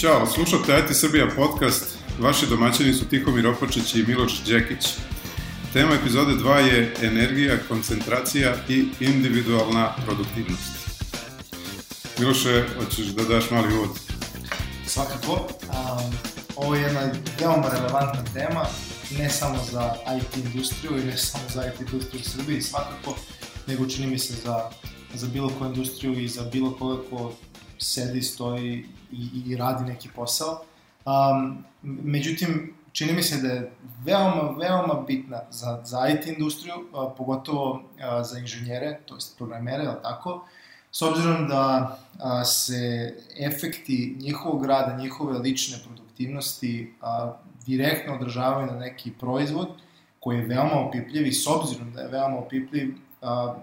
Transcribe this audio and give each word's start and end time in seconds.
Ćao, 0.00 0.26
slušate 0.26 0.78
IT 0.78 0.96
Srbija 0.96 1.26
podcast. 1.36 1.98
Vaši 2.18 2.46
domaćini 2.46 2.94
su 2.94 3.08
Tihomir 3.08 3.46
Opačić 3.46 3.94
i 3.94 4.04
Miloš 4.08 4.44
Đekić. 4.44 4.86
Tema 5.72 5.94
epizode 5.94 6.32
2 6.32 6.56
je 6.56 6.94
energija, 7.02 7.58
koncentracija 7.68 8.54
i 8.68 8.84
individualna 9.00 9.92
produktivnost. 10.06 10.72
Miloše, 12.18 12.64
hoćeš 12.78 13.06
da 13.06 13.24
daš 13.24 13.50
mali 13.50 13.74
uvod? 13.74 13.88
Svakako. 14.86 15.32
Um, 15.32 16.12
ovo 16.56 16.74
je 16.74 16.82
jedna 16.82 17.00
veoma 17.40 17.68
relevantna 17.72 18.24
tema, 18.34 18.66
ne 19.18 19.30
samo 19.30 19.58
za 19.72 19.94
IT 20.18 20.44
industriju 20.44 20.98
i 21.02 21.04
ne 21.04 21.16
samo 21.16 21.44
za 21.54 21.64
IT 21.66 21.80
industriju 21.80 22.20
u 22.20 22.28
Srbiji 22.28 22.62
svakako, 22.62 23.16
nego 23.66 23.86
čini 23.86 24.06
mi 24.06 24.18
se 24.18 24.34
za, 24.44 24.70
za 25.14 25.26
bilo 25.26 25.48
koju 25.58 25.68
industriju 25.68 26.20
i 26.20 26.28
za 26.28 26.42
bilo 26.52 26.70
koga 26.70 27.02
ko 27.10 27.32
sedi, 27.80 28.22
stoji 28.22 28.84
i, 29.12 29.42
i 29.46 29.56
radi 29.56 29.84
neki 29.84 30.08
posao. 30.14 30.62
Um, 31.04 31.64
međutim, 31.82 32.74
čini 32.92 33.12
mi 33.12 33.22
se 33.22 33.42
da 33.42 33.48
je 33.48 33.72
veoma, 34.04 34.54
veoma 34.58 35.04
bitna 35.06 35.40
za, 35.50 35.80
za 35.84 36.08
IT 36.08 36.26
industriju, 36.26 36.74
a, 36.94 37.14
pogotovo 37.16 37.82
a, 38.02 38.24
za 38.24 38.38
inženjere, 38.38 39.00
to 39.06 39.14
jest 39.14 39.38
programere, 39.38 39.86
ali 39.86 40.02
tako, 40.02 40.44
s 40.92 41.02
obzirom 41.02 41.48
da 41.48 41.98
a, 42.18 42.44
se 42.44 43.14
efekti 43.40 44.16
njihovog 44.20 44.66
rada, 44.66 44.96
njihove 44.96 45.38
lične 45.38 45.78
produktivnosti 45.84 46.94
a, 47.00 47.32
direktno 47.66 48.14
odražavaju 48.14 48.66
na 48.66 48.78
neki 48.78 49.10
proizvod 49.10 49.68
koji 50.20 50.38
je 50.38 50.46
veoma 50.46 50.80
opipljiv 50.80 51.26
i 51.26 51.32
s 51.32 51.46
obzirom 51.46 51.92
da 51.92 52.00
je 52.00 52.08
veoma 52.08 52.38
opipljiv, 52.38 52.94
a, 53.22 53.54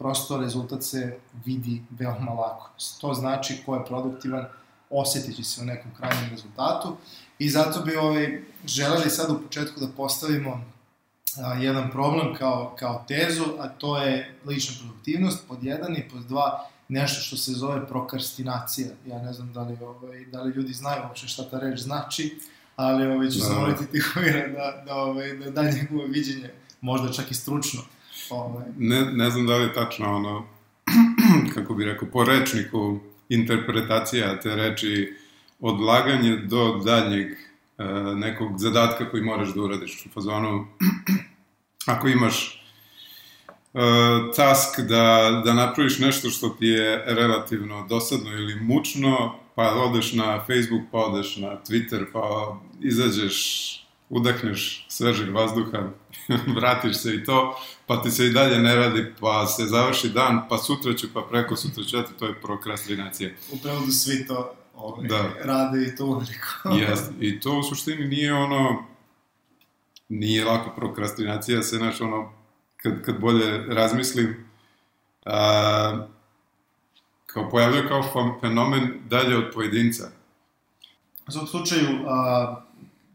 prosto 0.00 0.36
rezultat 0.36 0.82
se 0.82 1.18
vidi 1.44 1.82
veoma 1.90 2.32
lako. 2.32 2.70
To 3.00 3.14
znači 3.14 3.62
ko 3.66 3.74
je 3.74 3.84
produktivan, 3.84 4.44
osetit 4.90 5.36
će 5.36 5.44
se 5.44 5.62
u 5.62 5.64
nekom 5.64 5.90
krajnjem 5.96 6.30
rezultatu 6.30 6.96
i 7.38 7.50
zato 7.50 7.80
bi 7.80 7.96
ovaj, 7.96 8.42
želeli 8.64 9.10
sad 9.10 9.30
u 9.30 9.40
početku 9.42 9.80
da 9.80 9.86
postavimo 9.96 10.64
a, 11.44 11.54
jedan 11.54 11.90
problem 11.90 12.34
kao, 12.34 12.76
kao 12.78 13.04
tezu, 13.08 13.44
a 13.58 13.68
to 13.68 14.02
je 14.02 14.34
lična 14.46 14.74
produktivnost, 14.80 15.48
pod 15.48 15.64
jedan 15.64 15.96
i 15.96 16.08
pod 16.08 16.22
dva, 16.22 16.66
nešto 16.88 17.20
što 17.20 17.36
se 17.36 17.52
zove 17.52 17.86
prokrastinacija. 17.86 18.88
Ja 19.06 19.22
ne 19.22 19.32
znam 19.32 19.52
da 19.52 19.62
li, 19.62 19.78
ovaj, 19.82 20.24
da 20.24 20.42
li 20.42 20.52
ljudi 20.52 20.72
znaju 20.72 21.02
uopšte 21.08 21.28
šta 21.28 21.50
ta 21.50 21.58
reč 21.58 21.80
znači, 21.80 22.40
ali 22.76 23.06
ovaj, 23.06 23.30
ću 23.30 23.38
da. 23.38 23.44
zamoliti 23.44 23.86
Tihomira 23.92 24.48
da, 24.48 24.82
da, 24.86 24.94
ovaj, 24.94 25.36
da 25.36 25.50
da 25.50 25.70
njegovo 25.70 26.04
viđenje, 26.06 26.50
možda 26.80 27.12
čak 27.12 27.30
i 27.30 27.34
stručno. 27.34 27.80
Ovaj. 28.30 28.64
Ne, 28.78 29.04
ne 29.12 29.30
znam 29.30 29.46
da 29.46 29.56
li 29.56 29.62
je 29.62 29.72
tačno 29.72 30.16
ono, 30.16 30.46
kako 31.54 31.74
bi 31.74 31.84
rekao, 31.84 32.08
po 32.08 32.24
rečniku 32.24 32.98
interpretacija 33.28 34.40
te 34.40 34.56
reči 34.56 35.14
odlaganje 35.60 36.36
do 36.36 36.80
daljnjeg 36.84 37.26
e, 37.30 37.84
nekog 38.14 38.58
zadatka 38.58 39.10
koji 39.10 39.22
moraš 39.22 39.54
da 39.54 39.62
uradiš 39.62 40.06
u 40.06 40.08
fazonu 40.14 40.66
ako 41.92 42.08
imaš 42.08 42.64
e, 43.74 43.80
task 44.36 44.80
da, 44.80 45.42
da 45.44 45.54
napraviš 45.54 45.98
nešto 45.98 46.30
što 46.30 46.48
ti 46.48 46.66
je 46.66 47.04
relativno 47.06 47.86
dosadno 47.86 48.32
ili 48.32 48.60
mučno, 48.60 49.34
pa 49.54 49.74
odeš 49.74 50.12
na 50.12 50.44
Facebook, 50.46 50.82
pa 50.92 50.98
odeš 50.98 51.36
na 51.36 51.48
Twitter, 51.48 52.04
pa 52.12 52.56
izađeš, 52.80 53.36
udahneš 54.08 54.86
svežeg 54.88 55.34
vazduha, 55.34 55.90
vratiš 56.56 56.96
se 56.96 57.14
i 57.14 57.24
to, 57.24 57.60
pa 57.90 58.02
ti 58.02 58.10
se 58.10 58.26
i 58.26 58.30
dalje 58.30 58.58
ne 58.58 58.76
radi, 58.76 59.12
pa 59.20 59.46
se 59.46 59.64
završi 59.64 60.08
dan, 60.08 60.40
pa 60.48 60.58
sutra 60.58 60.94
ću, 60.94 61.06
pa 61.14 61.22
preko 61.30 61.56
sutra 61.56 61.84
ću, 61.84 61.96
to 62.18 62.26
je 62.26 62.40
prokrastinacija. 62.40 63.30
U 63.52 63.58
prevodu 63.58 63.92
svi 63.92 64.26
to 64.26 64.54
ovaj, 64.74 65.08
da. 65.08 65.28
rade 65.44 65.84
i 65.84 65.96
to 65.96 66.06
uveliko. 66.06 66.46
Jeste, 66.80 67.14
i 67.20 67.40
to 67.40 67.58
u 67.58 67.62
suštini 67.62 68.08
nije 68.08 68.34
ono, 68.34 68.84
nije 70.08 70.44
lako 70.44 70.70
prokrastinacija, 70.76 71.62
se 71.62 71.76
znaš, 71.76 72.00
ono, 72.00 72.32
kad, 72.76 73.02
kad 73.02 73.20
bolje 73.20 73.66
razmislim, 73.68 74.46
a, 75.24 76.06
kao 77.26 77.50
pojavljaju 77.50 77.88
kao 77.88 78.36
fenomen 78.40 78.92
dalje 79.08 79.36
od 79.36 79.44
pojedinca. 79.54 80.10
U 81.28 81.32
svom 81.32 81.46
slučaju, 81.46 81.88
a, 82.06 82.62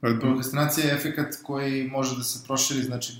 prokrastinacija 0.01 0.87
je 0.87 0.95
efekat 0.95 1.35
koji 1.43 1.87
može 1.87 2.17
da 2.17 2.23
se 2.23 2.43
proširi, 2.47 2.83
znači, 2.83 3.13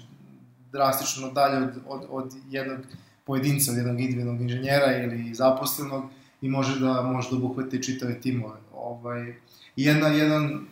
drastično 0.76 1.32
dalje 1.32 1.58
od, 1.58 1.74
od, 1.88 2.06
od 2.10 2.34
jednog 2.50 2.80
pojedinca, 3.26 3.72
od 3.72 3.78
jednog 3.78 4.00
individualnog 4.00 4.42
inženjera 4.42 4.98
ili 4.98 5.34
zaposlenog 5.34 6.04
i 6.42 6.50
može 6.50 6.80
da 6.80 7.02
može 7.02 7.30
da 7.30 7.38
obuhvati 7.38 7.84
čitave 7.84 8.22
timove. 8.22 8.60
Ovaj, 8.74 9.36
jedna, 9.76 10.08
jedan, 10.08 10.66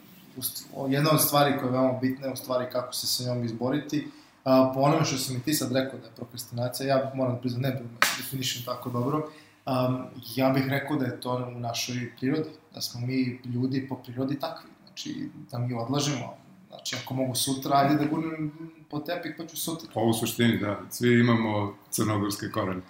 jedna 0.90 1.12
od 1.12 1.22
stvari 1.22 1.58
koja 1.58 1.66
je 1.66 1.72
veoma 1.72 2.00
bitna 2.02 2.28
je 2.28 2.34
u 2.34 2.36
stvari 2.36 2.66
kako 2.72 2.94
se 2.94 3.08
sa 3.08 3.24
njom 3.24 3.46
izboriti. 3.46 4.08
A, 4.44 4.72
po 4.74 4.80
onome 4.80 5.06
što 5.06 5.18
sam 5.18 5.38
i 5.38 5.42
ti 5.42 5.54
sad 5.54 5.72
rekao 5.72 6.00
da 6.00 6.06
je 6.06 6.16
prokrastinacija, 6.16 6.88
ja 6.88 7.12
moram 7.16 7.40
priznam, 7.40 7.62
ne 7.62 7.82
definišem 8.18 8.66
tako 8.66 8.90
dobro, 8.90 9.18
um, 9.66 10.04
ja 10.36 10.50
bih 10.50 10.68
rekao 10.68 10.98
da 10.98 11.06
je 11.06 11.22
to 11.22 11.52
u 11.56 11.60
našoj 11.60 12.12
prirodi, 12.20 12.50
da 12.76 12.82
smo 12.82 13.08
mi 13.08 13.40
ljudi 13.46 13.88
po 13.90 13.96
prirodi 13.96 14.40
takvi, 14.40 14.70
znači 14.86 15.30
da 15.52 15.58
mi 15.58 15.74
odlažemo, 15.74 16.36
Znači, 16.74 16.96
ako 17.04 17.14
mogu 17.14 17.36
sutra, 17.36 17.78
ajde 17.78 17.96
da 17.96 18.06
gurnem 18.06 18.52
po 18.90 19.00
tepik, 19.00 19.38
pa 19.38 19.46
ću 19.46 19.58
sutra. 19.58 19.90
Pa 19.94 20.00
u 20.00 20.14
suštini, 20.14 20.58
da. 20.58 20.82
Svi 20.90 21.20
imamo 21.20 21.78
crnogorske 21.92 22.52
korene. 22.52 22.82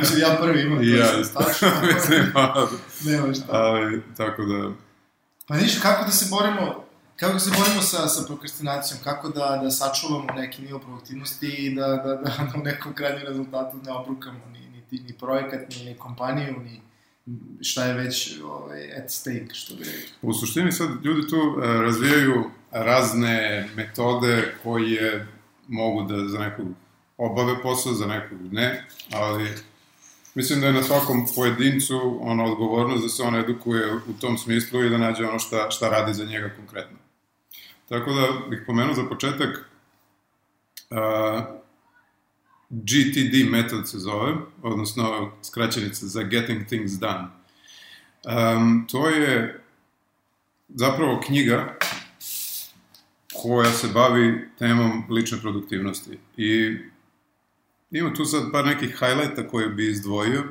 Mislim, 0.00 0.20
ja 0.26 0.38
prvi 0.40 0.62
imam, 0.62 0.78
to 0.78 0.84
ja, 0.84 1.06
je 1.06 1.24
stačno. 1.24 1.68
Mislim, 1.94 2.30
pa, 2.34 2.68
Nema 3.04 3.34
šta. 3.34 3.44
Ali, 3.48 4.02
tako 4.16 4.44
da... 4.44 4.70
Pa 5.46 5.56
niš, 5.56 5.80
kako 5.80 6.04
da 6.04 6.10
se 6.10 6.26
borimo, 6.30 6.84
kako 7.16 7.32
da 7.32 7.38
se 7.38 7.50
borimo 7.58 7.82
sa, 7.82 8.08
sa 8.08 8.26
prokrastinacijom, 8.26 9.00
kako 9.04 9.28
da, 9.28 9.60
da 9.62 9.70
sačuvamo 9.70 10.26
neki 10.36 10.62
nivo 10.62 10.78
produktivnosti 10.78 11.46
i 11.46 11.74
da, 11.74 11.86
da, 11.86 11.96
da, 11.96 12.30
da 12.52 12.52
u 12.60 12.62
nekom 12.62 12.94
krajnjem 12.94 13.26
rezultatu 13.26 13.76
ne 13.76 13.92
obrukamo 13.92 14.40
ni, 14.52 14.60
ni, 14.90 15.00
ni 15.00 15.12
projekat, 15.18 15.60
ni, 15.70 15.84
ni 15.84 15.94
kompaniju, 15.98 16.60
ni, 16.64 16.80
šta 17.60 17.84
je 17.84 17.94
već 17.94 18.40
ovaj, 18.44 18.92
at 18.92 19.10
stake, 19.10 19.54
što 19.54 19.74
bi 19.74 19.84
rekli. 19.84 20.08
U 20.22 20.34
suštini 20.34 20.72
sad 20.72 20.88
ljudi 21.04 21.28
tu 21.28 21.36
uh, 21.36 21.64
razvijaju 21.64 22.50
razne 22.70 23.68
metode 23.76 24.54
koje 24.62 25.26
mogu 25.68 26.02
da 26.02 26.28
za 26.28 26.38
nekog 26.38 26.66
obave 27.16 27.62
posao, 27.62 27.92
za 27.92 28.06
nekog 28.06 28.52
ne, 28.52 28.86
ali 29.12 29.50
mislim 30.34 30.60
da 30.60 30.66
je 30.66 30.72
na 30.72 30.82
svakom 30.82 31.26
pojedincu 31.34 32.18
ona 32.20 32.44
odgovornost 32.44 33.02
da 33.02 33.08
se 33.08 33.22
on 33.22 33.34
edukuje 33.36 33.94
u 33.94 34.12
tom 34.20 34.38
smislu 34.38 34.84
i 34.84 34.90
da 34.90 34.98
nađe 34.98 35.24
ono 35.24 35.38
šta, 35.38 35.70
šta 35.70 35.88
radi 35.88 36.14
za 36.14 36.24
njega 36.24 36.50
konkretno. 36.56 36.96
Tako 37.88 38.12
da 38.12 38.48
bih 38.50 38.62
pomenuo 38.66 38.94
za 38.94 39.04
početak 39.08 39.70
uh, 40.90 40.96
GTD 42.70 43.50
metod 43.50 43.88
se 43.88 43.98
zove, 43.98 44.34
odnosno 44.62 45.32
skraćenica 45.42 46.06
za 46.06 46.22
Getting 46.22 46.66
Things 46.66 46.92
Done. 46.92 47.28
Um, 48.24 48.86
to 48.90 49.08
je 49.08 49.60
zapravo 50.68 51.20
knjiga 51.26 51.76
koja 53.42 53.72
se 53.72 53.88
bavi 53.88 54.48
temom 54.58 55.04
lične 55.10 55.38
produktivnosti. 55.38 56.18
I 56.36 56.76
ima 57.90 58.14
tu 58.14 58.24
sad 58.24 58.52
par 58.52 58.66
nekih 58.66 58.88
highlighta 58.88 59.48
koje 59.48 59.68
bi 59.68 59.90
izdvojio. 59.90 60.44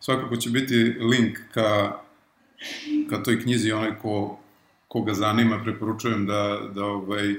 Svakako 0.00 0.36
će 0.36 0.50
biti 0.50 0.74
link 1.00 1.38
ka, 1.54 2.00
ka 3.10 3.22
toj 3.22 3.42
knjizi, 3.42 3.72
onaj 3.72 3.98
ko, 4.02 4.40
ko 4.88 5.02
ga 5.02 5.14
zanima, 5.14 5.62
preporučujem 5.62 6.26
da, 6.26 6.60
da 6.74 6.84
ovaj, 6.84 7.30
E, 7.30 7.34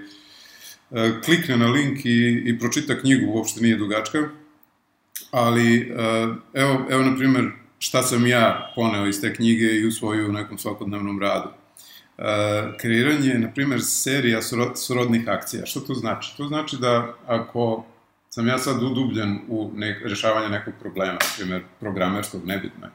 klikne 1.25 1.57
na 1.57 1.67
link 1.67 2.05
i, 2.05 2.43
i 2.45 2.59
pročita 2.59 2.99
knjigu, 2.99 3.31
uopšte 3.31 3.61
nije 3.61 3.77
dugačka, 3.77 4.29
ali 5.31 5.77
e, 5.77 6.27
evo, 6.53 6.85
evo 6.89 7.03
na 7.03 7.15
primer, 7.17 7.51
šta 7.79 8.03
sam 8.03 8.27
ja 8.27 8.71
poneo 8.75 9.07
iz 9.07 9.21
te 9.21 9.33
knjige 9.33 9.65
i 9.65 9.87
usvojio 9.87 10.29
u 10.29 10.31
nekom 10.31 10.57
svakodnevnom 10.57 11.19
radu. 11.19 11.49
E, 12.17 12.23
kreiranje, 12.79 13.33
na 13.33 13.51
primer, 13.51 13.79
serija 13.81 14.39
srodnih 14.75 15.27
akcija. 15.27 15.65
Što 15.65 15.79
to 15.79 15.93
znači? 15.93 16.37
To 16.37 16.47
znači 16.47 16.77
da 16.77 17.13
ako 17.27 17.85
sam 18.29 18.47
ja 18.47 18.57
sad 18.57 18.83
udubljen 18.83 19.39
u 19.47 19.71
nek, 19.75 20.01
rešavanje 20.05 20.49
nekog 20.49 20.73
problema, 20.79 21.13
na 21.13 21.19
primer, 21.37 21.63
programerskog, 21.79 22.45
nebitno 22.45 22.85
je, 22.87 22.91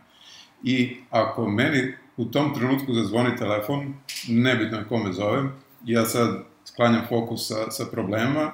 i 0.62 0.97
ako 1.11 1.49
meni 1.49 1.93
u 2.17 2.25
tom 2.25 2.55
trenutku 2.55 2.94
zazvoni 2.94 3.37
telefon, 3.37 3.94
nebitno 4.29 4.79
je 4.79 4.85
kome 4.88 5.12
zovem, 5.12 5.52
ja 5.85 6.05
sad 6.05 6.44
sklanjam 6.75 7.06
fokus 7.09 7.49
sa, 7.49 7.71
sa 7.71 7.85
problema, 7.91 8.53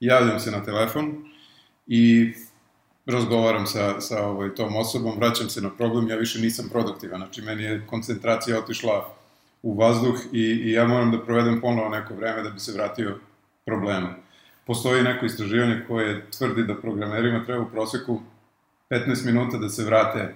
javljam 0.00 0.40
se 0.40 0.50
na 0.50 0.64
telefon 0.64 1.14
i 1.86 2.32
razgovaram 3.06 3.66
sa, 3.66 4.00
sa 4.00 4.26
ovaj, 4.26 4.54
tom 4.54 4.76
osobom, 4.76 5.18
vraćam 5.18 5.48
se 5.48 5.60
na 5.60 5.70
problem, 5.70 6.08
ja 6.08 6.16
više 6.16 6.40
nisam 6.40 6.68
produktivan, 6.68 7.20
znači 7.20 7.42
meni 7.42 7.62
je 7.62 7.86
koncentracija 7.86 8.58
otišla 8.58 9.14
u 9.62 9.74
vazduh 9.74 10.20
i, 10.32 10.40
i 10.40 10.72
ja 10.72 10.86
moram 10.86 11.10
da 11.10 11.24
provedem 11.24 11.60
ponovo 11.60 11.88
neko 11.88 12.14
vreme 12.14 12.42
da 12.42 12.50
bi 12.50 12.60
se 12.60 12.72
vratio 12.72 13.18
problemu. 13.64 14.08
Postoji 14.66 15.02
neko 15.02 15.26
istraživanje 15.26 15.84
koje 15.88 16.30
tvrdi 16.30 16.64
da 16.64 16.80
programerima 16.80 17.44
treba 17.44 17.62
u 17.62 17.70
proseku 17.70 18.20
15 18.90 19.26
minuta 19.26 19.58
da 19.58 19.68
se 19.68 19.84
vrate 19.84 20.34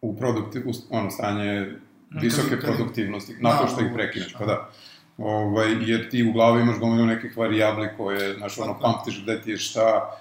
u 0.00 0.16
produktiv, 0.16 0.62
u 0.66 0.72
ono 0.90 1.10
stanje 1.10 1.72
visoke 2.10 2.60
produktivnosti, 2.60 3.36
nakon 3.40 3.66
Da, 3.66 3.72
što 3.72 3.80
ih 3.80 3.88
da, 3.88 3.94
prekineš, 3.94 4.32
da. 4.32 4.38
pa 4.38 4.46
da. 4.46 4.70
Ovaj, 5.18 5.76
jer 5.80 6.10
ti 6.10 6.28
u 6.28 6.32
glavi 6.32 6.62
imaš 6.62 6.78
gomilu 6.78 7.06
nekih 7.06 7.36
varijabli 7.36 7.88
koje, 7.96 8.34
znaš, 8.34 8.58
ono, 8.58 8.80
pamtiš 8.80 9.22
gde 9.22 9.42
ti 9.42 9.50
je 9.50 9.56
šta, 9.56 10.18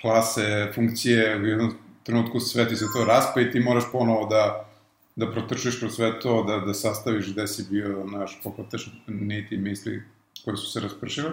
klase, 0.00 0.72
funkcije, 0.74 1.36
u 1.36 1.46
jednom 1.46 1.74
trenutku 2.02 2.40
sve 2.40 2.68
ti 2.68 2.76
se 2.76 2.84
to 2.96 3.04
raspa 3.04 3.40
i 3.40 3.50
ti 3.50 3.60
moraš 3.60 3.84
ponovo 3.92 4.26
da, 4.26 4.68
da 5.16 5.32
protrčiš 5.32 5.78
kroz 5.78 5.94
sve 5.94 6.20
to, 6.20 6.42
da, 6.42 6.58
da 6.58 6.74
sastaviš 6.74 7.32
gde 7.32 7.46
si 7.46 7.66
bio, 7.70 8.04
znaš, 8.08 8.40
poklataš 8.44 8.92
niti 9.06 9.56
misli 9.56 10.02
koje 10.44 10.56
su 10.56 10.70
se 10.70 10.80
raspršile. 10.80 11.30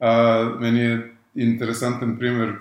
A, 0.00 0.42
meni 0.60 0.80
je 0.80 1.14
interesantan 1.34 2.18
primer 2.18 2.54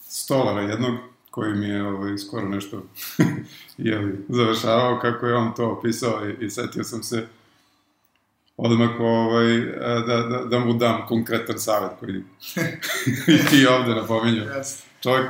stolara 0.00 0.60
jednog, 0.60 0.94
koji 1.30 1.54
mi 1.54 1.66
je 1.66 1.86
ovaj, 1.86 2.18
skoro 2.18 2.48
nešto 2.48 2.82
jeli, 3.78 4.24
završavao, 4.28 4.98
kako 5.00 5.26
je 5.26 5.34
on 5.34 5.54
to 5.54 5.70
opisao 5.70 6.28
i, 6.28 6.44
i 6.44 6.50
setio 6.50 6.84
sam 6.84 7.02
se 7.02 7.26
odmah 8.56 9.00
ovaj, 9.00 9.56
a, 9.80 10.00
da, 10.06 10.16
da, 10.16 10.44
da 10.44 10.58
mu 10.58 10.72
dam 10.72 11.06
konkretan 11.08 11.58
savjet 11.58 11.92
koji 12.00 12.14
i 13.38 13.46
ti 13.50 13.66
ovde 13.66 13.94
napominju. 13.94 14.42
Jeste. 14.56 14.84
Čovjek, 15.02 15.26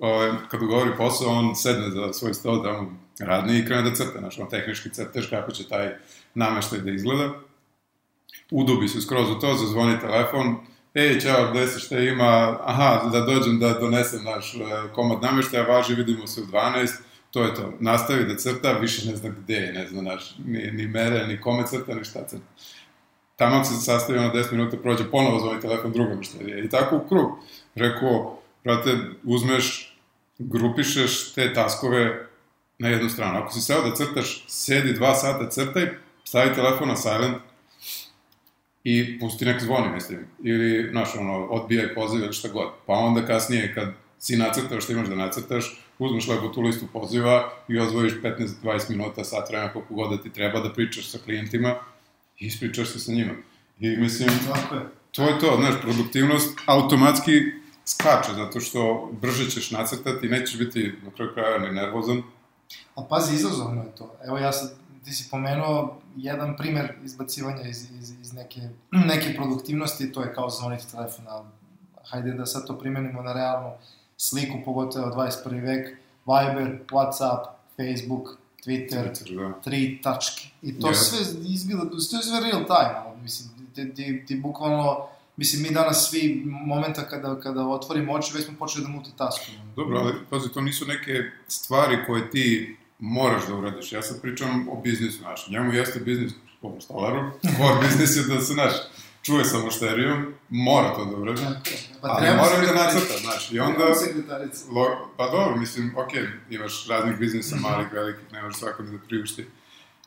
ovaj, 0.00 0.30
kad 0.50 0.60
govori 0.60 0.90
posao, 0.96 1.28
on 1.28 1.56
sedne 1.56 1.90
za 1.90 2.12
svoj 2.12 2.34
stol 2.34 2.64
tamo 2.64 2.96
radni 3.20 3.58
i 3.58 3.66
krene 3.66 3.82
da 3.82 3.94
crta, 3.94 4.18
znaš, 4.18 4.38
on 4.38 4.48
tehnički 4.48 4.90
crtež 4.90 5.30
kako 5.30 5.52
će 5.52 5.68
taj 5.68 5.94
nameštaj 6.34 6.78
da 6.78 6.90
izgleda. 6.90 7.30
Udubi 8.50 8.88
se 8.88 9.00
skroz 9.00 9.30
u 9.30 9.38
to, 9.38 9.54
zazvoni 9.54 10.00
telefon, 10.00 10.56
ej, 10.94 11.20
čao, 11.20 11.50
gde 11.50 11.66
se 11.66 11.80
šta 11.80 11.98
ima, 11.98 12.58
aha, 12.64 13.08
da 13.12 13.20
dođem 13.20 13.58
da 13.58 13.78
donesem 13.78 14.24
naš 14.24 14.54
eh, 14.54 14.92
komad 14.94 15.22
nameštaja, 15.22 15.62
važi, 15.62 15.94
vidimo 15.94 16.26
se 16.26 16.40
u 16.40 16.44
12, 16.44 16.88
to 17.30 17.42
je 17.42 17.54
to. 17.54 17.72
Nastavi 17.80 18.24
da 18.24 18.36
crta, 18.36 18.72
više 18.72 19.08
ne 19.10 19.16
zna 19.16 19.28
gde 19.28 19.72
ne 19.74 19.86
zna 19.88 20.02
naš, 20.02 20.34
ni, 20.46 20.70
ni 20.72 20.86
mere, 20.86 21.26
ni 21.26 21.40
kome 21.40 21.66
crta, 21.66 21.94
ni 21.94 22.04
šta 22.04 22.26
crta. 22.26 22.44
Tamo 23.36 23.64
se 23.64 23.74
sastavi 23.74 24.18
ono 24.18 24.32
10 24.34 24.52
minuta, 24.52 24.76
prođe, 24.76 25.10
ponovo 25.10 25.40
zvoni 25.40 25.60
telefon 25.60 25.92
drugom 25.92 26.22
što 26.22 26.42
je. 26.42 26.64
I 26.64 26.68
tako 26.68 26.96
u 26.96 27.08
krug. 27.08 27.30
Rekao, 27.74 28.38
brate, 28.64 28.98
uzmeš, 29.24 29.96
grupišeš 30.38 31.32
te 31.32 31.54
taskove 31.54 32.26
na 32.78 32.88
jednu 32.88 33.08
stranu. 33.08 33.38
Ako 33.38 33.52
si 33.52 33.60
seo 33.60 33.82
da 33.82 33.94
crtaš, 33.94 34.44
sedi 34.48 34.92
dva 34.92 35.14
sata, 35.14 35.50
crtaj, 35.50 35.88
stavi 36.24 36.54
telefon 36.54 36.88
na 36.88 36.96
silent 36.96 37.36
i 38.84 39.18
pusti 39.20 39.44
nek 39.44 39.62
zvoni, 39.62 39.88
mislim. 39.94 40.26
Ili, 40.44 40.88
znaš, 40.90 41.16
ono, 41.16 41.46
odbijaj 41.46 41.94
poziv 41.94 42.20
ili 42.20 42.32
šta 42.32 42.48
god. 42.48 42.68
Pa 42.86 42.92
onda 42.92 43.26
kasnije, 43.26 43.74
kad 43.74 43.88
si 44.18 44.36
nacrtao 44.36 44.80
što 44.80 44.92
imaš 44.92 45.08
da 45.08 45.14
nacrtaš, 45.14 45.79
uzmeš 46.04 46.28
lepo 46.28 46.48
tu 46.48 46.62
listu 46.62 46.86
poziva 46.92 47.50
i 47.68 47.78
ozvojiš 47.78 48.12
15-20 48.22 48.90
minuta, 48.90 49.24
sat 49.24 49.48
vremena, 49.48 49.72
koliko 49.72 49.94
god 49.94 50.10
da 50.10 50.22
ti 50.22 50.32
treba 50.32 50.60
da 50.60 50.72
pričaš 50.72 51.10
sa 51.10 51.18
klijentima 51.18 51.74
i 52.38 52.46
ispričaš 52.46 52.88
se 52.92 52.98
sa 52.98 53.12
njima. 53.12 53.32
I 53.80 53.96
mislim, 53.96 54.28
to 55.12 55.22
je 55.22 55.38
to, 55.38 55.56
znaš, 55.60 55.80
produktivnost 55.82 56.58
automatski 56.66 57.32
skače, 57.86 58.32
zato 58.34 58.60
što 58.60 59.10
brže 59.20 59.50
ćeš 59.50 59.70
nacrtati, 59.70 60.28
nećeš 60.28 60.58
biti 60.58 60.94
na 61.04 61.10
kraju 61.10 61.30
kraja 61.34 61.58
ni 61.58 61.72
nervozan. 61.72 62.22
A 62.94 63.02
pazi, 63.10 63.34
izazovno 63.34 63.82
je 63.82 63.94
to. 63.94 64.16
Evo 64.26 64.38
ja 64.38 64.52
sad, 64.52 64.72
ti 65.04 65.12
si 65.12 65.30
pomenuo 65.30 66.00
jedan 66.16 66.56
primer 66.56 66.92
izbacivanja 67.04 67.62
iz, 67.62 67.90
iz, 68.00 68.10
iz 68.20 68.32
neke, 68.32 68.60
neke 68.90 69.34
produktivnosti, 69.36 70.12
to 70.12 70.22
je 70.22 70.34
kao 70.34 70.50
zvoniti 70.50 70.90
telefona. 70.90 71.44
Hajde 72.04 72.32
da 72.32 72.46
sad 72.46 72.66
to 72.66 72.78
primenimo 72.78 73.22
na 73.22 73.32
realnu 73.32 73.70
sliku, 74.20 74.58
pogotovo 74.64 75.06
21. 75.08 75.60
vek. 75.62 75.86
Viber, 76.26 76.78
Whatsapp, 76.90 77.42
Facebook, 77.76 78.28
Twitter, 78.64 79.04
Da. 79.30 79.52
tri 79.64 80.00
tačke. 80.02 80.48
I 80.62 80.80
to 80.80 80.86
Yes. 80.88 80.94
sve 80.94 81.18
izgleda, 81.44 81.90
to 81.90 81.96
je 81.96 82.22
sve 82.22 82.40
real 82.40 82.64
time, 82.64 82.94
ono, 83.06 83.22
mislim, 83.22 83.48
ti, 83.74 83.94
ti, 83.94 84.24
ti 84.26 84.36
bukvalno, 84.36 85.06
mislim, 85.36 85.62
mi 85.62 85.70
danas 85.70 86.10
svi 86.10 86.22
momenta 86.46 87.08
kada, 87.08 87.40
kada 87.40 87.66
otvorimo 87.66 88.12
oči, 88.12 88.32
već 88.34 88.44
smo 88.44 88.54
počeli 88.58 88.84
da 88.84 88.90
multitaskujemo. 88.90 89.64
Dobro, 89.76 89.98
ali 89.98 90.12
pazi, 90.30 90.48
to 90.48 90.60
nisu 90.60 90.86
neke 90.86 91.12
stvari 91.48 91.96
koje 92.06 92.30
ti 92.30 92.76
moraš 92.98 93.46
da 93.46 93.54
uradiš. 93.54 93.92
Ja 93.92 94.02
sad 94.02 94.20
pričam 94.22 94.68
o 94.68 94.76
biznisu, 94.76 95.18
znaš, 95.18 95.48
njemu 95.48 95.72
jeste 95.72 96.00
biznis 96.00 96.32
po 96.62 96.74
stolaru, 96.80 97.30
core 97.42 97.80
biznis 97.82 98.16
je 98.16 98.34
da 98.34 98.40
se, 98.40 98.52
znaš, 98.52 98.72
čuje 99.22 99.44
sa 99.44 99.58
mušterijom, 99.58 100.34
mora 100.48 100.94
to 100.94 101.04
da 101.04 101.16
uradi. 101.16 101.40
Tako 101.40 101.70
je. 101.70 101.78
Ali 102.02 102.36
mora 102.36 102.48
da 102.48 102.66
sekretarica. 102.66 102.84
nacrta, 102.84 103.18
znači, 103.18 103.54
i 103.54 103.60
onda... 103.60 103.94
Sekretarica. 103.94 104.64
Lo, 104.70 105.10
pa 105.16 105.30
dobro, 105.30 105.56
mislim, 105.56 105.94
ok, 105.96 106.12
imaš 106.50 106.88
raznih 106.88 107.18
biznisa, 107.18 107.56
malih, 107.56 107.92
velikih, 107.92 108.32
ne 108.32 108.42
možeš 108.42 108.58
svako 108.58 108.82
da 108.82 108.98
priušti 109.08 109.46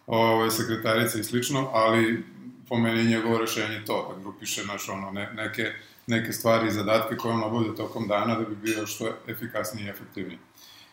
ovaj, 0.08 0.52
sekretarice 0.52 1.20
i 1.20 1.24
slično, 1.24 1.70
ali 1.74 2.26
po 2.70 2.78
meni 2.78 3.00
je 3.00 3.06
njegovo 3.06 3.38
rešenje 3.38 3.86
to, 3.86 4.14
da 4.16 4.22
grupiše 4.22 4.66
naš, 4.66 4.90
ono, 4.90 5.12
ne, 5.12 5.34
neke, 5.34 5.72
neke 6.08 6.34
stvari 6.34 6.68
i 6.68 6.72
zadatke 6.72 7.16
koje 7.16 7.34
on 7.34 7.44
obavlja 7.44 7.76
tokom 7.76 8.08
dana 8.08 8.36
da 8.36 8.46
bi 8.46 8.56
bio 8.56 8.88
što 8.88 9.12
efikasniji 9.28 9.86
i 9.86 9.90
efektivniji. 9.90 10.40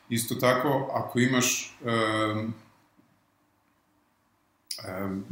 Isto 0.08 0.34
tako, 0.34 0.90
ako 0.94 1.18
imaš 1.18 1.76
um, 1.80 2.54
um, 4.88 5.24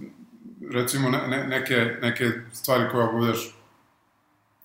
recimo 0.70 1.10
ne, 1.10 1.28
ne, 1.28 1.46
neke, 1.46 1.96
neke 2.02 2.30
stvari 2.52 2.90
koje 2.90 3.04
obavljaš 3.04 3.54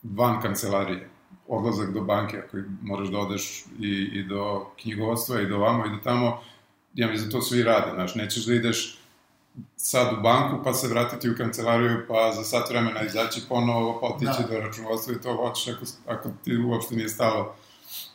van 0.04 0.42
kancelarije, 0.42 1.10
odlazak 1.48 1.94
do 1.94 2.02
banke, 2.02 2.38
ako 2.38 2.58
moraš 2.82 3.08
da 3.08 3.20
odeš 3.20 3.66
i, 3.80 3.90
i 4.14 4.24
do 4.24 4.66
knjigovodstva 4.82 5.42
i 5.42 5.48
do 5.48 5.58
vamo 5.58 5.86
i 5.86 5.90
do 5.90 5.98
tamo, 6.04 6.42
ja 6.94 7.08
mislim 7.08 7.30
da 7.30 7.36
to 7.36 7.42
svi 7.42 7.64
rade, 7.64 7.92
znaš, 7.94 8.16
nećeš 8.16 8.46
da 8.46 8.54
ideš 8.54 9.00
sad 9.78 10.14
u 10.18 10.22
banku, 10.22 10.64
pa 10.64 10.74
se 10.74 10.88
vratiti 10.88 11.30
u 11.30 11.36
kancelariju, 11.38 12.06
pa 12.08 12.32
za 12.36 12.44
sat 12.44 12.70
vremena 12.70 13.04
izaći 13.04 13.42
ponovo, 13.50 14.00
pa 14.02 14.08
otići 14.08 14.42
Da. 14.42 14.48
do 14.48 14.60
računovodstva 14.60 15.14
i 15.14 15.22
to 15.22 15.36
hoćeš 15.36 15.74
ako, 15.76 15.86
ako 16.08 16.30
ti 16.44 16.58
uopšte 16.58 16.96
nije 16.96 17.10
stalo 17.10 17.56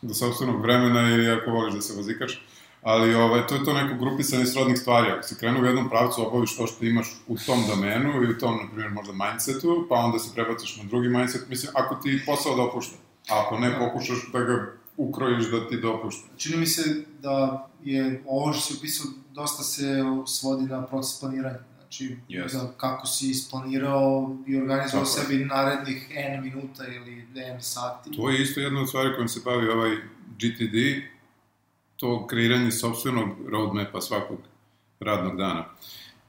do 0.03 0.15
sobstvenog 0.15 0.63
vremena 0.63 1.11
ili 1.11 1.31
ako 1.31 1.51
voliš 1.51 1.75
da 1.75 1.81
se 1.81 1.97
vozikaš. 1.97 2.43
Ali 2.83 3.15
ovaj, 3.15 3.47
to 3.47 3.55
je 3.55 3.65
to 3.65 3.73
neko 3.73 3.95
grupisanje 3.95 4.47
srodnih 4.47 4.79
stvari. 4.79 5.11
Ako 5.11 5.23
si 5.23 5.39
krenuo 5.39 5.63
u 5.63 5.67
jednom 5.67 5.89
pravcu, 5.89 6.27
obaviš 6.27 6.57
to 6.57 6.67
što 6.67 6.85
imaš 6.85 7.09
u 7.27 7.37
tom 7.47 7.59
domenu 7.69 8.23
i 8.23 8.31
u 8.31 8.39
tom, 8.39 8.57
na 8.57 8.69
primjer, 8.69 8.93
možda 8.93 9.13
mindsetu, 9.13 9.87
pa 9.89 9.95
onda 9.95 10.19
se 10.19 10.35
prebaciš 10.35 10.77
na 10.77 10.85
drugi 10.85 11.09
mindset. 11.09 11.49
Mislim, 11.49 11.73
ako 11.75 11.95
ti 11.95 12.23
posao 12.27 12.57
dopušta. 12.57 12.97
A 13.31 13.43
ako 13.47 13.59
ne, 13.59 13.79
pokušaš 13.79 14.19
da 14.33 14.41
ga 14.41 14.73
ukrojiš 14.97 15.51
da 15.51 15.69
ti 15.69 15.81
dopušta. 15.81 16.29
Čini 16.37 16.57
mi 16.57 16.67
se 16.67 17.05
da 17.21 17.69
je 17.85 18.23
ovo 18.27 18.53
što 18.53 18.63
si 18.63 18.75
upisao 18.79 19.07
dosta 19.35 19.63
se 19.63 20.05
svodi 20.27 20.65
na 20.65 20.87
proces 20.87 21.21
planiranja. 21.21 21.59
Znači, 21.79 22.17
Jeste. 22.29 22.59
da 22.59 22.73
kako 22.77 23.07
si 23.07 23.31
isplanirao 23.31 24.37
i 24.47 24.57
organizovao 24.57 25.07
Tako 25.07 25.21
sebi 25.21 25.45
narednih 25.45 26.11
N 26.15 26.43
minuta 26.43 26.87
ili 26.87 27.27
N 27.35 27.63
sati. 27.63 28.11
To 28.11 28.31
je 28.31 28.43
isto 28.43 28.61
jedna 28.61 28.81
od 28.81 28.89
stvari 28.89 29.15
kojom 29.15 29.29
se 29.29 29.41
bavi 29.45 29.69
ovaj 29.69 29.97
GTD, 30.39 30.77
to 31.99 32.27
kreiranje 32.27 32.71
sobstvenog 32.71 33.29
roadmapa 33.49 34.01
svakog 34.01 34.39
radnog 35.01 35.37
dana. 35.37 35.65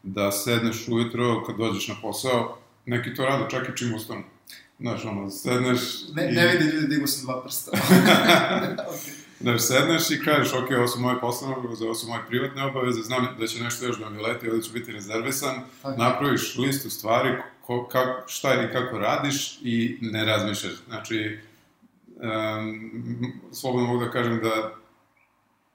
Da 0.03 0.31
sedneš 0.31 0.87
ujutro 0.87 1.43
kad 1.43 1.57
dođeš 1.57 1.87
na 1.87 1.95
posao, 2.01 2.57
neki 2.85 3.15
to 3.15 3.25
rade 3.25 3.45
čak 3.49 3.69
i 3.69 3.77
čim 3.77 3.95
ustanu. 3.95 4.23
Znaš, 4.79 5.05
ono, 5.05 5.29
sedneš 5.29 5.79
Ne, 6.13 6.31
i... 6.31 6.35
ne 6.35 6.47
vidi 6.47 6.65
ljudi, 6.65 6.87
digu 6.87 7.07
sam 7.07 7.25
dva 7.25 7.43
prsta. 7.43 7.71
okay. 8.91 9.19
Znaš, 9.39 9.61
sedneš 9.61 10.11
i 10.11 10.23
kažeš, 10.23 10.53
ok, 10.53 10.71
ovo 10.77 10.87
su 10.87 10.99
moje 10.99 11.19
poslovne 11.19 11.55
obaveze, 11.55 11.85
ovo 11.85 11.95
su 11.95 12.07
moje 12.07 12.21
privatne 12.27 12.65
obaveze, 12.65 13.01
znam 13.01 13.27
da 13.39 13.47
će 13.47 13.63
nešto 13.63 13.85
još 13.85 13.99
da 13.99 14.09
mi 14.09 14.21
leti, 14.21 14.49
ovde 14.49 14.63
ću 14.63 14.73
biti 14.73 14.91
rezervisan, 14.91 15.55
Tako. 15.81 16.01
napraviš 16.01 16.57
listu 16.57 16.89
stvari, 16.89 17.29
ko, 17.61 17.87
kako, 17.87 18.27
šta 18.27 18.63
i 18.63 18.73
kako 18.73 18.97
radiš 18.97 19.59
i 19.61 19.97
ne 20.01 20.25
razmišljaš. 20.25 20.73
Znači, 20.87 21.39
um, 22.15 23.33
slobodno 23.53 23.87
mogu 23.87 24.05
da 24.05 24.11
kažem 24.11 24.39
da 24.39 24.78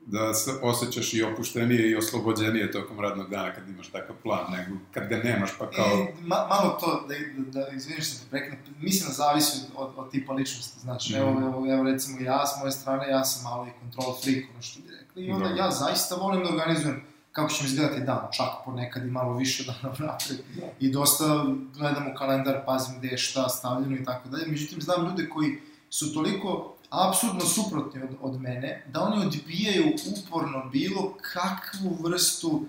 da 0.07 0.35
se 0.35 0.51
osjećaš 0.63 1.15
i 1.15 1.23
opuštenije 1.23 1.91
i 1.91 1.97
oslobođenije 1.97 2.73
tokom 2.73 3.01
radnog 3.01 3.31
dana 3.31 3.55
kad 3.55 3.69
imaš 3.69 3.89
takav 3.89 4.17
plan, 4.23 4.53
nego 4.53 4.77
kad 4.93 5.09
ga 5.09 5.17
nemaš 5.17 5.51
pa 5.59 5.71
kao... 5.71 5.87
E, 5.87 6.15
ma, 6.21 6.37
malo 6.49 6.79
to, 6.81 7.07
da, 7.09 7.15
da, 7.45 7.67
da 7.67 7.77
izviniš 7.77 8.09
što 8.09 8.19
te 8.19 8.31
prekinem, 8.31 8.59
mislim 8.81 9.09
da 9.09 9.15
zavisi 9.15 9.59
od, 9.77 9.91
od, 9.97 10.11
tipa 10.11 10.33
ličnosti, 10.33 10.81
znači, 10.81 11.13
Mhm. 11.13 11.23
evo, 11.23 11.31
evo, 11.41 11.73
evo, 11.73 11.83
recimo 11.83 12.21
ja, 12.21 12.47
s 12.47 12.61
moje 12.61 12.73
strane, 12.73 13.09
ja 13.09 13.25
sam 13.25 13.45
malo 13.45 13.67
i 13.67 13.71
control 13.81 14.15
freak, 14.23 14.45
ono 14.53 14.63
što 14.63 14.81
bi 14.81 14.89
rekli, 15.01 15.25
i 15.25 15.31
onda 15.31 15.49
Dobro. 15.49 15.65
ja 15.65 15.71
zaista 15.71 16.15
volim 16.15 16.45
da 16.45 16.51
organizujem 16.51 17.03
kako 17.33 17.51
će 17.53 17.65
mi 17.65 17.71
izgledati 17.71 18.01
dan, 18.03 18.29
čak 18.33 18.47
ponekad 18.65 19.05
i 19.07 19.11
malo 19.11 19.37
više 19.37 19.65
dana 19.83 19.95
napred. 19.99 20.39
I 20.81 20.91
dosta 20.93 21.45
gledam 21.77 22.07
u 22.07 22.15
kalendar, 22.15 22.63
pazim 22.67 22.99
gde 22.99 23.09
je 23.09 23.19
šta 23.19 23.49
stavljeno 23.49 23.97
i 23.97 24.05
tako 24.05 24.29
dalje. 24.29 24.47
Međutim, 24.47 24.81
znam 24.81 25.07
ljude 25.07 25.29
koji 25.29 25.59
su 25.95 26.15
toliko 26.15 26.77
apsurdno 26.91 27.41
suprotni 27.41 28.03
od, 28.03 28.09
od 28.21 28.41
mene, 28.41 28.85
da 28.93 29.01
oni 29.01 29.27
odbijaju 29.27 29.85
uporno 30.17 30.71
bilo 30.73 31.17
kakvu 31.33 31.99
vrstu 32.01 32.67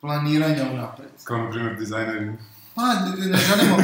planiranja 0.00 0.64
unapred. 0.72 1.08
Kao, 1.24 1.38
na 1.38 1.50
primjer, 1.50 1.78
dizajneri. 1.78 2.32
Pa, 2.74 2.82
ne, 2.82 3.26
ne 3.26 3.38
želimo, 3.38 3.76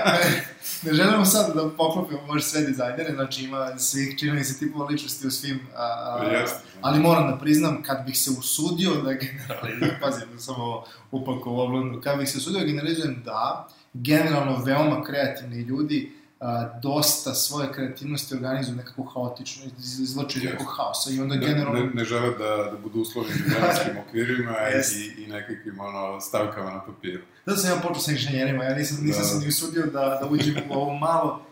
ne 0.84 0.92
želimo 0.92 1.24
sad 1.24 1.54
da 1.54 1.70
poklopimo 1.70 2.20
možda 2.26 2.48
sve 2.48 2.60
dizajnere, 2.60 3.14
znači 3.14 3.44
ima 3.44 3.78
svih 3.78 4.18
čini 4.18 4.32
mi 4.32 4.44
se 4.44 4.58
tipova 4.58 4.86
ličnosti 4.86 5.26
u 5.26 5.30
svim, 5.30 5.60
a, 5.76 6.18
a, 6.20 6.24
Jeste. 6.24 6.58
ali 6.80 7.00
moram 7.00 7.30
da 7.30 7.38
priznam, 7.38 7.82
kad 7.82 8.04
bih 8.06 8.18
se 8.18 8.30
usudio 8.30 8.94
da 8.94 9.12
generalizujem, 9.12 9.96
pazim, 10.02 10.28
da 10.32 10.38
sam 10.38 10.54
ovo 10.54 10.86
upako 11.10 11.50
u 11.50 11.60
oblonu, 11.60 12.00
kad 12.00 12.18
bih 12.18 12.28
se 12.28 12.38
usudio 12.38 12.60
da 12.60 12.66
generalizujem, 12.66 13.22
da, 13.24 13.68
generalno 13.94 14.64
veoma 14.64 15.04
kreativni 15.04 15.60
ljudi, 15.60 16.21
a, 16.42 16.78
dosta 16.80 17.34
svoje 17.34 17.72
kreativnosti 17.72 18.34
organizuju 18.34 18.76
nekako 18.76 19.02
haotično, 19.04 19.62
iz- 19.78 20.00
izvlače 20.00 20.38
iz 20.38 20.44
Jeste. 20.44 20.58
nekog 20.58 20.74
haosa 20.76 21.10
i 21.10 21.20
onda 21.20 21.34
Ne, 21.34 21.46
generalno... 21.46 21.80
ne, 21.80 21.90
ne 21.94 22.04
žele 22.04 22.30
da, 22.30 22.70
da 22.70 22.78
budu 22.78 23.00
uslovljeni 23.00 23.40
vremenskim 23.48 23.92
okvirima 24.08 24.50
Jeste. 24.52 24.98
i, 24.98 25.24
i 25.24 25.28
nekakvim 25.28 25.80
ono, 25.80 26.20
stavkama 26.20 26.70
na 26.70 26.80
papiru. 26.80 27.22
Zato 27.46 27.58
sam 27.58 27.70
ja 27.70 27.76
počeo 27.78 28.00
sa 28.00 28.10
inženjerima, 28.12 28.64
ja 28.64 28.74
nisam, 28.74 28.98
nisam 29.02 29.22
Da. 29.22 29.28
se 29.28 29.38
ni 29.38 29.48
usudio 29.48 29.82
da, 29.82 29.90
da 30.20 30.28
uđem 30.30 30.54
u 30.70 30.74
ovu 30.74 30.94
malo 30.94 31.42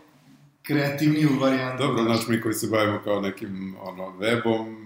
kreativniju 0.63 1.29
varijantu. 1.41 1.83
Dobro, 1.83 2.03
znači 2.03 2.23
mi 2.27 2.41
koji 2.41 2.53
se 2.53 2.67
bavimo 2.67 2.99
kao 3.03 3.21
nekim 3.21 3.75
ono, 3.81 4.03
webom, 4.09 4.80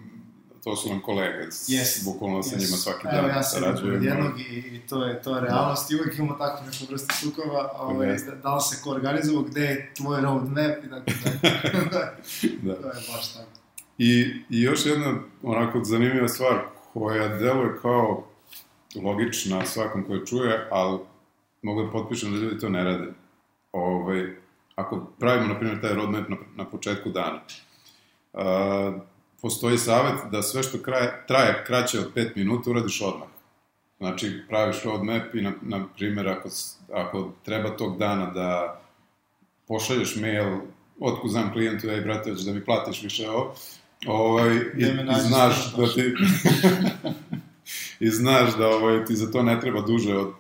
to 0.66 0.76
su 0.76 0.90
nam 0.90 1.02
kolege, 1.02 1.38
Yes. 1.68 2.06
bukvalno 2.06 2.44
sa 2.44 2.56
njima 2.56 2.78
svaki 2.78 3.04
dan 3.04 3.16
Evo, 3.16 3.28
ja 3.28 3.44
sarađujemo. 3.44 4.06
jednog 4.06 4.40
i, 4.40 4.44
i 4.44 4.82
to 4.90 5.06
je, 5.06 5.22
to 5.22 5.36
je 5.36 5.42
realnost 5.42 5.92
i 5.92 5.96
uvijek 5.96 6.18
imamo 6.18 6.34
takvu 6.34 6.66
neku 6.66 6.92
vrstu 6.92 7.16
sukova, 7.16 7.72
ovaj, 7.80 8.08
Jeste. 8.10 8.32
da, 8.32 8.36
da 8.36 8.56
li 8.56 8.62
se 8.62 8.82
ko 8.84 8.90
organizovao, 8.90 9.44
gde 9.44 9.62
je 9.62 9.92
tvoj 9.98 10.22
roadmap 10.22 10.84
i 10.86 10.90
tako 10.90 11.12
dalje. 11.24 11.40
Da. 12.64 12.76
to 12.76 12.88
je 12.88 12.94
baš 13.14 13.34
tako. 13.34 13.50
I, 13.98 14.22
I 14.50 14.62
još 14.62 14.86
jedna 14.86 15.14
onako 15.44 15.84
zanimljiva 15.84 16.28
stvar 16.28 16.60
koja 16.94 17.28
deluje 17.28 17.78
kao 17.82 18.28
logična 18.96 19.66
svakom 19.66 20.04
koji 20.04 20.26
čuje, 20.26 20.68
ali 20.72 21.00
mogu 21.62 21.84
da 21.84 21.92
potpišem 21.92 22.32
da 22.32 22.38
ljudi 22.38 22.60
to 22.60 22.70
ne 22.70 22.84
rade. 22.84 23.14
Ovaj, 23.72 24.36
ako 24.76 25.08
pravimo, 25.20 25.48
na 25.48 25.60
primjer, 25.60 25.82
taj 25.82 25.94
roadmap 25.94 26.30
na, 26.30 26.36
na 26.56 26.66
početku 26.66 27.10
dana, 27.10 27.40
uh, 28.34 28.42
postoji 29.46 29.78
savet 29.78 30.32
da 30.32 30.42
sve 30.42 30.64
što 30.64 30.78
kraje, 30.78 31.24
traje 31.28 31.64
kraće 31.68 32.00
od 32.00 32.14
5 32.16 32.30
minuta 32.36 32.70
uradiš 32.70 33.02
odmah. 33.02 33.28
Znači, 33.98 34.42
praviš 34.50 34.84
roadmap 34.84 35.36
i, 35.36 35.42
na, 35.42 35.54
na 35.62 35.88
primjer, 35.96 36.28
ako, 36.30 36.50
ako 36.94 37.32
treba 37.44 37.78
tog 37.78 37.98
dana 37.98 38.32
da 38.32 38.82
pošalješ 39.68 40.16
mail, 40.16 40.58
otkud 41.00 41.32
znam 41.32 41.54
klijentu, 41.54 41.90
ej, 41.90 42.02
brate, 42.02 42.30
hoćeš 42.30 42.46
da 42.46 42.54
mi 42.54 42.66
platiš 42.66 43.04
više? 43.04 43.30
Ovo, 43.30 43.56
ovaj, 44.08 44.56
i, 44.56 44.84
i 45.18 45.22
znaš 45.28 45.75
da 45.75 45.94
ti... 45.94 46.14
I 48.06 48.10
znaš 48.10 48.58
da 48.58 48.68
ovaj, 48.68 49.06
ti 49.06 49.16
za 49.16 49.32
to 49.32 49.44
ne 49.44 49.62
treba 49.62 49.82
duže 49.82 50.18
od 50.18 50.34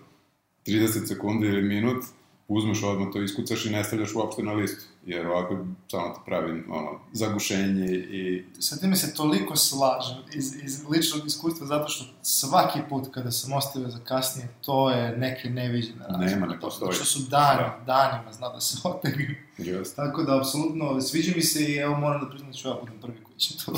30 0.67 1.07
sekundi 1.07 1.47
ili 1.47 1.61
minut, 1.61 2.03
uzmeš 2.47 2.83
odmah 2.83 3.07
to 3.13 3.21
iskucaš 3.21 3.65
i 3.65 3.69
ne 3.69 3.83
stavljaš 3.83 4.15
uopšte 4.15 4.43
na 4.43 4.53
listu, 4.53 4.85
jer 5.05 5.27
ovako 5.27 5.57
samo 5.91 6.09
ti 6.13 6.19
pravi 6.25 6.63
ono, 6.69 6.99
zagušenje 7.13 7.85
i... 7.95 8.45
Sa 8.59 8.75
time 8.77 8.95
se 8.95 9.13
toliko 9.13 9.55
slažem 9.55 10.17
iz, 10.33 10.55
iz 10.63 10.83
ličnog 10.89 11.25
iskustva, 11.27 11.67
zato 11.67 11.87
što 11.89 12.05
svaki 12.21 12.79
put 12.89 13.07
kada 13.13 13.31
sam 13.31 13.53
ostavio 13.53 13.89
za 13.89 13.99
kasnije, 13.99 14.47
to 14.65 14.89
je 14.91 15.17
neke 15.17 15.49
neviđene 15.49 16.05
razlike. 16.09 16.35
Nema, 16.35 16.45
ne 16.47 16.59
postoji. 16.59 16.93
Što 16.93 17.05
su 17.05 17.19
dani, 17.29 17.59
Da. 17.59 17.83
danima, 17.85 18.33
zna 18.33 18.49
da 18.49 18.61
se 18.61 18.77
otegnu. 18.83 19.25
Jeste. 19.57 19.95
Tako 19.95 20.23
da, 20.23 20.37
apsolutno, 20.37 21.01
sviđa 21.01 21.31
mi 21.35 21.41
se 21.41 21.63
i 21.63 21.75
evo 21.75 21.95
moram 21.97 22.21
da 22.23 22.29
priznam 22.29 22.51
da 22.51 22.57
ću 22.57 22.67
ja 22.67 22.73
budem 22.81 22.99
prvi 23.01 23.17
koji 23.23 23.37
će 23.37 23.53
to 23.65 23.71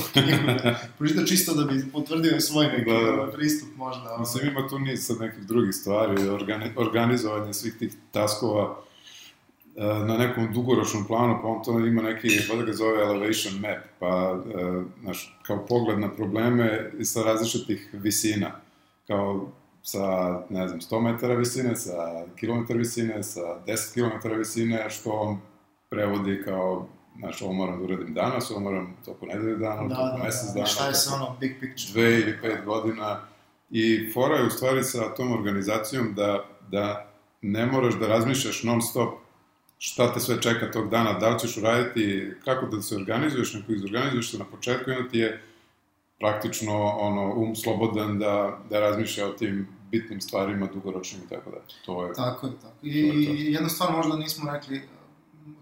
pročita 0.97 1.25
čisto 1.25 1.53
da 1.53 1.63
bi 1.63 1.91
potvrdio 1.91 2.39
svoj 2.41 2.67
neki 2.67 2.91
Da, 2.91 2.97
da. 2.97 3.13
ovaj, 3.21 3.31
pristup 3.31 3.69
možda. 3.75 4.03
ovaj. 4.03 4.19
Mislim, 4.19 4.47
ima 4.47 4.67
tu 4.67 4.79
niz 4.79 5.05
sad 5.05 5.19
nekih 5.19 5.43
drugih 5.43 5.75
stvari, 5.75 6.27
organi 6.29 6.71
organizovanje 6.75 7.53
svih 7.53 7.73
tih 7.79 7.93
taskova 8.11 8.77
na 9.77 10.17
nekom 10.17 10.53
dugoročnom 10.53 11.05
planu, 11.07 11.39
pa 11.41 11.47
on 11.47 11.63
to 11.63 11.79
ima 11.79 12.01
neki, 12.01 12.29
vada 12.49 12.63
ga 12.63 12.73
zove 12.73 13.01
elevation 13.01 13.53
map, 13.59 13.83
pa, 13.99 14.39
e, 14.55 14.83
znaš, 15.01 15.37
kao 15.41 15.65
pogled 15.65 15.99
na 15.99 16.09
probleme 16.15 16.91
sa 17.03 17.23
različitih 17.23 17.89
visina, 17.93 18.51
kao 19.07 19.51
sa, 19.83 20.39
ne 20.49 20.67
znam, 20.67 20.79
100 20.79 21.01
metara 21.01 21.35
visine, 21.35 21.75
sa 21.75 22.25
kilometar 22.35 22.77
visine, 22.77 23.23
sa 23.23 23.41
10 23.67 23.93
kilometara 23.93 24.35
visine, 24.35 24.89
što 24.89 25.11
on 25.11 25.37
prevodi 25.89 26.41
kao, 26.45 26.87
znaš, 27.19 27.41
ovo 27.41 27.53
moram 27.53 27.77
da 27.79 27.83
uradim 27.83 28.13
danas, 28.13 28.51
ovo 28.51 28.59
moram 28.59 28.97
toku 29.05 29.25
nedelje 29.25 29.55
dana, 29.55 29.87
Da, 29.87 29.95
toku 29.95 30.17
da, 30.17 30.23
mesec 30.23 30.47
da, 30.47 30.53
dana, 30.53 30.65
šta 30.65 30.87
je 30.87 30.93
sa 30.93 31.15
ono 31.15 31.35
big 31.39 31.51
picture? 31.59 31.91
dve 31.91 32.19
ili 32.19 32.37
pet 32.41 32.65
godina. 32.65 33.19
I 33.69 34.11
fora 34.13 34.35
je 34.35 34.47
u 34.47 34.49
stvari 34.49 34.83
sa 34.83 35.13
tom 35.15 35.31
organizacijom 35.31 36.13
da, 36.15 36.45
da 36.71 37.07
ne 37.41 37.65
moraš 37.65 37.93
da 37.93 38.07
razmišljaš 38.07 38.63
non 38.63 38.81
stop 38.81 39.26
šta 39.77 40.13
te 40.13 40.19
sve 40.19 40.41
čeka 40.41 40.71
tog 40.71 40.89
dana, 40.89 41.13
da 41.13 41.29
li 41.29 41.39
ćeš 41.39 41.57
uraditi, 41.57 42.31
kako 42.45 42.65
da 42.65 42.81
se 42.81 42.95
organizuješ, 42.95 43.53
neko 43.53 43.71
izorganizuješ 43.71 44.31
se 44.31 44.37
na 44.37 44.45
početku 44.45 44.89
i 44.91 44.93
onda 44.93 45.09
ti 45.09 45.17
je 45.17 45.41
praktično 46.19 46.83
ono, 46.85 47.33
um 47.35 47.55
slobodan 47.55 48.19
da, 48.19 48.59
da 48.69 48.79
razmišlja 48.79 49.27
o 49.27 49.31
tim 49.31 49.67
bitnim 49.91 50.21
stvarima, 50.21 50.67
dugoročnim 50.73 51.21
i 51.25 51.29
tako 51.29 51.51
da. 51.51 51.57
To 51.85 52.05
je, 52.05 52.13
Tako 52.13 52.47
je, 52.47 52.53
tako. 52.61 52.73
I, 52.83 53.11
To 53.11 53.17
je 53.19 53.25
to. 53.25 53.31
jedna 53.51 53.69
stvar 53.69 53.91
možda 53.91 54.15
nismo 54.15 54.51
rekli, 54.51 54.81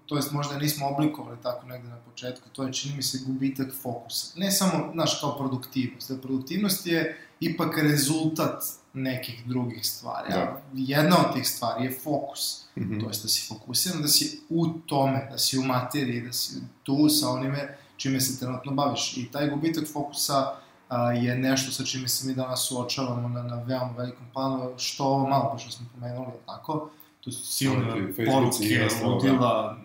to 0.05 0.15
jest 0.15 0.31
možda 0.31 0.57
nismo 0.57 0.87
oblikovali 0.87 1.37
tako 1.43 1.67
negde 1.67 1.89
na 1.89 1.95
početku, 1.95 2.49
to 2.49 2.63
je 2.63 2.73
čini 2.73 2.95
mi 2.95 3.03
se 3.03 3.19
gubitak 3.25 3.67
fokusa. 3.81 4.39
Ne 4.39 4.51
samo, 4.51 4.91
znaš, 4.93 5.19
kao 5.19 5.37
produktivnost. 5.37 6.09
Jer 6.09 6.21
produktivnost 6.21 6.87
je 6.87 7.27
ipak 7.39 7.77
rezultat 7.77 8.63
nekih 8.93 9.43
drugih 9.45 9.85
stvari. 9.85 10.33
Da. 10.33 10.61
Jedna 10.73 11.15
od 11.27 11.33
tih 11.33 11.47
stvari 11.47 11.85
je 11.85 11.97
fokus. 12.03 12.65
Mhm. 12.77 12.99
To 12.99 13.07
jest 13.07 13.23
da 13.23 13.29
si 13.29 13.47
fokusiran, 13.47 14.01
da 14.01 14.07
si 14.07 14.41
u 14.49 14.67
tome, 14.67 15.27
da 15.31 15.37
si 15.37 15.57
u 15.57 15.63
materiji, 15.63 16.21
da 16.21 16.33
si 16.33 16.61
tu 16.83 17.09
sa 17.09 17.29
onime 17.29 17.77
čime 17.97 18.21
se 18.21 18.39
trenutno 18.39 18.71
baviš. 18.71 19.17
I 19.17 19.31
taj 19.31 19.49
gubitak 19.49 19.87
fokusa 19.93 20.55
a, 20.89 21.11
je 21.11 21.35
nešto 21.35 21.71
sa 21.71 21.83
čime 21.83 22.07
se 22.07 22.27
mi 22.27 22.33
danas 22.33 22.67
suočavamo 22.67 23.29
na, 23.29 23.43
na 23.43 23.55
veoma 23.55 23.93
velikom 23.97 24.25
planu, 24.33 24.73
što 24.77 25.03
ovo 25.03 25.27
malo 25.27 25.49
pa 25.51 25.57
što 25.57 25.71
smo 25.71 25.85
pomenuli, 25.93 26.31
tako? 26.45 26.89
To 27.25 27.31
su 27.31 27.45
silne 27.45 28.09
i 28.09 28.25
poruke, 28.25 28.87
da. 29.01 29.07
ludila, 29.07 29.77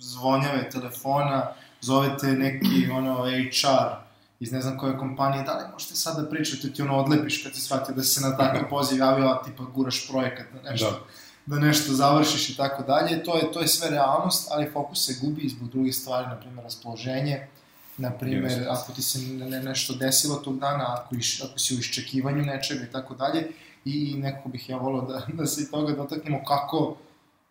zvonjave 0.00 0.70
telefona, 0.70 1.46
zovete 1.80 2.26
neki 2.26 2.90
ono 2.92 3.24
HR 3.24 4.08
iz 4.40 4.52
ne 4.52 4.60
znam 4.60 4.78
koje 4.78 4.98
kompanije, 4.98 5.42
da 5.42 5.52
li 5.52 5.72
možete 5.72 5.96
sad 5.96 6.16
da 6.16 6.30
pričate, 6.30 6.72
ti 6.72 6.82
ono 6.82 6.96
odlepiš 6.96 7.42
kad 7.42 7.54
si 7.54 7.60
shvatio 7.60 7.94
da 7.94 8.02
se 8.02 8.20
na 8.20 8.36
takav 8.36 8.68
poziv 8.70 8.98
javio, 8.98 9.26
a 9.26 9.42
tipa 9.42 9.62
guraš 9.74 10.08
projekat 10.08 10.46
na 10.54 10.70
nešto 10.70 10.90
Da. 11.46 11.56
da 11.56 11.66
nešto 11.66 11.92
završiš 11.92 12.50
i 12.50 12.56
tako 12.56 12.82
dalje. 12.82 13.24
To 13.24 13.36
je, 13.36 13.52
to 13.52 13.60
je 13.60 13.68
sve 13.68 13.90
realnost, 13.90 14.48
ali 14.50 14.70
fokus 14.72 15.06
se 15.06 15.14
gubi 15.20 15.48
zbog 15.48 15.68
drugih 15.68 15.96
stvari, 15.96 16.26
na 16.26 16.36
primjer 16.36 16.64
raspoloženje, 16.64 17.46
na 17.96 18.10
primjer 18.10 18.44
Jeste. 18.44 18.66
ako 18.68 18.92
ti 18.92 19.02
se 19.02 19.18
ne, 19.18 19.46
ne, 19.46 19.62
nešto 19.62 19.94
desilo 19.94 20.36
tog 20.36 20.58
dana, 20.58 20.94
ako, 20.94 21.14
iš, 21.16 21.42
ako 21.42 21.58
si 21.58 21.74
u 21.74 21.78
iščekivanju 21.78 22.44
nečega 22.44 22.84
i 22.84 22.92
tako 22.92 23.14
dalje. 23.14 23.48
I, 23.88 24.14
nekako 24.16 24.48
bih 24.48 24.70
ja 24.70 24.76
volao 24.76 25.06
da, 25.06 25.26
da 25.38 25.46
se 25.46 25.62
i 25.62 25.70
toga 25.70 25.92
dotaknemo 25.92 26.44
kako, 26.44 26.96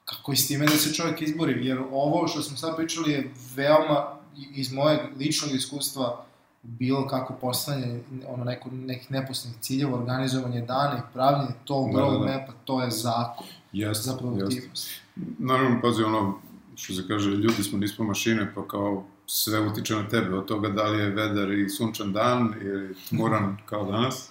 kako 0.06 0.32
i 0.32 0.36
s 0.36 0.48
time 0.48 0.65
da 0.65 0.72
se 0.72 0.94
čovjek 0.94 1.22
izbori. 1.22 1.65
Jer 1.65 1.79
ovo 1.91 2.27
što 2.27 2.41
smo 2.41 2.58
sad 2.58 2.75
pričali 2.75 3.12
je 3.12 3.32
veoma 3.56 4.17
iz 4.56 4.72
mojeg 4.72 5.00
ličnog 5.20 5.56
iskustva 5.56 6.25
bilo 6.63 7.08
kako 7.08 7.34
postavljanje 7.34 8.00
ono 8.27 8.44
neko, 8.44 8.70
nekih 8.72 9.12
neposlednih 9.12 9.62
ciljeva, 9.62 9.98
organizovanje 9.98 10.62
dana 10.62 10.98
i 10.98 11.13
pravljanje 11.13 11.51
tog 11.65 11.88
Da, 11.88 11.94
da, 11.94 12.01
da. 12.01 12.10
roadmapa, 12.10 12.53
to 12.65 12.84
je 12.84 12.91
zakon 12.91 13.48
Jeste, 13.74 14.03
za 14.03 14.17
produktivnost. 14.17 14.89
Naravno, 15.38 15.82
pazi, 15.82 16.03
ono, 16.03 16.39
što 16.75 16.94
se 16.94 17.08
kaže, 17.08 17.29
ljudi 17.29 17.63
smo, 17.63 17.77
nismo 17.77 18.06
mašine, 18.06 18.51
pa 18.56 18.67
kao 18.67 19.03
sve 19.25 19.60
utiče 19.60 19.96
na 19.96 20.10
tebe, 20.10 20.36
od 20.36 20.46
toga 20.46 20.70
da 20.70 20.84
li 20.84 21.00
je 21.00 21.10
vedar 21.10 21.51
i 21.51 21.70
sunčan 21.70 22.13
dan, 22.13 22.53
ili 22.62 22.96
tmuran 23.10 23.58
kao 23.65 23.91
danas, 23.91 24.29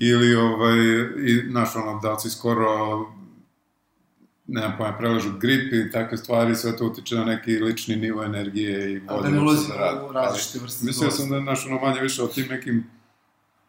ili, 0.00 0.34
ovaj, 0.34 0.78
i, 1.26 1.50
znaš, 1.50 1.76
ono, 1.76 2.00
da 2.00 2.18
si 2.18 2.30
skoro, 2.30 2.66
nemam 4.46 4.74
pojma, 4.78 4.96
preležu 4.98 5.38
grip 5.38 5.72
i 5.72 5.90
takve 5.90 6.16
stvari, 6.16 6.54
sve 6.54 6.76
to 6.76 6.86
utiče 6.86 7.16
na 7.16 7.24
neki 7.24 7.58
lični 7.58 7.96
nivo 7.96 8.24
energije 8.24 8.92
i 8.92 9.00
A 9.06 9.14
volje 9.14 9.22
da 9.22 9.28
ne 9.28 9.36
se 9.36 9.42
ulazimo 9.42 9.74
u 10.08 10.12
različite 10.12 10.58
vrste 10.58 10.86
Mislio 10.86 11.10
sam 11.10 11.30
da, 11.30 11.40
znaš, 11.40 11.66
ono, 11.66 11.80
manje 11.80 12.00
više 12.00 12.22
o 12.22 12.26
tim 12.26 12.46
nekim 12.50 12.86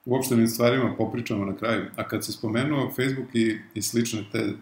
uopštenim 0.05 0.47
stvarima 0.47 0.95
popričamo 0.97 1.45
na 1.45 1.57
kraju. 1.57 1.85
A 1.95 2.07
kad 2.07 2.25
se 2.25 2.31
spomenuo 2.31 2.89
Facebook 2.89 3.29
i, 3.35 3.57
i 3.73 3.81
slične 3.81 4.25
te 4.31 4.53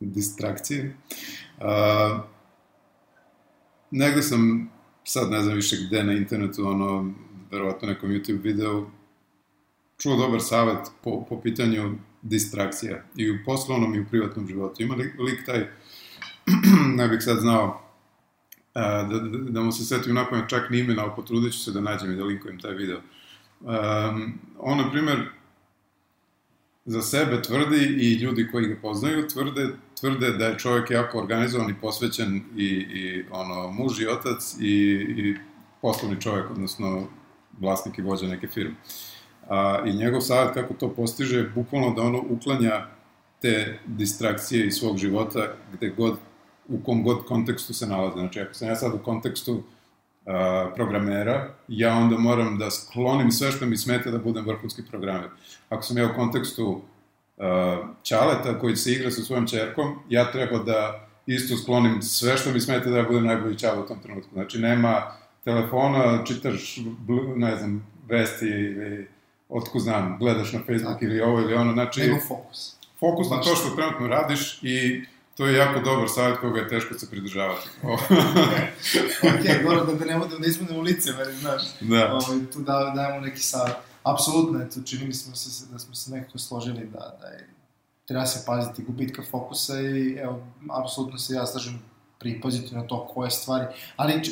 distrakcije, 0.00 0.96
a, 1.60 2.22
negde 3.90 4.22
sam, 4.22 4.70
sad 5.04 5.30
ne 5.30 5.42
znam 5.42 5.54
više 5.54 5.76
gde 5.86 6.04
na 6.04 6.12
internetu, 6.12 6.68
ono, 6.68 7.12
verovatno 7.50 7.88
nekom 7.88 8.10
YouTube 8.10 8.42
videu, 8.42 8.86
čuo 10.02 10.16
dobar 10.16 10.40
savet 10.40 10.78
po, 11.02 11.24
po 11.28 11.40
pitanju 11.40 11.94
distrakcija 12.22 13.02
i 13.16 13.30
u 13.30 13.34
poslovnom 13.44 13.94
i 13.94 14.00
u 14.00 14.06
privatnom 14.10 14.48
životu. 14.48 14.82
Ima 14.82 14.94
lik, 14.94 15.18
lik 15.18 15.46
taj, 15.46 15.66
ne 16.98 17.08
bih 17.08 17.22
sad 17.22 17.40
znao, 17.40 17.82
a, 18.74 19.02
da, 19.02 19.18
da, 19.18 19.38
da 19.38 19.60
mu 19.60 19.72
se 19.72 19.84
setim 19.84 20.14
na 20.14 20.28
pamet 20.28 20.48
čak 20.48 20.70
ni 20.70 20.78
imena, 20.78 21.02
ali 21.02 21.12
potrudit 21.16 21.52
ću 21.52 21.58
se 21.58 21.72
da 21.72 21.80
nađem 21.80 22.12
i 22.12 22.16
da 22.16 22.24
linkujem 22.24 22.60
taj 22.60 22.74
video. 22.74 23.00
Um, 23.60 24.38
on, 24.58 24.78
na 24.78 24.90
primer, 24.90 25.28
za 26.84 27.02
sebe 27.02 27.42
tvrdi 27.42 27.76
i 27.76 28.14
ljudi 28.14 28.48
koji 28.52 28.66
ga 28.66 28.76
poznaju 28.82 29.28
tvrde, 29.28 29.68
tvrde 30.00 30.30
da 30.30 30.46
je 30.46 30.58
čovjek 30.58 30.90
jako 30.90 31.18
organizovan 31.18 31.70
i 31.70 31.80
posvećen 31.80 32.42
i, 32.56 32.66
i 32.66 33.24
ono, 33.30 33.70
muž 33.70 34.00
i 34.00 34.06
otac 34.06 34.56
i, 34.60 34.74
i 35.18 35.36
poslovni 35.82 36.20
čovjek, 36.20 36.50
odnosno 36.50 37.06
vlasnik 37.60 37.98
i 37.98 38.02
vođa 38.02 38.26
neke 38.26 38.48
firme. 38.48 38.74
A, 39.48 39.82
I 39.86 39.92
njegov 39.92 40.20
savjet 40.20 40.54
kako 40.54 40.74
to 40.74 40.88
postiže 40.88 41.38
je 41.38 41.50
bukvalno 41.54 41.90
da 41.90 42.02
ono 42.02 42.22
uklanja 42.30 42.86
te 43.40 43.78
distrakcije 43.86 44.66
iz 44.66 44.74
svog 44.74 44.98
života 44.98 45.46
gde 45.72 45.88
god, 45.88 46.16
u 46.68 46.82
kom 46.84 47.04
god 47.04 47.24
kontekstu 47.24 47.74
se 47.74 47.86
nalaze. 47.86 48.14
Znači, 48.18 48.40
ako 48.40 48.54
sam 48.54 48.68
ja 48.68 48.76
sad 48.76 48.94
u 48.94 48.98
kontekstu 48.98 49.52
uh, 49.52 49.62
programera, 50.74 51.54
ja 51.68 51.94
onda 51.94 52.18
moram 52.18 52.58
da 52.58 52.70
sklonim 52.70 53.30
sve 53.30 53.52
što 53.52 53.66
mi 53.66 53.76
smeta 53.76 54.10
da 54.10 54.18
budem 54.18 54.46
vrhunski 54.46 54.82
programer. 54.90 55.28
Ako 55.68 55.82
sam 55.82 55.98
ja 55.98 56.06
u 56.06 56.14
kontekstu 56.16 56.68
uh, 57.36 57.44
Ćaleta 58.02 58.58
koji 58.58 58.76
se 58.76 58.92
igra 58.92 59.10
sa 59.10 59.22
svojom 59.22 59.46
čerkom, 59.46 59.98
ja 60.08 60.32
treba 60.32 60.58
da 60.58 61.08
isto 61.26 61.56
sklonim 61.56 62.02
sve 62.02 62.36
što 62.36 62.50
mi 62.50 62.60
smeta 62.60 62.90
da 62.90 62.96
ja 62.96 63.04
budem 63.08 63.26
najbolji 63.26 63.58
Ćale 63.58 63.80
u 63.80 63.86
tom 63.86 63.98
trenutku. 64.02 64.30
Znači, 64.32 64.58
nema 64.58 65.02
telefona, 65.44 66.24
čitaš, 66.24 66.78
ne 67.36 67.56
znam, 67.56 67.86
vesti 68.08 68.46
ili 68.46 69.08
otko 69.52 69.78
znam, 69.78 70.18
gledaš 70.18 70.52
na 70.52 70.58
Facebook 70.58 70.94
Tako. 70.94 71.04
ili 71.04 71.20
ovo 71.20 71.40
ili 71.40 71.54
ono, 71.54 71.72
znači... 71.72 72.00
Nego 72.00 72.20
fokus. 72.28 72.76
Fokus 73.00 73.30
na 73.30 73.40
to 73.40 73.56
što 73.56 73.70
trenutno 73.76 74.08
radiš 74.08 74.58
i 74.62 75.04
to 75.36 75.46
je 75.46 75.56
jako 75.56 75.80
dobar 75.80 76.08
savjet 76.08 76.38
koga 76.40 76.60
je 76.60 76.68
teško 76.68 76.94
se 76.94 77.10
pridržavati. 77.10 77.68
ok, 79.32 79.62
dobro, 79.62 79.84
da, 79.84 79.94
da 79.94 80.04
ne 80.04 80.18
budemo 80.18 80.38
da 80.40 80.46
izmenemo 80.46 80.80
lice, 80.80 81.12
veri, 81.12 81.32
znaš. 81.32 81.62
Da. 81.80 82.12
Ovo, 82.12 82.26
ovaj, 82.28 82.50
tu 82.52 82.60
da, 82.60 82.92
dajemo 82.96 83.20
neki 83.20 83.40
savjet. 83.40 83.76
Apsolutno, 84.02 84.62
eto, 84.62 84.80
čini 84.84 85.06
mi 85.06 85.14
smo 85.14 85.36
se, 85.36 85.66
da 85.72 85.78
smo 85.78 85.94
se 85.94 86.10
nekako 86.10 86.38
složili 86.38 86.86
da, 86.92 87.18
da 87.20 87.26
je, 87.26 87.48
treba 88.06 88.26
se 88.26 88.44
paziti 88.46 88.82
gubitka 88.82 89.22
fokusa 89.30 89.80
i 89.80 90.16
evo, 90.22 90.46
apsolutno 90.70 91.18
se 91.18 91.34
ja 91.34 91.46
slažem 91.46 91.82
pripaziti 92.18 92.74
na 92.74 92.86
to 92.86 93.06
koje 93.06 93.30
stvari, 93.30 93.66
ali 93.96 94.22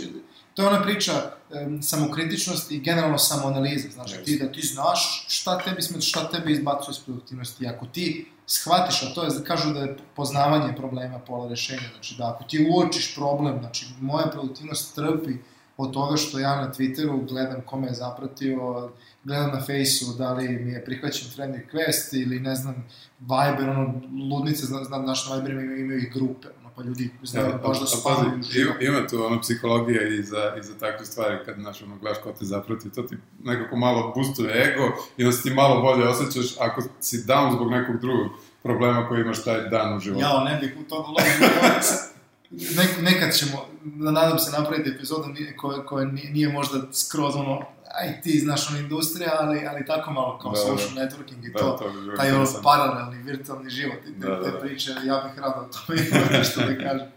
to 0.61 0.65
je 0.67 0.69
ona 0.69 0.83
priča 0.83 1.13
um, 1.51 1.83
samokritičnost 1.83 2.71
i 2.71 2.81
generalno 2.81 3.19
samoanaliza, 3.19 3.89
znaš, 3.91 4.13
yes. 4.13 4.25
ti 4.25 4.39
da 4.39 4.53
ti 4.53 4.61
znaš 4.67 5.27
šta 5.29 5.59
tebi 5.59 5.83
smeta, 5.83 6.01
šta 6.01 6.29
tebe 6.29 6.53
izbacuje 6.53 6.93
iz 6.93 6.99
produktivnosti, 6.99 7.67
ako 7.67 7.87
ti 7.87 8.27
shvatiš, 8.47 9.03
a 9.03 9.15
to 9.15 9.25
je, 9.25 9.31
kažu 9.45 9.73
da 9.73 9.81
je 9.81 9.97
poznavanje 10.17 10.77
problema 10.77 11.19
pola 11.19 11.49
rešenja, 11.49 11.89
znači 11.95 12.15
da 12.19 12.31
ako 12.31 12.45
ti 12.45 12.67
uočiš 12.71 13.15
problem, 13.15 13.59
znači 13.61 13.87
moja 14.01 14.27
produktivnost 14.27 14.95
trpi 14.95 15.35
od 15.77 15.93
toga 15.93 16.17
što 16.17 16.39
ja 16.39 16.57
na 16.57 16.73
Twitteru 16.73 17.29
gledam 17.29 17.63
kome 17.67 17.87
je 17.87 17.95
zapratio, 17.95 18.91
gledam 19.25 19.51
na 19.51 19.61
Faceu 19.61 20.15
da 20.19 20.33
li 20.33 20.49
mi 20.49 20.73
je 20.73 20.85
prihvaćen 20.85 21.31
friend 21.31 21.55
request 21.55 22.23
ili 22.23 22.41
ne 22.41 22.55
znam, 22.55 22.87
Viber, 23.21 23.69
ono, 23.69 24.01
ludnice, 24.31 24.67
znaš, 24.67 24.87
znaš 24.87 25.29
na 25.29 25.37
Viber 25.37 25.51
imaju, 25.51 25.81
imaju 25.81 26.01
i 26.01 26.11
grupe, 26.11 26.49
pa 26.81 26.87
ljudi 26.89 27.11
znaju 27.23 27.49
ja, 27.49 27.57
baš 27.57 27.81
da 27.81 27.87
spavaju 27.87 28.31
ima, 28.55 28.75
ima 28.81 29.07
tu 29.07 29.25
ono 29.25 29.41
psihologija 29.41 30.09
i 30.09 30.23
za, 30.23 30.55
i 30.59 30.63
za 30.63 30.79
takve 30.79 31.07
stvari, 31.07 31.39
kad, 31.45 31.55
znaš, 31.55 31.83
ono, 31.83 31.97
gledaš 31.97 32.23
ko 32.23 32.33
te 32.33 32.45
zaproti, 32.45 32.93
to 32.93 33.03
ti 33.03 33.17
nekako 33.45 33.77
malo 33.77 34.13
boostuje 34.17 34.65
ego 34.65 34.97
i 35.17 35.25
da 35.25 35.33
se 35.33 35.43
ti 35.43 35.55
malo 35.55 35.83
bolje 35.83 36.09
osjećaš 36.09 36.57
ako 36.61 36.83
si 37.01 37.17
down 37.17 37.55
zbog 37.55 37.71
nekog 37.71 38.01
drugog 38.01 38.27
problema 38.63 39.09
koji 39.09 39.21
imaš 39.21 39.45
taj 39.45 39.69
dan 39.69 39.97
u 39.97 40.01
životu. 40.01 40.23
Ja, 40.23 40.45
ne 40.45 40.59
bih 40.61 40.77
u 40.81 40.89
to 40.89 41.07
dolazio. 41.07 42.11
Nek, 42.51 43.03
nekad 43.03 43.35
ćemo, 43.35 43.67
nadam 43.85 44.39
se, 44.39 44.51
napraviti 44.51 44.91
epizodu 44.91 45.25
koja, 45.57 45.87
koja 45.87 46.07
nije 46.07 46.49
možda 46.49 46.93
skroz 46.93 47.37
ono 47.37 47.61
aj 47.95 48.21
ti 48.21 48.39
znaš 48.39 48.71
ono 48.71 48.79
industrija, 48.79 49.37
ali, 49.41 49.67
ali 49.67 49.87
tako 49.87 50.13
malo 50.13 50.39
kao 50.39 50.51
da, 50.51 50.57
social 50.57 50.95
da. 50.95 51.01
networking 51.01 51.47
i 51.47 51.53
da, 51.53 51.59
to, 51.59 51.71
to 51.71 51.91
bi 51.91 52.17
taj 52.17 52.33
ono 52.33 52.47
paralelni, 52.63 53.23
virtualni 53.23 53.71
život 53.71 53.99
i 54.09 54.21
te, 54.21 54.29
da, 54.29 54.37
da. 54.37 54.45
te 54.45 54.61
priče, 54.61 54.91
ja 55.05 55.29
bih 55.29 55.43
rado 55.43 55.69
to 55.87 55.93
imao 55.93 56.39
nešto 56.39 56.61
da 56.61 56.79
kažem. 56.79 57.09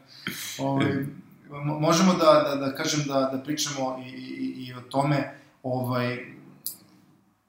Ovaj, 0.60 1.06
možemo 1.80 2.14
da, 2.14 2.50
da, 2.50 2.66
da 2.66 2.76
kažem 2.76 3.04
da, 3.08 3.30
da 3.34 3.44
pričamo 3.44 4.04
i, 4.06 4.10
i, 4.10 4.66
i 4.66 4.74
o 4.74 4.82
tome, 4.82 5.40
ovaj, 5.64 6.26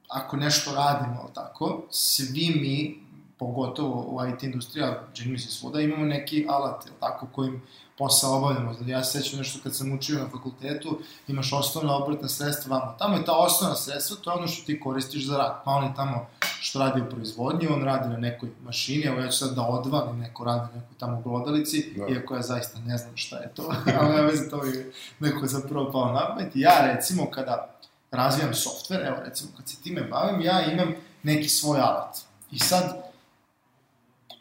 ako 0.09 0.37
nešto 0.37 0.75
radimo, 0.75 1.31
tako, 1.35 1.87
svi 1.91 2.51
mi, 2.61 3.04
pogotovo 3.39 4.07
u 4.09 4.29
IT 4.29 4.43
industrija, 4.43 5.03
čini 5.13 5.33
mi 5.33 5.39
se 5.39 5.51
svuda, 5.51 5.81
imamo 5.81 6.05
neki 6.05 6.47
alat, 6.49 6.85
tako, 7.01 7.27
kojim 7.33 7.63
posao 7.99 8.37
obavljamo. 8.37 8.75
Znači, 8.75 8.91
ja 8.91 9.05
se 9.05 9.21
sećam 9.21 9.39
nešto 9.39 9.59
kad 9.63 9.77
sam 9.77 9.93
učio 9.93 10.19
na 10.19 10.29
fakultetu, 10.31 10.99
imaš 11.29 11.53
osnovna 11.53 11.97
obrtna 11.97 12.29
sredstva 12.29 12.79
vamo. 12.79 12.95
Tamo 12.99 13.17
je 13.17 13.25
ta 13.25 13.33
osnovna 13.33 13.77
sredstva, 13.77 14.17
to 14.17 14.31
je 14.31 14.37
ono 14.37 14.47
što 14.47 14.67
ti 14.67 14.81
koristiš 14.81 15.27
za 15.27 15.37
rad. 15.37 15.63
Pa 15.65 15.71
on 15.71 15.85
je 15.85 15.95
tamo 15.97 16.27
što 16.61 16.79
radi 16.79 17.01
u 17.01 17.11
proizvodnji, 17.11 17.69
on 17.69 17.83
radi 17.83 18.09
na 18.09 18.17
nekoj 18.17 18.49
mašini, 18.63 19.05
evo 19.05 19.21
ja 19.21 19.29
ću 19.29 19.39
sad 19.39 19.55
da 19.55 19.63
odvalim, 19.63 20.19
neko 20.19 20.45
radi 20.45 20.61
na 20.61 20.81
nekoj 20.81 20.99
tamo 20.99 21.21
glodalici, 21.21 21.95
da. 21.97 22.15
iako 22.15 22.35
ja 22.35 22.43
zaista 22.43 22.79
ne 22.79 22.99
znam 22.99 23.17
šta 23.17 23.37
je 23.37 23.51
to, 23.55 23.63
ali 24.01 24.15
ja 24.15 24.23
vezi 24.23 24.51
to 24.51 24.65
je 24.65 24.93
neko 25.21 25.47
zapravo 25.47 25.93
pao 25.93 26.13
na 26.13 26.27
pamet. 26.27 26.53
Ja 26.55 26.93
recimo 26.93 27.31
kada 27.31 27.75
razvijam 28.11 28.55
softver, 28.55 29.07
evo 29.07 29.17
recimo 29.25 29.51
kad 29.57 29.69
se 29.69 29.83
time 29.83 30.03
bavim, 30.03 30.41
ja 30.41 30.73
imam 30.73 30.95
neki 31.23 31.49
svoj 31.49 31.81
alat. 31.81 32.17
I 32.51 32.59
sad, 32.59 33.04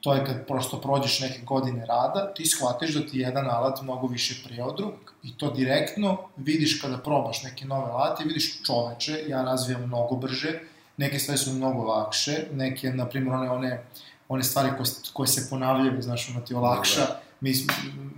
to 0.04 0.14
je 0.14 0.26
kad 0.26 0.48
prosto 0.48 0.82
prođeš 0.82 1.20
neke 1.20 1.42
godine 1.42 1.86
rada, 1.86 2.34
ti 2.34 2.46
shvatiš 2.46 2.94
da 2.94 3.08
ti 3.08 3.20
jedan 3.20 3.48
alat 3.50 3.82
mnogo 3.82 4.08
više 4.08 4.44
prije 4.46 4.64
od 4.64 4.78
drugog. 4.78 5.14
I 5.24 5.38
to 5.38 5.52
direktno 5.52 6.18
vidiš 6.38 6.82
kada 6.82 6.98
probaš 6.98 7.44
neke 7.44 7.66
nove 7.66 7.92
alate, 7.92 8.24
vidiš 8.24 8.64
čoveče, 8.64 9.24
ja 9.28 9.44
razvijam 9.44 9.84
mnogo 9.84 10.16
brže, 10.16 10.60
neke 10.98 11.20
stvari 11.20 11.38
su 11.38 11.54
mnogo 11.54 11.84
lakše, 11.84 12.48
neke, 12.52 12.90
na 12.90 13.06
primjer, 13.06 13.36
one, 13.36 13.52
one, 13.52 13.84
one 14.30 14.44
stvari 14.44 14.70
koje, 14.78 14.90
koje 15.14 15.28
se 15.28 15.50
ponavljaju, 15.50 16.02
znaš, 16.02 16.30
ono 16.30 16.42
ti 16.42 16.54
olakša, 16.54 17.00
da, 17.00 17.08
da. 17.08 17.22
mi 17.40 17.54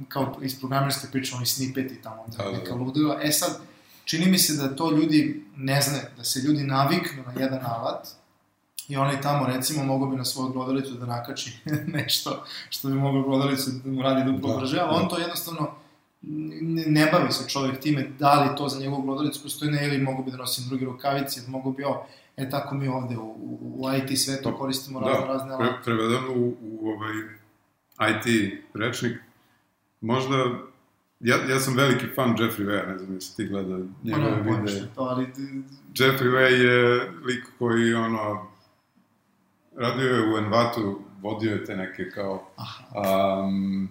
kao 0.08 0.36
iz 0.42 0.60
programerske 0.60 1.08
priče, 1.12 1.36
oni 1.36 1.46
snippeti 1.46 2.02
tamo, 2.02 2.26
da, 2.28 2.44
da, 2.44 2.52
da. 2.52 2.58
neka 2.58 2.76
ludila. 2.76 3.20
E 3.24 3.32
sad, 3.32 3.60
čini 4.06 4.26
mi 4.26 4.38
se 4.38 4.54
da 4.54 4.76
to 4.76 4.92
ljudi 4.92 5.46
ne 5.56 5.82
znaju, 5.82 6.04
da 6.18 6.24
se 6.24 6.40
ljudi 6.40 6.64
naviknu 6.64 7.24
na 7.26 7.42
jedan 7.42 7.66
alat, 7.66 8.08
i 8.88 8.98
onaj 8.98 9.22
tamo 9.22 9.48
recimo 9.48 9.84
mogo 9.84 10.06
bi 10.06 10.16
na 10.16 10.26
svoju 10.26 10.54
glodalicu 10.54 10.94
da 10.94 11.06
nakači 11.06 11.58
nešto 11.98 12.44
što 12.70 12.88
bi 12.88 12.94
moglo 12.94 13.24
glodalicu 13.24 13.70
da 13.72 13.92
mu 13.92 14.02
radi 14.02 14.32
duplo 14.32 14.54
da, 14.54 14.60
brže, 14.60 14.80
ali 14.80 14.90
da. 14.90 15.04
on 15.04 15.10
to 15.10 15.18
jednostavno 15.18 15.72
ne, 16.22 16.84
ne 16.88 17.10
bavi 17.12 17.32
se 17.32 17.50
čovjek 17.50 17.80
time 17.80 18.08
da 18.20 18.44
li 18.44 18.58
to 18.58 18.70
za 18.70 18.80
njegovu 18.80 19.02
glodalicu 19.02 19.44
postoji 19.44 19.72
ne 19.72 19.88
ili 19.88 19.98
mogu 19.98 20.24
bi 20.24 20.32
da 20.32 20.38
nosim 20.38 20.68
drugi 20.68 20.86
rukavici, 20.86 21.42
mogu 21.48 21.72
bi 21.72 21.84
ovo, 21.84 22.08
e 22.38 22.50
tako 22.50 22.76
mi 22.76 22.88
ovde 22.88 23.18
u, 23.18 23.36
u, 23.62 23.90
IT 23.98 24.20
svetu 24.20 24.52
da, 24.52 24.58
koristimo 24.58 25.00
da, 25.00 25.06
razne 25.06 25.28
razne 25.28 25.54
alate. 25.54 25.74
Pre, 25.74 25.84
prevedeno 25.84 26.32
u, 26.32 26.56
u 26.62 26.90
ovaj 26.90 27.14
IT 28.12 28.54
rečnik, 28.74 29.18
možda 30.02 30.36
Ja, 31.20 31.38
ja 31.50 31.60
sam 31.60 31.76
veliki 31.76 32.06
fan 32.16 32.36
Jeffrey 32.38 32.66
Way, 32.66 32.88
ne 32.88 32.98
znam 32.98 33.14
jesi 33.14 33.36
ti 33.38 33.46
gledao 33.48 33.80
njegove 34.04 34.42
videe. 34.42 34.88
To, 34.96 35.02
ali... 35.02 35.28
Jeffrey 35.94 36.32
Way 36.32 36.52
je 36.52 37.12
lik 37.26 37.46
koji, 37.60 37.94
ono, 37.94 38.48
radio 39.76 40.16
je 40.16 40.34
u 40.34 40.38
Envatu, 40.38 41.02
vodio 41.22 41.52
je 41.52 41.66
te 41.66 41.76
neke 41.76 42.10
kao 42.10 42.52
um, 43.44 43.90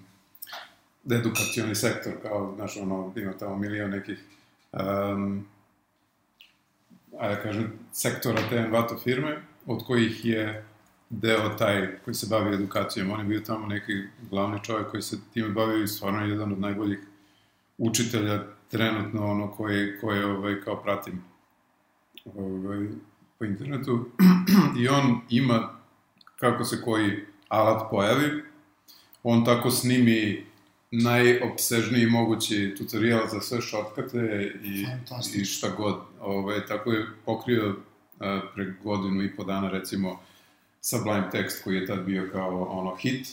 edukacioni 1.10 1.74
sektor, 1.74 2.12
kao, 2.22 2.52
znaš, 2.56 2.76
ono, 2.76 3.12
ima 3.16 3.32
tamo 3.32 3.56
milion 3.56 3.90
nekih 3.90 4.24
um, 4.72 5.46
ajde 7.18 7.34
da 7.34 7.42
kažem, 7.42 7.72
sektora 7.92 8.42
te 8.50 8.56
Envato 8.56 8.98
firme, 8.98 9.42
od 9.66 9.86
kojih 9.86 10.24
je 10.24 10.64
deo 11.10 11.48
taj 11.48 11.98
koji 12.04 12.14
se 12.14 12.26
bavi 12.30 12.54
edukacijom. 12.54 13.10
On 13.10 13.20
je 13.20 13.26
bio 13.26 13.40
tamo 13.40 13.66
neki 13.66 13.92
glavni 14.30 14.64
čovjek 14.64 14.90
koji 14.90 15.02
se 15.02 15.16
time 15.32 15.48
bavio 15.48 15.82
i 15.82 15.88
stvarno 15.88 16.26
jedan 16.26 16.52
od 16.52 16.60
najboljih 16.60 16.98
učitelja 17.78 18.42
trenutno, 18.70 19.30
ono, 19.30 19.52
koje, 19.52 20.00
koje 20.00 20.26
ovaj, 20.26 20.60
kao 20.60 20.82
pratim 20.82 21.24
ovaj, 22.34 22.88
po 23.44 23.48
internetu 23.48 24.08
i 24.80 24.88
on 24.88 25.20
ima, 25.30 25.70
kako 26.36 26.64
se 26.64 26.82
koji 26.82 27.24
alat 27.48 27.90
pojavi, 27.90 28.42
on 29.22 29.44
tako 29.44 29.70
snimi 29.70 30.46
najopsežniji 30.90 32.06
mogući 32.06 32.74
tutorial 32.78 33.28
za 33.28 33.40
sve 33.40 33.60
šotkate 33.60 34.52
i, 34.64 34.86
i 35.34 35.44
šta 35.44 35.68
god. 35.76 35.96
Ovaj, 36.20 36.66
tako 36.66 36.92
je 36.92 37.06
pokrio 37.24 37.76
a, 38.20 38.40
pre 38.54 38.74
godinu 38.84 39.22
i 39.22 39.36
po 39.36 39.44
dana 39.44 39.70
recimo 39.70 40.20
Sublime 40.80 41.28
Text 41.32 41.64
koji 41.64 41.76
je 41.76 41.86
tad 41.86 42.04
bio 42.04 42.28
kao 42.32 42.62
ono 42.62 42.96
hit, 42.96 43.28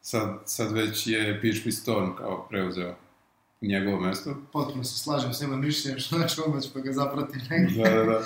sad, 0.00 0.42
sad 0.44 0.72
već 0.72 1.06
je 1.06 1.40
PHP 1.40 1.72
Storm 1.72 2.16
kao 2.18 2.46
preuzeo 2.50 2.94
njegovo 3.60 4.00
mesto. 4.00 4.36
Potpuno 4.52 4.84
se 4.84 4.98
slažem 4.98 5.32
s 5.32 5.40
njima 5.40 5.56
mišljenjem, 5.56 6.00
što 6.00 6.16
znači 6.16 6.34
ću 6.34 6.42
da 6.74 6.80
ga 6.80 6.92
zapratim 6.92 7.40
negdje. 7.50 7.84
Da, 7.84 7.90
da, 7.90 8.04
da. 8.04 8.20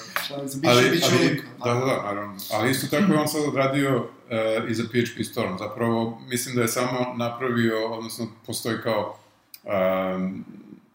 biće, 0.54 0.70
ali, 0.70 0.90
biće 0.90 1.06
ali. 1.12 1.42
Da, 1.64 1.80
da, 1.80 1.86
da, 1.86 2.02
naravno. 2.02 2.36
Ali 2.52 2.70
isto 2.70 2.86
tako 2.86 3.12
je 3.12 3.18
on 3.18 3.28
sad 3.28 3.42
odradio 3.48 3.96
uh, 3.96 4.70
i 4.70 4.74
za 4.74 4.84
PHP 4.84 5.24
Storm. 5.24 5.58
Zapravo, 5.58 6.20
mislim 6.28 6.54
da 6.54 6.62
je 6.62 6.68
samo 6.68 7.14
napravio, 7.16 7.86
odnosno 7.86 8.26
postoji 8.46 8.76
kao 8.82 9.18
um, 9.64 10.44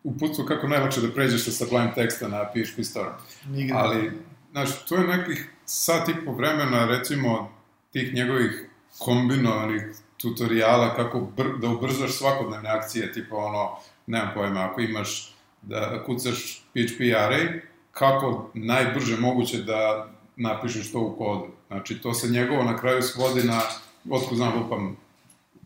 uputstvo 0.03 0.45
kako 0.45 0.67
najlakše 0.67 1.01
da 1.01 1.11
pređeš 1.11 1.45
sa 1.45 1.51
Sublime 1.51 1.91
teksta 1.95 2.27
na 2.27 2.45
PHP 2.45 2.83
Storm. 2.83 3.11
Nigde. 3.45 3.73
Ali, 3.73 4.11
znaš, 4.51 4.85
to 4.85 4.95
je 4.95 5.07
nekih 5.07 5.49
sat 5.65 6.09
i 6.09 6.25
po 6.25 6.31
vremena, 6.31 6.85
recimo, 6.85 7.51
tih 7.91 8.13
njegovih 8.13 8.69
kombinovanih 8.99 9.81
tutoriala 10.17 10.95
kako 10.95 11.19
br, 11.19 11.45
da 11.61 11.69
ubrzaš 11.69 12.11
svakodnevne 12.11 12.69
akcije, 12.69 13.13
tipa 13.13 13.35
ono, 13.35 13.77
nemam 14.07 14.31
pojma, 14.33 14.59
ako 14.59 14.81
imaš 14.81 15.33
da 15.61 16.03
kucaš 16.05 16.63
PHP 16.73 16.99
array, 16.99 17.59
kako 17.91 18.49
najbrže 18.53 19.17
moguće 19.17 19.57
da 19.57 20.09
napišeš 20.35 20.91
to 20.91 20.99
u 20.99 21.15
kodu. 21.17 21.47
Znači, 21.67 22.01
to 22.01 22.13
se 22.13 22.29
njegovo 22.29 22.63
na 22.63 22.77
kraju 22.77 23.01
svodi 23.01 23.43
na, 23.43 23.61
otko 24.09 24.35
znam, 24.35 24.59
lupam, 24.59 24.97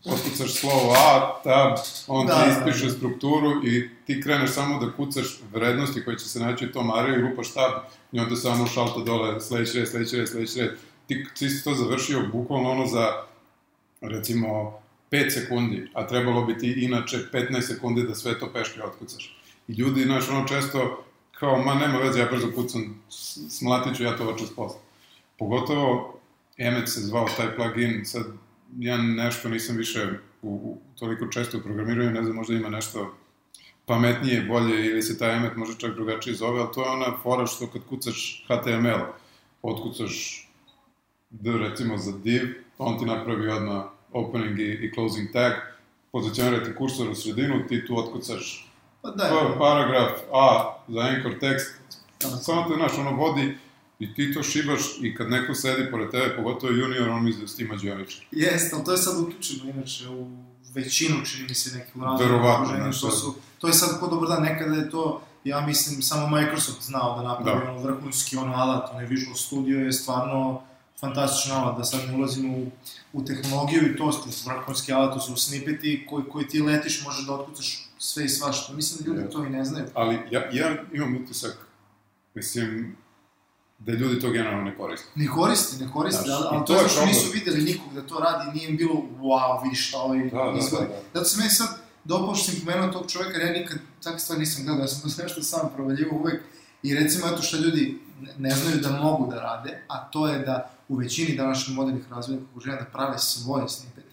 otkucaš 0.05 0.53
slovo 0.53 0.93
A, 0.97 1.41
tab, 1.43 1.77
on 2.07 2.27
da, 2.27 2.43
ti 2.43 2.49
ispiše 2.49 2.85
da, 2.85 2.91
da. 2.91 2.97
strukturu 2.97 3.65
i 3.65 3.89
ti 4.05 4.21
kreneš 4.21 4.51
samo 4.51 4.85
da 4.85 4.91
kucaš 4.91 5.39
vrednosti 5.53 6.05
koje 6.05 6.17
će 6.17 6.29
se 6.29 6.39
naći 6.39 6.65
u 6.65 6.71
tom 6.71 6.91
araju 6.91 7.19
i 7.19 7.29
lupaš 7.29 7.53
tab 7.53 7.71
i 8.11 8.19
onda 8.19 8.35
samo 8.35 8.67
šalta 8.67 8.99
dole 8.99 9.41
sledeći 9.41 9.79
red, 9.79 9.87
sledeći 9.87 10.17
red, 10.17 10.29
sledeći 10.29 10.61
red. 10.61 10.71
Ti, 11.07 11.25
ti 11.37 11.49
si 11.49 11.63
to 11.63 11.73
završio 11.73 12.27
bukvalno 12.31 12.71
ono 12.71 12.85
za, 12.85 13.07
recimo, 14.01 14.78
5 15.11 15.29
sekundi, 15.29 15.87
a 15.93 16.07
trebalo 16.07 16.45
bi 16.45 16.57
ti 16.57 16.71
inače 16.71 17.17
15 17.33 17.61
sekundi 17.61 18.03
da 18.03 18.15
sve 18.15 18.39
to 18.39 18.53
peške 18.53 18.83
otkucaš. 18.83 19.37
I 19.67 19.73
ljudi, 19.73 20.03
znaš, 20.03 20.29
ono 20.29 20.47
često, 20.47 21.03
kao, 21.39 21.63
ma 21.63 21.75
nema 21.75 21.97
veze, 21.97 22.19
ja 22.19 22.27
brzo 22.31 22.51
kucam, 22.55 23.01
smlatit 23.49 23.97
ću 23.97 24.03
ja 24.03 24.17
to 24.17 24.29
očas 24.29 24.55
posle. 24.55 24.79
Pogotovo, 25.39 26.19
Emmet 26.57 26.89
se 26.89 27.01
zvao 27.01 27.27
taj 27.37 27.55
plugin, 27.55 28.05
sad 28.05 28.25
ja 28.79 28.97
nešto 28.97 29.49
nisam 29.49 29.77
više 29.77 30.09
u, 30.41 30.49
u, 30.49 30.77
toliko 30.99 31.27
često 31.27 31.57
u 31.57 31.61
programiranju, 31.61 32.11
ne 32.11 32.23
znam, 32.23 32.35
možda 32.35 32.53
ima 32.53 32.69
nešto 32.69 33.15
pametnije, 33.85 34.41
bolje, 34.41 34.85
ili 34.85 35.01
se 35.01 35.17
taj 35.17 35.35
Emmet 35.35 35.55
može 35.55 35.77
čak 35.77 35.93
drugačije 35.93 36.35
zove, 36.35 36.59
ali 36.59 36.69
to 36.73 36.83
je 36.83 36.89
ona 36.89 37.17
fora 37.23 37.45
što 37.45 37.67
kad 37.67 37.81
kucaš 37.89 38.45
HTML, 38.47 39.05
otkucaš 39.61 40.45
D 41.29 41.51
recimo 41.51 41.97
za 41.97 42.11
div, 42.17 42.41
on 42.77 42.99
ti 42.99 43.05
napravi 43.05 43.49
odmah 43.49 43.83
opening 44.11 44.59
i, 44.59 44.63
i 44.63 44.91
closing 44.93 45.33
tag, 45.33 45.53
pozicionira 46.11 46.63
ti 46.63 46.75
kursor 46.75 47.09
u 47.09 47.15
sredinu, 47.15 47.67
ti 47.67 47.85
tu 47.87 47.97
otkucaš 47.97 48.65
pa 49.01 49.09
da, 49.09 49.55
paragraf 49.57 50.11
A 50.33 50.75
za 50.87 50.99
anchor 50.99 51.39
tekst, 51.39 51.73
samo 52.41 52.65
te, 52.69 52.73
znaš, 52.75 52.97
ono 52.97 53.11
vodi 53.11 53.57
I 53.99 54.13
ti 54.13 54.33
to 54.33 54.43
šibaš 54.43 54.81
i 55.01 55.15
kad 55.15 55.29
neko 55.29 55.53
sedi 55.53 55.91
pored 55.91 56.11
tebe, 56.11 56.35
pogotovo 56.35 56.73
junior, 56.73 57.09
on 57.09 57.23
misli 57.23 57.41
da 57.41 57.47
si 57.47 57.57
ti 57.57 57.63
mađioničar. 57.63 58.25
Jeste, 58.31 58.75
ali 58.75 58.85
to 58.85 58.91
je 58.91 58.97
sad 58.97 59.19
uključeno, 59.19 59.69
inače, 59.69 60.09
u 60.09 60.27
većinu, 60.73 61.25
čini 61.25 61.47
mi 61.47 61.55
se, 61.55 61.77
nekih 61.77 61.93
razloga. 61.95 62.23
Verovatno, 62.23 62.91
to, 63.01 63.11
su, 63.11 63.35
to 63.59 63.67
je 63.67 63.73
sad 63.73 63.99
ko 63.99 64.07
dobar 64.07 64.29
dan, 64.29 64.43
nekada 64.43 64.75
je 64.75 64.89
to, 64.89 65.21
ja 65.43 65.61
mislim, 65.61 66.01
samo 66.01 66.37
Microsoft 66.37 66.81
znao 66.81 67.17
da 67.17 67.27
napravi 67.27 67.65
da. 67.65 67.71
ono 67.71 67.81
vrhunski 67.81 68.37
ono 68.37 68.53
alat, 68.53 68.89
onaj 68.91 69.05
Visual 69.05 69.35
Studio 69.35 69.79
je 69.79 69.93
stvarno 69.93 70.61
fantastičan 70.99 71.57
alat, 71.57 71.77
da 71.77 71.83
sad 71.83 72.07
ne 72.07 72.15
ulazim 72.15 72.53
u, 72.53 72.71
u 73.13 73.25
tehnologiju 73.25 73.91
i 73.91 73.97
to 73.97 74.11
su 74.11 74.49
vrhunski 74.49 74.93
alat, 74.93 75.13
to 75.13 75.19
su 75.19 75.35
snippeti 75.35 76.05
koji, 76.09 76.23
koji 76.31 76.47
ti 76.47 76.61
letiš, 76.61 77.03
može 77.03 77.25
da 77.25 77.33
otkucaš 77.33 77.89
sve 77.97 78.25
i 78.25 78.29
svašta. 78.29 78.73
Mislim 78.73 78.99
da 78.99 79.11
ljudi 79.11 79.27
yes. 79.27 79.31
to 79.31 79.45
i 79.45 79.49
ne 79.49 79.65
znaju. 79.65 79.85
Ali 79.93 80.19
ja, 80.31 80.49
ja 80.51 80.83
imam 80.93 81.15
utisak, 81.23 81.57
mislim, 82.33 82.95
da 83.79 83.91
ljudi 83.91 84.19
to 84.19 84.29
generalno 84.29 84.63
ne 84.63 84.77
koriste. 84.77 85.07
Ne 85.15 85.27
koriste, 85.27 85.85
ne 85.85 85.91
koriste, 85.91 86.23
znači, 86.25 86.43
ali, 86.43 86.57
ali 86.57 86.65
to, 86.65 86.73
to 86.73 86.81
je 86.81 86.89
što 86.89 87.05
nisu 87.05 87.31
videli 87.33 87.61
nikog 87.61 87.93
da 87.93 88.07
to 88.07 88.19
radi, 88.19 88.51
nije 88.57 88.69
im 88.69 88.77
bilo, 88.77 88.93
wow, 89.21 89.63
vidi 89.63 89.75
šta 89.75 89.97
ovaj 89.97 90.29
da, 90.29 90.51
da, 90.51 90.59
izgleda. 90.59 90.87
Da, 90.87 90.93
da, 90.93 90.95
da. 90.95 91.19
Zato 91.19 91.25
se 91.25 91.37
meni 91.37 91.49
sad 91.49 91.67
dopao 92.03 92.35
što 92.35 92.51
sam 92.51 92.61
pomenuo 92.65 92.91
tog 92.93 93.11
čoveka, 93.11 93.37
jer 93.37 93.47
ja 93.47 93.61
nikad 93.61 93.77
takve 94.03 94.19
stvari 94.19 94.39
nisam 94.39 94.65
gledao, 94.65 94.81
ja 94.81 94.87
sam 94.87 95.01
to 95.01 95.21
nešto 95.23 95.43
sam 95.43 95.69
provaljivo 95.75 96.17
uvek. 96.17 96.41
I 96.83 96.95
recimo, 96.95 97.27
eto 97.27 97.41
što 97.41 97.57
ljudi 97.57 97.99
ne 98.37 98.49
znaju 98.49 98.77
da 98.81 98.89
mogu 98.89 99.31
da 99.31 99.41
rade, 99.41 99.81
a 99.87 100.09
to 100.09 100.27
je 100.27 100.39
da 100.39 100.71
u 100.87 100.95
većini 100.95 101.37
današnjih 101.37 101.77
modernih 101.77 102.11
razvojnih 102.11 102.45
okruženja 102.49 102.77
da 102.77 102.85
prave 102.85 103.17
svoje 103.17 103.69
snippete. 103.69 104.09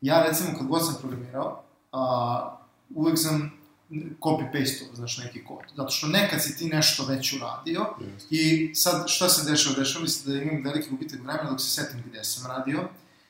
Ja 0.00 0.22
recimo 0.22 0.58
kad 0.58 0.66
god 0.66 0.86
sam 0.86 0.94
programirao, 1.00 1.62
a, 1.92 2.56
uvek 2.94 3.18
sam 3.18 3.58
copy-paste 4.20 4.94
znaš, 4.94 5.18
neki 5.18 5.44
kod. 5.44 5.64
Zato 5.76 5.90
što 5.90 6.06
nekad 6.06 6.42
si 6.42 6.56
ti 6.56 6.66
nešto 6.66 7.04
već 7.04 7.32
uradio 7.32 7.86
yes. 8.00 8.26
i 8.30 8.74
sad 8.74 9.04
šta 9.08 9.28
se 9.28 9.50
dešava? 9.50 9.76
Dešava 9.76 10.02
mi 10.02 10.08
se 10.08 10.30
da 10.30 10.42
imam 10.42 10.64
veliki 10.64 10.90
gubitak 10.90 11.20
vremena 11.20 11.50
dok 11.50 11.60
se 11.60 11.70
setim 11.70 12.02
gde 12.06 12.24
sam 12.24 12.50
radio, 12.50 12.88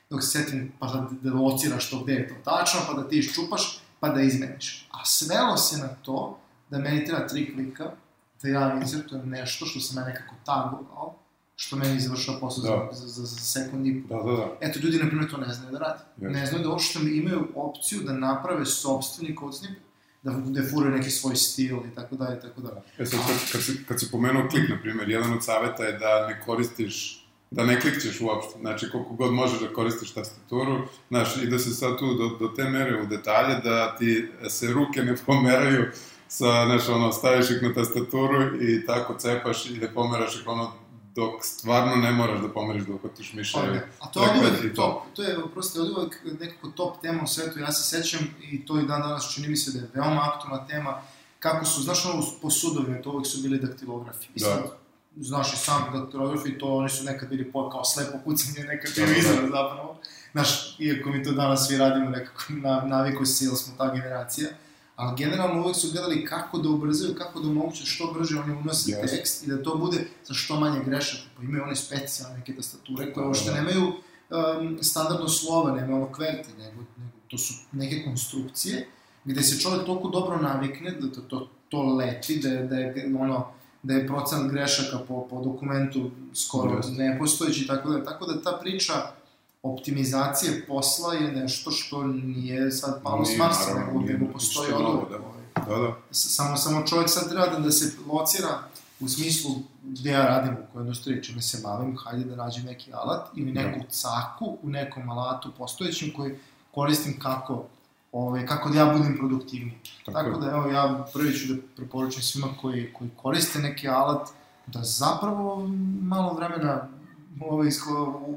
dok 0.09 0.23
se 0.23 0.29
setim 0.29 0.71
pa 0.79 0.87
da, 0.87 1.07
da 1.21 1.33
lociraš 1.33 1.89
to 1.89 2.03
gde 2.03 2.13
je 2.13 2.27
to 2.27 2.35
tačno, 2.43 2.79
pa 2.87 2.93
da 2.93 3.09
ti 3.09 3.17
iščupaš, 3.17 3.79
pa 3.99 4.09
da 4.09 4.21
izmeniš. 4.21 4.87
A 4.91 5.05
svelo 5.05 5.57
se 5.57 5.77
na 5.77 5.87
to 5.87 6.39
da 6.69 6.77
meni 6.77 7.05
treba 7.05 7.27
tri 7.27 7.53
klika, 7.53 7.91
da 8.41 8.49
ja 8.49 8.79
insertujem 8.81 9.29
nešto 9.29 9.65
što 9.65 9.79
sam 9.79 10.03
ja 10.03 10.07
nekako 10.07 10.35
tagovao, 10.45 11.15
što 11.55 11.75
meni 11.75 11.99
završava 11.99 12.39
posao 12.39 12.63
da. 12.63 12.95
za, 12.95 13.07
za, 13.07 13.25
za 13.25 13.39
sekund 13.39 13.87
i 13.87 14.03
pol. 14.09 14.23
Da, 14.23 14.31
da, 14.31 14.37
da. 14.37 14.57
Eto, 14.61 14.79
ljudi, 14.79 14.97
na 14.97 15.07
primjer, 15.07 15.31
to 15.31 15.37
ne 15.37 15.53
znaju 15.53 15.71
da 15.71 15.79
radi. 15.79 15.99
Yes. 16.17 16.31
Ne 16.31 16.45
znaju 16.45 16.63
da 16.63 16.69
uopšte 16.69 16.99
imaju 16.99 17.47
opciju 17.55 18.01
da 18.03 18.13
naprave 18.13 18.65
sobstveni 18.65 19.35
kod 19.35 19.57
snippet 19.57 19.89
da 20.23 20.31
defuraju 20.31 20.95
neki 20.95 21.09
svoj 21.09 21.35
stil 21.35 21.77
i 21.77 21.95
tako 21.95 22.15
dalje 22.15 22.37
i 22.37 22.41
tako 22.41 22.61
dalje. 22.61 22.81
E 22.97 23.05
sad, 23.05 23.19
kad, 23.27 23.51
kad, 23.51 23.63
si, 23.63 23.85
kad 23.87 23.99
si 23.99 24.11
pomenuo 24.11 24.49
klik, 24.49 24.69
na 24.69 24.81
primjer, 24.81 25.09
jedan 25.09 25.33
od 25.33 25.45
saveta 25.45 25.83
je 25.83 25.97
da 25.97 26.27
ne 26.27 26.41
koristiš 26.45 27.25
da 27.51 27.65
ne 27.65 27.81
klikćeš 27.81 28.21
uopšte, 28.21 28.59
znači 28.59 28.89
koliko 28.91 29.13
god 29.13 29.33
možeš 29.33 29.59
da 29.59 29.73
koristiš 29.73 30.11
tastaturu, 30.13 30.87
znaš, 31.09 31.37
i 31.37 31.47
da 31.47 31.59
se 31.59 31.69
sad 31.69 31.99
tu 31.99 32.13
do, 32.13 32.37
do 32.39 32.53
te 32.55 32.69
mere 32.69 33.01
u 33.01 33.05
detalje, 33.05 33.55
da 33.63 33.95
ti 33.97 34.27
se 34.49 34.73
ruke 34.73 35.01
ne 35.01 35.15
pomeraju 35.25 35.85
sa, 36.29 36.65
znaš, 36.65 36.89
ono, 36.89 37.11
staviš 37.11 37.49
ih 37.49 37.61
na 37.61 37.73
tastaturu 37.73 38.63
i 38.63 38.85
tako 38.85 39.13
cepaš 39.13 39.65
i 39.65 39.79
da 39.79 39.87
pomeraš 39.87 40.35
ih 40.35 40.47
ono 40.47 40.71
dok 41.15 41.45
stvarno 41.45 41.95
ne 41.95 42.11
moraš 42.11 42.41
da 42.41 42.49
pomeriš 42.49 42.83
dok 42.83 43.05
otiš. 43.05 43.33
Okay. 43.33 43.79
A 43.99 44.07
to 44.07 44.23
je 44.23 44.29
uvek 44.39 44.75
top, 44.75 45.03
to 45.15 45.23
je 45.23 45.37
prosto 45.53 45.81
uvek 45.81 46.19
nekako 46.39 46.67
top 46.67 47.01
tema 47.01 47.23
u 47.23 47.27
svetu, 47.27 47.59
ja 47.59 47.71
se 47.71 47.97
sećam 47.97 48.19
i 48.41 48.65
to 48.65 48.79
i 48.79 48.85
dan 48.85 49.01
danas 49.01 49.33
čini 49.33 49.47
mi 49.47 49.57
se 49.57 49.71
da 49.71 49.79
je 49.79 49.89
veoma 49.93 50.31
aktualna 50.33 50.67
tema, 50.67 51.01
kako 51.39 51.65
su, 51.65 51.81
znaš 51.81 52.05
ono, 52.05 52.23
po 52.41 52.49
sudovima, 52.49 53.01
to 53.01 53.11
uvek 53.11 53.27
su 53.27 53.41
bili 53.41 53.59
daktilografi. 53.59 54.27
Da. 54.35 54.45
sad, 54.45 54.63
znaš 55.17 55.53
i 55.53 55.57
sam 55.57 55.81
daktilografi, 55.93 56.57
to 56.57 56.75
oni 56.75 56.89
su 56.89 57.03
nekad 57.03 57.29
bili 57.29 57.51
po, 57.51 57.69
kao 57.69 57.85
slepo 57.85 58.17
kucanje, 58.23 58.67
nekad 58.67 58.91
bio 58.95 59.05
da, 59.05 59.35
da, 59.35 59.41
da. 59.41 59.47
zapravo. 59.47 59.97
Znaš, 60.31 60.79
iako 60.79 61.09
mi 61.09 61.23
to 61.23 61.31
danas 61.31 61.67
svi 61.67 61.77
radimo 61.77 62.09
nekako, 62.09 62.43
na, 62.49 62.81
naviku 62.81 63.25
se, 63.25 63.45
ili 63.45 63.55
smo 63.55 63.73
ta 63.77 63.93
generacija 63.95 64.49
ali 64.99 65.17
generalno 65.17 65.61
uvek 65.63 65.75
su 65.75 65.91
gledali 65.91 66.25
kako 66.25 66.57
da 66.57 66.69
ubrzaju, 66.69 67.15
kako 67.15 67.39
da 67.39 67.49
omoguće 67.49 67.85
što 67.85 68.13
brže 68.13 68.39
oni 68.39 68.53
unose 68.53 68.91
yes. 68.91 69.09
tekst 69.09 69.43
i 69.43 69.47
da 69.47 69.63
to 69.63 69.77
bude 69.77 70.07
sa 70.23 70.33
što 70.33 70.59
manje 70.59 70.79
grešaka, 70.85 71.23
pa 71.37 71.43
imaju 71.43 71.63
one 71.63 71.75
specijalne 71.75 72.37
neke 72.37 72.55
tastature 72.55 73.13
koje 73.13 73.27
uopšte 73.27 73.51
da. 73.51 73.55
nemaju 73.55 73.83
um, 73.83 74.77
standardno 74.81 75.29
slova, 75.29 75.71
nemaju 75.71 75.95
ono 75.95 76.13
kverte, 76.13 76.49
nego, 76.57 76.81
nego 76.97 77.11
to 77.27 77.37
su 77.37 77.53
neke 77.71 78.03
konstrukcije 78.03 78.87
gde 79.25 79.43
se 79.43 79.59
čovek 79.59 79.85
toliko 79.85 80.09
dobro 80.09 80.37
navikne 80.37 80.91
da 80.91 81.11
to, 81.11 81.21
to, 81.21 81.49
to 81.69 81.83
leti, 81.83 82.39
da, 82.39 82.49
da 82.49 82.75
je 82.75 83.15
ono, 83.19 83.47
da 83.83 83.93
je 83.93 84.07
procenat 84.07 84.51
grešaka 84.51 84.97
po, 85.07 85.27
po 85.29 85.41
dokumentu 85.41 86.11
skoro 86.33 86.71
yes. 86.71 86.97
nepostojeći, 86.97 87.67
tako 87.67 87.89
da, 87.89 88.03
tako 88.03 88.25
da 88.25 88.41
ta 88.41 88.59
priča 88.61 88.93
optimizacije 89.63 90.65
posla 90.67 91.13
je 91.13 91.31
nešto 91.31 91.71
što 91.71 92.03
nije 92.07 92.71
sad 92.71 93.03
palo 93.03 93.25
s 93.25 93.37
Marsa, 93.37 93.73
nego, 93.73 93.99
nego 93.99 94.33
postoji 94.33 94.73
od 94.73 95.09
da. 95.09 95.17
da, 95.75 95.81
da. 95.81 95.95
Samo, 96.11 96.57
samo 96.57 96.87
čovjek 96.87 97.09
sad 97.09 97.29
treba 97.29 97.59
da, 97.59 97.71
se 97.71 97.97
locira 98.07 98.59
u 98.99 99.07
smislu 99.07 99.51
gde 99.83 100.09
ja 100.09 100.25
radim, 100.25 100.53
u 100.53 100.73
kojoj 100.73 100.83
industriji, 100.83 101.23
čime 101.23 101.41
se 101.41 101.61
bavim, 101.63 101.97
hajde 101.97 102.25
da 102.25 102.35
nađem 102.35 102.65
neki 102.65 102.93
alat 102.93 103.27
ili 103.35 103.51
neku 103.51 103.79
da. 103.79 103.89
caku 103.89 104.57
u 104.63 104.69
nekom 104.69 105.09
alatu 105.09 105.51
postojećem 105.57 106.13
koji 106.15 106.35
koristim 106.73 107.19
kako 107.19 107.65
ovaj, 108.11 108.45
kako 108.45 108.69
da 108.69 108.79
ja 108.79 108.85
budem 108.97 109.17
produktivniji. 109.17 109.77
Tako, 110.05 110.17
Tako 110.19 110.39
da, 110.39 110.51
evo, 110.51 110.67
ja 110.67 111.05
prvi 111.13 111.33
ću 111.33 111.53
da 111.53 111.61
preporučim 111.75 112.21
svima 112.21 112.47
koji, 112.61 112.93
koji 112.93 113.09
koriste 113.15 113.59
neki 113.59 113.87
alat, 113.87 114.29
da 114.67 114.79
zapravo 114.83 115.67
malo 116.01 116.33
vremena 116.33 116.87
ovaj, 117.41 117.69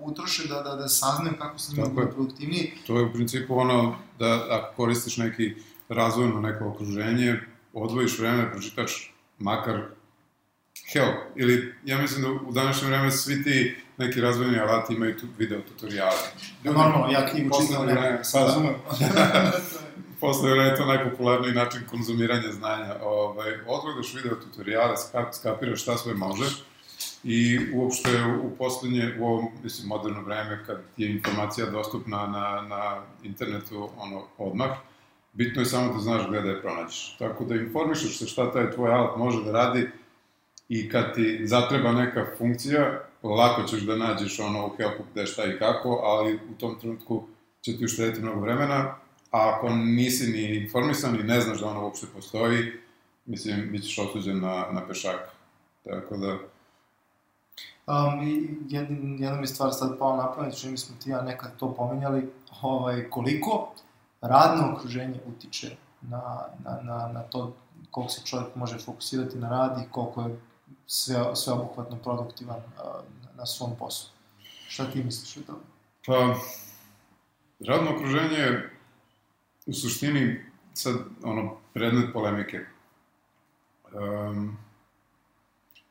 utroše 0.03 0.49
da, 0.49 0.63
da, 0.63 0.77
da 0.77 0.89
saznaju 0.89 1.35
kako 1.39 1.59
sam 1.59 1.77
mi 1.77 2.11
produktivniji. 2.11 2.73
To 2.87 2.99
je 2.99 3.05
u 3.05 3.13
principu 3.13 3.59
ono 3.59 3.97
da 4.19 4.47
ako 4.51 4.77
koristiš 4.77 5.17
neki 5.17 5.55
razvojno 5.89 6.41
neko 6.41 6.69
okruženje, 6.69 7.41
odvojiš 7.73 8.19
vreme, 8.19 8.53
pročitaš 8.53 9.15
makar 9.39 9.81
help. 10.93 11.15
Ili, 11.37 11.75
ja 11.85 11.99
mislim 11.99 12.23
da 12.23 12.49
u 12.49 12.53
današnje 12.53 12.89
vreme 12.89 13.11
svi 13.11 13.45
ti 13.45 13.77
neki 13.99 14.21
razvojni 14.21 14.59
alati 14.59 14.95
imaju 14.95 15.19
tu 15.19 15.27
video 15.39 15.61
tutoriale. 15.61 16.19
Ljudi, 16.65 16.79
Normalno, 16.79 17.13
ja 17.13 17.31
knjigu 17.31 17.51
čitam, 17.61 17.87
ne, 17.87 18.23
pa 18.33 18.41
da. 18.41 19.53
Posle 20.21 20.51
vreme 20.51 20.69
je 20.69 20.77
to 20.77 20.87
najpopularniji 20.87 21.53
način 21.53 21.81
konzumiranja 21.91 22.53
znanja. 22.53 22.95
Ovaj, 23.03 23.53
odgledaš 23.67 24.15
video 24.15 24.35
tutoriale, 24.35 24.95
skapiraš 25.33 25.83
šta 25.83 25.97
sve 25.97 26.15
možeš, 26.15 26.65
i 27.25 27.59
uopšte 27.75 28.11
u 28.43 28.57
poslednje, 28.59 29.17
u 29.21 29.27
ovom, 29.27 29.49
mislim, 29.63 29.89
moderno 29.89 30.23
vreme, 30.23 30.65
kad 30.67 30.79
je 30.97 31.11
informacija 31.11 31.71
dostupna 31.71 32.27
na, 32.27 32.63
na 32.69 33.03
internetu, 33.23 33.89
ono, 33.99 34.25
odmah, 34.39 34.71
bitno 35.33 35.63
je 35.63 35.67
samo 35.67 35.93
da 35.93 36.01
znaš 36.01 36.29
gde 36.29 36.41
da 36.41 36.49
je 36.49 36.61
pronađeš. 36.61 37.17
Tako 37.19 37.45
da 37.45 37.55
informišeš 37.55 38.19
se 38.19 38.27
šta 38.27 38.53
taj 38.53 38.71
tvoj 38.71 38.93
alat 38.93 39.17
može 39.17 39.45
da 39.45 39.53
radi 39.53 39.91
i 40.69 40.89
kad 40.89 41.15
ti 41.15 41.41
zatreba 41.45 41.93
neka 41.93 42.27
funkcija, 42.39 43.01
lako 43.23 43.63
ćeš 43.63 43.81
da 43.81 43.97
nađeš 43.97 44.41
ono 44.41 44.67
u 44.67 44.77
helpu 44.77 45.03
gde 45.13 45.27
šta 45.27 45.45
i 45.45 45.59
kako, 45.59 46.01
ali 46.05 46.35
u 46.35 46.59
tom 46.59 46.81
trenutku 46.81 47.27
će 47.61 47.79
ti 47.79 47.85
uštediti 47.85 48.21
mnogo 48.21 48.41
vremena, 48.41 48.97
a 49.31 49.55
ako 49.57 49.69
nisi 49.69 50.33
ni 50.33 50.57
informisan 50.57 51.21
i 51.21 51.23
ne 51.23 51.41
znaš 51.41 51.61
da 51.61 51.67
ono 51.67 51.85
uopšte 51.85 52.07
postoji, 52.15 52.73
mislim, 53.27 53.69
bit 53.71 53.85
ćeš 53.85 53.99
osuđen 53.99 54.41
na, 54.41 54.67
na 54.73 54.87
pešaka. 54.89 55.31
Tako 55.85 56.17
da... 56.17 56.52
Um, 57.87 58.23
i 58.23 58.49
jedna, 58.69 58.97
jedna 59.19 59.41
mi 59.41 59.47
stvar 59.47 59.73
sad 59.73 59.99
pao 59.99 60.17
na 60.17 60.33
pamet, 60.33 60.61
čini 60.61 60.79
smo 60.79 60.97
ti 61.03 61.11
ja 61.11 61.23
nekad 61.23 61.57
to 61.57 61.75
pominjali, 61.75 62.33
ovaj, 62.63 63.11
koliko 63.11 63.73
radno 64.21 64.73
okruženje 64.73 65.21
utiče 65.27 65.77
na, 66.03 66.43
na, 66.65 66.81
na, 66.83 67.09
na 67.13 67.23
to 67.23 67.53
koliko 67.91 68.13
se 68.13 68.27
čovjek 68.27 68.55
može 68.55 68.79
fokusirati 68.79 69.39
na 69.39 69.51
rad 69.51 69.83
i 69.83 69.91
koliko 69.91 70.23
je 70.23 70.41
sve, 70.87 71.37
sveobuhvatno 71.37 71.97
produktivan 71.97 72.57
uh, 72.57 72.83
na 73.37 73.47
svom 73.47 73.77
poslu. 73.79 74.11
Šta 74.69 74.91
ti 74.91 75.05
misliš 75.05 75.37
o 75.37 75.41
tome? 75.47 75.59
Pa, 76.07 76.35
radno 77.67 77.91
okruženje 77.95 78.37
je 78.37 78.71
u 79.67 79.73
suštini 79.73 80.45
sad 80.75 80.95
ono 81.23 81.57
predmet 81.75 82.13
polemike. 82.13 82.61
Um, 83.95 84.59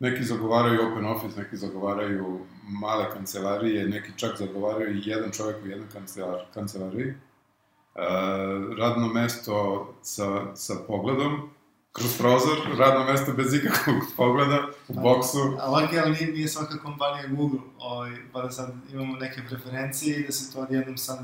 neki 0.02 0.24
zagovaraju 0.24 0.92
open 0.92 1.06
office, 1.06 1.40
neki 1.42 1.58
zagovaraju 1.58 2.40
male 2.64 3.12
kancelarije, 3.14 3.88
neki 3.88 4.12
čak 4.16 4.38
zagovaraju 4.38 5.02
jedan 5.04 5.32
čovjek 5.32 5.64
u 5.64 5.68
jednoj 5.68 5.90
kancelar, 5.94 6.40
kancelariji. 6.54 7.08
Uh, 7.10 8.78
radno 8.78 9.08
mesto 9.08 9.88
sa, 10.02 10.56
sa 10.56 10.74
pogledom, 10.88 11.50
kroz 11.92 12.18
prozor, 12.18 12.58
radno 12.78 13.12
mesto 13.12 13.34
bez 13.34 13.54
ikakvog 13.54 13.96
pogleda, 14.18 14.68
u 14.88 14.94
boksu. 14.94 15.58
A 15.60 15.70
ovak, 15.70 15.90
ali 16.04 16.12
nije, 16.12 16.32
nije 16.32 16.48
svaka 16.48 16.78
kompanija 16.78 17.28
Google, 17.28 17.60
ovaj, 17.80 18.12
pa 18.34 18.42
da 18.42 18.52
sad 18.52 18.74
imamo 18.94 19.16
neke 19.16 19.42
preferencije 19.50 20.20
i 20.20 20.26
da 20.26 20.32
se 20.32 20.54
to 20.54 20.60
odjednom 20.60 20.98
sad 20.98 21.20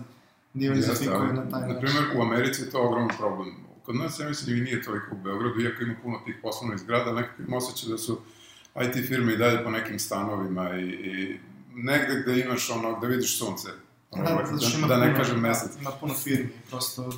diversifikuje 0.54 1.34
na 1.34 1.50
taj 1.50 1.62
način. 1.62 1.74
Naprimjer, 1.74 2.04
u 2.18 2.22
Americi 2.22 2.62
je 2.62 2.70
to 2.70 2.82
ogroman 2.82 3.10
problem. 3.18 3.56
Kod 3.86 3.96
nas, 3.96 4.20
ja 4.20 4.28
mislim, 4.30 4.58
i 4.58 4.62
nije 4.62 4.84
toliko 4.84 5.16
u 5.16 5.18
Beogradu, 5.18 5.62
iako 5.62 5.84
ima 5.84 5.96
puno 6.04 6.20
tih 6.26 6.36
poslovnih 6.42 6.80
zgrada, 6.80 7.14
nekako 7.14 7.42
im 7.42 7.54
osjeća 7.54 7.90
da 7.90 7.98
su 7.98 8.20
IT 8.82 9.08
firme 9.08 9.34
i 9.34 9.38
dalje 9.38 9.64
po 9.64 9.70
nekim 9.70 10.00
stanovima 10.00 10.76
i, 10.76 10.84
i 10.90 11.40
negde 11.76 12.22
gde 12.22 12.40
imaš 12.40 12.70
ono, 12.70 12.98
gde 12.98 13.08
vidiš 13.08 13.38
sunce. 13.38 13.70
Da, 14.16 14.22
da, 14.22 14.88
da, 14.88 14.88
da 14.88 14.98
ne 14.98 15.16
kažem 15.16 15.40
mesec. 15.40 15.82
Ima 15.82 15.92
puno 15.92 16.14
firmi, 16.14 16.50
prosto 16.70 17.10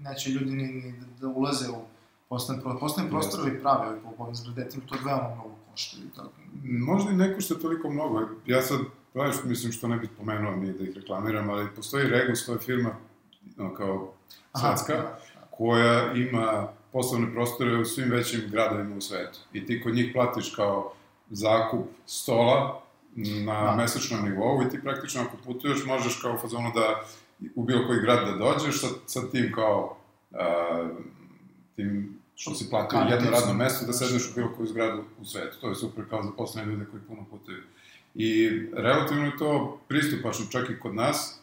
neće 0.00 0.30
ljudi 0.30 0.50
ni, 0.50 0.66
ni 0.66 0.94
da 1.20 1.28
ulaze 1.28 1.70
u 1.70 1.84
poslovne 2.28 2.62
prostore. 2.62 2.80
Poslovne 2.80 3.10
prostore 3.10 3.60
prave 3.60 3.98
po 4.16 4.34
zgradetima, 4.34 4.82
to 4.88 4.96
veoma 5.04 5.34
mnogo 5.34 5.54
košta 5.70 5.96
i 5.96 6.16
tako. 6.16 6.32
Možda 6.64 7.10
i 7.10 7.16
ne 7.16 7.34
košta 7.34 7.54
toliko 7.54 7.90
mnogo. 7.90 8.28
Ja 8.46 8.62
sad, 8.62 8.80
baš 9.14 9.36
mislim 9.44 9.72
što 9.72 9.88
ne 9.88 9.96
bih 9.96 10.10
pomenuo 10.18 10.56
nije 10.56 10.72
da 10.72 10.84
ih 10.84 10.96
reklamiram, 10.96 11.50
ali 11.50 11.74
postoji 11.76 12.08
Regus, 12.08 12.46
to 12.46 12.52
je 12.52 12.58
firma 12.58 12.90
no, 13.56 13.74
kao 13.74 14.12
svetska, 14.60 14.94
da, 14.94 15.02
da. 15.02 15.46
koja 15.50 16.12
ima 16.12 16.68
poslovne 16.96 17.32
prostore 17.32 17.78
u 17.78 17.84
svim 17.84 18.10
većim 18.10 18.40
gradovima 18.50 18.96
u 18.96 19.00
svetu. 19.00 19.38
I 19.52 19.66
ti 19.66 19.82
kod 19.82 19.94
njih 19.94 20.10
platiš 20.14 20.54
kao 20.54 20.92
zakup 21.30 21.86
stola 22.06 22.82
na 23.16 23.62
da. 23.62 23.76
mesečnom 23.76 24.24
nivou 24.24 24.62
i 24.62 24.70
ti 24.70 24.82
praktično 24.82 25.22
ako 25.22 25.36
putuješ 25.44 25.84
možeš 25.84 26.20
kao 26.22 26.34
u 26.34 26.38
fazonu 26.38 26.72
da 26.74 27.04
u 27.54 27.64
bilo 27.64 27.86
koji 27.86 28.00
grad 28.00 28.26
da 28.26 28.36
dođeš 28.44 28.80
sa, 28.80 28.86
sa 29.06 29.30
tim 29.30 29.52
kao 29.52 29.96
uh, 30.30 30.38
tim 31.76 32.18
što 32.34 32.54
si 32.54 32.70
platio 32.70 32.98
jedno 32.98 33.30
radno 33.30 33.54
mesto 33.54 33.86
da 33.86 33.92
sedneš 33.92 34.30
u 34.30 34.34
bilo 34.34 34.52
koju 34.56 34.66
zgradu 34.66 35.04
u 35.20 35.24
svetu. 35.24 35.60
To 35.60 35.68
je 35.68 35.74
super 35.74 36.04
kao 36.10 36.22
za 36.22 36.30
poslednje 36.36 36.72
ljude 36.72 36.84
koji 36.90 37.02
puno 37.02 37.24
putuju. 37.30 37.62
I 38.14 38.60
relativno 38.72 39.24
je 39.24 39.38
to 39.38 39.80
pristupačno 39.88 40.46
čak 40.50 40.70
i 40.70 40.80
kod 40.80 40.94
nas. 40.94 41.40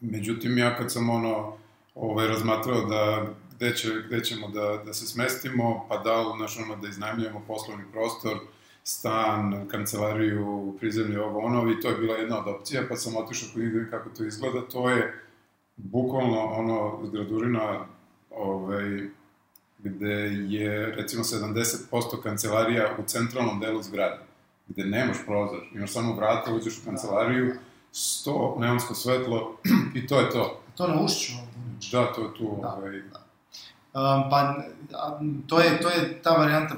Međutim, 0.00 0.58
ja 0.58 0.76
kad 0.76 0.92
sam 0.92 1.10
ono, 1.10 1.56
ovaj, 1.94 2.26
razmatrao 2.26 2.84
da 2.84 3.26
gde, 3.56 3.76
će, 3.76 3.88
gde 4.06 4.24
ćemo 4.24 4.48
da, 4.48 4.82
da 4.86 4.94
se 4.94 5.06
smestimo, 5.06 5.86
pa 5.88 5.96
da 5.98 6.20
li, 6.20 6.32
znaš, 6.36 6.58
ono, 6.58 6.76
da 6.76 6.88
iznajmljujemo 6.88 7.44
poslovni 7.46 7.84
prostor, 7.92 8.38
stan, 8.84 9.68
kancelariju, 9.68 10.76
prizemlje, 10.78 11.20
ovo, 11.20 11.38
ono, 11.40 11.72
i 11.72 11.80
to 11.80 11.88
je 11.88 11.96
bila 11.96 12.16
jedna 12.16 12.38
od 12.38 12.48
opcija, 12.48 12.82
pa 12.88 12.96
sam 12.96 13.16
otišao 13.16 13.48
kod 13.54 13.62
njih 13.62 13.86
kako 13.90 14.10
to 14.10 14.24
izgleda, 14.24 14.68
to 14.68 14.90
je 14.90 15.22
bukvalno, 15.76 16.40
ono, 16.40 17.00
zgradurina, 17.06 17.86
ovaj, 18.30 19.08
gde 19.78 20.14
je, 20.48 20.94
recimo, 20.96 21.24
70% 21.24 22.22
kancelarija 22.22 22.96
u 22.98 23.02
centralnom 23.06 23.60
delu 23.60 23.82
zgrade, 23.82 24.18
gde 24.68 24.84
nemaš 24.84 25.16
prozor, 25.26 25.60
imaš 25.74 25.92
samo 25.92 26.14
vrata, 26.14 26.54
uđeš 26.54 26.78
u 26.78 26.84
kancelariju, 26.84 27.54
100 27.92 28.60
neonsko 28.60 28.94
svetlo 28.94 29.56
i 29.94 30.06
to 30.06 30.20
je 30.20 30.30
to. 30.30 30.62
To 30.76 30.88
na 30.88 31.02
ušću. 31.02 31.32
Da, 31.92 32.12
to 32.12 32.22
je 32.22 32.34
tu. 32.34 32.58
Da, 32.62 32.74
ovaj... 32.74 33.00
da. 33.00 33.21
Um, 33.94 34.30
pa, 34.30 34.62
to 35.46 35.60
je, 35.60 35.80
to 35.80 35.88
je 35.88 36.22
ta 36.22 36.30
varijanta 36.30 36.74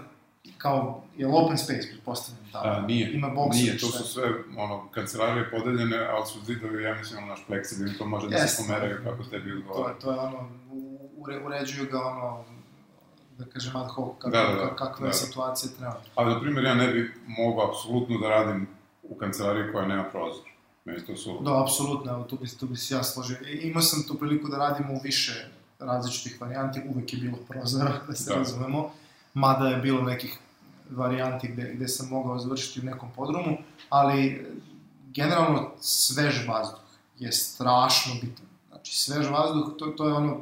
kao, 0.59 1.03
je 1.16 1.27
open 1.27 1.59
space, 1.59 1.88
pretpostavljam, 1.90 2.44
da? 2.53 2.59
A, 2.59 2.81
nije, 2.81 3.12
Ima 3.12 3.29
box 3.29 3.53
nije, 3.53 3.79
to 3.79 3.87
su 3.87 4.05
sve, 4.12 4.24
ono, 4.57 4.88
kancelarije 4.88 5.50
podeljene, 5.50 5.98
ali 5.98 6.27
su 6.27 6.44
zidovi, 6.44 6.83
ja 6.83 6.94
mislim, 6.94 7.18
ono, 7.18 7.27
naš 7.27 7.46
fleksibilni, 7.46 7.98
to 7.98 8.07
može 8.07 8.27
yes. 8.27 8.31
da 8.31 8.46
se 8.46 8.62
pomeraju 8.62 9.00
kako 9.05 9.24
tebi 9.24 9.53
odgovara. 9.53 9.94
To, 9.94 10.00
to 10.00 10.12
je 10.12 10.18
ono, 10.18 10.48
ure, 11.16 11.44
uređuju 11.46 11.90
ga, 11.90 12.00
ono, 12.00 12.44
da 13.38 13.44
kažem 13.44 13.77
ad 13.77 13.88
hoc, 13.90 14.14
kako, 14.18 14.31
da, 14.31 14.42
da, 14.42 14.55
da, 14.55 14.77
kakva 14.77 15.07
je 15.07 15.11
da. 15.11 15.16
situacija 15.16 15.72
treba. 15.79 16.00
Ali, 16.14 16.35
na 16.35 16.40
primjer, 16.40 16.64
ja 16.64 16.74
ne 16.74 16.88
bih 16.88 17.16
mogao 17.27 17.68
apsolutno 17.68 18.18
da 18.18 18.29
radim 18.29 18.68
u 19.03 19.14
kancelariji 19.14 19.72
koja 19.72 19.87
nema 19.87 20.05
prozor. 20.05 20.44
Meni 20.85 21.07
to 21.07 21.16
su... 21.16 21.38
Da, 21.40 21.62
apsolutno, 21.62 22.12
evo, 22.12 22.22
tu 22.22 22.38
bi, 22.42 22.59
tu 22.59 22.66
bi 22.66 22.77
se 22.77 22.94
ja 22.94 23.03
složio. 23.03 23.37
Imao 23.62 23.83
sam 23.83 24.05
tu 24.09 24.18
priliku 24.18 24.48
da 24.48 24.59
radim 24.59 24.90
u 24.90 25.00
više 25.03 25.50
različitih 25.86 26.40
varijanti, 26.40 26.82
uvek 26.94 27.12
je 27.12 27.20
bilo 27.20 27.38
prozora, 27.48 28.00
da 28.08 28.14
se 28.14 28.30
da. 28.30 28.36
razumemo, 28.36 28.90
mada 29.34 29.68
je 29.68 29.76
bilo 29.76 30.02
nekih 30.02 30.38
varijanti 30.90 31.48
gde, 31.48 31.72
gde 31.74 31.88
sam 31.88 32.08
mogao 32.08 32.38
završiti 32.38 32.80
u 32.80 32.84
nekom 32.84 33.08
podrumu, 33.16 33.56
ali 33.88 34.46
generalno 35.14 35.70
svež 35.80 36.48
vazduh 36.48 36.80
je 37.18 37.32
strašno 37.32 38.14
bitan. 38.14 38.46
Znači, 38.68 38.98
svež 38.98 39.26
vazduh, 39.30 39.76
to, 39.78 39.86
to 39.86 40.08
je 40.08 40.14
ono, 40.14 40.40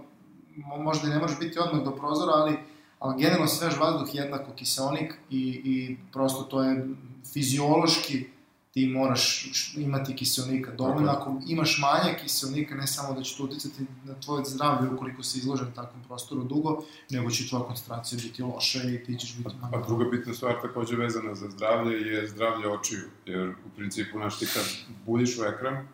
možda 0.78 1.09
i 1.09 1.11
ne 1.11 1.18
može 1.18 1.37
biti 1.37 1.59
odmah 1.59 1.85
do 1.85 1.90
prozora, 1.90 2.33
ali, 2.33 2.59
ali 2.98 3.22
generalno 3.22 3.46
svež 3.46 3.74
vazduh 3.81 4.14
je 4.14 4.22
jednako 4.22 4.52
kiselnik 4.52 5.14
i, 5.31 5.62
i 5.64 5.96
prosto 6.12 6.42
to 6.42 6.62
je 6.62 6.88
fiziološki 7.33 8.26
ti 8.73 8.87
moraš 8.87 9.51
imati 9.77 10.17
kiselnika 10.17 10.71
dovoljno. 10.71 11.11
Ako 11.11 11.41
imaš 11.49 11.79
manje 11.79 12.19
kiselnika, 12.23 12.75
ne 12.75 12.87
samo 12.87 13.15
da 13.15 13.23
će 13.23 13.37
to 13.37 13.45
uticati 13.45 13.83
na 14.05 14.15
tvoje 14.15 14.45
zdravlje 14.45 14.91
ukoliko 14.91 15.23
si 15.23 15.39
izložen 15.39 15.73
takvom 15.75 16.03
prostoru 16.03 16.45
dugo, 16.45 16.85
nego 17.11 17.31
će 17.31 17.49
tvoja 17.49 17.65
koncentracija 17.65 18.19
biti 18.23 18.43
loša 18.43 18.83
i 18.83 19.05
ti 19.05 19.17
ćeš 19.19 19.37
biti 19.37 19.57
manje. 19.61 19.77
A 19.77 19.87
druga 19.87 20.05
bitna 20.05 20.35
stvar 20.35 20.63
takođe 20.63 20.97
vezana 20.97 21.35
za 21.35 21.51
zdravlje 21.51 21.97
je 21.97 22.29
zdravlje 22.29 22.69
očiju, 22.69 23.01
jer 23.27 23.49
u 23.49 23.77
principu, 23.77 24.19
znaš, 24.19 24.39
ti 24.39 24.47
kad 24.55 24.65
budiš 25.07 25.39
u 25.39 25.43
ekran, 25.43 25.89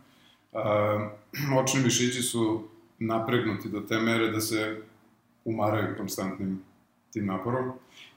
a, 0.52 1.10
očni 1.62 1.80
mišići 1.80 2.22
su 2.22 2.68
napregnuti 2.98 3.68
do 3.68 3.80
te 3.80 3.98
mere 3.98 4.30
da 4.30 4.40
se 4.40 4.82
umaraju 5.44 5.96
konstantnim 5.96 6.62
tim 7.12 7.26
naporom 7.26 7.72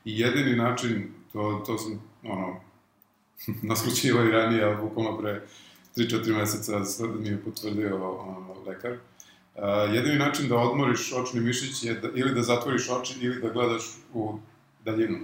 i 0.06 0.20
jedini 0.20 0.56
način, 0.56 1.14
to, 1.34 1.64
to 1.66 1.78
sam, 1.78 2.02
ono, 2.24 2.71
naslučivao 3.70 4.26
i 4.26 4.32
ranije, 4.32 4.64
ali 4.64 4.78
bukvalno 4.78 5.18
pre 5.18 5.42
3-4 5.96 6.38
meseca 6.38 7.06
mi 7.20 7.28
je 7.28 7.44
potvrdio 7.44 8.18
ono, 8.20 8.56
lekar. 8.68 8.92
Uh, 8.92 9.96
jedini 9.96 10.18
način 10.18 10.48
da 10.50 10.58
odmoriš 10.58 11.14
očni 11.14 11.40
mišić 11.40 11.84
je 11.84 11.94
da, 11.94 12.08
ili 12.16 12.34
da 12.34 12.42
zatvoriš 12.42 12.90
oči 12.90 13.14
ili 13.22 13.42
da 13.42 13.50
gledaš 13.50 13.84
u 14.14 14.40
daljinu. 14.86 15.18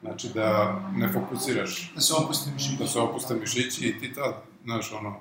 Znači 0.00 0.28
da 0.34 0.80
ne 0.96 1.08
fokusiraš. 1.12 1.92
Da 1.94 2.00
se 2.00 2.14
opuste 2.14 2.50
mišići. 2.54 2.76
Da 2.78 2.86
se 2.86 2.98
opuste 2.98 3.34
mišići 3.34 3.88
i 3.88 3.98
ti 4.00 4.12
tad, 4.14 4.34
znaš, 4.64 4.92
ono, 4.92 5.20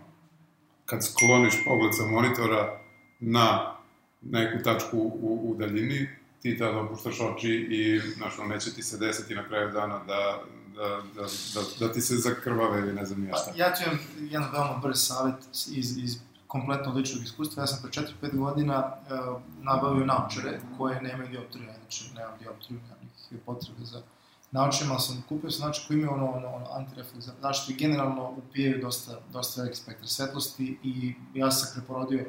kad 0.85 1.05
skloniš 1.05 1.53
pogled 1.65 1.91
sa 1.97 2.05
monitora 2.05 2.79
na 3.19 3.75
neku 4.21 4.63
tačku 4.63 4.97
u, 4.97 5.51
u 5.51 5.55
daljini, 5.55 6.09
ti 6.41 6.57
tad 6.57 6.75
opuštaš 6.75 7.21
oči 7.21 7.49
i, 7.49 7.99
znaš, 7.99 8.39
ono, 8.39 8.53
neće 8.53 8.73
ti 8.73 8.83
se 8.83 8.97
desiti 8.97 9.35
na 9.35 9.47
kraju 9.47 9.71
dana 9.71 10.03
da, 10.07 10.43
da, 10.75 11.01
da, 11.15 11.21
da, 11.53 11.61
da 11.79 11.93
ti 11.93 12.01
se 12.01 12.15
zakrvave 12.15 12.79
ili 12.79 12.93
ne 12.93 13.05
znam 13.05 13.27
ja 13.27 13.35
šta. 13.35 13.51
Pa, 13.51 13.57
ja 13.57 13.73
ću 13.75 13.83
imam 13.83 13.99
jedan 14.19 14.51
veoma 14.51 14.77
brz 14.77 14.97
savjet 15.07 15.35
iz, 15.71 15.97
iz 15.97 16.17
kompletno 16.47 16.93
ličnog 16.93 17.23
iskustva. 17.23 17.63
Ja 17.63 17.67
sam 17.67 17.79
pre 17.81 18.03
4-5 18.29 18.37
godina 18.37 18.85
uh, 18.85 19.41
nabavio 19.61 20.05
naučare 20.05 20.59
koje 20.77 21.01
nemaju 21.01 21.29
dioptriju, 21.29 21.65
znači 21.79 22.13
nemam 22.15 22.33
dioptriju, 22.39 22.79
nemam 22.79 22.97
nikakve 23.03 23.37
potrebe 23.45 23.85
za 23.85 24.01
naučarima, 24.51 24.93
ali 24.93 25.01
sam 25.01 25.23
kupio 25.29 25.51
sam 25.51 25.65
naučar 25.65 25.83
koji 25.87 25.97
imaju 25.97 26.13
ono, 26.13 26.31
ono, 26.31 26.47
ono 26.47 26.65
antirefleks 26.71 27.27
zaštitu 27.41 27.71
i 27.71 27.75
generalno 27.75 28.29
upijaju 28.29 28.81
dosta, 28.81 29.19
dosta 29.33 29.61
velik 29.61 29.75
spektar 29.75 30.07
svetlosti 30.07 30.77
i 30.83 31.15
ja 31.33 31.51
sam 31.51 31.69
preporodio 31.75 32.25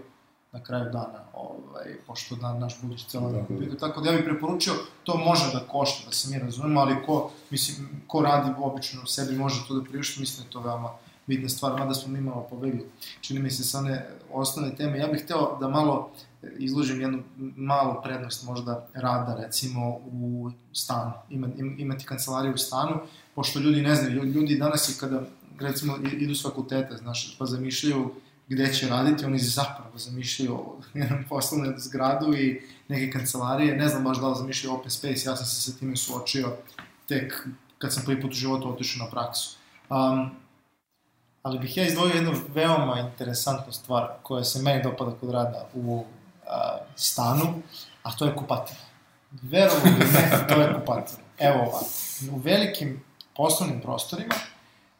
na 0.52 0.60
kraju 0.60 0.84
dana, 0.84 1.24
ovaj, 1.34 1.84
pošto 2.06 2.36
na, 2.36 2.52
naš 2.54 2.80
budući 2.82 3.04
celo 3.06 3.30
Tako 3.30 3.40
tako, 3.42 3.62
je. 3.62 3.78
tako 3.78 4.00
da 4.00 4.10
ja 4.10 4.16
bih 4.16 4.24
preporučio, 4.24 4.72
to 5.04 5.16
može 5.16 5.52
da 5.52 5.60
košta, 5.60 6.06
da 6.06 6.12
se 6.12 6.30
mi 6.30 6.38
razumemo, 6.38 6.80
ali 6.80 6.96
ko, 7.06 7.30
mislim, 7.50 7.76
ko 8.06 8.20
radi 8.20 8.52
obično 8.58 9.02
u 9.02 9.06
sebi 9.06 9.36
može 9.36 9.66
to 9.68 9.74
da 9.74 9.84
priušti, 9.84 10.20
mislim 10.20 10.38
da 10.38 10.48
je 10.48 10.52
to 10.52 10.60
veoma 10.60 10.90
bitna 11.26 11.48
stvar, 11.48 11.78
mada 11.78 11.94
smo 11.94 12.12
mi 12.12 12.20
malo 12.20 12.46
pobegli, 12.50 12.86
čini 13.20 13.40
mi 13.40 13.50
se 13.50 13.64
sa 13.64 13.78
one 13.78 13.94
osnovne 14.32 14.76
teme. 14.76 14.98
Ja 14.98 15.06
bih 15.06 15.22
hteo 15.22 15.56
da 15.60 15.68
malo 15.68 16.10
izložim 16.58 17.00
jednu 17.00 17.22
malu 17.56 18.02
prednost 18.02 18.44
možda 18.44 18.86
rada 18.94 19.34
recimo 19.36 19.90
u 19.90 20.50
stanu, 20.72 21.12
Ima, 21.30 21.48
im- 21.48 21.76
imati 21.78 22.04
kancelariju 22.04 22.54
u 22.54 22.58
stanu, 22.58 23.00
pošto 23.34 23.58
ljudi 23.58 23.82
ne 23.82 23.94
znaju, 23.94 24.24
ljudi 24.24 24.56
danas 24.56 24.88
i 24.88 25.00
kada 25.00 25.22
recimo 25.60 25.96
idu 26.12 26.34
s 26.34 26.42
fakulteta, 26.42 26.96
znaš, 26.96 27.36
pa 27.38 27.46
zamišljaju 27.46 28.10
gde 28.48 28.74
će 28.74 28.88
raditi, 28.88 29.24
oni 29.24 29.38
zapravo 29.38 29.98
zamišljaju 29.98 30.66
jednu 30.94 31.18
poslovnu 31.28 31.74
zgradu 31.76 32.34
i 32.34 32.62
neke 32.88 33.10
kancelarije, 33.10 33.76
ne 33.76 33.88
znam 33.88 34.04
baš 34.04 34.18
da 34.18 34.28
li 34.28 34.38
zamišljaju 34.38 34.74
open 34.74 34.90
space, 34.90 35.28
ja 35.28 35.36
sam 35.36 35.46
se 35.46 35.70
sa 35.70 35.78
time 35.78 35.96
suočio 35.96 36.56
tek 37.08 37.46
kad 37.78 37.94
sam 37.94 38.02
prvi 38.04 38.20
put 38.22 38.30
u 38.30 38.34
životu 38.34 38.72
otišao 38.72 39.04
na 39.04 39.10
praksu. 39.10 39.56
Um, 39.90 40.30
ali 41.42 41.58
bih 41.58 41.76
ja 41.76 41.86
izdvojio 41.86 42.14
jednu 42.14 42.32
veoma 42.54 42.98
interesantnu 42.98 43.72
stvar 43.72 44.08
koja 44.22 44.44
se 44.44 44.62
meni 44.62 44.82
dopada 44.82 45.10
kod 45.20 45.30
rada 45.30 45.68
u 45.74 46.04
a, 46.46 46.78
stanu, 46.96 47.62
a 48.02 48.12
to 48.12 48.24
je 48.24 48.36
kupatilo. 48.36 48.80
Verovo 49.42 49.80
ili 49.84 50.12
ne, 50.12 50.46
to 50.48 50.60
je 50.60 50.74
kupatilo. 50.74 51.18
Evo 51.38 51.58
ovako, 51.60 51.84
u 52.32 52.38
velikim 52.38 53.04
poslovnim 53.36 53.80
prostorima 53.80 54.34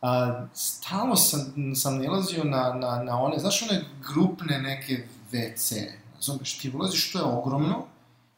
a, 0.02 0.46
stalno 0.54 1.16
sam, 1.16 1.72
sam 1.74 2.02
nalazio 2.02 2.44
na, 2.44 2.72
na, 2.72 3.02
na 3.02 3.20
one, 3.22 3.38
znaš 3.38 3.62
one 3.62 3.84
grupne 4.14 4.58
neke 4.58 5.06
WC, 5.32 5.86
razumeš, 6.14 6.58
ti 6.58 6.72
ulaziš, 6.74 7.12
to 7.12 7.18
je 7.18 7.24
ogromno, 7.24 7.84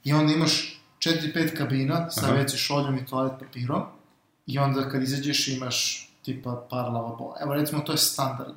i 0.05 0.13
onda 0.13 0.33
imaš 0.33 0.81
4-5 0.99 1.57
kabina 1.57 2.11
sa 2.11 2.27
Aha. 2.27 2.37
WC 2.37 2.57
šoljom 2.57 2.99
i 2.99 3.07
toalet 3.07 3.33
papirom, 3.41 3.83
i 4.47 4.59
onda 4.59 4.89
kad 4.89 5.03
izađeš 5.03 5.49
imaš 5.49 6.09
tipa 6.23 6.67
par 6.71 6.85
lavabola. 6.93 7.37
Evo 7.41 7.55
recimo 7.55 7.81
to 7.81 7.93
je 7.93 7.99
standardno. 7.99 8.55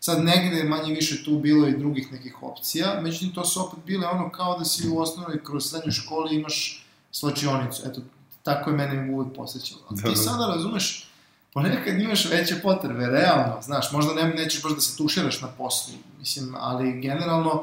Sad 0.00 0.24
negde 0.24 0.56
je 0.56 0.64
manje 0.64 0.94
više 0.94 1.24
tu 1.24 1.38
bilo 1.38 1.68
i 1.68 1.78
drugih 1.78 2.12
nekih 2.12 2.42
opcija, 2.42 3.00
međutim 3.02 3.34
to 3.34 3.44
su 3.44 3.66
opet 3.66 3.84
bile 3.86 4.06
ono 4.06 4.30
kao 4.30 4.58
da 4.58 4.64
si 4.64 4.88
u 4.88 4.98
osnovnoj 4.98 5.44
kroz 5.44 5.70
srednjoj 5.70 5.92
školi 5.92 6.36
imaš 6.36 6.86
slačionicu. 7.12 7.82
Eto, 7.86 8.00
tako 8.42 8.70
je 8.70 8.76
mene 8.76 9.12
uvek 9.14 9.36
posjećalo. 9.36 9.80
A 9.90 9.94
Da, 9.94 10.02
ti 10.02 10.08
da. 10.08 10.16
sada 10.16 10.46
razumeš, 10.46 11.08
ponekad 11.56 12.00
imaš 12.00 12.30
veće 12.30 12.54
potrebe, 12.62 13.06
realno, 13.06 13.62
znaš, 13.62 13.92
možda 13.92 14.14
ne, 14.14 14.28
nećeš 14.28 14.62
baš 14.62 14.74
da 14.74 14.80
se 14.80 14.96
tuširaš 14.96 15.40
na 15.40 15.48
poslu, 15.48 15.94
mislim, 16.18 16.54
ali 16.58 17.00
generalno 17.00 17.62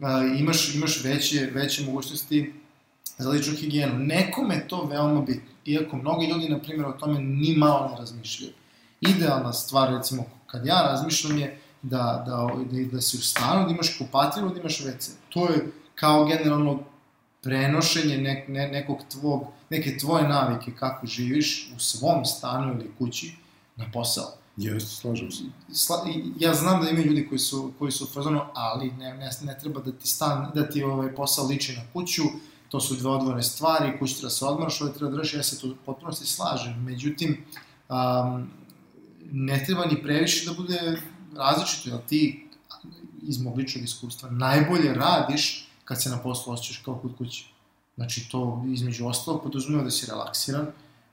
a, 0.00 0.22
imaš, 0.38 0.74
imaš 0.74 1.04
veće, 1.04 1.50
veće 1.54 1.84
mogućnosti 1.84 2.52
za 3.18 3.30
ličnu 3.30 3.54
higijenu. 3.56 3.98
Nekome 3.98 4.68
to 4.68 4.84
veoma 4.84 5.20
bitno, 5.20 5.50
iako 5.64 5.96
mnogi 5.96 6.26
ljudi, 6.26 6.48
na 6.48 6.58
primjer, 6.58 6.86
o 6.86 6.92
tome 6.92 7.20
ni 7.20 7.54
malo 7.56 7.88
ne 7.92 7.98
razmišljaju. 7.98 8.52
Idealna 9.00 9.52
stvar, 9.52 9.92
recimo, 9.96 10.24
kad 10.46 10.66
ja 10.66 10.82
razmišljam 10.82 11.38
je 11.38 11.58
da, 11.82 12.24
da, 12.26 12.48
da, 12.64 12.84
da 12.92 13.00
si 13.00 13.16
u 13.16 13.20
stanu, 13.20 13.64
da 13.64 13.70
imaš 13.70 13.98
kupatilo, 13.98 14.48
da 14.48 14.60
imaš 14.60 14.80
WC. 14.80 15.10
To 15.28 15.48
je 15.48 15.72
kao 15.94 16.24
generalno 16.24 16.78
prenošenje 17.42 18.18
nek, 18.18 18.48
ne, 18.48 18.68
nekog 18.68 18.98
tvog, 19.10 19.44
neke 19.70 19.98
tvoje 19.98 20.28
navike 20.28 20.72
kako 20.78 21.06
živiš 21.06 21.72
u 21.76 21.80
svom 21.80 22.24
stanu 22.24 22.74
ili 22.74 22.90
kući 22.98 23.36
na 23.76 23.84
posao. 23.92 24.32
Jeste, 24.56 24.90
slažem 24.90 25.30
se. 25.30 25.42
Sla, 25.72 25.96
ja 26.38 26.54
znam 26.54 26.82
da 26.82 26.90
ima 26.90 27.00
ljudi 27.00 27.28
koji 27.28 27.38
su, 27.38 27.72
koji 27.78 27.92
su 27.92 28.04
u 28.04 28.06
fazonu, 28.06 28.40
ali 28.54 28.90
ne, 28.90 29.14
ne, 29.14 29.30
ne 29.42 29.58
treba 29.58 29.80
da 29.80 29.92
ti, 29.92 30.08
stan, 30.08 30.50
da 30.54 30.68
ti 30.68 30.82
ovaj 30.82 31.14
posao 31.14 31.46
liči 31.46 31.76
na 31.76 31.82
kuću, 31.92 32.22
to 32.68 32.80
su 32.80 32.96
dve 32.96 33.10
odvojene 33.10 33.42
stvari, 33.42 33.98
kući 33.98 34.14
treba 34.14 34.26
da 34.26 34.30
se 34.30 34.44
odmaraš, 34.44 34.80
ovaj 34.80 34.94
treba 34.94 35.10
da 35.10 35.16
drži, 35.16 35.36
ja 35.36 35.42
se 35.42 35.60
tu 35.60 35.76
potpuno 35.86 36.12
se 36.12 36.26
slažem. 36.26 36.84
Međutim, 36.84 37.44
um, 37.88 38.50
ne 39.30 39.64
treba 39.64 39.86
ni 39.86 40.02
previše 40.02 40.50
da 40.50 40.56
bude 40.56 41.00
različito, 41.36 41.90
jer 41.90 42.00
ti 42.08 42.48
iz 43.22 43.42
mog 43.42 43.56
ličnog 43.56 43.84
iskustva 43.84 44.30
najbolje 44.30 44.94
radiš 44.94 45.69
kad 45.90 46.02
se 46.02 46.10
na 46.10 46.18
poslu 46.18 46.52
osjećaš 46.52 46.82
kao 46.84 46.94
kod 46.94 47.16
kuće. 47.18 47.44
Znači, 47.96 48.28
to 48.30 48.64
između 48.72 49.06
ostalog 49.06 49.42
podrazumeva 49.42 49.84
da 49.84 49.90
si 49.90 50.06
relaksiran, 50.06 50.66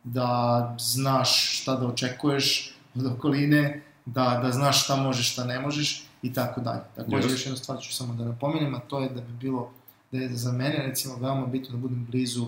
da 0.03 0.75
znaš 0.79 1.61
šta 1.61 1.75
da 1.75 1.87
očekuješ 1.87 2.75
od 2.95 3.05
okoline, 3.05 3.81
da, 4.05 4.39
da 4.43 4.51
znaš 4.51 4.83
šta 4.83 4.95
možeš, 4.95 5.31
šta 5.31 5.43
ne 5.43 5.59
možeš 5.59 6.05
i 6.21 6.33
tako 6.33 6.61
dalje. 6.61 6.81
Takođe, 6.95 7.17
Jasno. 7.17 7.31
još 7.31 7.45
jednu 7.45 7.57
stvar 7.57 7.79
ću 7.81 7.95
samo 7.95 8.13
da 8.13 8.25
napomenem, 8.25 8.75
a 8.75 8.79
to 8.79 8.99
je 8.99 9.09
da 9.09 9.21
bi 9.21 9.33
bilo, 9.33 9.71
da 10.11 10.17
je 10.17 10.35
za 10.35 10.51
mene 10.51 10.83
recimo 10.87 11.15
veoma 11.15 11.45
bitno 11.45 11.71
da 11.71 11.77
budem 11.77 12.05
blizu 12.11 12.47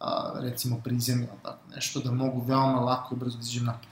a, 0.00 0.32
recimo 0.40 0.80
prizemlja, 0.84 1.28
tako 1.42 1.74
nešto, 1.74 2.00
da 2.00 2.10
mogu 2.10 2.40
veoma 2.40 2.80
lako 2.80 3.14
i 3.14 3.18
brzo 3.18 3.36
da 3.36 3.42
izađem 3.42 3.64
napad. 3.64 3.88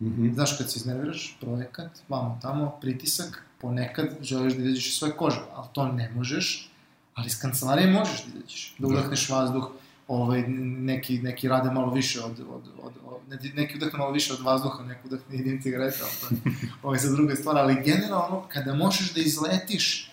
Mhm. 0.00 0.32
Znaš, 0.34 0.58
kad 0.58 0.70
se 0.70 0.78
iznerviraš, 0.78 1.36
projekat, 1.40 1.90
vamo 2.08 2.38
tamo, 2.42 2.72
pritisak, 2.80 3.44
ponekad 3.60 4.06
želiš 4.20 4.54
da 4.54 4.62
izađeš 4.62 4.88
iz 4.88 4.94
svoje 4.94 5.16
kože, 5.16 5.40
ali 5.54 5.68
to 5.72 5.92
ne 5.92 6.10
možeš, 6.16 6.69
ali 7.14 7.26
iz 7.26 7.40
kancelarije 7.40 7.90
možeš 7.90 8.24
da 8.24 8.38
izađeš, 8.38 8.74
da 8.78 8.88
Da. 8.88 8.94
udahneš 8.94 9.28
vazduh, 9.28 9.70
ovaj, 10.08 10.42
neki, 10.78 11.18
neki 11.18 11.48
rade 11.48 11.70
malo 11.70 11.92
više 11.92 12.20
od, 12.20 12.40
od, 12.40 12.62
od, 12.82 12.92
od 13.04 13.20
ne- 13.28 13.52
neki 13.54 13.76
udahne 13.76 13.98
malo 13.98 14.10
više 14.10 14.32
od 14.32 14.40
vazduha, 14.40 14.84
neki 14.84 15.00
udahne 15.04 15.36
i 15.36 15.42
dim 15.42 15.62
cigareta, 15.62 16.04
ovaj, 16.82 16.98
za 16.98 17.12
druge 17.12 17.36
stvari, 17.36 17.58
ali 17.58 17.82
generalno, 17.84 18.44
kada 18.48 18.74
možeš 18.74 19.14
da 19.14 19.20
izletiš 19.20 20.10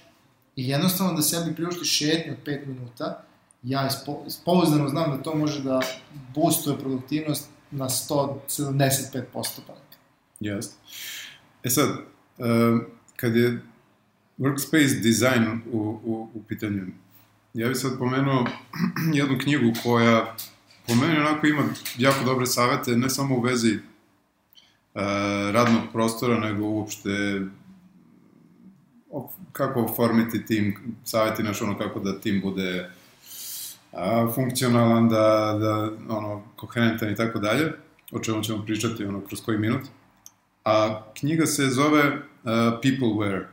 i 0.55 0.69
jednostavno 0.69 1.13
da 1.13 1.21
sebi 1.21 1.55
priuštiš 1.55 1.97
šetnju 1.97 2.33
od 2.33 2.37
5 2.45 2.67
minuta, 2.67 3.23
ja 3.63 3.87
ispo, 3.87 4.23
pouzdano 4.45 4.89
znam 4.89 5.11
da 5.11 5.23
to 5.23 5.35
može 5.35 5.63
da 5.63 5.81
boostuje 6.35 6.77
produktivnost 6.79 7.49
na 7.71 7.89
175% 7.89 9.21
ponekad. 9.33 9.97
Jeste. 10.39 10.75
E 11.63 11.69
sad, 11.69 11.89
um, 12.37 12.81
kad 13.15 13.35
je 13.35 13.61
workspace 14.37 15.01
design 15.03 15.61
u, 15.71 15.77
u, 16.03 16.29
u 16.33 16.43
pitanju, 16.47 16.85
ja 17.53 17.67
bih 17.67 17.77
sad 17.77 17.97
pomenuo 17.99 18.45
jednu 19.19 19.37
knjigu 19.43 19.73
koja 19.83 20.35
po 20.87 20.95
meni 20.95 21.17
onako 21.17 21.47
ima 21.47 21.63
jako 21.97 22.25
dobre 22.25 22.45
savete, 22.45 22.91
ne 22.91 23.09
samo 23.09 23.35
u 23.35 23.41
vezi 23.41 23.73
uh, 23.75 25.01
radnog 25.51 25.81
prostora, 25.93 26.39
nego 26.39 26.63
uopšte 26.65 27.41
o- 29.11 29.31
kako 29.51 29.81
oformiti 29.81 30.45
tim, 30.45 30.77
saveti 31.03 31.43
naš 31.43 31.61
ono 31.61 31.77
kako 31.77 31.99
da 31.99 32.19
tim 32.19 32.41
bude 32.41 32.89
a, 33.93 34.31
funkcionalan, 34.35 35.09
da, 35.09 35.57
da 35.59 35.91
ono, 36.15 36.43
koherentan 36.55 37.09
i 37.11 37.15
tako 37.15 37.39
dalje, 37.39 37.73
o 38.11 38.19
čemu 38.19 38.43
ćemo 38.43 38.65
pričati 38.65 39.05
ono, 39.05 39.21
kroz 39.21 39.41
koji 39.41 39.57
minut. 39.57 39.81
A 40.65 41.03
knjiga 41.19 41.45
se 41.45 41.69
zove 41.69 42.07
uh, 42.07 42.19
Peopleware. 42.83 43.43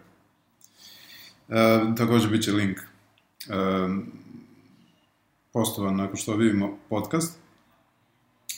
Uh, 1.48 1.96
takođe 1.96 2.28
biće 2.28 2.52
link 2.52 2.78
uh, 2.78 4.04
postovan 5.52 5.96
nakon 5.96 6.16
što 6.16 6.36
vidimo 6.36 6.78
podcast. 6.88 7.38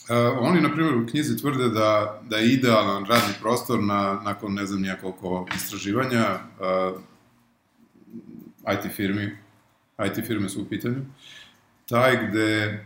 Uh, 0.09 0.37
oni, 0.39 0.61
na 0.61 0.73
primjer, 0.73 0.95
u 0.97 1.07
knjizi 1.07 1.37
tvrde 1.37 1.69
da, 1.69 2.21
da 2.29 2.37
je 2.37 2.53
idealan 2.53 3.05
radni 3.05 3.33
prostor 3.41 3.83
na, 3.83 4.21
nakon, 4.23 4.53
ne 4.53 4.65
znam, 4.65 4.81
nijakoliko 4.81 5.47
istraživanja 5.55 6.39
uh, 6.59 7.01
IT 8.73 8.91
firmi, 8.95 9.37
IT 10.05 10.25
firme 10.27 10.49
su 10.49 10.61
u 10.61 10.65
pitanju, 10.65 11.05
taj 11.89 12.27
gde 12.27 12.85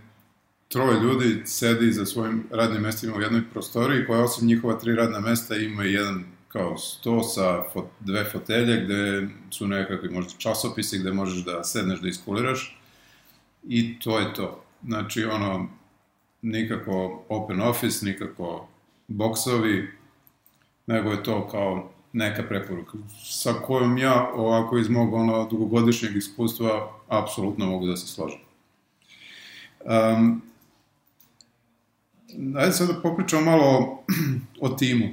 troje 0.68 1.00
ljudi 1.00 1.42
sedi 1.46 1.92
za 1.92 2.06
svojim 2.06 2.44
radnim 2.52 2.82
mestima 2.82 3.16
u 3.16 3.22
jednoj 3.22 3.50
prostoriji 3.52 4.06
koja 4.06 4.24
osim 4.24 4.48
njihova 4.48 4.80
tri 4.80 4.96
radna 4.96 5.20
mesta 5.20 5.56
ima 5.56 5.86
i 5.86 5.94
jedan 5.94 6.24
kao 6.52 6.78
sto 6.78 7.24
sa 7.24 7.64
fot, 7.74 7.86
dve 8.00 8.24
fotelje 8.24 8.86
gde 8.86 9.28
su 9.52 9.68
nekakvi 9.68 10.10
možda 10.10 10.34
časopisi 10.38 11.00
gde 11.00 11.14
možeš 11.14 11.46
da 11.46 11.64
sedneš 11.64 12.00
da 12.00 12.08
iskuliraš 12.08 12.80
i 13.68 14.00
to 14.00 14.20
je 14.20 14.34
to. 14.34 14.64
Znači 14.84 15.24
ono, 15.24 15.70
nikako 16.42 17.24
open 17.30 17.62
office, 17.62 18.06
nikako 18.06 18.68
boksovi, 19.08 19.92
nego 20.88 21.12
je 21.12 21.24
to 21.24 21.48
kao 21.48 21.92
neka 22.14 22.44
preporuka 22.44 22.98
sa 23.24 23.54
kojom 23.54 23.98
ja 23.98 24.32
ovako 24.36 24.78
iz 24.78 24.90
mog 24.90 25.14
ono 25.14 25.48
dugogodišnjeg 25.48 26.16
iskustva 26.16 26.92
apsolutno 27.08 27.66
mogu 27.66 27.88
da 27.88 27.98
se 27.98 28.08
složim. 28.08 28.40
Um, 29.86 30.42
ajde 32.56 32.72
sad 32.72 32.88
da 32.88 33.02
popričamo 33.02 33.52
malo 33.52 33.98
o, 34.62 34.70
timu. 34.70 35.06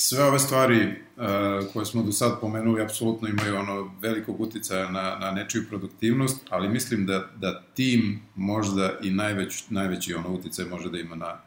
Sve 0.00 0.24
ove 0.24 0.38
stvari 0.38 0.86
uh, 0.86 1.24
koje 1.72 1.86
smo 1.86 2.02
do 2.02 2.12
sad 2.12 2.40
pomenuli 2.40 2.82
apsolutno 2.82 3.28
imaju 3.28 3.56
ono 3.56 3.94
velikog 4.00 4.40
uticaja 4.40 4.90
na, 4.90 5.16
na 5.20 5.30
nečiju 5.30 5.62
produktivnost, 5.68 6.46
ali 6.48 6.68
mislim 6.68 7.06
da, 7.06 7.26
da 7.36 7.62
tim 7.74 8.22
možda 8.34 8.92
i 9.02 9.10
najveć, 9.10 9.70
najveći 9.70 10.14
ono 10.14 10.28
uticaj 10.28 10.64
može 10.64 10.90
da 10.90 10.98
ima 10.98 11.16
na 11.16 11.40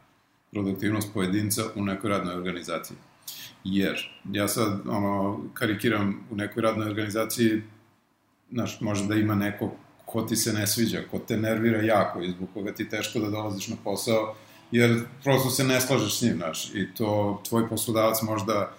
produktivnost 0.50 1.08
pojedinca 1.14 1.62
u 1.74 1.84
nekoj 1.84 2.10
radnoj 2.10 2.34
organizaciji. 2.34 2.96
Jer, 3.64 4.10
ja 4.32 4.48
sad 4.48 4.80
ono, 4.88 5.40
karikiram 5.54 6.26
u 6.30 6.36
nekoj 6.36 6.62
radnoj 6.62 6.86
organizaciji 6.88 7.62
znaš, 8.50 8.80
može 8.80 9.06
da 9.06 9.14
ima 9.14 9.34
neko 9.34 9.76
ko 10.06 10.22
ti 10.22 10.36
se 10.36 10.52
ne 10.52 10.66
sviđa, 10.66 11.02
ko 11.10 11.18
te 11.18 11.36
nervira 11.36 11.82
jako 11.82 12.22
i 12.22 12.30
zbog 12.30 12.48
koga 12.54 12.72
ti 12.72 12.88
teško 12.88 13.18
da 13.18 13.30
dolaziš 13.30 13.68
na 13.68 13.76
posao, 13.84 14.34
jer 14.72 15.04
prosto 15.24 15.50
se 15.50 15.64
ne 15.64 15.80
slažeš 15.80 16.18
s 16.18 16.22
njim, 16.22 16.36
znaš, 16.36 16.74
i 16.74 16.94
to 16.94 17.42
tvoj 17.48 17.68
poslodavac 17.68 18.22
možda 18.22 18.72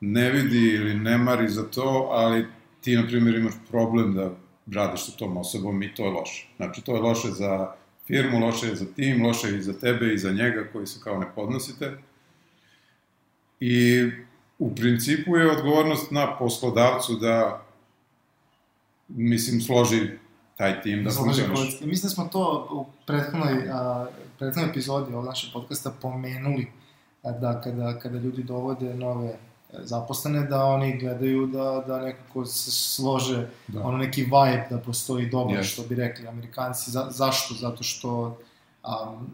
ne 0.00 0.30
vidi 0.30 0.68
ili 0.74 0.94
ne 0.94 1.18
mari 1.18 1.48
za 1.48 1.70
to, 1.70 2.08
ali 2.10 2.46
ti, 2.80 2.96
na 2.96 3.06
primjer, 3.06 3.34
imaš 3.34 3.54
problem 3.70 4.14
da 4.14 4.30
radiš 4.72 5.06
sa 5.06 5.12
tom 5.12 5.36
osobom 5.36 5.82
i 5.82 5.94
to 5.94 6.04
je 6.04 6.10
loše. 6.10 6.48
Znači, 6.56 6.82
to 6.82 6.94
je 6.94 7.00
loše 7.00 7.28
za 7.28 7.72
firmu, 8.06 8.46
loše 8.46 8.66
je 8.66 8.76
za 8.76 8.86
tim, 8.96 9.26
loše 9.26 9.48
je 9.48 9.58
i 9.58 9.62
za 9.62 9.72
tebe 9.72 10.14
i 10.14 10.18
za 10.18 10.32
njega 10.32 10.68
koji 10.72 10.86
se 10.86 11.00
kao 11.04 11.18
ne 11.18 11.26
podnosite. 11.34 11.98
I 13.60 14.06
u 14.58 14.74
principu 14.74 15.36
je 15.36 15.50
odgovornost 15.50 16.10
na 16.10 16.36
poslodavcu 16.38 17.16
da 17.16 17.66
mislim, 19.08 19.60
složi 19.60 20.10
taj 20.60 20.82
tim 20.82 21.04
da 21.04 21.10
funkcioniš. 21.10 21.80
Mislim 21.80 22.08
da 22.08 22.14
smo 22.14 22.28
to 22.32 22.68
u 22.72 22.84
prethodnoj, 23.06 23.68
a, 23.72 24.06
prethodnoj 24.38 24.70
epizodi 24.70 25.14
ovog 25.14 25.24
našeg 25.24 25.52
podcasta 25.52 25.90
pomenuli 26.02 26.66
da 27.22 27.60
kada, 27.60 27.98
kada 27.98 28.18
ljudi 28.18 28.42
dovode 28.42 28.94
nove 28.94 29.28
e, 29.28 29.36
zaposlene, 29.78 30.42
da 30.46 30.64
oni 30.64 30.98
gledaju 30.98 31.46
da, 31.46 31.84
da 31.86 32.00
nekako 32.00 32.44
se 32.46 32.70
slože 32.70 33.48
da. 33.68 33.82
ono 33.82 33.98
neki 33.98 34.22
vibe 34.22 34.66
da 34.70 34.78
postoji 34.78 35.30
dobro, 35.30 35.56
yes. 35.56 35.72
što 35.72 35.82
bi 35.82 35.94
rekli 35.94 36.28
amerikanci. 36.28 36.90
Za, 36.90 37.06
zašto? 37.10 37.54
Zato 37.54 37.82
što 37.82 38.38
um, 38.84 39.30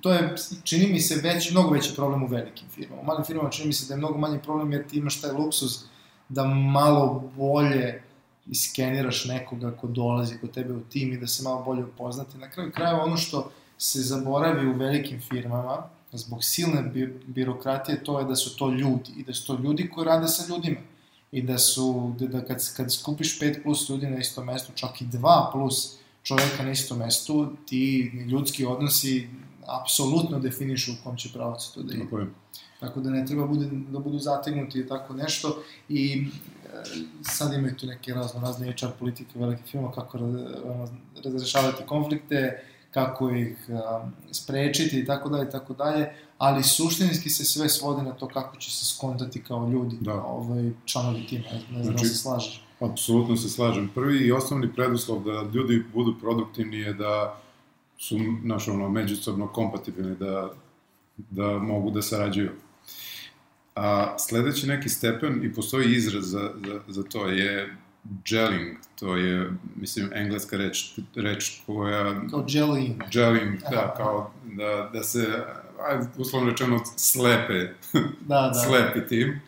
to 0.00 0.12
je, 0.12 0.34
čini 0.64 0.92
mi 0.92 1.00
se, 1.00 1.20
već, 1.22 1.50
mnogo 1.50 1.70
veći 1.70 1.94
problem 1.96 2.22
u 2.22 2.26
velikim 2.26 2.68
firmama. 2.74 3.02
U 3.02 3.04
malim 3.04 3.24
firmama 3.24 3.50
čini 3.50 3.66
mi 3.66 3.72
se 3.72 3.86
da 3.88 3.94
je 3.94 3.98
mnogo 3.98 4.18
manji 4.18 4.38
problem 4.42 4.72
jer 4.72 4.86
ti 4.86 4.98
imaš 4.98 5.20
taj 5.20 5.32
luksus 5.32 5.84
da 6.28 6.44
malo 6.44 7.30
bolje 7.36 8.03
iskeniraš 8.46 9.24
nekoga 9.24 9.70
ko 9.70 9.86
dolazi 9.86 10.38
kod 10.40 10.50
tebe 10.50 10.72
u 10.74 10.80
tim 10.80 11.12
i 11.12 11.18
da 11.18 11.26
se 11.26 11.42
malo 11.42 11.62
bolje 11.62 11.84
upoznate. 11.84 12.38
Na 12.38 12.50
kraju 12.50 12.72
krajeva 12.72 13.04
ono 13.04 13.16
što 13.16 13.50
se 13.78 14.02
zaboravi 14.02 14.68
u 14.68 14.76
velikim 14.76 15.20
firmama, 15.20 15.82
zbog 16.12 16.44
silne 16.44 16.82
bi 16.82 17.20
birokratije, 17.26 18.04
to 18.04 18.18
je 18.18 18.24
da 18.24 18.36
su 18.36 18.56
to 18.56 18.70
ljudi 18.70 19.12
i 19.16 19.24
da 19.24 19.34
su 19.34 19.46
to 19.46 19.62
ljudi 19.62 19.90
koji 19.94 20.04
rade 20.04 20.28
sa 20.28 20.54
ljudima. 20.54 20.80
I 21.32 21.42
da 21.42 21.58
su, 21.58 22.14
da, 22.18 22.26
da 22.26 22.44
kad, 22.44 22.74
kad 22.76 22.92
skupiš 22.92 23.40
5 23.40 23.62
plus 23.62 23.88
ljudi 23.88 24.06
na 24.06 24.18
istom 24.18 24.46
mestu, 24.46 24.72
čak 24.74 25.00
i 25.00 25.04
2 25.04 25.52
plus 25.52 25.96
čoveka 26.22 26.62
na 26.62 26.70
istom 26.70 26.98
mestu, 26.98 27.56
ti 27.66 28.12
ljudski 28.28 28.66
odnosi 28.66 29.28
apsolutno 29.66 30.38
definišu 30.38 30.92
u 30.92 30.94
kom 31.04 31.16
će 31.16 31.28
pravacu 31.32 31.74
to 31.74 31.82
da 31.82 31.94
ide. 31.94 32.04
Tako 32.80 33.00
da 33.00 33.10
ne 33.10 33.26
treba 33.26 33.46
bude, 33.46 33.68
da 33.90 33.98
budu 33.98 34.18
zategnuti 34.18 34.78
i 34.78 34.86
tako 34.88 35.14
nešto. 35.14 35.62
I 35.88 36.26
sad 37.22 37.54
imaju 37.54 37.76
tu 37.76 37.86
neke 37.86 38.14
razno 38.14 38.40
razne 38.40 38.72
HR 38.72 38.86
politike 38.98 39.38
velikih 39.38 39.66
firma, 39.66 39.92
kako 39.92 40.18
razrešavati 41.24 41.82
konflikte, 41.86 42.64
kako 42.90 43.30
ih 43.30 43.56
um, 43.68 44.12
sprečiti 44.30 45.00
i 45.00 45.04
tako 45.04 45.28
dalje 45.28 45.48
i 45.48 45.50
tako 45.50 45.74
dalje, 45.74 46.12
ali 46.38 46.62
suštinski 46.62 47.30
se 47.30 47.44
sve 47.44 47.68
svode 47.68 48.02
na 48.02 48.12
to 48.12 48.28
kako 48.28 48.56
će 48.56 48.70
se 48.70 48.94
skontati 48.94 49.42
kao 49.42 49.68
ljudi, 49.68 49.96
da. 50.00 50.14
ovaj, 50.14 50.70
članovi 50.84 51.26
tima, 51.26 51.44
ne, 51.50 51.82
znam 51.82 51.84
znači, 51.84 52.02
da 52.02 52.08
se 52.08 52.14
slažeš. 52.14 52.64
Apsolutno 52.80 53.36
se 53.36 53.48
slažem. 53.48 53.90
Prvi 53.94 54.18
i 54.18 54.32
osnovni 54.32 54.72
preduslov 54.72 55.24
da 55.24 55.42
ljudi 55.54 55.84
budu 55.94 56.14
produktivni 56.20 56.78
je 56.78 56.92
da 56.92 57.40
su, 57.98 58.18
znaš, 58.42 58.68
ono, 58.68 58.88
međusobno 58.88 59.48
kompatibilni, 59.48 60.16
da, 60.16 60.50
da 61.16 61.58
mogu 61.58 61.90
da 61.90 62.02
sarađuju. 62.02 62.50
A 63.74 64.18
sledeći 64.18 64.66
neki 64.66 64.88
stepen, 64.88 65.44
i 65.44 65.54
postoji 65.54 65.94
izraz 65.94 66.24
za, 66.24 66.50
za, 66.66 66.80
za 66.88 67.02
to, 67.02 67.28
je 67.28 67.76
gelling, 68.04 68.76
to 68.98 69.16
je, 69.16 69.50
mislim, 69.76 70.10
engleska 70.12 70.56
reč, 70.56 70.98
reč 71.14 71.60
koja... 71.66 72.28
Kao 72.30 72.44
gelling. 72.48 73.02
Gelling, 73.10 73.60
da, 73.70 73.94
kao 73.96 74.32
da, 74.44 74.90
da 74.92 75.02
se, 75.02 75.26
ajde, 75.88 76.06
uslovno 76.16 76.50
rečeno, 76.50 76.80
slepe, 76.96 77.58
da, 78.28 78.40
da. 78.40 78.54
slepi 78.54 79.06
tim. 79.08 79.40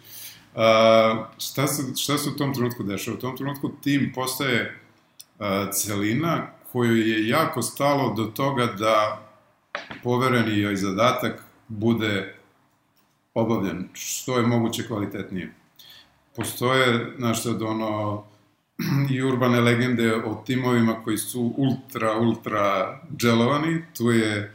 A, 0.55 1.27
šta, 1.39 1.67
se, 1.67 1.83
šta 1.97 2.19
se 2.19 2.31
u 2.31 2.37
tom 2.37 2.55
trenutku 2.55 2.83
dešava? 2.83 3.17
U 3.17 3.21
tom 3.21 3.37
trenutku 3.37 3.73
tim 3.83 4.13
postaje 4.15 4.79
a, 5.39 5.71
celina 5.73 6.47
koju 6.73 6.97
je 6.97 7.29
jako 7.29 7.63
stalo 7.63 8.15
do 8.15 8.25
toga 8.25 8.67
da 8.67 9.23
povereni 10.03 10.59
joj 10.59 10.77
zadatak 10.77 11.43
bude 11.69 12.36
obavljen 13.37 13.89
što 13.93 14.37
je 14.37 14.47
moguće 14.47 14.87
kvalitetnije. 14.87 15.55
Postoje, 16.37 17.15
znaš 17.19 17.43
sad, 17.43 17.63
ono, 17.63 18.25
i 19.15 19.23
urbane 19.23 19.61
legende 19.61 20.15
o 20.15 20.43
timovima 20.47 21.03
koji 21.05 21.19
su 21.19 21.55
ultra, 21.57 22.19
ultra 22.19 22.99
dželovani. 23.17 23.85
Tu 23.97 24.11
je, 24.11 24.55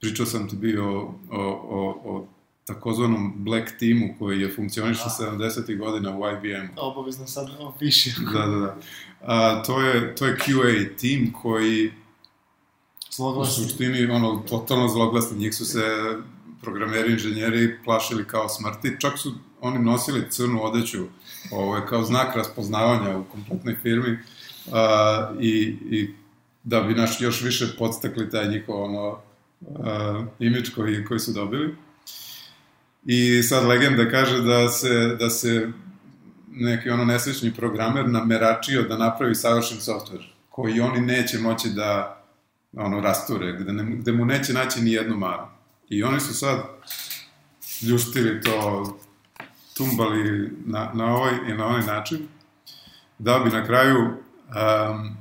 pričao 0.00 0.26
sam 0.26 0.48
ti 0.48 0.56
bio 0.56 1.00
o, 1.00 1.14
o, 1.30 2.00
o 2.04 2.26
takozvanom 2.64 3.32
black 3.36 3.68
teamu 3.78 4.14
koji 4.18 4.40
je 4.40 4.54
funkcionišao 4.54 5.06
70. 5.20 5.78
godina 5.78 6.18
u 6.18 6.22
IBM. 6.28 6.66
Obavezno 6.76 7.26
sad 7.26 7.48
opiši. 7.58 8.12
da, 8.32 8.46
da, 8.46 8.56
da. 8.56 8.76
A, 9.20 9.62
to, 9.62 9.80
je, 9.80 10.14
to 10.14 10.26
je 10.26 10.36
QA 10.36 10.96
tim 10.96 11.32
koji 11.42 11.92
Zloglasni. 13.10 13.64
U 13.64 13.68
suštini, 13.68 14.10
ono, 14.10 14.42
totalno 14.48 14.88
zloglasni. 14.88 15.38
Njih 15.38 15.54
su 15.54 15.64
se 15.64 15.82
programeri, 16.62 17.12
inženjeri 17.12 17.78
plašili 17.84 18.24
kao 18.24 18.48
smrti. 18.48 18.96
Čak 18.98 19.18
su 19.18 19.34
oni 19.60 19.78
nosili 19.78 20.30
crnu 20.30 20.64
odeću 20.64 21.06
ovo 21.50 21.76
je 21.76 21.86
kao 21.86 22.04
znak 22.04 22.36
raspoznavanja 22.36 23.18
u 23.18 23.24
kompletnoj 23.24 23.76
firmi 23.82 24.18
a, 24.72 25.30
i, 25.40 25.76
i 25.90 26.14
da 26.64 26.80
bi 26.80 26.94
naš 26.94 27.20
još 27.20 27.42
više 27.42 27.66
podstakli 27.78 28.30
taj 28.30 28.48
njihov 28.48 28.82
ono, 28.82 29.18
a, 29.84 30.24
imidž 30.38 30.68
koji, 30.74 31.04
koji 31.04 31.20
su 31.20 31.32
dobili. 31.32 31.74
I 33.04 33.42
sad 33.42 33.66
legenda 33.66 34.10
kaže 34.10 34.42
da 34.42 34.68
se, 34.68 35.16
da 35.18 35.30
se 35.30 35.68
neki 36.50 36.90
ono 36.90 37.04
nesrećni 37.04 37.54
programer 37.54 38.08
nameračio 38.08 38.82
da 38.82 38.98
napravi 38.98 39.34
savršen 39.34 39.80
softver 39.80 40.32
koji 40.50 40.80
oni 40.80 41.00
neće 41.00 41.38
moći 41.38 41.68
da 41.68 42.22
ono 42.72 43.00
rasture, 43.00 43.52
gde, 43.52 43.72
ne, 43.72 43.96
gde 43.96 44.12
mu 44.12 44.24
neće 44.24 44.52
naći 44.52 44.80
ni 44.80 44.92
jednu 44.92 45.16
manu. 45.16 45.57
I 45.88 46.02
oni 46.02 46.20
su 46.20 46.34
sad 46.34 46.58
ljuštili 47.82 48.40
to, 48.40 48.98
tumbali 49.76 50.50
na, 50.66 50.90
na 50.94 51.16
ovaj 51.16 51.32
i 51.48 51.54
na 51.54 51.66
onaj 51.66 51.86
način, 51.86 52.28
da 53.18 53.38
bi 53.38 53.50
na 53.50 53.66
kraju 53.66 53.98
um, 53.98 55.16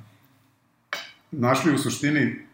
našli 1.32 1.76
u 1.76 1.78
suštini 1.78 2.48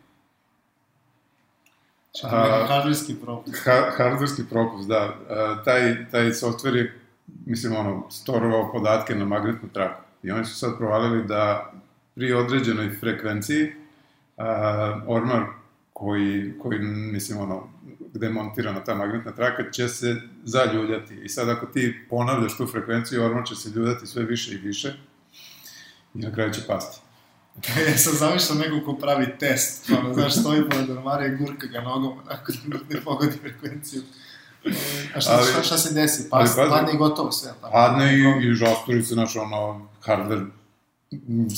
hardverski 2.68 3.16
propust. 3.16 3.64
Ha, 3.66 3.92
hardverski 3.98 4.44
propust, 4.50 4.88
da. 4.88 5.06
Uh, 5.06 5.64
taj, 5.66 6.10
taj 6.12 6.34
softver 6.34 6.76
je, 6.76 7.00
mislim, 7.46 7.76
ono, 7.76 8.10
storovao 8.10 8.72
podatke 8.72 9.16
na 9.16 9.26
magnetnu 9.26 9.70
traku. 9.74 10.04
I 10.24 10.32
oni 10.32 10.46
su 10.46 10.56
sad 10.56 10.78
provalili 10.78 11.28
da 11.28 11.74
pri 12.16 12.34
određenoj 12.34 12.98
frekvenciji 13.00 13.74
uh, 14.38 14.44
ormar 15.08 15.44
koji, 15.94 16.54
koji, 16.62 16.80
mislim, 16.80 17.40
ono, 17.40 17.70
gde 18.14 18.26
je 18.26 18.34
montirana 18.34 18.84
ta 18.84 18.96
magnetna 18.96 19.32
traka, 19.32 19.72
će 19.72 19.88
se 19.88 20.16
zaljuljati. 20.44 21.16
I 21.24 21.30
sad 21.30 21.50
ako 21.50 21.66
ti 21.66 22.06
ponavljaš 22.10 22.58
tu 22.58 22.68
frekvenciju, 22.68 23.24
ormar 23.24 23.46
će 23.46 23.56
se 23.56 23.70
ljuljati 23.70 24.08
sve 24.08 24.24
više 24.24 24.54
i 24.54 24.58
više 24.58 24.94
i 26.14 26.20
na 26.20 26.34
kraju 26.34 26.54
će 26.54 26.62
pasti. 26.68 27.02
ja 27.90 27.98
sam 27.98 28.14
zamišljao 28.14 28.58
nekog 28.58 28.86
ko 28.86 28.94
pravi 28.94 29.38
test, 29.40 29.90
pa 29.90 30.14
znaš, 30.14 30.36
stoji 30.36 30.70
pored 30.70 30.90
ormara 30.90 31.26
i 31.26 31.36
gurka 31.36 31.68
ga 31.68 31.82
nogom, 31.82 32.18
onako 32.20 32.52
da 32.66 32.78
ne 32.90 33.02
pogodi 33.02 33.38
frekvenciju. 33.42 34.02
A 35.16 35.22
šta, 35.22 35.34
ali, 35.34 35.48
šta, 35.52 35.64
šta 35.64 35.78
se 35.78 35.94
desi? 35.94 36.30
Pa, 36.30 36.46
padne 36.70 36.94
i 36.94 36.98
gotovo 36.98 37.32
sve. 37.32 37.52
Tako, 37.62 37.74
padne 37.74 38.14
i, 38.14 38.50
i 38.50 38.54
žosturi 38.54 39.04
se, 39.04 39.14
znaš, 39.14 39.36
ono, 39.36 39.88
hardware, 40.06 40.46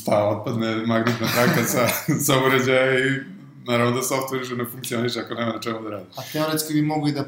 šta, 0.02 0.28
otpadne 0.28 0.76
magnetna 0.76 1.28
traka 1.28 1.64
sa, 1.64 1.88
sa 2.26 2.34
uređaja 2.46 3.00
i 3.00 3.35
naravno 3.68 3.96
da 3.96 4.02
software 4.02 4.40
više 4.40 4.56
ne 4.56 4.66
funkcioniše 4.66 5.20
ako 5.20 5.34
nema 5.34 5.54
na 5.54 5.60
čemu 5.60 5.82
da 5.82 5.90
radi. 5.90 6.06
A 6.16 6.22
teoretski 6.32 6.74
bi 6.74 6.82
mogu 6.82 7.08
i 7.08 7.12
da 7.12 7.26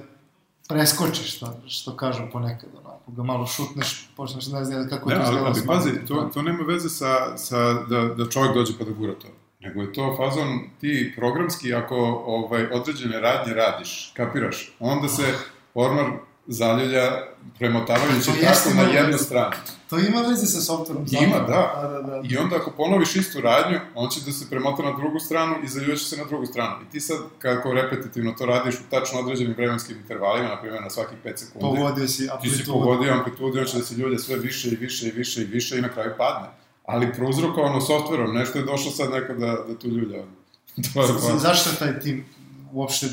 preskočiš, 0.68 1.36
što, 1.36 1.62
što 1.68 1.96
kažu 1.96 2.24
ponekad, 2.32 2.70
onako, 2.74 3.12
ga 3.12 3.24
malo 3.24 3.48
šutneš, 3.48 4.10
počneš 4.16 4.46
da 4.46 4.60
ne 4.60 4.66
znam 4.66 4.90
kako 4.90 5.10
ne, 5.10 5.16
to 5.16 5.22
izgleda. 5.22 5.46
Ali, 5.46 5.56
ali 5.58 5.68
pazi, 5.68 6.06
to, 6.08 6.30
to 6.34 6.42
nema 6.42 6.64
veze 6.64 6.90
sa, 6.90 7.38
sa 7.38 7.74
da, 7.74 8.02
da 8.02 8.30
čovjek 8.30 8.54
dođe 8.54 8.74
pa 8.80 8.84
da 8.84 8.92
gura 8.92 9.14
to. 9.14 9.28
Nego 9.60 9.82
je 9.82 9.94
to 9.94 10.16
fazon, 10.18 10.60
ti 10.82 11.14
programski, 11.18 11.74
ako 11.74 11.96
ovaj, 12.26 12.66
određene 12.72 13.20
radnje 13.20 13.54
radiš, 13.54 14.12
kapiraš, 14.14 14.76
onda 14.80 15.08
se 15.08 15.34
ormar 15.74 16.06
zaljulja 16.48 17.12
premotavajući 17.58 18.32
tako 18.42 18.70
na 18.76 18.82
jednu 18.82 19.18
stranu. 19.18 19.56
To 19.90 20.00
ima 20.00 20.22
veze 20.22 20.46
sa 20.46 20.62
softverom. 20.62 21.06
Ima, 21.12 21.40
da. 21.40 21.82
da, 21.82 21.88
da, 21.88 22.02
da. 22.02 22.22
I 22.30 22.38
onda 22.38 22.56
ako 22.56 22.72
ponoviš 22.72 23.16
istu 23.16 23.42
radnju, 23.42 23.80
on 23.96 24.10
će 24.10 24.20
da 24.26 24.32
se 24.32 24.50
premota 24.50 24.84
na 24.84 24.92
drugu 24.98 25.20
stranu 25.20 25.56
i 25.64 25.68
zaljuvaće 25.68 26.06
se 26.06 26.18
na 26.18 26.24
drugu 26.24 26.46
stranu. 26.46 26.76
I 26.88 26.92
ti 26.92 27.00
sad, 27.00 27.18
kako 27.40 27.74
repetitivno 27.74 28.32
to 28.32 28.46
radiš 28.46 28.76
u 28.76 28.90
tačno 28.90 29.20
određenim 29.20 29.54
vremenskim 29.54 29.98
intervalima, 29.98 30.50
na 30.50 30.62
primjer 30.62 30.84
na 30.84 30.90
svakih 30.90 31.18
5 31.26 31.38
sekundi. 31.38 31.78
Pogodio 31.78 32.08
si 32.08 32.30
amplitudu. 32.32 32.58
Ti 32.58 32.64
si 32.64 32.72
pogodio 32.72 33.14
amplitudu, 33.14 33.60
on 33.60 33.66
će 33.66 33.78
da 33.78 33.84
se 33.84 33.96
ljulja 33.96 34.20
sve 34.20 34.36
više 34.36 34.70
i 34.70 34.76
više 34.76 35.08
i 35.08 35.12
više 35.12 35.42
i 35.42 35.46
više 35.46 35.78
i 35.78 35.82
na 35.82 35.90
kraju 35.90 36.12
padne. 36.18 36.48
ali 36.86 37.14
prouzrokovano 37.14 37.82
softverom, 37.82 38.36
nešto 38.36 38.58
je 38.58 38.66
došlo 38.66 38.92
sad 38.92 39.12
neko 39.12 39.34
da, 39.34 39.58
da 39.68 39.80
tu 39.80 39.88
ljulja. 39.88 40.24
to 40.94 41.02
je 41.02 41.08
pa... 41.08 41.38
Zašto 41.38 41.70
taj 41.80 42.00
tim 42.00 42.26
uopšte 42.74 43.08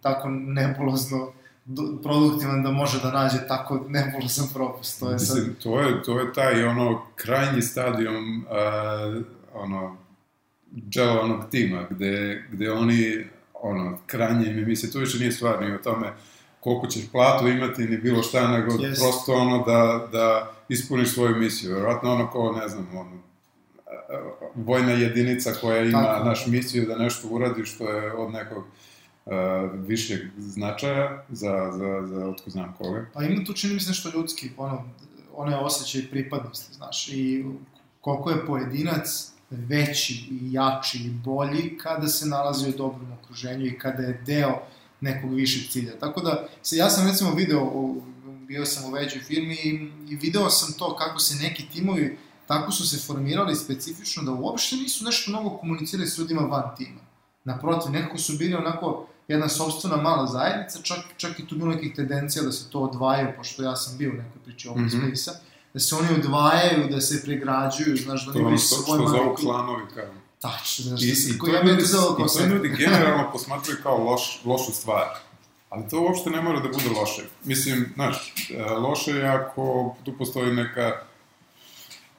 tako 0.00 0.28
nebulozno 0.28 1.32
produktivan 2.02 2.62
da 2.62 2.70
može 2.70 3.00
da 3.02 3.10
nađe 3.12 3.38
tako 3.48 3.84
nebulozan 3.88 4.46
propust? 4.54 5.00
To 5.00 5.10
je, 5.10 5.18
sad... 5.18 5.36
Mislim, 5.36 5.54
to 5.62 5.80
je, 5.80 6.02
to 6.02 6.20
je 6.20 6.32
taj 6.32 6.64
ono 6.64 7.02
krajnji 7.16 7.62
stadijum 7.62 8.38
uh, 8.38 9.24
ono 9.54 9.96
dželovanog 10.88 11.40
tima, 11.50 11.86
gde, 11.90 12.44
gde 12.52 12.72
oni 12.72 13.26
ono, 13.54 13.98
krajnje 14.06 14.52
mi 14.52 14.64
misle, 14.64 14.90
to 14.90 14.98
više 14.98 15.18
nije 15.18 15.32
stvar 15.32 15.62
ni 15.62 15.74
o 15.74 15.78
tome 15.78 16.12
koliko 16.60 16.86
ćeš 16.86 17.10
platu 17.12 17.48
imati, 17.48 17.82
ni 17.82 17.96
bilo 17.96 18.22
šta, 18.22 18.48
nego 18.48 18.72
yes. 18.72 19.00
prosto 19.00 19.34
ono 19.34 19.64
da, 19.64 20.08
da 20.12 20.52
ispuniš 20.68 21.14
svoju 21.14 21.36
misiju. 21.36 21.74
Vjerojatno 21.74 22.12
ono 22.12 22.30
ko, 22.30 22.52
ne 22.52 22.68
znam, 22.68 22.88
ono, 22.96 23.20
vojna 24.54 24.92
jedinica 24.92 25.52
koja 25.60 25.82
ima 25.82 26.04
Tako. 26.04 26.24
naš 26.24 26.46
misiju 26.46 26.86
da 26.86 26.98
nešto 26.98 27.28
uradi 27.28 27.64
što 27.64 27.88
je 27.88 28.12
od 28.12 28.32
nekog 28.32 28.64
višeg 29.74 30.20
značaja 30.38 31.24
za, 31.28 31.72
za, 31.72 32.06
za 32.06 32.28
otko 32.28 32.50
znam 32.50 32.74
koga. 32.78 33.06
Pa 33.14 33.24
ima 33.24 33.44
tu 33.44 33.52
čini 33.52 33.74
mi 33.74 33.80
se 33.80 33.88
nešto 33.88 34.10
ljudski, 34.14 34.50
ono, 34.56 34.84
one 35.36 35.56
osjećaj 35.56 36.10
pripadnosti, 36.10 36.74
znaš, 36.74 37.08
i 37.08 37.44
koliko 38.00 38.30
je 38.30 38.46
pojedinac 38.46 39.30
veći 39.50 40.28
i 40.30 40.52
jači 40.52 40.98
i 40.98 41.10
bolji 41.10 41.78
kada 41.78 42.08
se 42.08 42.26
nalazi 42.26 42.68
u 42.68 42.72
dobrom 42.72 43.12
okruženju 43.12 43.66
i 43.66 43.78
kada 43.78 44.02
je 44.02 44.22
deo 44.26 44.62
nekog 45.00 45.34
višeg 45.34 45.70
cilja. 45.70 45.98
Tako 46.00 46.20
da, 46.20 46.48
se, 46.62 46.76
ja 46.76 46.90
sam 46.90 47.08
recimo 47.08 47.34
video, 47.34 47.94
bio 48.48 48.66
sam 48.66 48.84
u 48.84 48.92
većoj 48.92 49.20
firmi 49.20 49.54
i, 49.54 49.90
i 50.08 50.16
video 50.16 50.50
sam 50.50 50.74
to 50.78 50.96
kako 50.96 51.18
se 51.18 51.42
neki 51.42 51.68
timovi 51.72 52.16
tako 52.50 52.72
su 52.72 52.88
se 52.88 53.06
formirali 53.06 53.56
specifično 53.56 54.22
da 54.22 54.32
uopšte 54.32 54.76
nisu 54.76 55.04
nešto 55.04 55.30
mnogo 55.30 55.50
komunicirali 55.50 56.08
s 56.08 56.18
ljudima 56.18 56.40
van 56.40 56.76
tima. 56.76 57.00
Naprotiv, 57.44 57.92
nekako 57.92 58.18
su 58.18 58.36
bili 58.36 58.54
onako 58.54 59.06
jedna 59.30 59.48
sobstvena 59.48 59.96
mala 59.96 60.26
zajednica, 60.26 60.78
čak, 60.82 60.98
čak 61.16 61.38
i 61.38 61.46
tu 61.46 61.56
bilo 61.56 61.70
nekih 61.70 61.94
tendencija 61.94 62.44
da 62.44 62.52
se 62.52 62.70
to 62.70 62.80
odvajaju, 62.80 63.28
pošto 63.36 63.62
ja 63.62 63.76
sam 63.76 63.98
bio 63.98 64.10
u 64.10 64.12
nekoj 64.12 64.42
priči 64.44 64.68
open 64.68 64.82
mm 64.82 64.88
-hmm. 64.88 65.06
space-a, 65.06 65.34
da 65.74 65.80
se 65.80 65.94
oni 65.94 66.08
odvajaju, 66.18 66.88
da 66.90 67.00
se 67.00 67.22
pregrađuju, 67.24 67.96
znaš, 67.96 68.26
da 68.26 68.30
oni 68.30 68.40
imaju 68.40 68.58
svoj 68.58 68.78
To 68.86 68.94
što 68.94 69.08
zovu 69.08 69.34
klanovi, 69.34 69.82
kao. 69.94 70.04
Tačno, 70.40 70.84
znaš, 70.84 71.02
I, 71.02 71.08
da 71.08 71.14
se, 71.14 71.30
i, 71.30 71.38
to 71.38 71.46
ja 71.46 71.62
ljudi, 71.62 71.82
i 71.82 72.38
to 72.38 72.46
ljudi 72.46 72.68
generalno 72.68 73.32
posmatruju 73.32 73.78
kao 73.82 74.04
loš, 74.04 74.40
lošu 74.44 74.72
stvar. 74.72 75.06
Ali 75.68 75.88
to 75.88 76.00
uopšte 76.00 76.30
ne 76.30 76.42
mora 76.42 76.60
da 76.60 76.68
bude 76.68 77.00
loše. 77.00 77.22
Mislim, 77.44 77.92
znaš, 77.94 78.34
e, 78.50 78.70
loše 78.70 79.10
je 79.10 79.28
ako 79.28 79.96
tu 80.04 80.12
postoji 80.18 80.54
neka 80.54 81.09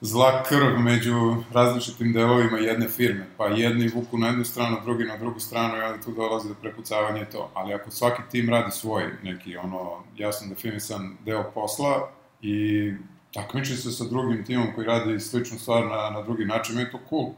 zla 0.02 0.44
krv 0.44 0.80
među 0.80 1.36
različitim 1.52 2.14
delovima 2.14 2.58
jedne 2.58 2.88
firme. 2.88 3.28
Pa 3.38 3.48
jedni 3.48 3.88
vuku 3.88 4.18
na 4.18 4.28
jednu 4.28 4.46
stranu, 4.46 4.78
drugi 4.84 5.04
na 5.04 5.18
drugu 5.18 5.40
stranu 5.40 5.78
i 5.78 5.82
onda 5.82 6.04
tu 6.04 6.12
dolazi 6.12 6.48
do 6.48 6.56
prepucavanja 6.62 7.26
to. 7.26 7.52
Ali 7.54 7.74
ako 7.74 7.92
svaki 7.92 8.22
tim 8.32 8.50
radi 8.50 8.72
svoj 8.72 9.04
neki, 9.24 9.58
ono, 9.58 10.04
jasno 10.18 10.48
definisan 10.50 11.18
deo 11.26 11.52
posla 11.54 12.10
i 12.42 12.94
takmiči 13.34 13.76
se 13.76 13.92
sa 13.92 14.04
drugim 14.04 14.46
timom 14.46 14.68
koji 14.76 14.88
radi 14.88 15.20
sličnu 15.20 15.60
stvar 15.60 15.86
na, 15.86 16.10
na 16.10 16.22
drugi 16.22 16.46
način, 16.46 16.80
je 16.80 16.92
to 16.92 17.00
cool. 17.10 17.30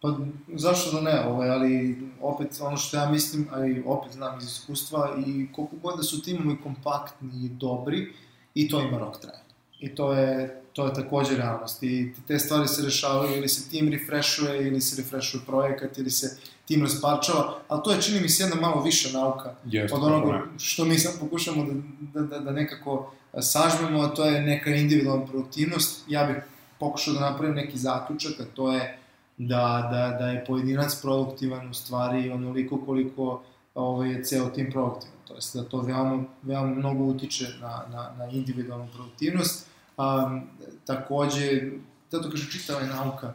Pa 0.00 0.16
zašto 0.54 0.92
da 0.92 1.00
ne, 1.00 1.24
ovaj, 1.26 1.50
ali 1.50 1.98
opet 2.20 2.60
ono 2.60 2.76
što 2.76 2.96
ja 2.96 3.10
mislim, 3.10 3.48
a 3.52 3.66
i 3.66 3.82
opet 3.86 4.12
znam 4.12 4.38
iz 4.38 4.44
iskustva 4.44 5.14
i 5.26 5.46
koliko 5.52 5.76
god 5.76 5.96
da 5.96 6.02
su 6.02 6.22
timovi 6.22 6.58
kompaktni 6.62 7.46
i 7.46 7.48
dobri, 7.48 8.12
i 8.54 8.68
to 8.68 8.80
ima 8.80 8.98
rok 8.98 9.20
traja. 9.20 9.42
I 9.80 9.94
to 9.94 10.12
je, 10.12 10.61
to 10.72 10.86
je 10.86 10.94
takođe 10.94 11.36
realnost. 11.36 11.82
I 11.82 12.12
te 12.28 12.38
stvari 12.38 12.68
se 12.68 12.82
rešavaju 12.82 13.36
ili 13.36 13.48
se 13.48 13.70
tim 13.70 13.88
refreshuje, 13.88 14.66
ili 14.66 14.80
se 14.80 15.02
refreshuje 15.02 15.42
projekat, 15.46 15.98
ili 15.98 16.10
se 16.10 16.36
tim 16.64 16.82
rasparčava, 16.82 17.58
ali 17.68 17.80
to 17.84 17.92
je 17.92 18.02
čini 18.02 18.20
mi 18.20 18.28
se 18.28 18.42
jedna 18.42 18.60
malo 18.60 18.82
više 18.82 19.12
nauka 19.12 19.54
Jest, 19.64 19.94
od 19.94 20.04
onoga 20.04 20.42
što 20.58 20.84
mi 20.84 20.98
sad 20.98 21.20
pokušamo 21.20 21.64
da, 21.64 22.20
da, 22.20 22.26
da, 22.26 22.38
da 22.38 22.50
nekako 22.50 23.12
sažmemo, 23.40 24.02
a 24.02 24.08
to 24.08 24.24
je 24.24 24.42
neka 24.42 24.70
individualna 24.70 25.26
produktivnost. 25.26 26.04
Ja 26.08 26.24
bih 26.24 26.36
pokušao 26.80 27.14
da 27.14 27.20
napravim 27.20 27.54
neki 27.54 27.78
zaključak, 27.78 28.40
a 28.40 28.44
to 28.54 28.72
je 28.72 28.98
da, 29.38 29.88
da, 29.92 30.16
da 30.18 30.30
je 30.30 30.44
pojedinac 30.44 31.00
produktivan 31.02 31.70
u 31.70 31.74
stvari 31.74 32.30
onoliko 32.30 32.84
koliko 32.86 33.42
ovaj, 33.74 34.10
je 34.10 34.24
ceo 34.24 34.50
tim 34.50 34.70
produktivan. 34.72 35.16
To 35.28 35.34
jest 35.34 35.56
da 35.56 35.64
to 35.64 35.80
veoma, 35.80 36.24
veoma 36.42 36.74
mnogo 36.74 37.04
utiče 37.04 37.48
na, 37.60 37.84
na, 37.92 38.14
na 38.18 38.26
individualnu 38.30 38.88
produktivnost. 38.94 39.71
Um, 39.96 40.42
takođe, 40.86 41.70
zato 42.10 42.30
kaže 42.30 42.50
čitava 42.50 42.80
je 42.80 42.86
nauka 42.86 43.34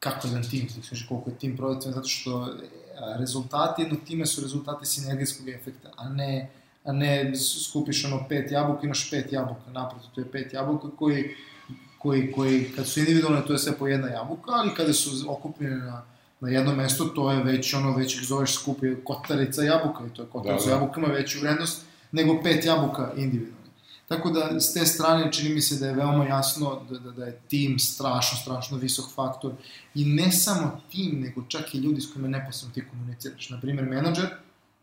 kako 0.00 0.26
je 0.26 0.30
jedan 0.30 0.50
tim, 0.50 0.68
znači 0.68 1.06
koliko 1.08 1.30
je 1.30 1.38
tim 1.38 1.56
produktivan, 1.56 1.94
zato 1.94 2.08
što 2.08 2.54
rezultati 3.18 3.82
jednog 3.82 4.00
tima 4.06 4.26
su 4.26 4.40
rezultati 4.40 4.86
sinergijskog 4.86 5.48
efekta, 5.48 5.88
a 5.96 6.08
ne 6.08 6.50
a 6.86 6.92
ne 6.92 7.32
skupiš 7.68 8.04
ono 8.04 8.24
pet 8.28 8.52
jabuka, 8.52 8.80
imaš 8.84 9.10
pet 9.10 9.32
jabuka, 9.32 9.70
naprotiv, 9.72 10.10
to 10.14 10.20
je 10.20 10.30
pet 10.30 10.52
jabuka 10.52 10.88
koji, 10.98 11.34
koji, 11.98 12.32
koji 12.32 12.72
kad 12.76 12.86
su 12.86 13.00
individualne, 13.00 13.46
to 13.46 13.52
je 13.52 13.58
sve 13.58 13.72
po 13.72 13.86
jedna 13.86 14.08
jabuka, 14.08 14.50
ali 14.52 14.74
kada 14.74 14.92
su 14.92 15.10
okupljene 15.28 15.76
na, 15.76 16.02
na 16.40 16.48
jedno 16.48 16.74
mesto, 16.74 17.04
to 17.04 17.32
je 17.32 17.44
već 17.44 17.74
ono, 17.74 17.96
već 17.96 18.14
ih 18.14 18.26
zoveš 18.26 18.54
skupi 18.54 18.86
kotarica 19.04 19.62
jabuka 19.62 20.04
i 20.06 20.14
to 20.14 20.22
je 20.22 20.28
kotarica 20.28 20.64
da, 20.64 20.70
da. 20.70 20.76
jabuka 20.76 21.00
ima 21.00 21.08
veću 21.08 21.40
vrednost 21.40 21.84
nego 22.12 22.42
pet 22.42 22.64
jabuka 22.64 23.12
individualne. 23.16 23.65
Tako 24.08 24.30
da, 24.30 24.60
s 24.60 24.74
te 24.74 24.86
strane, 24.86 25.32
čini 25.32 25.54
mi 25.54 25.60
se 25.60 25.78
da 25.78 25.86
je 25.86 25.94
veoma 25.94 26.24
jasno 26.24 26.82
da, 26.90 26.98
da, 26.98 27.10
da 27.10 27.24
je 27.24 27.40
tim 27.48 27.78
strašno, 27.78 28.38
strašno 28.38 28.78
visok 28.78 29.04
faktor. 29.14 29.52
I 29.94 30.04
ne 30.04 30.32
samo 30.32 30.80
tim, 30.90 31.20
nego 31.20 31.42
čak 31.48 31.74
i 31.74 31.78
ljudi 31.78 32.00
s 32.00 32.12
kojima 32.12 32.28
neposredno 32.28 32.74
ti 32.74 32.88
komuniciraš. 32.90 33.50
Naprimjer, 33.50 33.86
menadžer, 33.86 34.28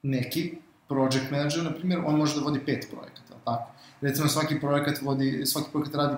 neki, 0.03 0.53
project 0.87 1.31
manager, 1.31 1.63
na 1.63 1.71
primjer, 1.71 2.01
on 2.05 2.17
može 2.17 2.35
da 2.35 2.41
vodi 2.41 2.59
pet 2.65 2.87
projekata, 2.91 3.33
tako? 3.45 3.71
Recimo, 4.01 4.27
svaki 4.27 4.59
projekat 4.59 5.01
vodi, 5.01 5.45
svaki 5.45 5.71
projekat 5.71 5.95
radi 5.95 6.15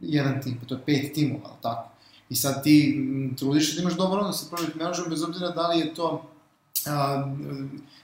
jedan 0.00 0.42
tim, 0.42 0.58
pa 0.60 0.66
to 0.66 0.74
je 0.74 0.80
pet 0.86 1.12
timova, 1.14 1.56
tako? 1.62 1.88
I 2.28 2.36
sad 2.36 2.62
ti 2.62 2.76
trudiš 3.38 3.74
da 3.76 3.82
imaš 3.82 3.96
dobar 3.96 4.18
odnos 4.18 4.40
sa 4.40 4.56
project 4.56 4.74
managerom, 4.74 5.10
bez 5.10 5.22
obzira 5.22 5.50
da 5.50 5.68
li 5.68 5.78
je 5.78 5.94
to, 5.94 6.30
a, 6.86 7.26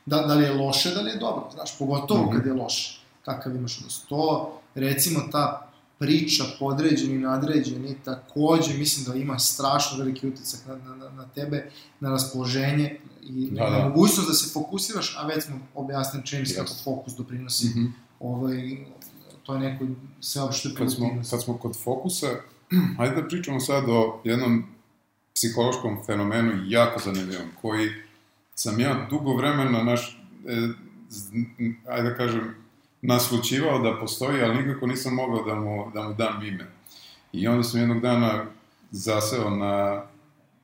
da, 0.07 0.17
da 0.17 0.35
li 0.35 0.45
je 0.45 0.55
loše, 0.55 0.95
da 0.95 1.01
li 1.01 1.11
je 1.11 1.17
dobro, 1.17 1.51
znaš, 1.55 1.79
pogotovo 1.79 2.23
mm 2.23 2.29
-hmm. 2.29 2.37
kad 2.37 2.47
je 2.47 2.53
loše, 2.53 3.00
kakav 3.25 3.57
imaš 3.57 3.79
odnos. 3.79 4.05
To, 4.09 4.53
recimo, 4.75 5.21
ta 5.33 5.71
priča 6.01 6.45
podređeni, 6.59 7.19
nadređeni, 7.19 7.97
takođe 8.05 8.79
mislim 8.79 9.07
da 9.07 9.15
ima 9.15 9.39
strašno 9.39 9.99
veliki 9.99 10.29
uticak 10.29 10.61
na, 10.67 10.95
na, 10.95 11.11
na 11.11 11.29
tebe, 11.35 11.71
na 12.01 12.11
raspoloženje 12.11 13.01
i 13.23 13.51
da, 13.51 13.71
na 13.71 13.79
da. 13.79 13.89
mogućnost 13.89 14.29
da 14.29 14.35
se 14.35 14.53
fokusiraš, 14.53 15.17
a 15.19 15.27
već 15.27 15.45
smo 15.45 15.59
objasnili 15.75 16.27
čini 16.27 16.47
se 16.47 16.55
kako 16.55 16.73
fokus 16.85 17.13
doprinosi 17.17 17.67
mm 17.67 17.71
-hmm. 17.71 17.91
ovaj, 18.21 18.77
to 19.43 19.55
je 19.55 19.61
neko 19.61 19.87
sveopšte 20.21 20.69
kad 20.79 20.93
smo, 20.93 21.23
kad 21.31 21.43
smo 21.43 21.59
kod 21.59 21.77
fokusa, 21.77 22.27
hajde 22.97 23.23
da 23.23 23.29
pričamo 23.29 23.61
sad 23.61 23.85
o 23.89 24.21
jednom 24.25 24.65
psihološkom 25.35 25.99
fenomenu 26.07 26.53
jako 26.67 27.01
zanimljivom, 27.01 27.47
koji 27.63 27.89
sam 28.55 28.81
ja 28.81 29.07
dugo 29.11 29.37
vremena 29.37 29.83
naš, 29.83 30.23
e, 30.49 30.69
ajde 31.89 32.11
da 32.11 32.17
kažem, 32.17 32.55
naslučivao 33.03 33.79
da 33.79 34.01
postoji, 34.01 34.43
ali 34.43 34.63
nikako 34.63 34.87
nisam 34.87 35.15
mogao 35.15 35.45
da 35.45 35.55
mu, 35.55 35.91
da 35.95 36.03
mu 36.03 36.15
dam 36.15 36.47
ime. 36.47 36.67
I 37.33 37.49
onda 37.49 37.63
sam 37.63 37.81
jednog 37.81 38.01
dana 38.01 38.45
zaseo 38.91 39.51
na, 39.51 40.03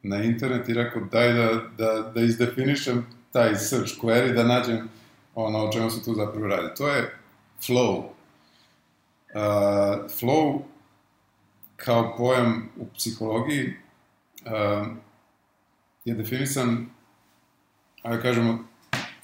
na 0.02 0.22
internet 0.22 0.68
i 0.68 0.74
rekao 0.74 1.02
daj 1.02 1.32
da, 1.32 1.62
da, 1.78 2.10
da 2.14 2.20
izdefinišem 2.20 3.06
taj 3.32 3.54
search 3.54 3.92
query, 4.02 4.34
da 4.34 4.44
nađem 4.44 4.88
ono 5.34 5.58
o 5.58 5.72
čemu 5.72 5.90
se 5.90 6.04
tu 6.04 6.14
zapravo 6.14 6.46
radi. 6.46 6.68
To 6.76 6.88
je 6.88 7.18
flow. 7.62 7.98
Uh, 7.98 8.04
flow 10.20 10.60
kao 11.76 12.16
pojam 12.16 12.68
u 12.76 12.86
psihologiji 12.94 13.74
uh, 14.46 14.86
je 16.04 16.14
definisan, 16.14 16.86
ajde 18.02 18.22
kažemo, 18.22 18.58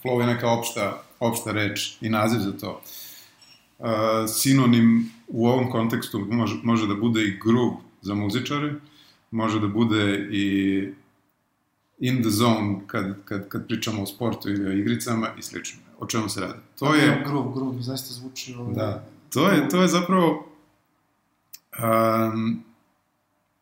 flow 0.02 0.20
je 0.20 0.26
neka 0.26 0.50
opšta, 0.50 1.02
opšta 1.20 1.52
reč 1.52 1.96
i 2.00 2.08
naziv 2.08 2.38
za 2.38 2.52
to. 2.52 2.82
Uh, 3.78 3.88
sinonim 4.28 5.10
u 5.28 5.48
ovom 5.48 5.70
kontekstu 5.70 6.18
može, 6.30 6.54
može 6.62 6.86
da 6.86 6.94
bude 6.94 7.22
i 7.22 7.38
groove 7.44 7.76
za 8.02 8.14
muzičare, 8.14 8.74
može 9.30 9.60
da 9.60 9.66
bude 9.66 10.28
i 10.30 10.88
in 11.98 12.22
the 12.22 12.30
zone 12.30 12.80
kad, 12.86 13.24
kad, 13.24 13.48
kad 13.48 13.66
pričamo 13.66 14.02
o 14.02 14.06
sportu 14.06 14.50
ili 14.50 14.68
o 14.68 14.72
igricama 14.72 15.28
i 15.38 15.42
slično. 15.42 15.80
O 15.98 16.06
čemu 16.06 16.28
se 16.28 16.40
radi? 16.40 16.58
To 16.78 16.94
je... 16.94 17.22
Groove, 17.26 17.54
groove, 17.54 17.82
zaista 17.82 18.14
zvuči... 18.14 18.54
Ovaj... 18.54 18.74
Da, 18.74 19.04
to 19.32 19.50
je, 19.50 19.68
to 19.68 19.82
je 19.82 19.88
zapravo 19.88 20.46
um, 21.78 22.64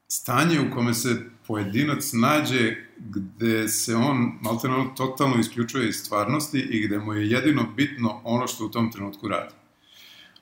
stanje 0.08 0.60
u 0.60 0.74
kome 0.74 0.94
se 0.94 1.22
pojedinac 1.50 2.12
nađe 2.12 2.76
gde 2.98 3.68
se 3.68 3.96
on 3.96 4.32
malteno 4.40 4.92
totalno 4.96 5.36
isključuje 5.40 5.88
iz 5.88 5.96
stvarnosti 5.96 6.58
i 6.58 6.86
gde 6.86 6.98
mu 6.98 7.14
je 7.14 7.30
jedino 7.30 7.66
bitno 7.76 8.20
ono 8.24 8.46
što 8.46 8.66
u 8.66 8.68
tom 8.68 8.92
trenutku 8.92 9.28
radi. 9.28 9.54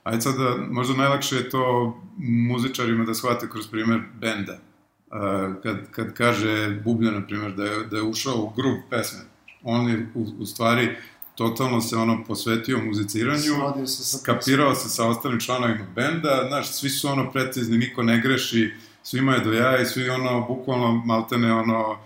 Ajde 0.03 0.21
sad 0.21 0.37
da, 0.39 0.57
možda 0.71 0.97
najlakše 0.97 1.37
je 1.37 1.51
to 1.51 1.95
muzičarima 2.19 3.05
da 3.05 3.15
shvate 3.15 3.49
kroz 3.51 3.69
primer 3.69 4.01
benda. 4.21 4.53
Uh, 4.53 5.63
kad, 5.63 5.91
kad 5.91 6.15
kaže 6.15 6.81
Bublja, 6.85 7.11
na 7.11 7.27
primjer, 7.27 7.53
da 7.53 7.65
je, 7.65 7.85
da 7.85 7.97
je 7.97 8.03
ušao 8.03 8.35
u 8.37 8.53
grup 8.57 8.79
pesme, 8.91 9.21
on 9.63 9.89
je 9.89 10.09
u, 10.15 10.27
u 10.39 10.47
stvari 10.47 10.97
totalno 11.35 11.81
se 11.81 11.97
ono 11.97 12.25
posvetio 12.25 12.85
muziciranju, 12.85 13.87
se 13.87 14.05
sa 14.05 14.19
skapirao 14.19 14.75
se 14.75 14.89
sa 14.89 15.09
ostalim 15.09 15.41
članovima 15.41 15.87
benda, 15.95 16.45
znaš, 16.49 16.73
svi 16.73 16.91
su 16.91 17.09
ono 17.09 17.31
precizni, 17.33 17.79
niko 17.79 18.03
ne 18.03 18.21
greši, 18.21 18.75
svima 19.09 19.35
je 19.35 19.41
do 19.41 19.53
jaja 19.53 19.83
i 19.83 19.87
svi 19.87 20.11
ono, 20.11 20.47
bukvalno, 20.49 21.03
maltene 21.05 21.53
ono, 21.53 21.99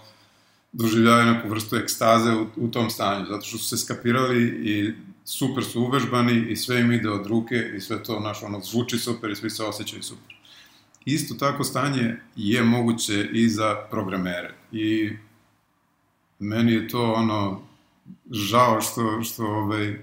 doživljavaju 0.73 1.33
neku 1.33 1.49
vrstu 1.49 1.77
ekstaze 1.77 2.33
u, 2.33 2.47
u 2.57 2.69
tom 2.69 2.91
stanju, 2.91 3.27
zato 3.27 3.47
što 3.47 3.59
su 3.59 3.69
se 3.69 3.77
skapirali 3.77 4.45
i 4.45 4.93
super 5.25 5.65
su 5.65 5.83
uvežbani 5.83 6.47
i 6.49 6.57
sve 6.57 6.81
im 6.81 6.93
ide 6.93 7.11
od 7.11 7.27
ruke 7.27 7.73
i 7.77 7.81
sve 7.81 8.03
to, 8.03 8.19
znaš, 8.21 8.43
ono, 8.43 8.61
zvuči 8.61 8.99
super 8.99 9.31
i 9.31 9.37
svi 9.37 9.51
se 9.51 9.65
osjećaju 9.65 10.03
super. 10.03 10.37
Isto 11.05 11.35
tako 11.35 11.65
stanje 11.65 12.17
je 12.37 12.63
moguće 12.63 13.29
i 13.33 13.49
za 13.49 13.77
programere 13.91 14.55
i 14.73 15.11
meni 16.39 16.73
je 16.73 16.89
to 16.89 17.13
ono 17.13 17.63
žao 18.31 18.81
što, 18.81 19.23
što 19.23 19.45
ovaj, 19.45 20.03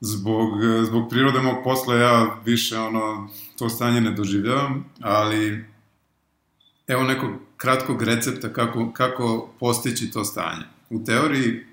zbog, 0.00 0.48
zbog 0.84 1.10
prirode 1.10 1.40
mog 1.40 1.56
posla 1.64 1.94
ja 1.94 2.40
više 2.44 2.78
ono, 2.78 3.28
to 3.60 3.68
stanje 3.68 4.00
ne 4.00 4.10
doživljavam, 4.10 4.84
ali 5.00 5.64
evo 6.86 7.02
nekog 7.02 7.30
kratkog 7.56 8.02
recepta 8.02 8.52
kako, 8.52 8.92
kako 8.92 9.50
postići 9.60 10.10
to 10.10 10.24
stanje. 10.24 10.64
U 10.90 11.04
teoriji 11.04 11.64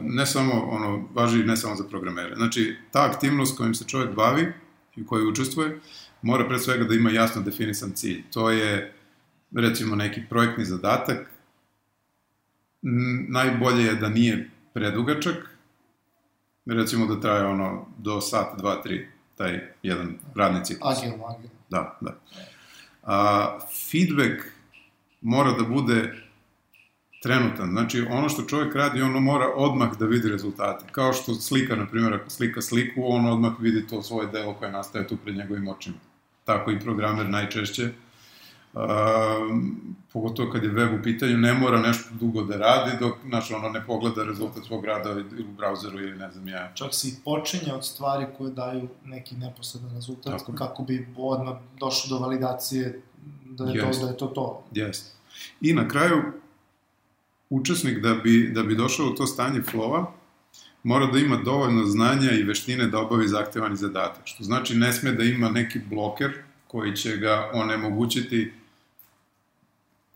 ne 0.00 0.26
samo, 0.26 0.52
ono, 0.70 1.08
važi 1.14 1.44
ne 1.44 1.56
samo 1.56 1.76
za 1.76 1.84
programere. 1.84 2.36
Znači, 2.36 2.76
ta 2.90 3.04
aktivnost 3.04 3.56
kojim 3.56 3.74
se 3.74 3.84
čovjek 3.84 4.14
bavi 4.14 4.52
i 4.96 5.06
koji 5.06 5.26
učestvuje, 5.26 5.80
mora 6.22 6.48
pre 6.48 6.58
svega 6.58 6.84
da 6.84 6.94
ima 6.94 7.10
jasno 7.10 7.42
definisan 7.42 7.92
cilj. 7.92 8.22
To 8.32 8.50
je, 8.50 8.92
recimo, 9.52 9.96
neki 9.96 10.20
projektni 10.30 10.64
zadatak, 10.64 11.30
najbolje 13.28 13.84
je 13.84 13.94
da 13.94 14.08
nije 14.08 14.50
predugačak, 14.74 15.56
recimo 16.66 17.06
da 17.06 17.20
traje 17.20 17.44
ono 17.44 17.86
do 17.98 18.20
sat, 18.20 18.58
dva, 18.58 18.82
tri, 18.82 19.08
taj 19.40 19.60
jedan 19.82 20.14
radni 20.34 20.64
ciklus. 20.64 20.98
Agilno, 20.98 21.26
agilno. 21.26 21.56
Da, 21.70 21.98
da. 22.00 22.14
A, 23.02 23.58
feedback 23.90 24.44
mora 25.20 25.52
da 25.52 25.64
bude 25.64 26.14
trenutan. 27.22 27.70
Znači, 27.70 28.00
ono 28.10 28.28
što 28.28 28.42
čovjek 28.42 28.74
radi, 28.74 29.02
ono 29.02 29.20
mora 29.20 29.46
odmah 29.56 29.98
da 29.98 30.06
vidi 30.06 30.28
rezultate. 30.28 30.84
Kao 30.92 31.12
što 31.12 31.34
slika, 31.34 31.76
na 31.76 31.86
primjer, 31.86 32.14
ako 32.14 32.30
slika 32.30 32.62
sliku, 32.62 33.00
on 33.04 33.26
odmah 33.26 33.52
vidi 33.60 33.86
to 33.86 34.02
svoje 34.02 34.28
delo 34.28 34.54
koje 34.54 34.72
nastaje 34.72 35.08
tu 35.08 35.16
pred 35.16 35.36
njegovim 35.36 35.68
očima. 35.68 35.96
Tako 36.44 36.70
i 36.70 36.80
programer 36.80 37.28
najčešće. 37.28 37.90
Pogotovo 40.12 40.52
kad 40.52 40.64
je 40.64 40.70
web 40.70 41.00
u 41.00 41.02
pitanju, 41.02 41.38
ne 41.38 41.54
mora 41.54 41.80
nešto 41.80 42.14
dugo 42.20 42.42
da 42.42 42.56
radi 42.56 42.96
dok, 43.00 43.14
znaš, 43.28 43.50
ono 43.50 43.68
ne 43.68 43.86
pogleda 43.86 44.24
rezultat 44.24 44.64
svog 44.64 44.84
rada 44.84 45.10
ili 45.10 45.42
u 45.42 45.52
brauzeru 45.56 46.00
ili 46.00 46.18
ne 46.18 46.30
znam 46.30 46.48
ja. 46.48 46.72
Čak 46.74 46.94
se 46.94 47.08
i 47.08 47.12
počinje 47.24 47.72
od 47.72 47.86
stvari 47.86 48.26
koje 48.38 48.50
daju 48.50 48.88
neki 49.04 49.36
neposredan 49.36 49.94
rezultat, 49.94 50.38
Tako 50.38 50.52
kako 50.52 50.82
bi 50.82 51.08
odmah 51.16 51.54
došlo 51.78 52.18
do 52.18 52.24
validacije 52.24 53.02
da 53.44 53.64
je, 53.64 53.74
Jest. 53.74 54.00
to, 54.00 54.06
da 54.06 54.12
je 54.12 54.16
to 54.16 54.26
to. 54.26 54.64
Jeste. 54.72 55.10
I 55.60 55.72
na 55.72 55.88
kraju, 55.88 56.22
učesnik 57.50 57.98
da 57.98 58.14
bi, 58.14 58.50
da 58.54 58.62
bi 58.62 58.74
došao 58.74 59.06
u 59.06 59.14
to 59.14 59.26
stanje 59.26 59.62
flowa, 59.72 60.04
mora 60.82 61.06
da 61.06 61.18
ima 61.18 61.36
dovoljno 61.36 61.84
znanja 61.84 62.30
i 62.30 62.42
veštine 62.42 62.86
da 62.86 62.98
obavi 62.98 63.28
zahtevani 63.28 63.76
zadatak. 63.76 64.22
Što 64.24 64.44
znači 64.44 64.74
ne 64.74 64.92
sme 64.92 65.12
da 65.12 65.22
ima 65.22 65.48
neki 65.48 65.80
bloker 65.90 66.30
koji 66.66 66.96
će 66.96 67.16
ga 67.16 67.50
onemogućiti 67.52 68.52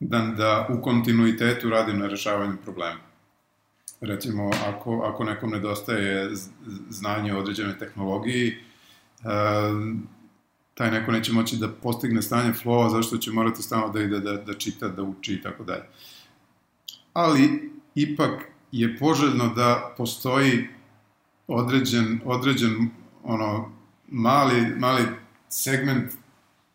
da, 0.08 0.18
da 0.36 0.68
u 0.70 0.82
kontinuitetu 0.82 1.70
radi 1.70 1.92
na 1.92 2.06
rešavanju 2.06 2.56
problema. 2.64 3.00
Recimo, 4.00 4.50
ako, 4.66 5.02
ako 5.02 5.24
nekom 5.24 5.50
nedostaje 5.50 6.30
znanje 6.88 7.34
o 7.34 7.38
određenoj 7.38 7.78
tehnologiji, 7.78 8.48
e, 8.48 8.54
taj 10.74 10.90
neko 10.90 11.12
neće 11.12 11.32
moći 11.32 11.56
da 11.56 11.68
postigne 11.68 12.22
stanje 12.22 12.52
flowa 12.52 12.90
zašto 12.90 13.16
će 13.16 13.32
morati 13.32 13.62
stalno 13.62 13.88
da 13.88 14.00
ide 14.02 14.20
da, 14.20 14.36
da 14.36 14.54
čita, 14.54 14.88
da 14.88 15.02
uči 15.02 15.34
i 15.34 15.42
tako 15.42 15.64
dalje. 15.64 15.84
Ali, 17.12 17.70
ipak 17.94 18.44
je 18.72 18.98
poželjno 18.98 19.54
da 19.54 19.94
postoji 19.96 20.68
određen, 21.48 22.20
određen 22.24 22.90
ono, 23.22 23.72
mali, 24.08 24.60
mali 24.78 25.02
segment 25.48 26.12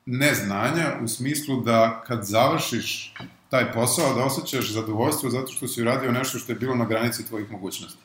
neznanja 0.05 0.99
u 1.03 1.07
smislu 1.07 1.61
da 1.61 2.03
kad 2.07 2.23
završiš 2.23 3.13
taj 3.49 3.71
posao 3.73 4.13
da 4.13 4.23
osjećaš 4.23 4.71
zadovoljstvo 4.71 5.29
zato 5.29 5.51
što 5.51 5.67
si 5.67 5.81
uradio 5.81 6.11
nešto 6.11 6.39
što 6.39 6.51
je 6.51 6.59
bilo 6.59 6.75
na 6.75 6.85
granici 6.85 7.27
tvojih 7.27 7.51
mogućnosti. 7.51 7.99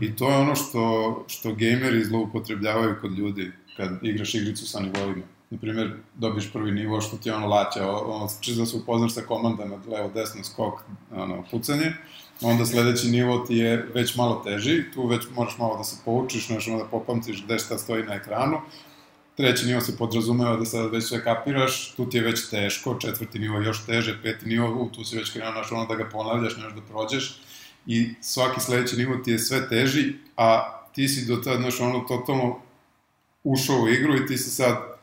I 0.00 0.16
to 0.16 0.30
je 0.30 0.36
ono 0.36 0.54
što, 0.54 1.24
što 1.28 1.52
gameri 1.52 2.04
zloupotrebljavaju 2.04 2.96
kod 3.00 3.18
ljudi 3.18 3.52
kad 3.76 3.90
igraš 4.02 4.34
igricu 4.34 4.66
sa 4.66 4.80
nivoima. 4.80 5.22
Naprimjer, 5.50 5.92
dobiš 6.14 6.52
prvi 6.52 6.72
nivo 6.72 7.00
što 7.00 7.16
ti 7.16 7.28
je 7.28 7.34
ono 7.34 7.46
laća, 7.46 7.90
ono, 7.90 8.28
čisto 8.40 8.60
da 8.60 8.66
se 8.66 8.76
upoznaš 8.76 9.14
sa 9.14 9.20
komandama, 9.20 9.78
levo, 9.88 10.10
desno, 10.14 10.44
skok, 10.44 10.80
ono, 11.10 11.44
pucanje, 11.50 11.92
onda 12.40 12.66
sledeći 12.66 13.08
nivo 13.08 13.38
ti 13.38 13.56
je 13.56 13.88
već 13.94 14.16
malo 14.16 14.42
teži, 14.44 14.84
tu 14.94 15.06
već 15.06 15.22
moraš 15.34 15.58
malo 15.58 15.76
da 15.76 15.84
se 15.84 15.96
poučiš, 16.04 16.50
ono 16.50 16.78
da 16.78 16.84
popamtiš 16.84 17.44
gde 17.44 17.58
šta 17.58 17.78
stoji 17.78 18.02
na 18.02 18.14
ekranu, 18.14 18.60
treći 19.36 19.66
nivo 19.66 19.80
se 19.80 19.96
podrazumeva 19.96 20.56
da 20.56 20.64
sad 20.64 20.92
već 20.92 21.04
sve 21.04 21.24
kapiraš, 21.24 21.94
tu 21.96 22.10
ti 22.10 22.16
je 22.16 22.22
već 22.22 22.48
teško, 22.50 22.94
četvrti 22.94 23.38
nivo 23.38 23.60
još 23.60 23.86
teže, 23.86 24.18
peti 24.22 24.48
nivo, 24.48 24.82
u, 24.82 24.88
tu 24.88 25.04
si 25.04 25.16
već 25.16 25.32
krenuo, 25.32 25.52
znaš, 25.52 25.72
ono 25.72 25.86
da 25.86 25.94
ga 25.94 26.08
ponavljaš, 26.08 26.56
nešto 26.56 26.80
da 26.80 26.86
prođeš, 26.86 27.40
i 27.86 28.14
svaki 28.20 28.60
sledeći 28.60 28.96
nivo 28.96 29.16
ti 29.16 29.30
je 29.30 29.38
sve 29.38 29.68
teži, 29.68 30.12
a 30.36 30.72
ti 30.94 31.08
si 31.08 31.26
do 31.26 31.36
tada, 31.36 31.56
znaš, 31.60 31.80
ono, 31.80 32.00
totalno 32.00 32.58
ušao 33.44 33.76
u 33.76 33.88
igru 33.88 34.16
i 34.16 34.26
ti 34.26 34.38
si 34.38 34.50
sad 34.50 34.96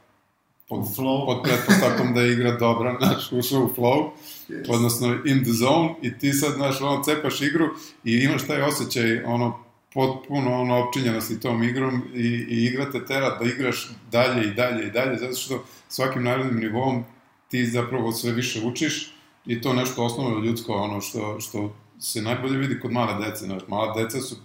pod, 0.70 0.80
flow. 0.80 1.26
pod 1.26 1.44
pretpostavkom 1.44 2.14
da 2.14 2.22
je 2.22 2.34
igra 2.34 2.52
dobra, 2.52 2.98
znaš, 3.02 3.32
ušao 3.32 3.64
u 3.64 3.70
flow, 3.78 4.10
Yes. 4.50 4.66
odnosno 4.70 5.18
in 5.26 5.44
the 5.44 5.52
zone, 5.52 5.96
i 6.02 6.18
ti 6.18 6.34
sad, 6.34 6.54
znaš, 6.54 6.82
ono, 6.82 7.04
cepaš 7.04 7.42
igru 7.42 7.66
i 8.04 8.12
imaš 8.14 8.48
taj 8.48 8.62
osjećaj, 8.62 9.24
ono, 9.24 9.60
potpuno, 9.94 10.62
ono, 10.62 10.78
opčinjenosti 10.78 11.40
tom 11.40 11.64
igrom 11.64 12.02
i, 12.14 12.28
i 12.50 12.66
igra 12.66 12.92
te 12.92 13.06
tera 13.06 13.38
da 13.38 13.46
igraš 13.46 13.90
dalje 14.12 14.48
i 14.48 14.54
dalje 14.54 14.88
i 14.88 14.92
dalje, 14.92 15.18
zato 15.18 15.36
što 15.36 15.64
svakim 15.90 16.24
narednim 16.24 16.60
nivom 16.60 17.04
ti 17.50 17.66
zapravo 17.66 18.12
sve 18.12 18.32
više 18.32 18.62
učiš 18.66 19.14
i 19.46 19.62
to 19.62 19.74
nešto 19.74 20.04
osnovno 20.04 20.46
ljudsko, 20.46 20.74
ono, 20.74 21.02
što, 21.02 21.40
što 21.40 21.76
se 22.00 22.22
najbolje 22.22 22.58
vidi 22.58 22.80
kod 22.80 22.92
male 22.92 23.26
dece, 23.26 23.46
znaš, 23.46 23.62
mala 23.68 24.04
deca 24.04 24.22
su, 24.22 24.36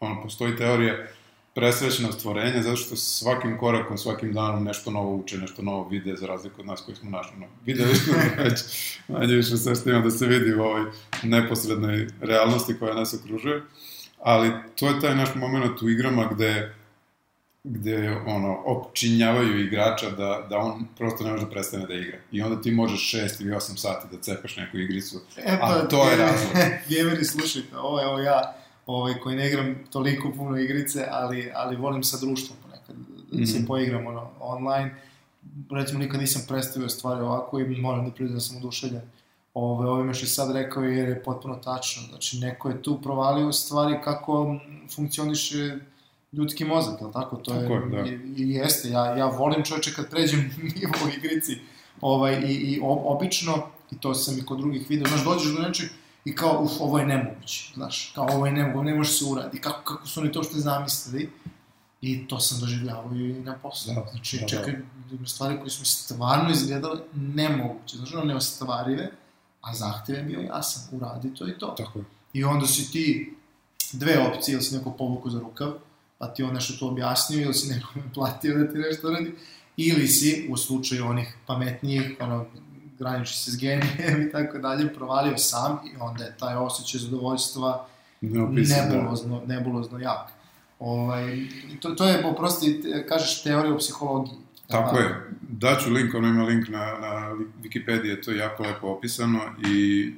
ono, 0.00 0.22
postoji 0.22 0.56
teorija 0.56 1.06
presrećena 1.54 2.12
stvorenja, 2.12 2.62
zato 2.62 2.76
što 2.76 2.96
svakim 2.96 3.58
korakom, 3.58 3.98
svakim 3.98 4.32
danom 4.32 4.64
nešto 4.64 4.90
novo 4.90 5.16
uče, 5.16 5.38
nešto 5.38 5.62
novo 5.62 5.88
vide, 5.88 6.16
za 6.16 6.26
razliku 6.26 6.60
od 6.60 6.66
nas 6.66 6.80
koji 6.80 6.96
smo 6.96 7.10
našli, 7.10 7.36
no, 7.38 7.46
videli 7.64 7.94
smo 7.94 8.14
već 8.44 8.60
manje 9.08 9.34
više 9.34 9.56
sve 9.56 9.74
što 9.74 9.90
ima 9.90 10.00
da 10.00 10.10
se 10.10 10.26
vidi 10.26 10.54
u 10.54 10.62
ovoj 10.62 10.84
neposrednoj 11.22 12.06
realnosti 12.20 12.78
koja 12.78 12.94
nas 12.94 13.14
okružuje, 13.14 13.62
ali 14.22 14.50
to 14.78 14.88
je 14.88 15.00
taj 15.00 15.14
naš 15.14 15.34
moment 15.34 15.82
u 15.82 15.88
igrama 15.88 16.28
gde 16.32 16.74
gde 17.64 18.22
ono, 18.26 18.62
opčinjavaju 18.64 19.60
igrača 19.66 20.10
da, 20.10 20.46
da 20.50 20.58
on 20.58 20.86
prosto 20.96 21.24
ne 21.24 21.30
može 21.30 21.44
da 21.44 21.50
prestane 21.50 21.86
da 21.86 21.94
igra. 21.94 22.18
I 22.32 22.42
onda 22.42 22.62
ti 22.62 22.70
možeš 22.70 23.12
6 23.14 23.42
ili 23.42 23.50
8 23.50 23.76
sati 23.76 24.16
da 24.16 24.22
cepaš 24.22 24.56
neku 24.56 24.78
igricu. 24.78 25.20
E 25.36 25.58
A 25.60 25.88
to 25.88 26.10
je 26.10 26.16
razlog. 26.16 26.52
Gameri, 26.90 27.24
slušajte, 27.24 27.78
ovo 27.78 28.00
je 28.00 28.06
ovo 28.06 28.18
ja, 28.18 28.54
ovaj, 28.86 29.14
koji 29.14 29.36
ne 29.36 29.48
igram 29.48 29.74
toliko 29.92 30.32
puno 30.36 30.58
igrice, 30.58 31.06
ali, 31.10 31.52
ali 31.54 31.76
volim 31.76 32.02
sa 32.02 32.16
društvom 32.20 32.58
ponekad, 32.62 32.96
mm 32.96 33.36
-hmm. 33.38 33.46
se 33.46 33.58
Mhm. 33.58 33.66
poigram 33.66 34.06
ono, 34.06 34.30
online. 34.40 34.94
Recimo, 35.70 35.98
nikad 35.98 36.20
nisam 36.20 36.42
predstavio 36.48 36.88
stvari 36.88 37.20
ovako 37.20 37.60
i 37.60 37.64
moram 37.64 38.04
da 38.04 38.10
priznam 38.10 38.34
da 38.34 38.40
sam 38.40 38.56
oduševljen. 38.56 39.02
Ove, 39.54 39.88
ovime 39.88 40.14
što 40.14 40.24
je 40.24 40.28
sad 40.28 40.50
rekao 40.50 40.82
jer 40.82 41.08
je 41.08 41.22
potpuno 41.22 41.54
tačno. 41.54 42.02
Znači, 42.08 42.38
neko 42.38 42.68
je 42.68 42.82
tu 42.82 43.00
provalio 43.02 43.48
u 43.48 43.52
stvari 43.52 43.98
kako 44.04 44.56
funkcioniše 44.94 45.78
ljudski 46.32 46.64
mozak, 46.64 47.00
je 47.00 47.12
tako? 47.12 47.36
To 47.36 47.54
Tako 47.54 47.74
je, 47.74 47.80
je, 47.80 48.02
da. 48.02 48.10
i, 48.10 48.42
i 48.42 48.50
jeste, 48.50 48.88
ja, 48.88 49.16
ja 49.16 49.26
volim 49.26 49.64
čoveče 49.64 49.94
kad 49.94 50.10
pređem 50.10 50.50
nivo 50.76 50.92
u 51.06 51.08
igrici, 51.18 51.58
ovaj, 52.00 52.42
i, 52.46 52.52
i 52.52 52.80
ob, 52.82 52.98
obično, 53.04 53.66
i 53.90 53.98
to 54.00 54.14
sam 54.14 54.38
i 54.38 54.44
kod 54.46 54.58
drugih 54.58 54.86
video, 54.88 55.08
znaš, 55.08 55.24
dođeš 55.24 55.52
do 55.52 55.62
nečeg 55.62 55.88
i 56.24 56.34
kao, 56.34 56.62
uf, 56.62 56.72
ovo 56.80 56.98
je 56.98 57.06
nemoguće, 57.06 57.72
znaš, 57.74 58.12
kao 58.14 58.26
ovo 58.32 58.46
je 58.46 58.52
nemoguće, 58.52 58.84
ne 58.84 58.94
može 58.94 59.12
se 59.12 59.24
uradi, 59.24 59.60
kako, 59.60 59.82
kako 59.84 60.06
su 60.06 60.20
oni 60.20 60.32
to 60.32 60.42
što 60.42 60.58
zamislili, 60.58 61.30
i 62.00 62.28
to 62.28 62.40
sam 62.40 62.60
doživljavao 62.60 63.14
i 63.14 63.32
na 63.32 63.58
poslu. 63.62 63.94
Da, 63.94 64.06
znači, 64.10 64.36
da, 64.36 64.40
da. 64.40 64.48
čekaj, 64.48 64.74
ima 65.12 65.26
stvari 65.26 65.58
koje 65.58 65.70
su 65.70 65.80
mi 65.80 65.86
stvarno 65.86 66.50
izgledale 66.50 67.00
nemoguće, 67.14 67.96
znaš, 67.96 68.14
ono, 68.14 68.24
neostvarive, 68.24 69.10
a 69.60 69.74
zahtev 69.74 70.16
je 70.16 70.22
bio 70.22 70.40
jasan, 70.40 70.98
uradi 70.98 71.34
to 71.34 71.48
i 71.48 71.58
to. 71.58 71.74
Tako 71.76 71.98
je. 71.98 72.04
I 72.32 72.44
onda 72.44 72.66
si 72.66 72.92
ti 72.92 73.34
dve 73.92 74.28
opcije, 74.28 74.52
ili 74.52 74.62
si 74.62 74.76
neko 74.76 74.90
povuku 74.90 75.30
za 75.30 75.40
rukav, 75.40 75.72
pa 76.18 76.26
ti 76.26 76.42
on 76.42 76.54
nešto 76.54 76.78
tu 76.78 76.88
objasnio 76.88 77.40
ili 77.42 77.54
si 77.54 77.74
nekome 77.74 78.04
platio 78.14 78.58
da 78.58 78.72
ti 78.72 78.78
nešto 78.78 79.10
radi, 79.10 79.34
ili 79.76 80.08
si 80.08 80.46
u 80.50 80.56
slučaju 80.56 81.06
onih 81.06 81.36
pametnijih, 81.46 82.16
ono, 82.20 82.46
graniči 82.98 83.36
se 83.36 83.50
s 83.50 83.56
genijem 83.56 84.22
i 84.28 84.32
tako 84.32 84.58
dalje, 84.58 84.94
provalio 84.94 85.38
sam 85.38 85.78
i 85.92 85.96
onda 86.00 86.24
je 86.24 86.36
taj 86.38 86.54
osjećaj 86.54 87.00
zadovoljstva 87.00 87.86
Neopisan, 88.20 88.88
da. 88.88 88.96
nebulozno, 88.96 89.42
nebulozno 89.46 89.98
jak. 89.98 90.32
Ovaj, 90.78 91.46
to, 91.80 91.90
to 91.90 92.08
je, 92.08 92.26
oprosti, 92.26 92.82
kažeš 93.08 93.42
teorija 93.42 93.74
o 93.74 93.78
psihologiji. 93.78 94.38
Tako 94.70 94.98
je. 94.98 95.30
Daću 95.42 95.90
link, 95.90 96.14
ono 96.14 96.28
ima 96.28 96.44
link 96.44 96.68
na, 96.68 96.78
na 96.78 97.36
Wikipediji, 97.62 98.24
to 98.24 98.30
je 98.30 98.38
jako 98.38 98.62
lepo 98.62 98.86
opisano 98.86 99.40
i 99.66 100.12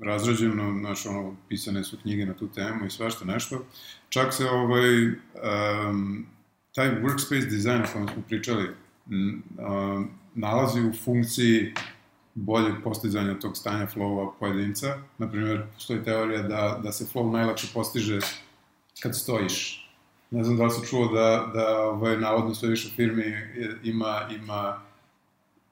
razrađeno, 0.00 0.78
znaš, 0.78 1.06
ono, 1.06 1.36
pisane 1.48 1.84
su 1.84 1.96
knjige 2.02 2.26
na 2.26 2.34
tu 2.34 2.48
temu 2.48 2.86
i 2.86 2.90
svašta 2.90 3.24
nešto. 3.24 3.64
Čak 4.08 4.34
se 4.34 4.50
ovaj, 4.50 5.06
um, 5.06 6.26
taj 6.74 6.88
workspace 7.02 7.48
dizajn 7.48 7.82
o 7.82 7.86
kojem 7.92 8.08
smo 8.08 8.22
pričali, 8.28 8.70
um, 9.06 10.10
nalazi 10.34 10.80
u 10.80 10.92
funkciji 11.04 11.74
boljeg 12.34 12.74
postizanja 12.84 13.38
tog 13.38 13.56
stanja 13.56 13.86
flowa 13.86 14.32
pojedinca. 14.40 14.98
Naprimjer, 15.18 15.62
postoji 15.74 16.04
teorija 16.04 16.42
da, 16.42 16.80
da 16.82 16.92
se 16.92 17.06
flow 17.14 17.32
najlakše 17.32 17.66
postiže 17.74 18.18
kad 19.02 19.16
stojiš. 19.16 19.81
Ne 20.32 20.44
znam 20.44 20.56
da 20.56 20.64
li 20.64 20.70
si 20.70 20.86
čuo 20.86 21.08
da, 21.08 21.50
da 21.54 21.82
ovaj, 21.82 22.16
navodno 22.16 22.54
sve 22.54 22.68
više 22.68 22.88
firmi 22.96 23.24
ima, 23.84 24.28
ima 24.42 24.80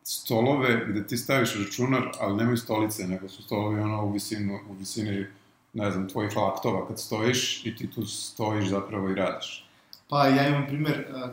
stolove 0.02 0.86
gde 0.88 1.06
ti 1.06 1.16
staviš 1.16 1.54
računar, 1.54 2.10
ali 2.20 2.36
nemaju 2.36 2.56
stolice, 2.56 3.08
nego 3.08 3.28
su 3.28 3.42
stolovi 3.42 3.80
ono 3.80 4.04
u, 4.04 4.12
visinu, 4.12 4.58
u 4.70 4.72
visini, 4.72 5.26
ne 5.72 5.90
znam, 5.90 6.08
tvojih 6.08 6.36
laktova 6.36 6.88
kad 6.88 7.00
stojiš 7.00 7.66
i 7.66 7.76
ti 7.76 7.90
tu 7.90 8.06
stojiš 8.06 8.68
zapravo 8.68 9.10
i 9.10 9.14
radiš. 9.14 9.68
Pa 10.08 10.26
ja 10.26 10.48
imam 10.48 10.66
primjer 10.66 11.06
uh, 11.08 11.30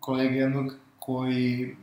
kolege 0.00 0.36
jednog 0.36 0.74
koji, 0.98 1.76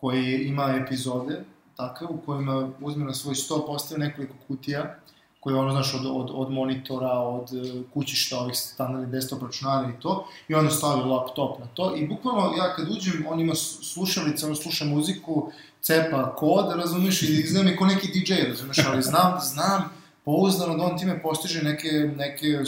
koji 0.00 0.38
ima 0.38 0.82
epizode 0.84 1.44
takve 1.76 2.06
u 2.06 2.20
kojima 2.26 2.70
uzme 2.80 3.04
na 3.04 3.14
svoj 3.14 3.34
sto, 3.34 3.66
postavi 3.66 4.00
nekoliko 4.00 4.34
kutija 4.48 4.98
koje 5.40 5.56
ono, 5.56 5.72
znaš, 5.72 5.94
od, 5.94 6.06
od, 6.06 6.30
od 6.32 6.50
monitora, 6.50 7.12
od 7.12 7.52
e, 7.52 7.82
kućišta, 7.94 8.38
ovih 8.38 8.56
standardnih 8.56 9.10
desktop 9.10 9.42
računara 9.42 9.88
i 9.88 10.00
to, 10.00 10.28
i 10.48 10.54
onda 10.54 10.70
stavi 10.70 11.10
laptop 11.10 11.58
na 11.58 11.66
to, 11.66 11.96
i 11.96 12.08
bukvalno 12.08 12.56
ja 12.56 12.74
kad 12.76 12.90
uđem, 12.90 13.26
on 13.28 13.40
ima 13.40 13.54
slušalice, 13.82 14.46
on 14.46 14.56
sluša 14.56 14.84
muziku, 14.84 15.52
cepa 15.80 16.34
kod, 16.36 16.72
razumiješ, 16.76 17.22
i 17.22 17.26
izgleda 17.26 17.70
mi 17.70 17.76
ko 17.76 17.86
neki 17.86 18.08
DJ, 18.08 18.48
razumiješ, 18.48 18.78
ali 18.86 19.02
znam, 19.02 19.38
znam, 19.40 19.90
pouzdano 20.24 20.76
da 20.76 20.84
on 20.84 20.98
time 20.98 21.22
postiže 21.22 21.62
neke, 21.62 21.90
neke 22.16 22.58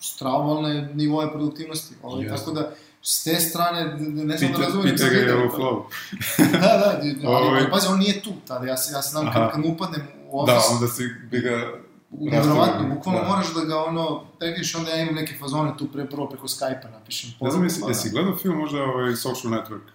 stravovalne 0.00 0.88
nivoje 0.94 1.30
produktivnosti, 1.30 1.94
ovaj, 2.02 2.24
Jeste. 2.24 2.36
tako 2.36 2.50
da, 2.50 2.72
s 3.02 3.24
te 3.24 3.40
strane, 3.40 3.84
ne 4.00 4.36
znam 4.36 4.52
da 4.52 4.58
razumijem 4.58 4.96
pita 4.96 5.08
ga 5.08 5.16
je 5.16 5.46
u 5.46 5.50
flow. 5.50 5.82
da, 6.52 6.58
da, 6.58 7.00
ali, 7.02 7.46
Ovaj. 7.46 7.60
ali 7.60 7.70
pazi, 7.70 7.86
on 7.88 7.98
nije 7.98 8.22
tu 8.22 8.32
tada, 8.46 8.66
ja 8.66 8.76
se, 8.76 8.92
ja 8.92 9.02
se 9.02 9.10
znam 9.10 9.28
Aha. 9.28 9.40
kad, 9.40 9.50
kad 9.50 9.60
mu 9.60 9.72
upadnem 9.72 10.02
u 10.30 10.46
Da, 10.46 10.52
office, 10.52 10.74
onda 10.74 10.88
si 10.88 11.02
bi 11.30 11.40
ga... 11.40 11.85
Nevjerovatno, 12.20 12.64
rastavio, 12.64 12.94
bukvalno 12.94 13.20
da. 13.20 13.28
moraš 13.28 13.54
da 13.54 13.64
ga 13.64 13.76
ono, 13.84 14.24
prekriš, 14.38 14.74
onda 14.74 14.90
ja 14.90 15.02
imam 15.02 15.14
neke 15.14 15.34
fazone 15.38 15.72
tu 15.78 15.88
pre, 15.92 16.06
prvo 16.06 16.28
preko 16.28 16.46
Skype-a 16.46 16.90
napišem. 16.90 17.30
Ne 17.40 17.50
znam, 17.50 17.64
jesi, 17.64 17.80
pa 17.80 17.86
da. 17.86 17.90
jesi 17.90 18.10
gledao 18.10 18.36
film 18.36 18.56
možda 18.56 18.82
ovaj 18.82 19.16
Social 19.16 19.52
Network? 19.52 19.86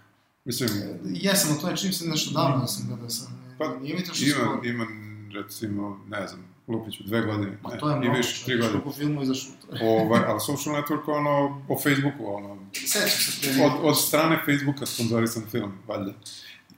Mislim, 0.46 0.70
Jesam, 1.04 1.52
ali 1.52 1.62
to 1.62 1.70
je 1.70 1.78
čim 1.78 1.94
se 1.94 2.08
nešto 2.08 2.34
davno 2.34 2.58
da 2.58 2.68
sam 2.68 2.88
gledao 2.88 3.10
sam. 3.10 3.56
Pa, 3.58 3.78
nije 3.78 3.96
mi 3.96 4.04
to 4.04 4.14
što 4.14 4.26
ima, 4.26 4.36
skoro. 4.36 4.62
ima, 4.64 4.86
recimo, 5.34 6.00
ne 6.10 6.28
znam, 6.28 6.46
Lupiću, 6.68 7.04
dve 7.04 7.22
godine, 7.22 7.58
Pa 7.64 7.70
ne, 7.70 7.80
to 7.80 7.90
je 7.90 7.96
mnogo, 7.96 8.18
više, 8.18 8.46
tri 8.46 8.58
godine. 8.58 8.72
koliko 8.72 8.92
filmu 8.92 9.24
izašlo. 9.24 9.52
Ovaj, 9.82 10.22
ali 10.28 10.40
Social 10.40 10.76
Network, 10.76 11.12
ono, 11.12 11.62
po 11.68 11.76
Facebooku, 11.76 12.36
ono, 12.36 12.58
Sećam 12.74 13.10
se 13.10 13.64
od, 13.66 13.72
od 13.82 14.02
strane 14.02 14.42
Facebooka 14.46 14.86
sponzorisan 14.86 15.44
film, 15.52 15.72
valjda. 15.88 16.14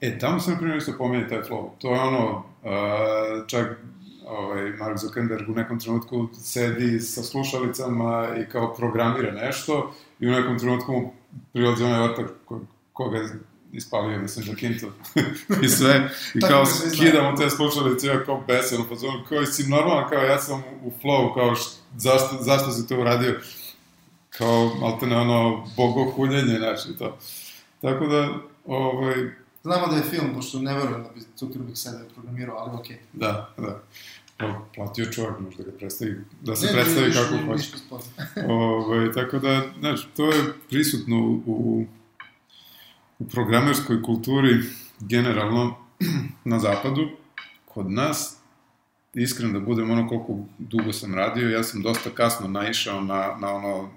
E, 0.00 0.18
tamo 0.18 0.40
se, 0.40 0.50
na 0.50 0.56
primjer, 0.56 0.78
isto 0.78 0.92
pominje 0.98 1.28
taj 1.28 1.42
flow. 1.42 1.68
To 1.78 1.94
je 1.94 2.00
ono, 2.00 2.36
uh, 2.36 3.46
čak 3.46 3.78
ovaj, 4.26 4.70
Mark 4.70 4.98
Zuckerberg 4.98 5.48
u 5.48 5.52
nekom 5.52 5.80
trenutku 5.80 6.28
sedi 6.42 7.00
sa 7.00 7.22
slušalicama 7.22 8.28
i 8.36 8.50
kao 8.50 8.74
programira 8.74 9.32
nešto 9.32 9.94
i 10.20 10.28
u 10.28 10.30
nekom 10.30 10.58
trenutku 10.58 10.92
mu 10.92 11.12
prilazi 11.52 11.84
onaj 11.84 12.02
ortak 12.02 12.30
ko, 12.44 12.60
koga 12.92 13.18
je 13.18 13.28
ispalio, 13.72 14.18
mislim, 14.18 14.44
za 14.44 14.54
kintu 14.54 14.86
i 15.64 15.68
sve. 15.68 16.10
I 16.34 16.40
kao 16.40 16.64
da 16.64 16.66
skidamo 16.66 17.36
te 17.36 17.50
slušalice, 17.50 18.06
ja 18.06 18.24
kao 18.24 18.44
besen, 18.46 18.80
u 18.80 18.84
fazonu, 18.88 19.24
kao 19.28 19.46
si 19.46 19.68
normalan, 19.68 20.08
kao 20.08 20.22
ja 20.22 20.38
sam 20.38 20.62
u 20.84 20.92
flow, 21.02 21.34
kao 21.34 21.54
št, 21.54 21.80
zašto, 21.96 22.36
zašto 22.40 22.70
si 22.70 22.86
to 22.86 23.00
uradio? 23.00 23.40
Kao, 24.30 24.70
maltene 24.80 25.16
ono, 25.16 25.66
bogohuljenje, 25.76 26.58
znači, 26.58 26.98
to. 26.98 27.18
Tako 27.80 28.06
da, 28.06 28.28
ovaj, 28.66 29.14
Znamo 29.64 29.86
da 29.86 29.96
je 29.96 30.02
film, 30.02 30.34
pošto 30.34 30.58
ne 30.58 30.74
verujem 30.74 31.02
da 31.02 31.08
bi 31.08 31.20
Zuckerberg 31.36 31.76
sebe 31.76 32.04
programirao, 32.14 32.56
ali 32.56 32.70
okej. 32.74 32.98
da, 33.12 33.50
da. 33.56 33.80
Pa, 34.36 34.60
platio 34.74 35.04
čovjek, 35.06 35.40
možda 35.40 35.62
ga 35.62 35.70
predstavi, 35.72 36.20
da 36.42 36.56
se 36.56 36.66
Ne, 36.66 36.72
predstavi 36.72 37.06
ništa- 37.06 37.22
kako 37.22 37.46
hoće. 37.46 37.62
sporno. 37.78 38.06
Ovaj, 38.54 39.12
tako 39.12 39.38
da, 39.38 39.62
znaš, 39.78 40.08
to 40.16 40.26
je 40.26 40.40
prisutno 40.68 41.16
u, 41.18 41.42
u, 41.46 41.86
u 43.18 43.26
programerskoj 43.26 44.02
kulturi 44.02 44.60
generalno 45.00 45.76
na 46.44 46.58
zapadu. 46.58 47.08
Kod 47.64 47.90
nas, 47.90 48.36
iskren 49.14 49.52
da 49.52 49.60
budem 49.60 49.90
ono 49.90 50.08
koliko 50.08 50.38
dugo 50.58 50.92
sam 50.92 51.14
radio, 51.14 51.50
ja 51.50 51.62
sam 51.62 51.82
dosta 51.82 52.10
kasno 52.10 52.48
naišao 52.48 53.00
na, 53.00 53.36
na 53.40 53.50
ono 53.50 53.90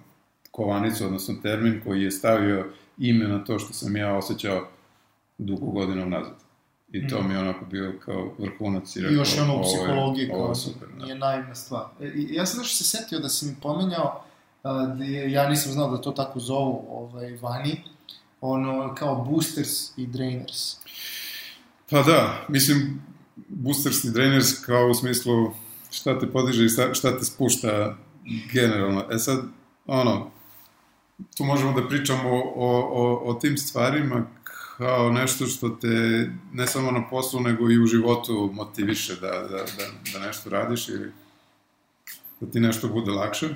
kovanicu, 0.52 1.06
odnosno 1.06 1.36
termin 1.36 1.82
koji 1.84 2.02
je 2.02 2.12
stavio 2.12 2.66
ime 2.98 3.28
na 3.28 3.44
to 3.44 3.60
što 3.60 3.74
sam 3.74 3.96
ja 3.96 4.16
osjećao 4.16 4.68
dugo 5.38 5.66
godina 5.66 6.06
nazad. 6.06 6.47
I 6.92 7.08
to 7.08 7.20
Mhm. 7.20 7.28
mi 7.28 7.34
je 7.34 7.40
onako 7.40 7.66
bio 7.66 7.94
kao 8.06 8.34
vrhunac 8.40 8.96
i 8.96 9.00
I 9.00 9.02
rekao, 9.02 9.16
još 9.16 9.36
je 9.38 9.42
ono 9.42 9.56
u 9.56 9.64
psihologiji 9.64 10.30
kao 10.30 10.56
super, 10.56 10.88
da. 10.98 11.04
nije 11.04 11.16
naivna 11.16 11.56
stvar. 11.56 11.86
E, 12.02 12.08
i 12.08 12.34
ja 12.34 12.46
sam 12.46 12.60
nešto 12.60 12.76
se 12.76 12.98
setio 12.98 13.20
da 13.20 13.30
si 13.30 13.46
mi 13.46 13.56
pomenjao, 13.62 14.24
da 14.64 15.04
je, 15.04 15.32
ja 15.32 15.50
nisam 15.50 15.72
znao 15.72 15.92
da 15.92 16.02
to 16.02 16.12
tako 16.12 16.40
zovu 16.40 16.86
ovaj, 16.90 17.38
vani, 17.42 17.84
ono 18.42 18.96
kao 18.96 19.16
boosters 19.16 19.98
i 19.98 20.08
drainers. 20.08 20.76
Pa 21.90 22.02
da, 22.02 22.46
mislim, 22.50 23.02
boosters 23.48 24.04
i 24.04 24.12
drainers 24.12 24.66
kao 24.66 24.88
u 24.88 24.94
smislu 24.94 25.52
šta 25.92 26.20
te 26.20 26.32
podiže 26.32 26.66
i 26.66 26.70
šta, 26.70 26.94
šta 26.94 27.18
te 27.20 27.26
spušta 27.26 27.96
generalno. 28.54 29.06
E 29.12 29.18
sad, 29.18 29.40
ono, 29.86 30.32
tu 31.38 31.44
možemo 31.44 31.82
da 31.82 31.88
pričamo 31.88 32.30
o, 32.34 32.80
o, 32.92 33.22
o 33.26 33.34
tim 33.34 33.58
stvarima 33.58 34.26
kao 34.78 35.12
nešto 35.12 35.46
što 35.46 35.70
te 35.70 36.30
ne 36.54 36.68
samo 36.68 36.92
na 36.92 37.10
poslu, 37.10 37.40
nego 37.40 37.72
i 37.72 37.80
u 37.80 37.86
životu 37.86 38.52
motiviše 38.54 39.16
da, 39.16 39.32
da, 39.32 39.58
da, 39.58 40.14
da 40.14 40.26
nešto 40.26 40.50
radiš 40.50 40.90
ili 40.90 41.12
da 42.40 42.52
ti 42.52 42.60
nešto 42.60 42.88
bude 42.88 43.12
lakše. 43.12 43.50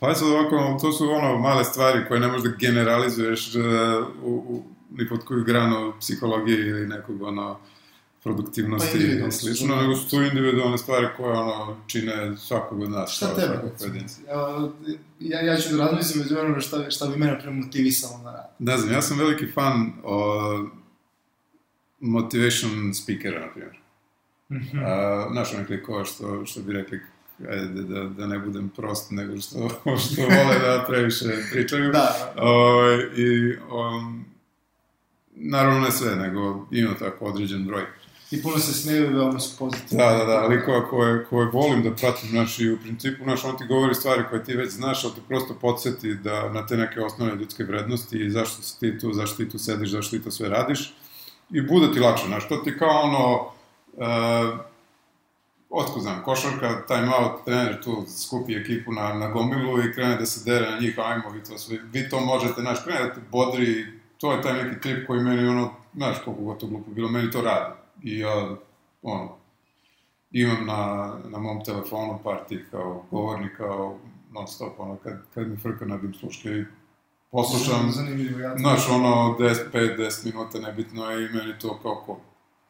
Pa 0.00 0.08
je 0.08 0.14
sad 0.14 0.28
ovako, 0.28 0.78
to 0.80 0.92
su 0.92 1.10
ono 1.10 1.38
male 1.38 1.64
stvari 1.64 2.04
koje 2.08 2.20
ne 2.20 2.28
možeš 2.28 2.42
da 2.42 2.56
generalizuješ 2.58 3.54
uh, 3.54 3.62
u, 4.22 4.30
u, 4.30 4.64
ni 4.90 5.08
pod 5.08 5.24
koju 5.24 5.44
granu 5.44 5.92
psihologije 6.00 6.68
ili 6.68 6.86
nekog 6.86 7.22
ono 7.22 7.58
produktivnosti 8.28 9.18
Pa 9.20 9.26
i 9.26 9.32
slično, 9.32 9.74
da. 9.74 9.82
nego 9.82 9.96
su 9.96 10.10
to 10.10 10.22
individualne 10.22 10.78
stvari 10.78 11.06
koje 11.16 11.38
ono 11.38 11.76
čine 11.86 12.36
svakog 12.36 12.80
od 12.80 12.90
nas. 12.90 13.10
Šta 13.10 13.34
tebe? 13.34 13.60
ja, 15.20 15.40
ja 15.40 15.56
ću 15.56 15.76
da 15.76 15.84
razmislim 15.84 16.22
među 16.22 16.34
vremenu 16.34 16.60
šta, 16.60 16.90
šta 16.90 17.06
bi 17.06 17.16
mene 17.16 17.40
premotivisalo 17.40 18.18
na 18.18 18.32
rad. 18.32 18.50
Ne 18.58 18.76
znam, 18.76 18.92
ja 18.92 19.02
sam 19.02 19.18
veliki 19.18 19.46
fan 19.46 19.92
o, 20.04 20.68
motivation 22.00 22.94
speakera, 22.94 23.40
na 23.40 23.52
primjer. 23.52 23.78
Mhm. 24.52 24.78
A, 24.84 25.28
znaš, 25.32 25.48
likova 25.68 26.04
što, 26.04 26.46
što 26.46 26.60
bi 26.60 26.72
rekli, 26.72 27.00
ajde, 27.50 27.82
da, 27.82 28.04
da 28.04 28.26
ne 28.26 28.38
budem 28.38 28.68
prost, 28.68 29.10
nego 29.10 29.40
što, 29.40 29.68
što 30.04 30.22
vole 30.22 30.58
da 30.58 30.84
previše 30.88 31.24
pričaju. 31.52 31.92
Da, 31.92 32.34
Ovaj, 32.36 32.96
I, 33.16 33.56
um, 33.56 34.24
naravno 35.40 35.80
ne 35.80 35.90
sve, 35.90 36.16
nego 36.16 36.66
ima 36.70 36.94
tako 36.98 37.24
određen 37.24 37.66
broj. 37.66 37.82
I 38.30 38.42
puno 38.42 38.58
se 38.58 38.72
smeju 38.72 39.10
i 39.10 39.14
veoma 39.14 39.40
su 39.40 39.58
pozitivni. 39.58 40.04
Da, 40.04 40.12
da, 40.12 40.24
da, 40.24 40.46
likova 40.46 40.88
koje, 40.88 41.24
koje 41.24 41.46
volim 41.46 41.82
da 41.82 41.94
pratim, 41.94 42.28
znaš, 42.28 42.58
i 42.58 42.70
u 42.70 42.78
principu, 42.78 43.24
znaš, 43.24 43.44
on 43.44 43.56
ti 43.56 43.64
govori 43.64 43.94
stvari 43.94 44.22
koje 44.30 44.44
ti 44.44 44.56
već 44.56 44.70
znaš, 44.70 45.04
ali 45.04 45.14
te 45.14 45.20
prosto 45.28 45.54
podsjeti 45.60 46.14
da 46.14 46.52
na 46.52 46.66
te 46.66 46.76
neke 46.76 47.00
osnovne 47.00 47.34
ljudske 47.34 47.64
vrednosti 47.64 48.18
i 48.18 48.30
zašto 48.30 48.62
si 48.62 48.80
ti 48.80 48.98
tu, 48.98 49.12
zašto 49.12 49.36
ti 49.36 49.48
tu 49.48 49.58
sediš, 49.58 49.90
zašto 49.90 50.16
ti 50.16 50.24
to 50.24 50.30
sve 50.30 50.48
radiš. 50.48 50.94
I 51.50 51.60
bude 51.60 51.92
ti 51.92 52.00
lakše, 52.00 52.26
znaš, 52.26 52.48
to 52.48 52.56
ti 52.56 52.78
kao 52.78 53.00
ono, 53.02 53.52
uh, 53.92 54.58
otko 55.70 56.00
znam, 56.00 56.22
košarka, 56.24 56.86
time 56.86 57.10
out, 57.18 57.44
trener 57.44 57.82
tu 57.82 58.04
skupi 58.26 58.54
ekipu 58.54 58.92
na, 58.92 59.14
na 59.14 59.28
gomilu 59.28 59.80
i 59.80 59.92
krene 59.92 60.16
da 60.16 60.26
se 60.26 60.50
dere 60.50 60.70
na 60.70 60.78
njih, 60.78 60.98
ajmo, 60.98 61.30
vi 61.30 61.44
to, 61.44 61.58
sve, 61.58 61.78
vi 61.92 62.08
to 62.08 62.20
možete, 62.20 62.60
znaš, 62.60 62.84
krene 62.84 63.00
da 63.00 63.14
te 63.14 63.20
bodri, 63.30 63.86
to 64.18 64.32
je 64.32 64.42
taj 64.42 64.64
neki 64.64 64.80
trip 64.80 65.06
koji 65.06 65.20
meni, 65.20 65.48
ono, 65.48 65.74
znaš, 65.94 66.16
koliko 66.24 66.42
god 66.42 66.58
to 66.58 66.66
glupo 66.66 66.90
bilo, 66.90 67.08
meni 67.08 67.30
to 67.30 67.40
radi. 67.40 67.87
I 68.02 68.18
ja, 68.18 68.56
ono, 69.02 69.36
imam 70.30 70.66
na, 70.66 71.14
na 71.28 71.38
mom 71.38 71.64
telefonu 71.64 72.18
par 72.24 72.38
tih 72.48 72.68
kao 72.70 73.04
govornika, 73.10 73.56
kao 73.56 73.98
non 74.32 74.46
stop, 74.46 74.80
ono, 74.80 74.96
kad, 74.96 75.22
kad 75.34 75.48
mi 75.48 75.56
frka 75.56 75.84
nadim 75.84 76.14
sluške 76.14 76.48
i 76.48 76.64
poslušam, 77.30 77.92
znaš, 78.58 78.88
ono, 78.90 79.36
10, 79.38 79.54
5, 79.72 79.98
10 79.98 80.26
minuta, 80.26 80.58
nebitno 80.58 81.10
je 81.10 81.26
i 81.26 81.28
meni 81.28 81.58
to 81.58 81.78
kao 81.82 82.02
ko. 82.06 82.20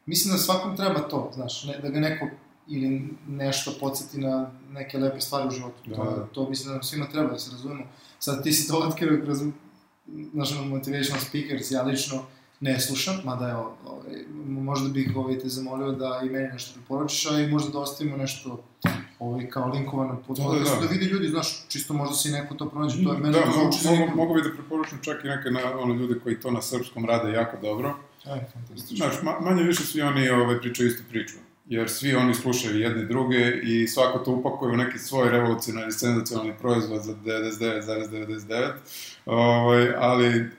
Mislim 0.05 0.31
da 0.31 0.37
svakom 0.37 0.77
treba 0.77 0.99
to, 0.99 1.31
znaš, 1.33 1.63
ne, 1.63 1.77
da 1.77 1.89
ga 1.89 1.99
neko 1.99 2.25
ili 2.67 3.09
nešto 3.27 3.71
podsjeti 3.79 4.19
na 4.19 4.51
neke 4.69 4.97
lepe 4.97 5.21
stvari 5.21 5.47
u 5.47 5.51
životu. 5.51 5.89
Da, 5.89 5.95
to, 5.95 6.03
da. 6.03 6.25
to 6.25 6.49
mislim 6.49 6.67
da 6.67 6.73
nam 6.73 6.83
svima 6.83 7.05
treba, 7.05 7.31
da 7.31 7.39
se 7.39 7.51
razumemo. 7.51 7.83
Sad 8.19 8.43
ti 8.43 8.51
si 8.51 8.67
to 8.67 8.77
otkrio 8.77 9.21
kroz, 9.23 9.37
znaš, 10.33 10.51
ono, 10.51 10.65
motivational 10.65 11.21
speakers, 11.21 11.71
ja 11.71 11.81
lično 11.81 12.25
ne 12.59 12.79
slušam, 12.79 13.15
mada 13.25 13.49
evo, 13.49 13.77
ovaj, 13.85 14.23
možda 14.47 14.89
bih 14.89 15.11
ovaj, 15.15 15.39
te 15.39 15.47
zamolio 15.47 15.91
da 15.91 16.21
i 16.25 16.29
meni 16.29 16.47
nešto 16.47 16.73
preporučiš, 16.73 17.31
a 17.31 17.39
i 17.39 17.47
možda 17.47 17.71
da 17.71 17.79
ostavimo 17.79 18.17
nešto 18.17 18.63
ovaj, 19.19 19.49
kao 19.49 19.67
linkovano 19.67 20.21
pod 20.27 20.37
Da, 20.37 20.43
da, 20.43 20.49
podcastu, 20.49 20.79
da. 20.81 20.87
da, 20.87 20.93
vidi 20.93 21.05
ljudi, 21.05 21.27
znaš, 21.27 21.67
čisto 21.67 21.93
možda 21.93 22.15
si 22.15 22.29
neko 22.29 22.55
to 22.55 22.69
pronađe, 22.69 23.03
to 23.03 23.13
je 23.13 23.19
meni 23.19 23.33
da, 23.33 23.41
to 23.41 23.45
mogu, 23.45 23.59
zvuči 23.61 23.83
zanimljivo. 23.83 24.15
mogu 24.15 24.33
bi 24.33 24.41
da 24.41 24.53
preporučim 24.53 24.97
čak 25.01 25.25
i 25.25 25.27
neke 25.27 25.51
na, 25.51 25.59
ono, 25.79 25.93
ljude 25.93 26.19
koji 26.19 26.39
to 26.39 26.51
na 26.51 26.61
srpskom 26.61 27.05
rade 27.05 27.31
jako 27.31 27.57
dobro. 27.61 27.95
E, 28.25 28.45
fantastično. 28.53 28.97
Znaš, 28.97 29.21
ma, 29.23 29.39
manje 29.39 29.63
više 29.63 29.83
svi 29.83 30.01
oni 30.01 30.29
ovaj, 30.29 30.59
pričaju 30.59 30.89
istu 30.89 31.03
priču. 31.09 31.35
Jer 31.65 31.89
svi 31.89 32.15
oni 32.15 32.33
slušaju 32.33 32.79
jedni 32.79 33.05
druge 33.05 33.51
i 33.63 33.87
svako 33.87 34.19
to 34.19 34.31
upakuje 34.31 34.71
u 34.71 34.77
neki 34.77 34.99
svoj 34.99 35.29
revolucionarni, 35.29 35.91
senzacionalni 35.91 36.53
proizvod 36.61 37.01
za 37.01 37.13
99,99. 37.15 38.71
Ovaj, 39.25 39.93
ali 39.97 40.49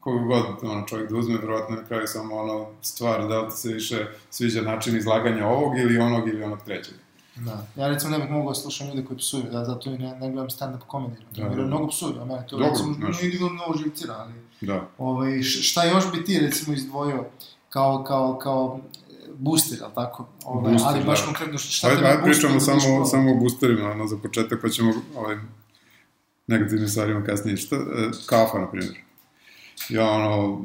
kogu 0.00 0.24
god 0.26 0.44
ono, 0.62 0.86
čovjek 0.86 1.10
da 1.10 1.16
uzme, 1.16 1.38
verovatno 1.38 1.76
na 1.76 1.84
kraju 1.84 2.06
samo 2.06 2.36
ono 2.36 2.66
stvar 2.82 3.28
da 3.28 3.40
li 3.40 3.50
se 3.50 3.72
više 3.72 4.06
sviđa 4.30 4.62
način 4.62 4.96
izlaganja 4.96 5.46
ovog 5.46 5.78
ili 5.78 5.98
onog 5.98 6.28
ili 6.28 6.42
onog 6.42 6.58
trećeg. 6.64 6.94
Da. 7.36 7.66
Ja 7.76 7.88
recimo 7.88 8.10
ne 8.10 8.18
bih 8.18 8.30
mogao 8.30 8.48
da 8.48 8.54
slušam 8.54 8.88
ljude 8.88 9.04
koji 9.04 9.18
psuju, 9.18 9.44
ja 9.52 9.64
zato 9.64 9.90
i 9.90 9.98
ne, 9.98 10.10
ne 10.18 10.30
gledam 10.30 10.48
stand-up 10.50 10.80
comedy. 10.88 11.16
Da, 11.36 11.42
Da, 11.42 11.48
da, 11.48 11.54
da. 11.54 11.62
da. 11.62 11.66
Mnogo 11.66 11.88
psuju, 11.88 12.20
a 12.20 12.24
mene 12.24 12.46
to 12.46 12.56
Dobro, 12.56 12.70
recimo 12.70 12.94
znaš. 12.94 13.22
ne 13.22 13.28
ide 13.28 13.38
mnogo 13.44 13.78
živcira, 13.78 14.14
ali 14.18 14.32
Da. 14.60 14.88
ovaj, 14.98 15.42
šta 15.42 15.84
još 15.84 16.12
bi 16.12 16.24
ti 16.24 16.38
recimo 16.40 16.74
izdvojio 16.76 17.24
kao, 17.68 18.04
kao, 18.04 18.38
kao 18.38 18.80
booster, 19.38 19.78
ali 19.82 19.94
tako? 19.94 20.28
Ovaj, 20.44 20.70
Booster, 20.70 20.92
ali 20.94 21.04
baš 21.04 21.20
da. 21.20 21.26
konkretno 21.26 21.58
šta 21.58 21.88
Ajde, 21.88 22.00
te 22.00 22.06
ajde 22.06 22.22
pričamo 22.22 22.54
da 22.54 22.60
samo, 22.60 22.78
pro? 22.96 23.04
samo 23.04 23.32
o 23.32 23.34
boosterima, 23.34 23.90
ono, 23.90 24.06
za 24.06 24.16
početak, 24.16 24.58
pa 24.62 24.68
ćemo 24.68 24.92
ovaj, 25.16 25.36
negativnim 26.46 26.88
stvarima 26.88 27.24
kasnije. 27.24 27.56
Šta, 27.56 27.76
e, 27.76 27.80
kafa, 28.26 28.58
na 28.58 28.70
primjer. 28.70 29.09
Ja, 29.88 30.10
ono, 30.10 30.64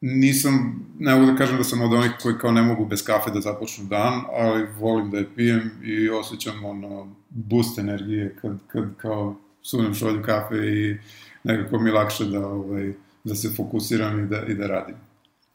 nisam, 0.00 0.86
ne 0.98 1.14
mogu 1.14 1.26
da 1.26 1.36
kažem 1.36 1.56
da 1.56 1.64
sam 1.64 1.80
od 1.80 1.92
onih 1.92 2.10
koji 2.22 2.38
kao 2.38 2.52
ne 2.52 2.62
mogu 2.62 2.86
bez 2.86 3.04
kafe 3.04 3.30
da 3.30 3.40
započnu 3.40 3.84
dan, 3.84 4.22
ali 4.32 4.66
volim 4.78 5.10
da 5.10 5.18
je 5.18 5.34
pijem 5.34 5.70
i 5.84 6.08
osjećam, 6.08 6.64
ono, 6.64 7.14
boost 7.30 7.78
energije 7.78 8.36
kad, 8.40 8.58
kad 8.66 8.96
kao 8.96 9.36
sunem 9.62 9.94
šolju 9.94 10.22
kafe 10.22 10.56
i 10.56 10.98
nekako 11.44 11.78
mi 11.78 11.90
lakše 11.90 12.24
da, 12.24 12.46
ovaj, 12.46 12.92
da 13.24 13.34
se 13.34 13.52
fokusiram 13.56 14.24
i 14.24 14.26
da, 14.26 14.46
i 14.46 14.54
da 14.54 14.66
radim. 14.66 14.94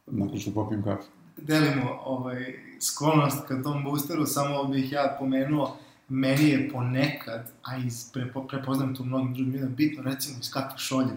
Nakon 0.06 0.38
što 0.38 0.50
popijem 0.50 0.82
kafe. 0.82 1.02
delimo 1.36 2.00
ovaj, 2.04 2.54
sklonost 2.80 3.48
ka 3.48 3.62
tom 3.62 3.84
boosteru, 3.84 4.26
samo 4.26 4.64
bih 4.64 4.92
ja 4.92 5.16
pomenuo, 5.18 5.76
meni 6.08 6.48
je 6.48 6.70
ponekad, 6.72 7.50
a 7.62 7.76
iz, 7.76 8.10
prepo, 8.12 8.46
prepoznam 8.46 8.94
to 8.94 9.04
mnogim 9.04 9.34
drugim 9.34 9.52
ljudima, 9.52 9.70
bitno 9.76 10.02
recimo 10.02 10.36
iz 10.40 10.50
kakve 10.50 10.78
šolje. 10.78 11.12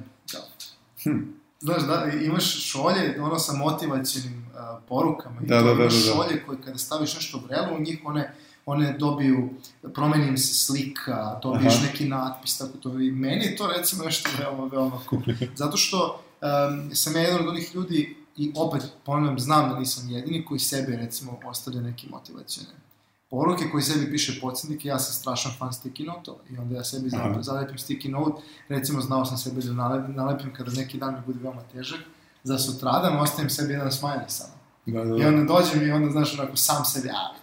Hm. 1.05 1.19
Znaš, 1.59 1.83
da, 1.83 2.11
imaš 2.21 2.65
šolje, 2.65 3.21
ono 3.21 3.39
sa 3.39 3.53
motivacijnim 3.53 4.45
uh, 4.47 4.81
porukama, 4.87 5.41
i 5.41 5.45
Da, 5.45 5.59
to 5.59 5.65
da, 5.65 5.73
da, 5.73 5.81
imaš 5.81 5.93
da, 5.93 5.99
da. 5.99 6.13
šolje 6.15 6.43
koje 6.45 6.57
kada 6.65 6.77
staviš 6.77 7.15
nešto 7.15 7.37
u 7.37 7.41
vrelu, 7.47 7.77
u 7.77 7.81
njih 7.81 7.99
one, 8.05 8.33
one 8.65 8.97
dobiju, 8.99 9.49
promeni 9.93 10.27
im 10.27 10.37
se 10.37 10.53
slika, 10.53 11.39
dobiješ 11.43 11.73
Aha. 11.75 11.85
neki 11.85 12.05
natpis, 12.07 12.57
tako 12.57 12.77
to. 12.77 12.99
I 12.99 13.11
meni 13.11 13.45
je 13.45 13.55
to 13.55 13.67
recimo 13.77 14.03
nešto 14.03 14.29
veoma, 14.39 14.65
veoma 14.65 14.99
cool. 15.09 15.21
Zato 15.55 15.77
što 15.77 16.23
um, 16.41 16.95
sam 16.95 17.15
ja 17.15 17.21
jedan 17.21 17.41
od 17.41 17.47
onih 17.47 17.75
ljudi, 17.75 18.15
i 18.37 18.51
opet 18.55 18.83
ponavljam, 19.05 19.39
znam 19.39 19.69
da 19.69 19.79
nisam 19.79 20.09
jedini 20.09 20.45
koji 20.45 20.59
sebe 20.59 20.97
recimo 20.97 21.39
ostavlja 21.45 21.81
neke 21.81 22.07
motivacijone 22.09 22.84
poruke 23.29 23.63
koji 23.71 23.83
sebi 23.83 24.11
piše 24.11 24.41
podsjetnike, 24.41 24.87
ja 24.87 24.99
sam 24.99 25.13
strašan 25.13 25.51
fan 25.59 25.69
sticky 25.69 26.05
notova 26.05 26.37
i 26.49 26.57
onda 26.57 26.75
ja 26.75 26.83
sebi 26.83 27.09
Aha. 27.15 27.41
zalepim 27.41 27.77
sticky 27.77 28.09
note, 28.09 28.41
recimo 28.69 29.01
znao 29.01 29.25
sam 29.25 29.37
sebi 29.37 29.61
da 29.61 29.73
nalepim, 29.73 30.15
nalepim 30.15 30.53
kada 30.53 30.71
neki 30.71 30.97
dan 30.97 31.13
mi 31.13 31.21
bude 31.25 31.39
veoma 31.43 31.61
težak, 31.73 31.99
za 32.43 32.57
sutradan 32.57 33.19
ostavim 33.19 33.49
sebi 33.49 33.73
jedan 33.73 33.91
smiley 33.91 34.27
samo. 34.27 34.53
Da, 34.85 35.05
da, 35.05 35.15
I 35.15 35.21
da. 35.21 35.27
onda 35.27 35.53
dođem 35.53 35.87
i 35.87 35.91
onda, 35.91 36.11
znaš, 36.11 36.39
onako, 36.39 36.55
sam 36.55 36.85
sebi, 36.85 37.09
a, 37.09 37.33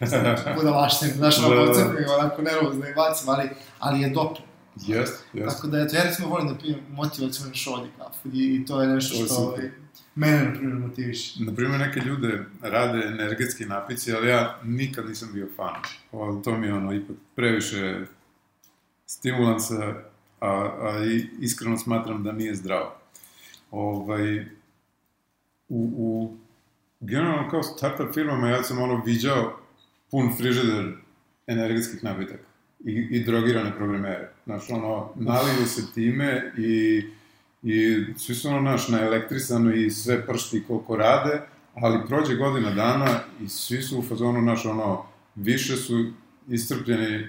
budalaštim, 0.56 1.10
znaš, 1.16 1.40
Da, 1.40 1.46
ono, 1.46 1.56
da, 1.56 1.62
da. 1.62 1.68
pocepim, 1.68 2.04
onako, 2.18 2.42
nervozno 2.42 2.88
i 2.88 2.94
bacim, 2.94 3.28
ali, 3.28 3.50
ali 3.78 4.00
je 4.00 4.10
dobro. 4.10 4.40
Jest, 4.86 5.24
jest. 5.32 5.56
Tako 5.56 5.66
da, 5.66 5.80
eto, 5.80 5.96
ja 5.96 6.02
recimo 6.02 6.28
volim 6.28 6.48
da 6.48 6.58
pijem 6.58 6.80
motivacijone 6.90 7.54
šolje 7.54 7.90
kafu 7.98 8.28
i, 8.32 8.54
i 8.54 8.66
to 8.66 8.82
je 8.82 8.88
nešto 8.88 9.26
To 9.28 9.56
je 9.56 9.83
ovaj, 10.16 10.30
mene, 10.32 10.44
na 10.44 10.52
primjer, 10.58 10.78
motiviše. 10.78 11.44
Naprimjer, 11.44 11.80
neke 11.80 12.00
ljude 12.00 12.44
rade 12.62 13.06
energetski 13.06 13.64
napici, 13.64 14.12
ali 14.12 14.28
ja 14.28 14.60
nikad 14.64 15.08
nisam 15.08 15.30
bio 15.32 15.48
fan. 15.56 15.82
O, 16.12 16.40
to 16.44 16.58
mi 16.58 16.66
je 16.66 16.74
ono, 16.74 16.94
ipak 16.94 17.16
previše 17.34 18.06
stimulansa, 19.06 19.94
a, 20.40 20.48
a 20.80 21.04
iskreno 21.40 21.78
smatram 21.78 22.22
da 22.22 22.32
nije 22.32 22.54
zdravo. 22.54 22.96
Ovaj, 23.70 24.40
u, 25.68 25.90
u 25.96 26.36
generalno 27.00 27.50
kao 27.50 27.62
startup 27.62 28.14
firmama 28.14 28.48
ja 28.48 28.62
sam 28.62 28.82
ono 28.82 29.02
viđao 29.06 29.60
pun 30.10 30.36
frižider 30.36 30.92
energetskih 31.46 32.04
napitaka 32.04 32.48
i, 32.84 33.08
i 33.10 33.24
drogirane 33.24 33.76
programere. 33.76 34.30
Znaš, 34.44 34.70
ono, 34.70 35.12
naliju 35.16 35.66
se 35.66 35.92
time 35.94 36.52
i, 36.58 37.02
i 37.64 38.04
svi 38.16 38.34
su 38.34 38.48
ono, 38.48 38.60
naš, 38.60 38.88
naelektrisano 38.88 39.72
i 39.72 39.90
sve 39.90 40.26
pršti 40.26 40.64
koliko 40.66 40.96
rade, 40.96 41.40
ali 41.74 42.06
prođe 42.06 42.34
godina 42.34 42.70
dana 42.70 43.06
i 43.40 43.48
svi 43.48 43.82
su 43.82 43.98
u 43.98 44.02
fazonu, 44.02 44.42
naš, 44.42 44.66
ono, 44.66 45.02
više 45.34 45.76
su 45.76 46.04
iscrpljeni 46.48 47.28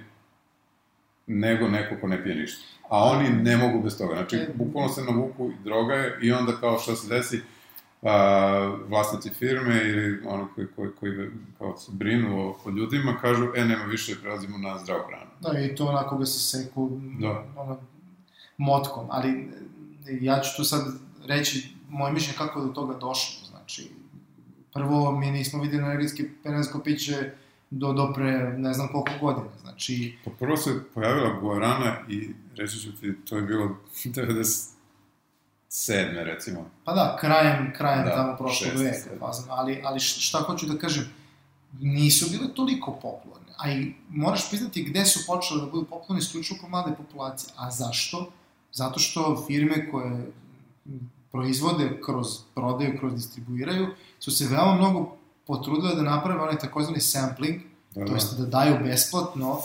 nego 1.27 1.67
neko 1.67 1.95
ko 2.01 2.07
ne 2.07 2.23
pije 2.23 2.35
ništa. 2.35 2.63
A 2.89 3.03
oni 3.03 3.29
ne 3.29 3.57
mogu 3.57 3.83
bez 3.83 3.97
toga. 3.97 4.13
Znači, 4.15 4.35
E. 4.35 4.49
bukvalno 4.55 4.89
se 4.89 5.03
navuku 5.03 5.49
i 5.51 5.63
droga 5.63 5.93
je 5.93 6.19
i 6.21 6.31
onda 6.31 6.51
kao 6.59 6.79
što 6.79 6.95
se 6.95 7.07
desi, 7.15 7.41
a, 8.03 8.77
vlasnici 8.89 9.29
firme 9.29 9.81
ili 9.83 10.21
ono 10.27 10.47
koji, 10.55 10.67
koji, 10.75 10.89
koji 10.99 11.29
kao 11.57 11.77
se 11.77 11.91
brinu 11.93 12.39
o, 12.41 12.57
o 12.65 12.69
ljudima 12.69 13.17
kažu, 13.21 13.47
e, 13.55 13.65
nema 13.65 13.83
više, 13.85 14.15
prelazimo 14.21 14.57
na 14.57 14.77
zdravu 14.79 15.01
hranu. 15.07 15.31
Da, 15.41 15.59
i 15.59 15.75
to 15.75 15.85
onako 15.85 16.17
ga 16.17 16.25
se 16.25 16.39
seku 16.39 16.99
Da. 17.19 17.45
ono, 17.55 17.77
motkom, 18.57 19.07
ali 19.09 19.47
ja 20.11 20.39
ću 20.39 20.49
tu 20.57 20.63
sad 20.63 20.81
reći 21.23 21.69
moje 21.89 22.13
mišljenje 22.13 22.37
kako 22.37 22.59
je 22.59 22.65
do 22.65 22.71
toga 22.71 22.93
došlo, 22.93 23.47
znači, 23.47 23.89
prvo 24.73 25.11
mi 25.11 25.31
nismo 25.31 25.61
videli 25.61 25.83
energetski 25.83 26.23
energetsko 26.43 26.79
piće 26.79 27.31
do, 27.69 27.93
do 27.93 28.13
pre 28.13 28.31
ne 28.49 28.73
znam 28.73 28.87
koliko 28.87 29.11
godina, 29.21 29.57
znači, 29.61 30.17
Pa 30.25 30.31
prvo 30.31 30.57
se 30.57 30.83
pojavila 30.93 31.29
Guarana 31.31 31.97
i 32.09 32.29
reći 32.55 32.79
ću 32.79 32.91
ti, 32.91 33.13
to 33.19 33.35
je 33.35 33.41
bilo 33.43 33.77
97. 33.95 34.73
recimo. 36.15 36.69
pa 36.83 36.93
da, 36.93 37.17
krajem, 37.19 37.73
krajem 37.73 38.05
Da, 38.05 38.11
tamo 38.11 38.37
prošlog 38.37 38.71
veka, 38.75 38.93
sedme. 38.93 39.19
fazon, 39.19 39.45
ali, 39.49 39.81
ali 39.83 39.99
š- 39.99 40.19
šta 40.19 40.39
hoću 40.39 40.65
da 40.65 40.77
kažem, 40.77 41.03
nisu 41.73 42.29
bile 42.31 42.53
toliko 42.53 42.91
popularne, 42.93 43.53
a 43.57 43.71
i 43.71 43.93
moraš 44.09 44.49
priznati 44.49 44.83
gde 44.83 45.05
su 45.05 45.19
počele 45.27 45.61
da 45.61 45.67
budu 45.67 45.85
popularne 45.85 46.19
isključivo 46.19 46.59
po 46.61 46.69
mlade 46.69 46.95
populacije, 46.95 47.49
a 47.57 47.71
zašto? 47.71 48.31
Zato 48.75 48.99
što 48.99 49.43
firme 49.47 49.91
koje 49.91 50.31
proizvode 51.31 52.01
kroz 52.05 52.27
prodaju, 52.55 52.97
kroz 52.99 53.13
distribuiraju, 53.13 53.87
su 54.19 54.31
se 54.31 54.47
veoma 54.47 54.75
mnogo 54.75 55.17
potrudile 55.47 55.95
da 55.95 56.01
naprave 56.01 56.41
onaj 56.41 56.57
takozvani 56.57 57.01
sampling, 57.01 57.61
Da, 57.95 58.05
to 58.05 58.13
jest 58.13 58.37
da 58.37 58.45
daju 58.45 58.77
besplatno, 58.83 59.61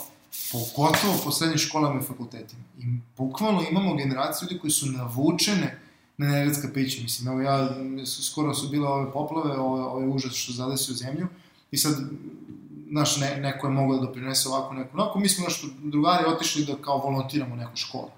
pogotovo 0.51 1.13
po 1.23 1.31
srednjim 1.31 1.57
školama 1.57 1.99
i 1.99 2.03
fakultetima. 2.03 2.63
I 2.79 2.83
bukvalno 3.17 3.61
imamo 3.71 3.95
generaciju 3.95 4.47
ljudi 4.47 4.59
koji 4.59 4.71
su 4.71 4.85
navučene 4.91 5.79
na 6.17 6.27
energetska 6.27 6.67
pića. 6.73 7.01
Mislim, 7.01 7.27
evo 7.27 7.41
ja, 7.41 7.69
skoro 8.05 8.53
su 8.53 8.69
bile 8.69 8.87
ove 8.87 9.11
poplave, 9.11 9.57
ove, 9.57 9.83
ove 9.83 10.07
užas 10.07 10.33
što 10.33 10.53
zadesio 10.53 10.95
zemlju, 10.95 11.27
i 11.71 11.77
sad, 11.77 11.93
znaš, 12.89 13.17
ne, 13.17 13.37
neko 13.37 13.67
je 13.67 13.73
mogao 13.73 13.97
da 13.97 14.05
doprinese 14.05 14.49
ovako, 14.49 14.73
neko 14.73 14.97
onako, 14.97 15.19
mi 15.19 15.29
smo 15.29 15.43
nešto 15.43 15.67
drugari 15.83 16.25
otišli 16.27 16.65
da 16.65 16.75
kao 16.75 16.97
volontiramo 16.97 17.53
u 17.53 17.57
nekoj 17.57 17.75
školi. 17.75 18.11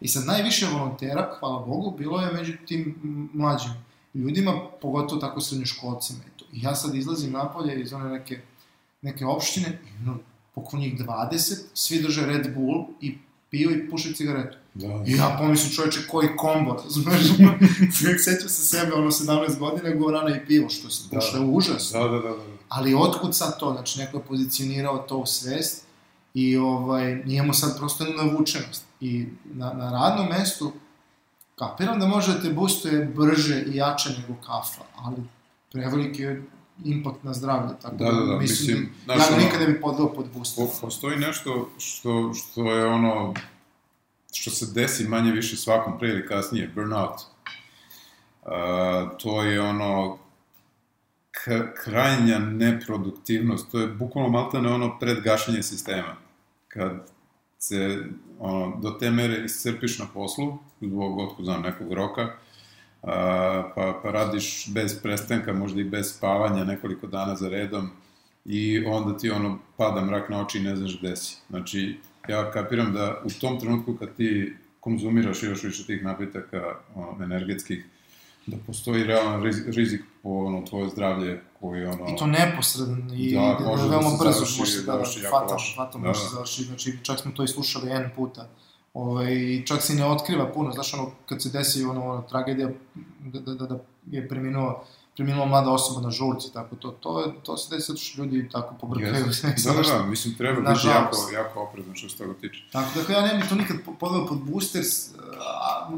I 0.00 0.08
sad 0.08 0.24
najviše 0.26 0.66
volontera, 0.72 1.36
hvala 1.40 1.58
Bogu, 1.66 1.94
bilo 1.98 2.20
je 2.20 2.32
među 2.32 2.52
tim 2.66 2.94
mlađim 3.34 3.70
ljudima, 4.14 4.60
pogotovo 4.82 5.20
tako 5.20 5.40
srednjoškolcima. 5.40 6.18
I, 6.26 6.38
to. 6.38 6.44
I 6.52 6.62
ja 6.62 6.74
sad 6.74 6.94
izlazim 6.94 7.32
napolje 7.32 7.80
iz 7.80 7.92
one 7.92 8.10
neke, 8.10 8.40
neke 9.02 9.26
opštine, 9.26 9.78
i 9.86 10.04
no, 10.04 10.18
oko 10.54 10.76
njih 10.76 10.94
20, 10.98 11.56
svi 11.74 12.02
drže 12.02 12.26
Red 12.26 12.54
Bull 12.54 12.84
i 13.00 13.18
piju 13.50 13.70
i 13.70 13.90
puše 13.90 14.12
cigaretu. 14.14 14.56
da. 14.74 14.86
I 15.06 15.12
ja 15.12 15.36
pomislim 15.38 15.72
čoveče 15.72 16.00
koji 16.10 16.28
kombo, 16.36 16.76
razumeš? 16.84 17.22
Sećam 18.24 18.48
se 18.48 18.66
sebe, 18.66 18.92
ono 18.92 19.10
17 19.10 19.58
godina, 19.58 19.94
govorana 19.94 20.36
i 20.36 20.46
pivo, 20.46 20.68
što, 20.68 20.90
se, 20.90 21.08
Da. 21.12 21.20
što 21.20 21.36
je 21.36 21.44
užas. 21.44 21.90
Da, 21.92 21.98
da, 21.98 22.08
da, 22.08 22.28
da. 22.28 22.34
Ali 22.68 22.94
otkud 22.94 23.36
sad 23.36 23.58
to? 23.60 23.72
Znači, 23.72 23.98
neko 23.98 24.16
je 24.16 24.22
pozicionirao 24.24 24.98
to 24.98 25.16
u 25.16 25.26
svest 25.26 25.84
i 26.34 26.56
ovaj, 26.56 27.22
imamo 27.26 27.52
sad 27.52 27.78
prosto 27.78 28.04
jednu 28.04 28.22
navučenost. 28.24 28.84
I 29.00 29.26
na, 29.44 29.72
na 29.72 29.90
radnom 29.90 30.28
mestu 30.28 30.72
kapiram 31.58 32.00
da 32.00 32.06
može 32.06 32.32
da 32.32 32.40
te 32.40 32.52
boostuje 32.52 33.04
brže 33.04 33.62
i 33.62 33.76
jače 33.76 34.10
nego 34.10 34.40
kafa, 34.40 34.82
ali 34.96 35.16
preveliki 35.72 36.22
je 36.22 36.42
impakt 36.84 37.24
na 37.24 37.34
zdravlje, 37.34 37.74
tako 37.82 37.96
Da, 37.96 38.04
da, 38.04 38.12
da, 38.12 38.38
mislim, 38.38 38.40
mislim, 38.40 38.92
da, 39.06 39.14
znaš, 39.14 39.30
ja 39.30 39.36
ga 39.36 39.44
nikad 39.44 39.60
ne 39.60 39.66
bi 39.66 39.80
podao 39.80 40.14
pod 40.14 40.26
booster. 40.34 40.66
Po, 40.66 40.72
postoji 40.80 41.16
nešto 41.16 41.70
što, 41.78 42.34
što 42.34 42.72
je 42.72 42.86
ono, 42.86 43.34
što 44.32 44.50
se 44.50 44.66
desi 44.74 45.08
manje 45.08 45.32
više 45.32 45.56
svakom 45.56 45.98
pre 45.98 46.08
ili 46.08 46.26
kasnije, 46.26 46.68
burnout. 46.74 47.20
Uh, 48.42 48.52
to 49.18 49.42
je 49.42 49.60
ono, 49.60 50.18
krajnja 51.84 52.38
neproduktivnost, 52.38 53.70
to 53.70 53.80
je 53.80 53.86
bukvalno 53.86 54.30
maltene 54.30 54.72
ono 54.72 54.98
pred 54.98 55.20
gašenje 55.20 55.62
sistema. 55.62 56.16
Kad 56.68 57.10
se 57.58 58.04
ono, 58.38 58.76
do 58.82 58.90
te 58.90 59.10
mere 59.10 59.44
iscrpiš 59.44 59.98
na 59.98 60.06
poslu, 60.14 60.58
zbog, 60.80 61.18
otko 61.18 61.44
znam, 61.44 61.62
nekog 61.62 61.92
roka, 61.92 62.28
a, 63.02 63.72
pa, 63.74 64.00
pa 64.02 64.10
radiš 64.10 64.68
bez 64.68 65.02
prestanka, 65.02 65.52
možda 65.52 65.80
i 65.80 65.84
bez 65.84 66.16
spavanja 66.16 66.64
nekoliko 66.64 67.06
dana 67.06 67.36
za 67.36 67.48
redom 67.48 67.90
i 68.44 68.84
onda 68.86 69.18
ti 69.18 69.30
ono 69.30 69.58
pada 69.76 70.04
mrak 70.04 70.28
na 70.28 70.40
oči 70.40 70.58
i 70.58 70.62
ne 70.62 70.76
znaš 70.76 70.98
gde 70.98 71.16
si. 71.16 71.36
Znači, 71.50 71.96
ja 72.28 72.50
kapiram 72.50 72.92
da 72.92 73.22
u 73.24 73.40
tom 73.40 73.60
trenutku 73.60 73.96
kad 73.96 74.16
ti 74.16 74.56
konzumiraš 74.80 75.42
još 75.42 75.62
više 75.62 75.86
tih 75.86 76.04
napitaka 76.04 76.74
ono, 76.94 77.24
energetskih, 77.24 77.84
da 78.46 78.56
postoji 78.66 79.04
realan 79.04 79.42
rizik 79.66 80.00
po 80.22 80.28
ono, 80.28 80.66
tvoje 80.66 80.88
zdravlje 80.88 81.40
koji 81.60 81.84
ono... 81.84 82.06
I 82.08 82.16
to 82.16 82.26
neposredan 82.26 83.10
i 83.14 83.34
Da, 83.34 83.56
da, 83.60 83.66
može 83.66 83.82
da 83.82 83.88
veoma 83.88 84.10
se 84.10 84.16
brzo 84.20 84.32
završi, 84.32 84.60
može 84.60 84.72
se 84.72 84.82
da, 84.82 84.92
da 84.92 85.04
fatalno, 85.30 85.64
fatalno 85.76 86.04
Da, 86.04 86.08
može 86.08 86.22
da. 86.22 86.28
završi, 86.28 86.62
znači 86.62 86.98
čak 87.02 87.18
smo 87.18 87.32
to 87.32 87.44
i 87.44 87.48
slušali 87.48 87.88
jedan 87.88 88.10
puta. 88.16 88.48
Ovaj, 88.94 89.32
i 89.32 89.66
čak 89.66 89.82
se 89.82 89.92
i 89.92 89.96
ne 89.96 90.06
otkriva 90.06 90.52
puno, 90.52 90.72
znaš 90.72 90.94
ono, 90.94 91.10
kad 91.26 91.42
se 91.42 91.48
desi 91.48 91.84
ono, 91.84 92.10
ono 92.10 92.22
tragedija 92.22 92.68
da, 93.20 93.40
da, 93.40 93.54
da, 93.54 93.66
da 93.66 93.78
je 94.10 94.28
preminuo 94.28 94.84
preminula 95.18 95.46
mlada 95.46 95.70
osoba 95.70 96.00
na 96.00 96.10
žurci, 96.10 96.52
tako 96.52 96.76
to, 96.76 96.90
to, 96.90 97.20
je, 97.20 97.32
to 97.42 97.56
se 97.56 97.66
desi 97.70 97.86
zato 97.86 97.98
što 97.98 98.22
ljudi 98.22 98.48
tako 98.48 98.74
pobrkaju. 98.74 99.14
Jeste. 99.16 99.54
Da, 99.64 99.72
da, 99.72 99.82
da, 99.90 100.02
mislim, 100.04 100.34
treba 100.34 100.54
biti 100.54 100.64
Nažalost. 100.64 101.32
jako, 101.32 101.34
jako 101.34 101.60
oprezan 101.60 101.94
što 101.94 102.08
se 102.08 102.16
toga 102.18 102.34
tiče. 102.34 102.60
Tako 102.72 102.88
da 103.02 103.12
ja 103.12 103.22
ne 103.22 103.34
bi 103.34 103.48
to 103.48 103.54
nikad 103.54 103.76
po- 103.84 103.94
podveo 103.94 104.26
pod 104.26 104.38
booster, 104.40 104.82
a, 105.40 105.90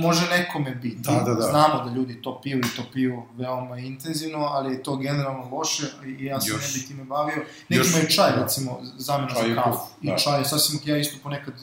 može 0.00 0.26
nekome 0.28 0.70
biti. 0.72 0.96
Da, 0.98 1.22
da, 1.22 1.34
da. 1.34 1.42
Znamo 1.42 1.84
da 1.84 1.90
ljudi 1.92 2.22
to 2.22 2.40
piju 2.40 2.58
i 2.58 2.76
to 2.76 2.82
piju 2.92 3.22
veoma 3.34 3.78
intenzivno, 3.78 4.38
ali 4.40 4.72
je 4.72 4.82
to 4.82 4.96
generalno 4.96 5.48
loše 5.52 5.86
i 6.08 6.24
ja 6.24 6.40
se 6.40 6.50
Još- 6.50 6.74
ne 6.74 6.80
bi 6.80 6.86
time 6.86 7.04
bavio. 7.04 7.36
Nekima 7.68 7.78
još- 7.88 8.02
je 8.02 8.10
čaj, 8.10 8.32
recimo, 8.36 8.78
zamena 8.96 9.28
Čaj 9.30 9.48
je 9.48 9.54
za 9.54 9.62
kafu. 9.62 9.70
cool, 9.70 9.88
I 10.02 10.06
da. 10.06 10.16
čaj 10.16 10.38
je 10.38 10.44
sasvim, 10.44 10.80
ja 10.84 10.96
isto 10.98 11.16
ponekad, 11.22 11.54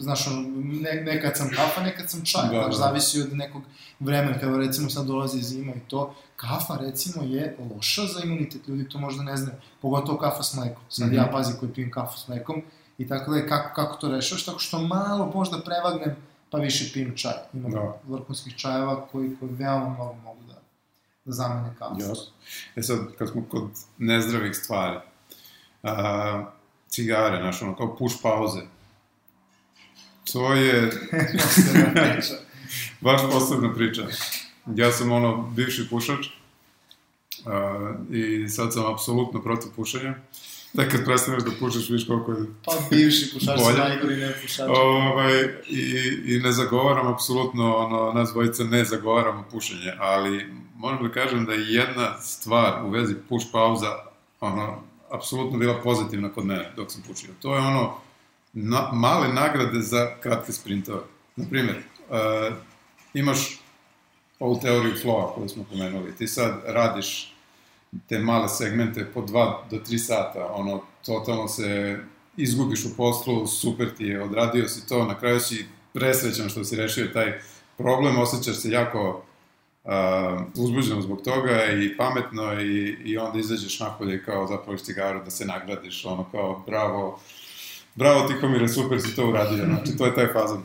znaš, 0.00 0.26
ono, 0.26 0.40
ne, 0.64 0.92
nekad 0.94 1.36
sam 1.36 1.48
kafa, 1.56 1.80
nekad 1.82 2.10
sam 2.10 2.24
čaj, 2.24 2.42
Da, 2.42 2.48
znaš, 2.48 2.66
da. 2.66 2.72
zavisi 2.78 3.20
od 3.22 3.32
nekog 3.36 3.62
vremena, 4.00 4.38
kada 4.38 4.56
recimo 4.58 4.90
sad 4.90 5.06
dolazi 5.06 5.42
zima 5.42 5.72
i 5.74 5.80
to, 5.88 6.14
kafa 6.36 6.76
recimo 6.80 7.24
je 7.24 7.56
loša 7.70 8.02
za 8.04 8.20
imunitet, 8.24 8.68
ljudi 8.68 8.88
to 8.88 8.98
možda 8.98 9.22
ne 9.22 9.36
znaju, 9.36 9.56
pogotovo 9.82 10.18
kafa 10.18 10.42
s 10.42 10.54
mlekom. 10.54 10.82
Sad 10.88 11.06
Mhm. 11.06 11.16
ja 11.16 11.28
pazi 11.32 11.52
koji 11.60 11.72
pijem 11.72 11.90
kafu 11.90 12.18
s 12.18 12.28
mlekom 12.28 12.62
i 12.98 13.08
tako 13.08 13.30
da 13.30 13.36
je, 13.36 13.48
kako, 13.48 13.74
kako 13.74 13.96
to 13.96 14.08
rešavaš, 14.08 14.44
tako 14.44 14.58
što 14.58 14.78
malo 14.82 15.32
možda 15.34 15.58
prevagnem, 15.60 16.16
pa 16.50 16.58
više 16.58 16.92
pijem 16.92 17.16
čaj. 17.16 17.32
Imam 17.52 17.70
Da. 17.72 18.00
vrhunskih 18.04 18.56
čajeva 18.56 19.06
koji, 19.12 19.36
koji 19.40 19.52
veoma 19.54 19.88
mnogo 19.88 20.14
mogu 20.14 20.40
da, 20.48 20.54
da 21.24 21.32
zamene 21.32 21.74
kafu. 21.78 22.00
Jasno. 22.00 22.24
E 22.76 22.82
sad, 22.82 22.98
kad 23.18 23.28
smo 23.28 23.42
kod 23.50 23.62
nezdravih 23.98 24.56
stvari, 24.56 24.96
a, 25.82 26.44
cigare, 26.88 27.40
znaš, 27.42 27.62
ono, 27.62 27.76
kao 27.76 27.96
push 27.96 28.16
pauze, 28.22 28.60
to 30.32 30.52
je 30.54 30.90
priča. 31.94 32.34
baš 33.00 33.20
posebna 33.32 33.74
priča. 33.74 34.06
Ja 34.76 34.92
sam, 34.92 35.12
ono, 35.12 35.36
bivši 35.36 35.88
pušač 35.90 36.26
a, 37.46 37.94
i 38.10 38.48
sad 38.48 38.72
sam 38.74 38.92
apsolutno 38.92 39.42
protiv 39.42 39.70
pušenja. 39.76 40.14
Tek 40.76 40.90
kad 40.90 41.04
prestaneš 41.04 41.42
da 41.42 41.50
pušaš, 41.60 41.88
vidiš 41.90 42.06
koliko 42.06 42.32
je 42.32 42.46
Pa 42.64 42.72
bivši 42.90 43.30
pušač 43.32 43.58
su 43.58 43.64
Bolje. 43.64 43.78
najgori 43.78 44.16
ne 44.16 44.32
pušači. 44.42 44.70
Ovaj, 44.70 45.42
i, 45.68 45.82
I 46.26 46.40
ne 46.40 46.52
zagovaram, 46.52 47.06
apsolutno, 47.12 47.76
ono, 47.76 48.12
nas 48.12 48.32
dvojica 48.32 48.64
ne 48.64 48.84
zagovaramo 48.84 49.44
pušenje, 49.52 49.92
ali 49.98 50.46
moram 50.76 51.02
da 51.02 51.12
kažem 51.12 51.44
da 51.44 51.52
je 51.52 51.72
jedna 51.74 52.20
stvar 52.20 52.84
u 52.84 52.90
vezi 52.90 53.14
push 53.28 53.46
pauza, 53.52 53.92
ono, 54.40 54.82
apsolutno 55.10 55.58
bila 55.58 55.80
pozitivna 55.82 56.28
kod 56.28 56.44
mene 56.46 56.72
dok 56.76 56.92
sam 56.92 57.02
pušio. 57.08 57.30
To 57.42 57.54
je 57.54 57.60
ono, 57.60 57.94
na, 58.52 58.90
male 58.92 59.28
nagrade 59.28 59.80
za 59.80 60.20
kratke 60.20 60.52
sprintove. 60.52 61.02
Naprimjer, 61.36 61.76
uh, 61.76 62.56
imaš 63.14 63.60
ovu 64.38 64.60
teoriju 64.60 64.94
flowa 65.02 65.34
koju 65.34 65.48
smo 65.48 65.64
pomenuli. 65.70 66.16
Ti 66.16 66.28
sad 66.28 66.62
radiš 66.66 67.34
te 68.08 68.18
male 68.18 68.48
segmente 68.48 69.06
po 69.14 69.20
2 69.20 69.54
do 69.70 69.76
3 69.76 69.98
sata, 69.98 70.52
ono, 70.52 70.82
totalno 71.06 71.48
se 71.48 71.98
izgubiš 72.36 72.84
u 72.84 72.96
poslu, 72.96 73.46
super 73.46 73.94
ti 73.96 74.04
je, 74.04 74.22
odradio 74.22 74.68
si 74.68 74.88
to, 74.88 75.04
na 75.04 75.18
kraju 75.18 75.40
si 75.40 75.66
presrećan 75.92 76.48
što 76.48 76.64
si 76.64 76.76
rešio 76.76 77.06
taj 77.12 77.40
problem, 77.76 78.18
osjećaš 78.18 78.56
se 78.56 78.70
jako 78.70 79.24
uh, 79.84 79.92
uzbuđeno 80.54 81.00
zbog 81.02 81.22
toga 81.22 81.64
i 81.64 81.96
pametno 81.96 82.60
i, 82.60 82.96
i 83.04 83.18
onda 83.18 83.38
izađeš 83.38 83.80
napolje 83.80 84.24
kao 84.24 84.46
zapališ 84.46 84.82
cigaru 84.82 85.24
da 85.24 85.30
se 85.30 85.44
nagradiš, 85.44 86.04
ono 86.04 86.24
kao 86.30 86.62
bravo, 86.66 87.20
bravo 87.98 88.28
Tihomire, 88.28 88.68
super 88.68 89.00
si 89.00 89.16
to 89.16 89.28
uradio, 89.28 89.64
znači 89.74 89.96
to 89.96 90.06
je 90.06 90.14
taj 90.14 90.32
fazan. 90.32 90.62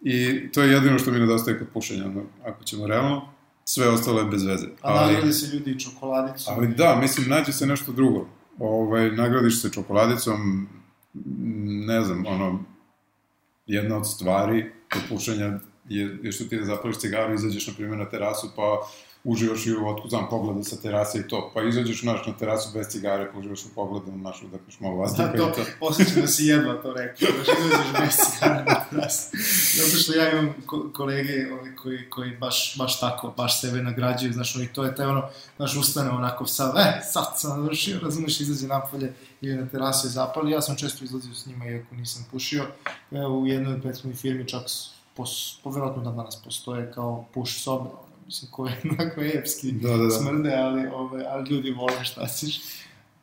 I 0.00 0.48
to 0.52 0.62
je 0.62 0.72
jedino 0.72 0.98
što 0.98 1.10
mi 1.10 1.18
nedostaje 1.18 1.58
kod 1.58 1.68
pušenja, 1.74 2.04
ako 2.44 2.64
ćemo 2.64 2.86
realno, 2.86 3.28
sve 3.64 3.88
ostalo 3.88 4.20
je 4.20 4.26
bez 4.26 4.44
veze. 4.44 4.66
A 4.82 5.06
nagrade 5.06 5.32
se 5.32 5.56
ljudi 5.56 5.80
čokoladicom. 5.80 6.54
Ali 6.56 6.68
da, 6.68 6.96
mislim, 7.00 7.28
nađe 7.28 7.52
se 7.52 7.66
nešto 7.66 7.92
drugo. 7.92 8.28
Ovaj, 8.58 9.10
nagradiš 9.10 9.62
se 9.62 9.72
čokoladicom, 9.72 10.68
ne 11.86 12.02
znam, 12.02 12.26
ono, 12.26 12.64
jedna 13.66 13.96
od 13.96 14.10
stvari 14.10 14.72
kod 14.92 15.02
pušenja 15.08 15.58
je, 15.88 16.18
je 16.22 16.32
što 16.32 16.44
ti 16.44 16.56
da 16.56 16.64
zapališ 16.64 16.98
cigaru, 16.98 17.34
izađeš, 17.34 17.66
na 17.66 17.72
primjer, 17.74 17.98
na 17.98 18.08
terasu, 18.08 18.50
pa 18.56 18.88
uživaš 19.26 19.66
i 19.66 19.72
u, 19.72 19.88
otko 19.88 20.08
znam, 20.08 20.26
pogleda 20.30 20.62
sa 20.64 20.76
terase 20.76 21.18
i 21.18 21.28
to, 21.28 21.50
pa 21.54 21.62
izađeš, 21.62 22.00
znaš, 22.00 22.26
na 22.26 22.32
terasu 22.34 22.68
bez 22.74 22.86
cigare, 22.88 23.30
pa 23.32 23.38
uživaš 23.38 23.60
u 23.62 23.68
pogledu, 23.70 24.06
znaš, 24.12 24.42
udakneš 24.42 24.80
malo 24.80 24.94
Da, 24.94 25.00
vazduha 25.00 25.28
to, 25.28 25.36
i 25.36 25.54
to. 25.54 25.62
osjećam 25.80 26.20
da 26.20 26.28
si 26.28 26.44
jedva 26.44 26.74
to 26.74 26.92
rekao, 26.92 27.28
da 27.28 27.52
izađeš 27.58 28.00
bez 28.00 28.16
cigara 28.26 28.64
na 28.64 28.84
terasu. 28.90 29.36
Zato 29.76 29.96
što 29.96 30.12
ja 30.14 30.32
imam 30.32 30.54
ko 30.66 30.90
kolege 30.92 31.32
ovi, 31.52 31.76
koji, 31.76 32.10
koji 32.10 32.30
baš, 32.32 32.76
baš 32.78 33.00
tako, 33.00 33.34
baš 33.36 33.60
sebe 33.60 33.78
nagrađuju, 33.80 34.32
znaš, 34.32 34.56
i 34.56 34.68
to 34.68 34.84
je 34.84 34.94
taj 34.94 35.06
ono, 35.06 35.22
znaš, 35.56 35.76
ustane 35.76 36.10
onako 36.10 36.46
sad, 36.46 36.76
e, 36.78 37.02
sad 37.04 37.24
sam 37.36 37.50
završio, 37.52 38.00
razumeš, 38.00 38.40
izađe 38.40 38.68
napolje 38.68 39.12
ili 39.40 39.56
na 39.56 39.68
terasu 39.68 40.06
i 40.06 40.10
zapali. 40.10 40.50
Ja 40.50 40.60
sam 40.60 40.76
često 40.76 41.04
izlazio 41.04 41.34
s 41.34 41.46
njima, 41.46 41.66
iako 41.66 41.94
nisam 41.94 42.26
pušio. 42.30 42.64
Evo, 43.12 43.38
u 43.38 43.46
jednoj 43.46 43.74
od 43.74 43.82
prethodnih 43.82 44.18
firmi 44.18 44.48
čak, 44.48 44.62
s- 44.66 44.86
pos, 45.16 45.30
povjerojatno 45.58 46.02
da 46.02 46.10
danas 46.12 46.36
postoje 46.36 46.92
kao 46.92 47.24
push 47.34 47.52
sobe, 47.54 47.90
mislim, 48.26 48.50
koje 48.50 48.72
jednako 48.84 49.20
epski 49.34 49.72
Da, 49.72 49.88
da, 49.90 49.96
da. 49.96 50.10
smrde, 50.10 50.54
ali, 50.54 50.86
ove, 50.86 51.24
ali 51.28 51.50
ljudi 51.50 51.70
vole 51.70 52.04
šta 52.04 52.26
ćeš. 52.28 52.60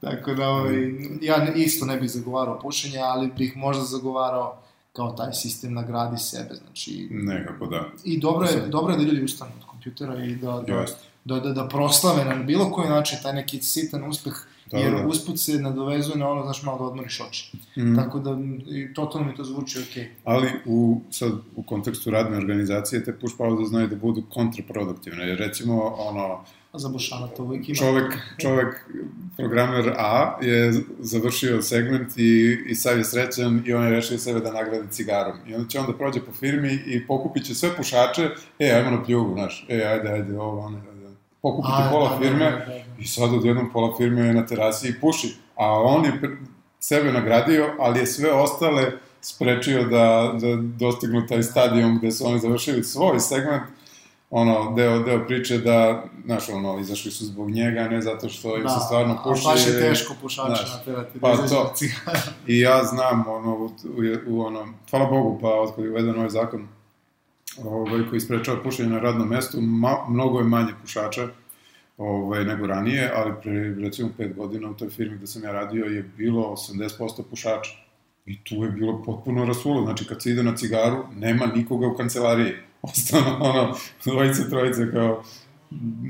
Tako 0.02 0.34
da, 0.34 0.50
ovaj, 0.50 0.76
ja 1.22 1.38
ne- 1.38 1.54
isto 1.56 1.86
ne 1.86 1.98
bih 1.98 2.10
zagovarao 2.10 2.60
pušenje, 2.60 3.00
ali 3.00 3.32
bih 3.38 3.58
možda 3.58 3.84
zagovarao 3.84 4.60
kao 4.94 5.12
taj 5.12 5.34
sistem 5.34 5.74
nagradi 5.74 6.18
sebe, 6.18 6.56
znači... 6.56 7.08
Nekako, 7.12 7.66
da. 7.66 7.86
I 8.04 8.20
dobro 8.20 8.46
je, 8.46 8.52
Sad- 8.52 8.70
dobro 8.70 8.94
je 8.94 8.98
da 8.98 9.04
ljudi 9.04 9.24
ustanu 9.24 9.52
od 9.60 9.66
kompjutera 9.66 10.26
i 10.26 10.36
da, 10.36 10.64
da, 10.68 10.86
da, 11.26 11.40
da, 11.40 11.54
da 11.54 11.68
proslave 11.68 12.26
na 12.26 12.36
bilo 12.36 12.72
koji 12.72 12.90
način 12.90 13.18
taj 13.24 13.34
neki 13.34 13.62
sitan 13.62 14.04
uspeh, 14.04 14.34
Da, 14.74 14.80
jer 14.80 14.92
da. 14.92 15.08
usput 15.08 15.40
se 15.40 15.60
nadovezuje 15.62 16.18
na 16.18 16.30
ono, 16.30 16.44
znaš, 16.44 16.64
malo 16.64 16.78
da 16.78 16.84
odmoriš 16.84 17.22
oči. 17.22 17.58
Mm. 17.78 17.96
Tako 17.96 18.20
da, 18.20 18.38
totalno 18.96 19.28
mi 19.28 19.36
to 19.36 19.44
zvuči 19.44 19.80
okej. 19.90 20.12
Ali 20.24 20.48
u, 20.66 21.02
sad, 21.12 21.32
u 21.56 21.64
kontekstu 21.64 22.12
radne 22.12 22.38
organizacije 22.38 23.04
te 23.04 23.20
push 23.20 23.36
pauze 23.38 23.66
znaju 23.66 23.88
da 23.88 23.96
budu 23.96 24.24
kontraproduktivne, 24.30 25.28
jer 25.28 25.38
recimo, 25.38 25.96
ono, 25.98 26.44
za 26.74 26.90
Bošana 26.90 27.28
to 27.28 27.44
uvijek 27.44 27.70
ima. 27.70 27.76
čovek, 27.76 28.14
čovek, 28.42 28.90
programer 29.38 29.94
A 29.98 30.38
je 30.42 30.74
završio 31.00 31.62
segment 31.62 32.18
i, 32.18 32.58
i 32.68 32.76
sad 32.76 32.98
je 32.98 33.04
srećan 33.04 33.64
i 33.66 33.74
on 33.74 33.84
je 33.84 33.90
rešio 33.90 34.18
sebe 34.18 34.40
da 34.40 34.52
nagradi 34.52 34.88
cigarom. 34.90 35.38
I 35.48 35.56
onda 35.56 35.68
će 35.68 35.80
on 35.80 35.86
da 35.86 35.94
prođe 35.94 36.20
po 36.20 36.32
firmi 36.32 36.80
i 36.86 37.08
pokupit 37.08 37.46
će 37.46 37.56
sve 37.56 37.76
pušače, 37.78 38.30
e, 38.60 38.72
ajmo 38.72 38.92
na 38.92 39.04
pljugu, 39.04 39.34
znaš, 39.34 39.66
e, 39.70 39.84
ajde, 39.84 40.10
ajde, 40.10 40.40
ovo, 40.40 40.60
ono, 40.60 40.93
Pokupiti 41.44 41.74
A, 41.78 41.90
pola 41.92 42.10
da, 42.10 42.16
da, 42.16 42.22
firme 42.22 42.52
da, 42.52 42.58
da, 42.58 42.66
da. 42.66 42.74
i 43.00 43.08
sad 43.08 43.34
odjednom 43.34 43.70
pola 43.74 43.98
firme 43.98 44.22
je 44.22 44.34
na 44.34 44.46
terasi 44.46 44.88
i 44.88 45.00
puši. 45.02 45.36
A 45.56 45.82
on 45.82 46.06
je 46.06 46.38
sebe 46.80 47.12
nagradio, 47.12 47.76
ali 47.80 48.00
je 48.00 48.06
sve 48.06 48.32
ostale 48.32 48.92
sprečio 49.22 49.84
da, 49.84 50.34
da 50.42 50.56
dostignu 50.56 51.28
taj 51.28 51.44
stadion 51.44 51.98
gde 51.98 52.12
su 52.12 52.28
oni 52.28 52.40
završili 52.40 52.84
svoj 52.84 53.20
segment, 53.20 53.64
ono, 54.30 54.74
deo, 54.76 55.00
deo 55.00 55.26
priče 55.28 55.58
da, 55.58 56.04
znaš, 56.26 56.50
ono, 56.50 56.80
izašli 56.80 57.12
su 57.12 57.26
zbog 57.26 57.52
njega, 57.52 57.88
ne 57.88 58.02
zato 58.02 58.30
što 58.30 58.58
im 58.58 58.70
se 58.70 58.80
stvarno 58.86 59.20
puši. 59.24 59.44
Da, 59.44 59.50
baš 59.50 59.68
je 59.68 59.80
teško 59.80 60.14
pušača 60.22 60.48
znaš, 60.48 60.74
naterati 60.74 61.20
pa 61.20 61.36
da 61.36 61.48
to. 61.48 61.74
I 62.48 62.60
ja 62.60 62.84
znam, 62.84 63.24
ono, 63.28 63.56
u, 63.56 63.66
u, 63.66 63.72
u 64.28 64.42
ono, 64.42 64.68
hvala 64.90 65.06
Bogu, 65.06 65.40
pa 65.42 65.48
otkad 65.48 65.86
je 65.86 65.92
uveden 65.92 66.16
ovaj 66.16 66.30
zakon, 66.30 66.68
ovaj, 67.64 68.10
koji 68.10 68.22
sprečava 68.22 68.64
pušenje 68.64 68.90
na 68.90 69.00
radnom 69.00 69.30
mestu, 69.30 69.62
ma, 69.62 69.96
mnogo 70.10 70.40
je 70.40 70.46
manje 70.46 70.74
pušača 70.82 71.28
ovaj, 71.98 72.46
nego 72.46 72.68
ranije, 72.68 73.12
ali 73.16 73.34
pre 73.44 73.76
recimo 73.76 74.10
5 74.18 74.36
godina 74.36 74.70
u 74.70 74.74
toj 74.74 74.90
firmi 74.90 75.18
gde 75.18 75.28
sam 75.28 75.44
ja 75.44 75.52
radio 75.52 75.86
je 75.86 76.04
bilo 76.18 76.56
80% 76.72 77.24
pušača. 77.30 77.72
I 78.26 78.44
tu 78.44 78.56
je 78.56 78.72
bilo 78.72 79.04
potpuno 79.04 79.46
rasulo, 79.46 79.86
znači 79.86 80.06
kad 80.06 80.22
se 80.22 80.30
ide 80.30 80.44
na 80.44 80.56
cigaru, 80.56 81.04
nema 81.16 81.46
nikoga 81.46 81.88
u 81.88 81.98
kancelariji. 81.98 82.54
Ostano 82.82 83.38
ono, 83.40 83.76
dvojice, 84.06 84.50
trojice 84.50 84.92
kao 84.92 85.24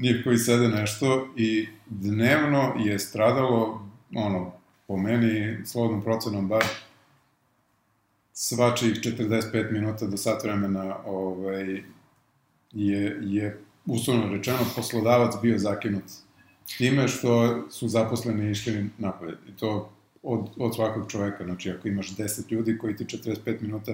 njih 0.01 0.21
koji 0.23 0.37
sede 0.37 0.67
nešto 0.67 1.27
i 1.35 1.67
dnevno 1.85 2.73
je 2.79 2.99
stradalo, 2.99 3.85
ono, 4.15 4.51
po 4.87 4.97
meni, 4.97 5.65
slobodnom 5.65 6.01
procenom 6.01 6.47
bar, 6.47 6.63
svačih 8.34 8.93
45 8.93 9.71
minuta 9.71 10.07
do 10.07 10.17
sat 10.17 10.43
vremena 10.43 10.97
ovaj, 11.05 11.84
je, 12.71 13.19
je 13.21 13.59
uslovno 13.86 14.36
rečeno, 14.36 14.59
poslodavac 14.75 15.34
bio 15.41 15.59
zakinut 15.59 16.03
time 16.77 17.07
što 17.07 17.63
su 17.69 17.88
zaposleni 17.88 18.51
išli 18.51 18.89
napolje. 18.97 19.38
I 19.49 19.51
to 19.51 19.89
od, 20.23 20.49
od 20.57 20.75
svakog 20.75 21.11
čoveka, 21.11 21.43
znači 21.43 21.71
ako 21.71 21.88
imaš 21.88 22.15
10 22.15 22.51
ljudi 22.51 22.77
koji 22.77 22.95
ti 22.95 23.05
45 23.05 23.61
minuta 23.61 23.91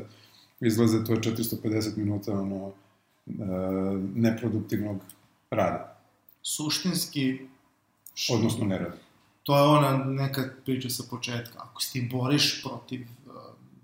izlaze, 0.59 1.03
to 1.05 1.13
je 1.13 1.19
450 1.19 1.97
minuta 1.97 2.33
ono, 2.33 2.71
e, 3.27 3.31
neproduktivnog 4.15 5.01
rada. 5.49 5.97
Suštinski... 6.41 7.39
Odnosno 8.31 8.65
nerada. 8.65 8.97
To 9.43 9.57
je 9.57 9.63
ona 9.63 9.97
neka 10.05 10.49
priča 10.65 10.89
sa 10.89 11.03
početka. 11.09 11.53
Ako 11.57 11.81
se 11.81 11.91
ti 11.91 12.09
boriš 12.11 12.63
protiv 12.63 13.07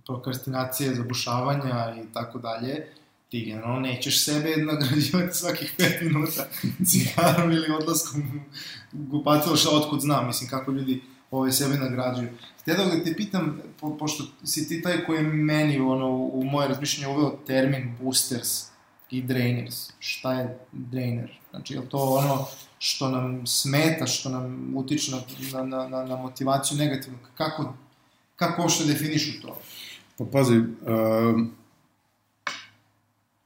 prokrastinacije, 0.05 0.95
zabušavanja 0.95 1.95
i 2.03 2.13
tako 2.13 2.39
dalje, 2.39 2.87
ti 3.29 3.45
generalno 3.45 3.79
nećeš 3.79 4.25
sebe 4.25 4.55
nagrađivati 4.57 5.37
svakih 5.37 5.75
5 5.77 6.03
minuta 6.03 6.47
cigarom 6.89 7.51
ili 7.51 7.75
odlaskom 7.81 8.41
u 8.93 9.11
kupatilo 9.11 9.55
šta 9.55 9.69
otkud 9.69 10.01
znam, 10.01 10.27
mislim 10.27 10.49
kako 10.49 10.71
ljudi 10.71 11.01
ove 11.31 11.51
sebe 11.51 11.75
nagrađuju. 11.75 12.29
Htio 12.61 12.75
da 12.75 13.03
te 13.03 13.13
pitam, 13.13 13.61
po, 13.79 13.97
pošto 13.97 14.23
si 14.43 14.67
ti 14.67 14.81
taj 14.81 15.05
koji 15.05 15.17
je 15.17 15.23
meni 15.23 15.79
ono, 15.79 16.09
u 16.09 16.43
moje 16.43 16.67
razmišljanje 16.67 17.15
uveo 17.15 17.37
termin 17.47 17.97
boosters 18.01 18.63
i 19.11 19.21
drainers. 19.21 19.89
Šta 19.99 20.33
je 20.33 20.59
drainer? 20.71 21.39
Znači, 21.49 21.73
je 21.73 21.89
to 21.89 21.97
ono 21.97 22.47
što 22.79 23.09
nam 23.09 23.47
smeta, 23.47 24.07
što 24.07 24.29
nam 24.29 24.73
utiče 24.75 25.11
na, 25.11 25.63
na, 25.63 25.87
na, 25.87 26.05
na 26.05 26.15
motivaciju 26.15 26.77
negativno? 26.77 27.19
Kako, 27.37 27.73
kako 28.35 28.69
što 28.69 28.85
definišu 28.85 29.41
to? 29.41 29.59
Pa 30.17 30.25
pazi, 30.31 30.57
uh, 30.57 30.65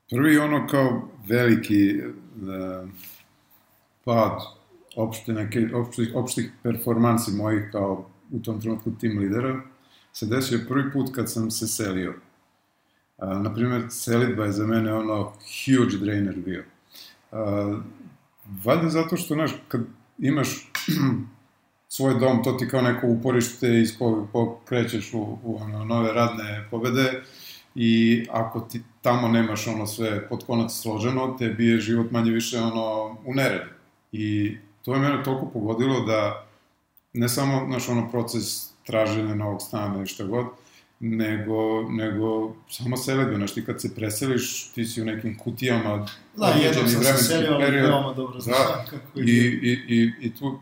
prvi 0.09 0.37
ono 0.37 0.67
kao 0.67 1.09
veliki 1.27 2.01
uh, 2.01 2.89
pad 4.03 4.39
opšte 4.95 5.33
neke, 5.33 5.67
opštih, 5.73 6.11
opštih 6.15 6.51
performansi 6.63 7.31
mojih 7.31 7.69
kao 7.71 8.09
u 8.31 8.39
tom 8.39 8.61
trenutku 8.61 8.91
tim 8.99 9.19
lidera 9.19 9.61
se 10.13 10.25
desio 10.25 10.59
prvi 10.67 10.91
put 10.91 11.15
kad 11.15 11.31
sam 11.31 11.51
se 11.51 11.67
selio. 11.67 12.13
Uh, 13.17 13.41
naprimer, 13.41 13.85
selitba 13.89 14.45
je 14.45 14.51
za 14.51 14.67
mene 14.67 14.93
ono 14.93 15.23
huge 15.23 15.97
drainer 15.97 16.35
bio. 16.35 16.63
Uh, 17.31 17.37
valjda 18.65 18.89
zato 18.89 19.17
što, 19.17 19.33
znaš, 19.33 19.51
kad 19.67 19.81
imaš 20.17 20.71
svoj 21.89 22.19
dom, 22.19 22.43
to 22.43 22.51
ti 22.51 22.67
kao 22.67 22.81
neko 22.81 23.07
uporište 23.07 23.67
i 23.67 23.85
pokrećeš 24.33 25.13
u, 25.13 25.37
u 25.43 25.57
ono, 25.61 25.85
nove 25.85 26.13
radne 26.13 26.67
pobede 26.71 27.21
i 27.75 28.25
ako 28.31 28.59
ti 28.59 28.81
tamo 29.01 29.27
nemaš 29.27 29.67
ono 29.67 29.87
sve 29.87 30.29
pod 30.29 30.45
konac 30.45 30.71
složeno, 30.71 31.35
tebi 31.39 31.67
je 31.67 31.79
život 31.79 32.11
manje 32.11 32.31
više 32.31 32.59
ono 32.59 33.17
u 33.25 33.33
neredu. 33.33 33.69
I 34.11 34.57
to 34.85 34.93
je 34.93 34.99
mene 34.99 35.23
toliko 35.23 35.45
pogodilo 35.45 35.99
da 35.99 36.45
ne 37.13 37.29
samo, 37.29 37.65
znaš, 37.67 37.89
ono 37.89 38.11
proces 38.11 38.69
traženja 38.85 39.35
novog 39.35 39.61
stana 39.61 40.03
i 40.03 40.05
šta 40.05 40.23
god, 40.23 40.45
nego, 40.99 41.89
nego 41.89 42.55
samo 42.69 42.97
selebe, 42.97 43.35
znaš, 43.35 43.53
ti 43.53 43.65
kad 43.65 43.81
se 43.81 43.95
preseliš, 43.95 44.71
ti 44.71 44.85
si 44.85 45.01
u 45.01 45.05
nekim 45.05 45.37
kutijama, 45.37 46.07
da, 46.35 46.47
jednom 46.47 46.87
sam 46.87 47.03
se 47.03 47.23
selio, 47.23 47.51
ali 47.53 47.71
veoma 47.71 48.13
dobro 48.13 48.39
znam 48.39 48.57
da, 48.57 48.85
kako 48.89 49.19
je. 49.19 49.25
I, 49.25 49.59
i, 49.61 49.79
i, 49.87 50.11
i 50.21 50.35
tu 50.35 50.59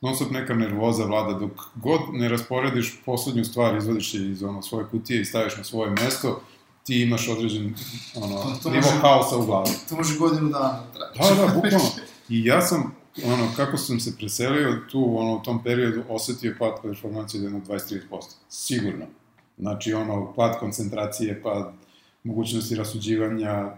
non 0.00 0.14
stop 0.14 0.30
neka 0.30 0.54
nervoza 0.54 1.04
vlada, 1.04 1.38
dok 1.38 1.52
god 1.74 2.00
ne 2.12 2.28
rasporediš 2.28 3.00
poslednju 3.06 3.44
stvar, 3.44 3.76
izvodiš 3.76 4.14
je 4.14 4.30
iz 4.30 4.42
ono, 4.42 4.62
svoje 4.62 4.86
kutije 4.86 5.20
i 5.20 5.24
staviš 5.24 5.56
na 5.56 5.64
svoje 5.64 5.90
mesto, 5.90 6.40
ti 6.86 7.02
imaš 7.02 7.28
određen 7.28 7.74
ono, 8.14 8.42
pa, 8.62 8.70
nivo 8.70 8.82
može, 8.82 8.98
haosa 9.00 9.36
u 9.36 9.46
glavi. 9.46 9.70
To 9.88 9.96
može 9.96 10.18
godinu 10.18 10.48
dana 10.48 10.82
da. 10.94 11.28
Da, 11.28 11.34
da, 11.34 11.46
bukvalno. 11.54 11.90
I 12.28 12.44
ja 12.44 12.62
sam, 12.62 12.94
ono, 13.24 13.48
kako 13.56 13.76
sam 13.76 14.00
se 14.00 14.16
preselio, 14.16 14.80
tu, 14.90 15.18
ono, 15.18 15.34
u 15.34 15.42
tom 15.42 15.62
periodu 15.62 16.02
osetio 16.08 16.56
pad 16.58 16.72
performancije 16.82 17.42
jednog 17.42 17.62
23%. 17.66 18.00
Sigurno. 18.48 19.06
Znači, 19.58 19.92
ono, 19.92 20.32
pad 20.36 20.58
koncentracije, 20.58 21.42
pad 21.42 21.72
mogućnosti 22.24 22.74
rasuđivanja, 22.74 23.72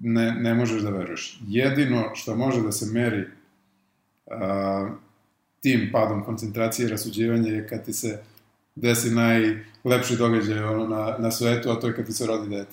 ne, 0.00 0.32
ne 0.32 0.54
možeš 0.54 0.82
da 0.82 0.90
veruješ. 0.90 1.40
Jedino 1.46 2.14
što 2.14 2.36
može 2.36 2.62
da 2.62 2.72
se 2.72 2.86
meri 2.86 3.24
a, 4.30 4.88
tim 5.64 5.88
padom 5.92 6.24
koncentracije 6.24 6.86
i 6.86 6.90
rasuđivanja 6.90 7.48
je 7.48 7.68
kad 7.68 7.84
ti 7.84 7.92
se 7.92 8.18
desi 8.74 9.10
najlepši 9.10 10.16
događaj 10.16 10.64
ono, 10.64 10.86
na, 10.88 11.16
na 11.18 11.30
svetu, 11.30 11.70
a 11.70 11.80
to 11.80 11.86
je 11.86 11.96
kad 11.96 12.06
ti 12.06 12.12
se 12.12 12.26
rodi 12.26 12.48
dete. 12.48 12.72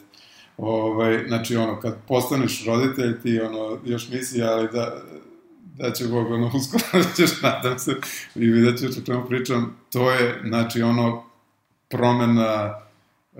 Ovaj, 0.57 1.23
znači, 1.27 1.55
ono, 1.55 1.79
kad 1.79 1.95
postaneš 2.07 2.65
roditelj, 2.65 3.21
ti, 3.21 3.39
ono, 3.39 3.79
još 3.85 4.09
misli, 4.09 4.43
ali 4.43 4.67
da, 4.73 5.01
da 5.77 5.91
će 5.91 6.07
Bog, 6.07 6.31
ono, 6.31 6.51
uskoro 6.57 7.03
ćeš, 7.15 7.41
nadam 7.41 7.79
se, 7.79 7.95
i 8.35 8.45
vidjet 8.45 8.79
ćeš 8.79 8.97
o 8.97 9.05
čemu 9.05 9.25
pričam, 9.27 9.75
to 9.91 10.11
je, 10.11 10.41
znači, 10.47 10.81
ono, 10.81 11.23
promena, 11.89 12.79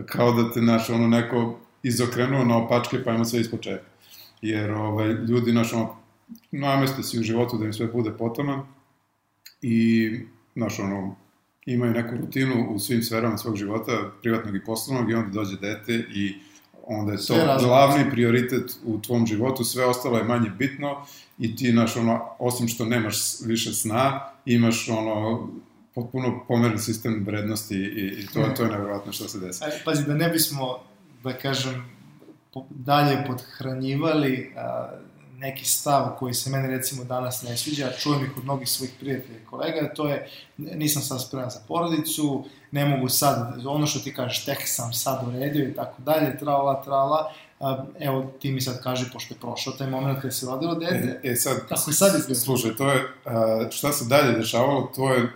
kao 0.06 0.32
da 0.32 0.52
te, 0.52 0.62
naš, 0.62 0.90
ono, 0.90 1.08
neko 1.08 1.60
izokrenuo 1.84 2.46
na 2.46 2.58
opačke, 2.58 3.04
pa 3.04 3.12
ima 3.12 3.26
sve 3.26 3.42
ispočetka. 3.42 3.90
Jer, 4.42 4.72
ovaj, 4.72 5.08
ljudi, 5.08 5.54
naš, 5.54 5.74
ono, 5.74 5.96
nameste 6.52 7.04
si 7.04 7.20
u 7.20 7.24
životu 7.24 7.58
da 7.58 7.66
im 7.66 7.74
sve 7.74 7.88
bude 7.88 8.12
potoman 8.12 8.62
i, 9.62 10.10
naš, 10.56 10.80
ono, 10.80 11.16
imaju 11.66 11.94
neku 11.94 12.16
rutinu 12.18 12.70
u 12.70 12.80
svim 12.80 13.04
sferama 13.04 13.38
svog 13.38 13.56
života, 13.56 14.12
privatnog 14.22 14.56
i 14.56 14.64
poslovnog, 14.64 15.12
i 15.12 15.14
onda 15.14 15.30
dođe 15.30 15.58
dete 15.58 15.94
i 15.94 16.36
onda 16.88 17.12
je 17.12 17.26
to 17.28 17.36
glavni 17.60 18.12
prioritet 18.12 18.72
u 18.86 19.02
tvom 19.02 19.28
životu, 19.28 19.64
sve 19.64 19.86
ostalo 19.86 20.18
je 20.18 20.24
manje 20.24 20.50
bitno 20.50 21.06
i 21.40 21.56
ti, 21.56 21.74
naš, 21.74 21.98
ono, 21.98 22.22
osim 22.40 22.68
što 22.68 22.86
nemaš 22.86 23.16
više 23.46 23.74
sna, 23.74 24.20
imaš, 24.46 24.90
ono, 24.90 25.48
potpuno 25.96 26.44
pomeren 26.48 26.80
sistem 26.80 27.24
vrednosti 27.26 27.76
i, 27.76 28.22
i 28.22 28.28
to, 28.34 28.44
to 28.58 28.64
je 28.64 28.70
nevjerojatno 28.70 29.12
što 29.12 29.28
se 29.28 29.40
desi. 29.40 29.64
Ajde, 29.64 29.82
pazi, 29.86 30.06
da 30.06 30.14
ne 30.14 30.30
bismo, 30.30 30.80
da 31.24 31.34
kažem, 31.34 31.86
dalje 32.70 33.24
podhranjivali 33.28 34.52
a, 34.56 34.90
neki 35.42 35.66
stav 35.66 36.16
koji 36.20 36.34
se 36.34 36.50
meni 36.50 36.68
recimo 36.68 37.04
danas 37.04 37.44
ne 37.44 37.58
sviđa, 37.58 37.88
a 37.88 37.98
čujem 38.00 38.26
ih 38.26 38.38
od 38.38 38.44
mnogih 38.44 38.70
svojih 38.70 38.94
prijatelja 39.00 39.38
i 39.38 39.46
kolega, 39.46 39.94
to 39.96 40.08
je 40.08 40.30
nisam 40.58 41.02
sad 41.02 41.22
spreman 41.22 41.50
za 41.50 41.60
porodicu, 41.68 42.46
ne 42.72 42.86
mogu 42.86 43.10
sad, 43.10 43.66
ono 43.66 43.88
što 43.88 44.00
ti 44.00 44.14
kažeš, 44.14 44.46
tek 44.46 44.58
sam 44.66 44.94
sad 44.94 45.28
uredio 45.28 45.70
i 45.70 45.74
tako 45.74 46.02
dalje, 46.02 46.38
trala, 46.38 46.84
trala, 46.84 47.34
evo 48.00 48.32
ti 48.40 48.52
mi 48.52 48.62
sad 48.62 48.84
kaži, 48.84 49.06
pošto 49.14 49.34
je 49.34 49.40
prošao 49.40 49.74
taj 49.74 49.90
moment 49.90 50.22
kada 50.22 50.32
se 50.32 50.46
rodilo 50.46 50.76
dete, 50.76 51.20
e, 51.24 51.32
e 51.32 51.36
sad, 51.36 51.68
kako 51.70 51.92
sad 51.92 52.16
izgleda? 52.20 52.40
Slušaj, 52.40 52.76
to 52.76 52.92
je, 52.92 53.08
šta 53.72 53.92
se 53.92 54.06
dalje 54.06 54.38
dešavalo, 54.38 54.92
to 54.96 55.14
je 55.14 55.32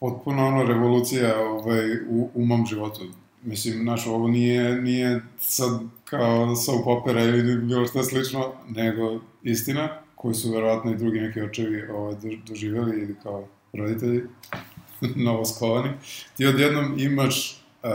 potpuno 0.00 0.46
ono 0.46 0.62
revolucija 0.62 1.40
ovaj, 1.40 1.94
u, 2.08 2.30
u 2.34 2.46
mom 2.46 2.66
životu. 2.66 3.00
Mislim, 3.42 3.82
znaš, 3.82 4.06
ovo 4.06 4.28
nije, 4.28 4.82
nije 4.82 5.20
sad 5.38 5.80
kao 6.04 6.56
soap 6.56 6.86
opera 6.86 7.22
ili 7.22 7.56
bilo 7.56 7.86
šta 7.86 8.02
slično, 8.02 8.52
nego 8.68 9.20
istina, 9.42 9.88
koju 10.14 10.34
su 10.34 10.52
verovatno 10.52 10.92
i 10.92 10.96
drugi 10.96 11.20
neki 11.20 11.40
očevi 11.42 11.88
ovaj, 11.88 12.14
doživjeli 12.46 13.02
ili 13.02 13.16
kao 13.22 13.48
roditelji 13.72 14.22
novoskovani. 15.26 15.90
Ti 16.36 16.46
odjednom 16.46 16.98
imaš 16.98 17.62
uh, 17.82 17.90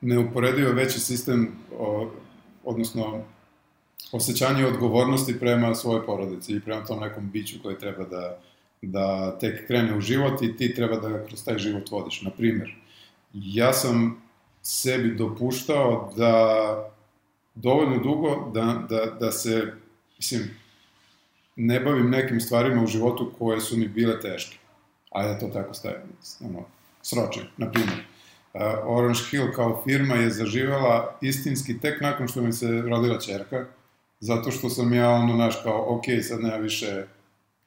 neuporedivo 0.00 0.72
veći 0.72 1.00
sistem, 1.00 1.52
o, 1.78 2.10
odnosno 2.64 3.24
osjećanje 4.12 4.66
odgovornosti 4.66 5.40
prema 5.40 5.74
svojoj 5.74 6.06
porodici 6.06 6.52
i 6.52 6.60
prema 6.60 6.84
tom 6.84 7.00
nekom 7.00 7.30
biću 7.30 7.56
koje 7.62 7.78
treba 7.78 8.04
da, 8.04 8.38
da 8.82 9.38
tek 9.38 9.66
krene 9.66 9.96
u 9.96 10.00
život 10.00 10.42
i 10.42 10.56
ti 10.56 10.74
treba 10.74 10.96
da 10.96 11.26
kroz 11.26 11.44
taj 11.44 11.58
život 11.58 11.90
vodiš. 11.90 12.22
Na 12.22 12.30
primjer, 12.30 12.76
ja 13.32 13.72
sam 13.72 14.23
sebi 14.64 15.14
dopuštao 15.14 16.12
da 16.16 16.34
dovoljno 17.54 17.98
dugo 17.98 18.50
da, 18.54 18.86
da, 18.88 19.06
da 19.20 19.32
se, 19.32 19.72
mislim, 20.16 20.50
ne 21.56 21.80
bavim 21.80 22.10
nekim 22.10 22.40
stvarima 22.40 22.82
u 22.82 22.86
životu 22.86 23.32
koje 23.38 23.60
su 23.60 23.76
mi 23.76 23.88
bile 23.88 24.20
teške. 24.20 24.58
A 25.10 25.22
ja 25.22 25.38
to 25.38 25.48
tako 25.48 25.74
stavim, 25.74 26.00
ono, 26.40 26.64
sročim, 27.02 27.42
na 27.56 27.70
primjer. 27.70 28.04
Orange 28.84 29.18
Hill 29.30 29.52
kao 29.54 29.82
firma 29.84 30.14
je 30.14 30.30
zaživela 30.30 31.18
istinski 31.20 31.80
tek 31.80 32.00
nakon 32.00 32.28
što 32.28 32.42
mi 32.42 32.52
se 32.52 32.82
rodila 32.82 33.20
čerka, 33.20 33.66
zato 34.20 34.50
što 34.50 34.70
sam 34.70 34.92
ja 34.92 35.10
ono, 35.10 35.36
naš, 35.36 35.54
kao, 35.62 35.96
ok, 35.96 36.04
sad 36.28 36.40
nema 36.40 36.56
više 36.56 37.06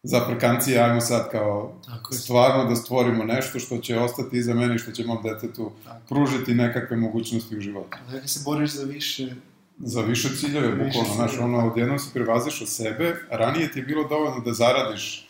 zaprkancije, 0.07 0.79
ajmo 0.79 1.01
sad 1.01 1.31
kao 1.31 1.73
Tako 1.85 2.13
je. 2.13 2.19
stvarno 2.19 2.65
da 2.65 2.75
stvorimo 2.75 3.23
nešto 3.23 3.59
što 3.59 3.77
će 3.77 3.99
ostati 3.99 4.37
iza 4.37 4.53
mene 4.53 4.75
i 4.75 4.77
što 4.77 4.91
će 4.91 5.05
mom 5.05 5.17
detetu 5.23 5.71
Tako. 5.83 6.05
pružiti 6.09 6.53
nekakve 6.53 6.97
mogućnosti 6.97 7.57
u 7.57 7.61
životu. 7.61 7.97
Dakle 8.11 8.27
se 8.27 8.41
boriš 8.45 8.71
za 8.71 8.83
više... 8.83 9.35
Za 9.79 10.01
više 10.01 10.29
ciljeve, 10.35 10.67
Više 10.67 10.83
bukvalno, 10.83 11.13
znaš, 11.13 11.39
ono, 11.39 11.67
odjednom 11.67 11.99
se 11.99 12.09
prevaziš 12.13 12.61
od 12.61 12.69
sebe, 12.69 13.15
ranije 13.31 13.71
ti 13.71 13.79
je 13.79 13.85
bilo 13.85 14.07
dovoljno 14.07 14.39
da 14.39 14.53
zaradiš 14.53 15.29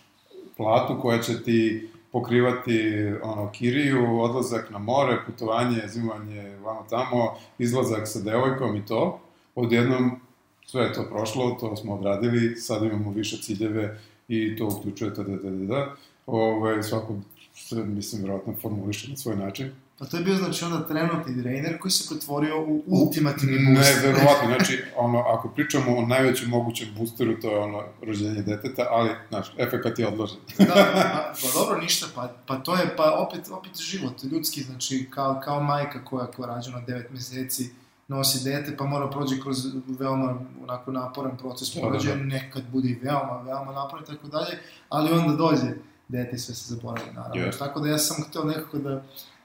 platu 0.58 1.00
koja 1.02 1.22
će 1.22 1.44
ti 1.44 1.90
pokrivati 2.12 3.08
ono, 3.24 3.52
kiriju, 3.52 4.20
odlazak 4.20 4.70
na 4.70 4.78
more, 4.78 5.18
putovanje, 5.26 5.82
zimovanje, 5.88 6.58
vamo 6.58 6.86
tamo, 6.90 7.36
izlazak 7.58 8.08
sa 8.08 8.20
devojkom 8.20 8.76
i 8.76 8.86
to. 8.86 9.20
Odjednom 9.56 10.20
sve 10.66 10.84
je 10.84 10.94
to 10.94 11.04
prošlo, 11.10 11.58
to 11.60 11.76
smo 11.76 11.94
odradili, 11.94 12.56
sad 12.56 12.84
imamo 12.84 13.12
više 13.12 13.42
ciljeve 13.42 14.00
i 14.28 14.56
to 14.56 14.68
uključuje 14.68 15.12
da, 15.12 15.24
da, 15.24 15.36
da, 15.36 15.50
da, 15.50 15.66
da. 15.66 15.96
Ove, 16.26 16.84
svako 16.84 17.16
se, 17.56 17.76
mislim, 17.76 18.22
vjerojatno 18.22 18.56
formuliše 18.62 19.10
na 19.10 19.18
svoj 19.18 19.36
način. 19.36 19.72
Pa 20.00 20.06
to 20.06 20.18
je 20.18 20.24
bio 20.24 20.36
znači 20.36 20.66
onda 20.66 20.88
trenutni 20.88 21.36
drainer 21.36 21.80
koji 21.80 21.92
se 21.92 22.10
pretvorio 22.10 22.62
u 22.62 22.84
ultimativni 22.88 23.58
booster. 23.66 23.96
Ne, 23.96 24.02
verovatno, 24.02 24.48
znači, 24.48 24.84
ono, 25.06 25.20
ako 25.20 25.50
pričamo 25.50 25.98
o 25.98 26.06
najvećem 26.06 26.50
mogućem 26.50 26.88
boosteru, 26.98 27.42
to 27.42 27.52
je 27.52 27.58
ono, 27.58 27.84
rođenje 28.02 28.42
deteta, 28.42 28.88
ali, 28.90 29.10
znaš, 29.30 29.54
efekat 29.58 30.00
je 30.00 30.08
odložen. 30.08 30.38
da, 30.58 30.66
pa, 30.68 31.34
pa 31.42 31.60
dobro, 31.60 31.82
ništa, 31.82 32.06
pa, 32.16 32.34
pa 32.46 32.56
to 32.56 32.76
je, 32.76 32.96
pa 32.98 33.26
opet, 33.28 33.50
opet 33.52 33.78
život, 33.78 34.24
ljudski, 34.32 34.62
znači, 34.62 35.08
kao, 35.10 35.42
kao 35.44 35.64
majka 35.64 36.06
koja, 36.06 36.28
koja 36.28 36.48
rađa 36.48 36.72
na 36.72 36.82
9 36.88 37.04
meseci, 37.12 37.70
nosi 38.08 38.44
dete, 38.44 38.78
pa 38.78 38.86
mora 38.86 39.10
prođe 39.10 39.42
kroz 39.42 39.58
veoma 40.00 40.40
onako 40.64 40.92
naporan 40.92 41.38
proces 41.38 41.76
Da, 41.76 41.90
da, 41.90 41.98
da. 41.98 42.16
nekad 42.16 42.64
bude 42.72 42.90
i 42.90 43.00
veoma, 43.02 43.42
veoma 43.42 43.72
naporan 43.72 44.04
i 44.04 44.08
tako 44.08 44.28
dalje, 44.28 44.60
ali 44.90 45.12
onda 45.12 45.36
dođe 45.36 45.74
dete 46.08 46.36
i 46.36 46.40
sve 46.40 46.56
se 46.56 46.76
zaboravi, 46.76 47.12
naravno. 47.14 47.42
Jeste. 47.42 47.60
Tako 47.60 47.80
da 47.80 47.90
ja 47.90 47.98
sam 47.98 48.24
htio 48.24 48.44
nekako 48.44 48.78
da, 48.78 49.04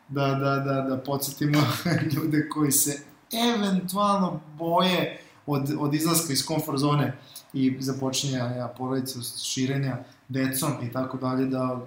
da, 0.08 0.26
da, 0.26 0.56
da, 0.56 0.80
da 0.80 0.96
podsjetimo 0.96 1.58
ljude 2.14 2.48
koji 2.48 2.72
se 2.72 3.00
eventualno 3.54 4.40
boje 4.58 5.20
od, 5.46 5.74
od 5.78 5.94
izlaska 5.94 6.32
iz 6.32 6.46
komfort 6.46 6.78
zone 6.78 7.16
i 7.52 7.76
započinjanja 7.80 8.68
porodice, 8.68 9.18
širenja 9.44 9.98
decom 10.28 10.70
i 10.82 10.92
tako 10.92 11.16
dalje, 11.16 11.46
da 11.46 11.80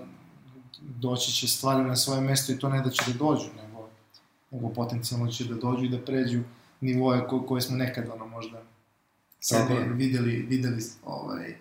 doći 0.81 1.31
će 1.31 1.47
stvari 1.47 1.83
na 1.83 1.95
svoje 1.95 2.21
mesto 2.21 2.51
i 2.51 2.59
to 2.59 2.69
ne 2.69 2.81
da 2.81 2.89
će 2.89 3.11
da 3.11 3.17
dođu, 3.17 3.47
nego, 3.63 3.87
nego 4.51 4.69
potencijalno 4.69 5.31
će 5.31 5.45
da 5.45 5.55
dođu 5.55 5.85
i 5.85 5.89
da 5.89 5.97
pređu 6.05 6.41
nivoje 6.85 7.27
ko, 7.27 7.41
koje 7.41 7.61
smo 7.61 7.77
nekad 7.77 8.05
ono 8.09 8.25
možda 8.27 8.57
je. 8.57 8.63
videli, 9.87 10.31
videli 10.39 10.83
ovaj. 11.05 11.55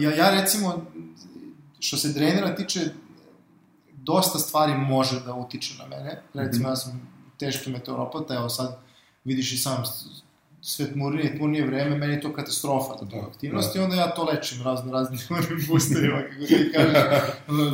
Ja, 0.00 0.14
ja 0.14 0.30
recimo, 0.32 0.86
što 1.80 1.96
se 1.96 2.14
trenera 2.14 2.54
tiče, 2.56 2.80
dosta 3.94 4.38
stvari 4.38 4.74
može 4.74 5.20
da 5.20 5.34
utiče 5.34 5.74
na 5.78 5.86
mene. 5.86 6.22
Recimo, 6.34 6.62
Mhm. 6.62 6.68
ja 6.68 6.76
sam 6.76 7.08
teški 7.36 7.70
meteoropata, 7.70 8.34
evo 8.34 8.48
sad 8.48 8.78
vidiš 9.24 9.52
i 9.52 9.58
sam 9.58 9.86
s- 9.86 10.04
sve 10.62 10.92
tmurnije 10.92 11.36
tmurnije 11.36 11.66
vreme, 11.66 11.96
meni 11.96 12.12
je 12.12 12.20
to 12.20 12.32
katastrofa 12.32 12.92
da 12.94 12.98
to 13.00 13.04
Da, 13.12 13.26
aktivnosti, 13.26 13.78
onda 13.78 13.96
ja 13.96 14.08
to 14.08 14.24
lečim 14.24 14.62
razno 14.62 14.92
raznim 14.92 15.20
boosterima, 15.68 16.22
kako 16.22 16.46
ti 16.46 16.70
kažeš, 16.74 16.98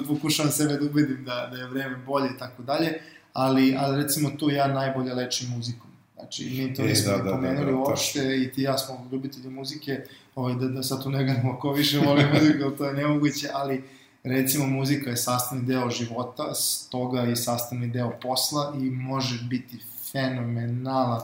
pokušavam 0.08 0.52
sebe 0.52 0.74
da 0.74 0.84
ubedim 0.84 1.24
da, 1.24 1.48
da 1.48 1.56
je 1.56 1.66
vreme 1.66 1.96
bolje 1.96 2.26
i 2.26 2.38
tako 2.38 2.62
dalje, 2.62 3.00
ali, 3.34 3.76
ali 3.78 4.02
recimo 4.02 4.30
tu 4.30 4.50
ja 4.50 4.66
najbolje 4.68 5.14
lečim 5.14 5.50
muzikom. 5.50 5.90
Znači, 6.22 6.44
mi 6.44 6.74
to 6.74 6.82
E, 6.82 6.86
nismo 6.86 7.12
da, 7.12 7.16
da, 7.16 7.22
da, 7.22 7.30
pomenuli 7.30 7.72
da, 7.72 7.78
uopšte 7.78 8.36
i 8.36 8.52
ti 8.52 8.62
ja 8.62 8.78
smo 8.78 9.08
ljubitelji 9.12 9.50
muzike, 9.50 10.00
ovaj, 10.34 10.54
da, 10.54 10.68
da 10.68 10.82
sad 10.82 11.02
tu 11.02 11.10
ne 11.10 11.24
ganemo 11.24 11.58
ko 11.58 11.72
više 11.72 11.98
voli 11.98 12.24
muziku, 12.34 12.70
to 12.70 12.84
je 12.84 12.94
nemoguće, 12.94 13.48
ali 13.54 13.82
recimo 14.22 14.66
muzika 14.66 15.10
je 15.10 15.16
sastavni 15.16 15.64
deo 15.64 15.90
života, 15.90 16.54
stoga 16.54 17.24
i 17.24 17.36
sastavni 17.36 17.90
deo 17.90 18.12
posla 18.22 18.74
i 18.80 18.90
može 18.90 19.44
biti 19.50 19.78
fenomenalan 20.12 21.20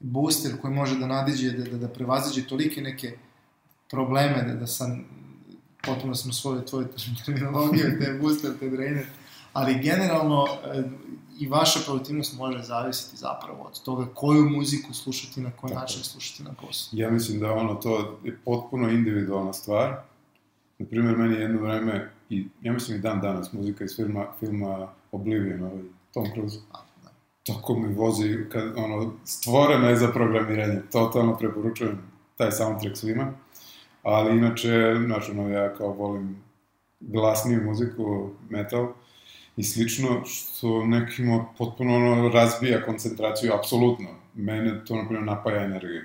booster 0.00 0.60
koji 0.60 0.74
može 0.74 0.98
da 0.98 1.06
nadiđe, 1.06 1.50
da, 1.50 1.70
da, 1.70 1.78
da 1.78 1.88
prevaziđe 1.88 2.48
tolike 2.48 2.80
neke 2.80 3.12
probleme, 3.90 4.42
da, 4.42 4.54
da 4.54 4.66
sam, 4.66 5.04
potpuno 5.86 6.14
sam 6.14 6.32
svoju 6.32 6.60
tvoju 6.60 6.88
terminologiju, 7.26 7.98
te 8.00 8.18
booster, 8.20 8.50
te 8.60 8.70
drainer, 8.70 9.06
ali 9.52 9.82
generalno 9.82 10.46
e, 10.74 10.82
i 11.40 11.48
vaša 11.48 11.80
produktivnost 11.84 12.38
može 12.38 12.62
zavisiti 12.62 13.16
zapravo 13.16 13.62
od 13.62 13.82
toga 13.82 14.06
koju 14.14 14.50
muziku 14.50 14.94
slušati, 14.94 15.40
na 15.40 15.50
koji 15.50 15.70
Tako 15.70 15.80
način 15.80 16.02
slušati 16.02 16.42
na 16.42 16.50
poslu. 16.62 16.98
Ja 16.98 17.10
mislim 17.10 17.40
da 17.40 17.52
ono, 17.52 17.74
to 17.74 18.18
je 18.24 18.36
potpuno 18.44 18.88
individualna 18.88 19.52
stvar. 19.52 19.96
Naprimjer, 20.78 21.16
meni 21.16 21.34
je 21.34 21.40
jedno 21.40 21.60
vreme, 21.60 22.10
i 22.30 22.46
ja 22.62 22.72
mislim 22.72 22.98
i 22.98 23.00
dan 23.00 23.20
danas, 23.20 23.52
muzika 23.52 23.84
iz 23.84 23.96
filma, 23.96 24.26
filma 24.40 24.88
Oblivion, 25.12 25.62
ovaj, 25.62 25.82
Tom 26.14 26.26
Cruise, 26.34 26.58
A, 26.72 26.78
da. 27.04 27.10
tako 27.46 27.78
mi 27.78 27.94
vozi, 27.94 28.38
kad, 28.52 28.72
ono, 28.76 29.12
stvorena 29.24 29.88
je 29.88 29.96
za 29.96 30.08
programiranje, 30.08 30.82
totalno 30.92 31.36
preporučujem 31.36 31.98
taj 32.36 32.52
soundtrack 32.52 32.96
svima, 32.96 33.32
ali 34.02 34.38
inače, 34.38 34.96
znači, 35.06 35.30
ono, 35.30 35.48
ja 35.48 35.74
kao 35.74 35.92
volim 35.92 36.42
glasniju 37.00 37.64
muziku, 37.64 38.30
metal 38.48 38.92
i 39.60 39.62
slično, 39.62 40.24
što 40.24 40.86
nekima 40.86 41.44
potpuno 41.58 41.96
ono, 41.96 42.28
razbija 42.28 42.84
koncentraciju, 42.84 43.52
apsolutno. 43.54 44.08
Mene 44.34 44.84
to, 44.84 44.96
na 44.96 45.04
primjer, 45.04 45.24
napaja 45.26 45.64
energiju. 45.64 46.00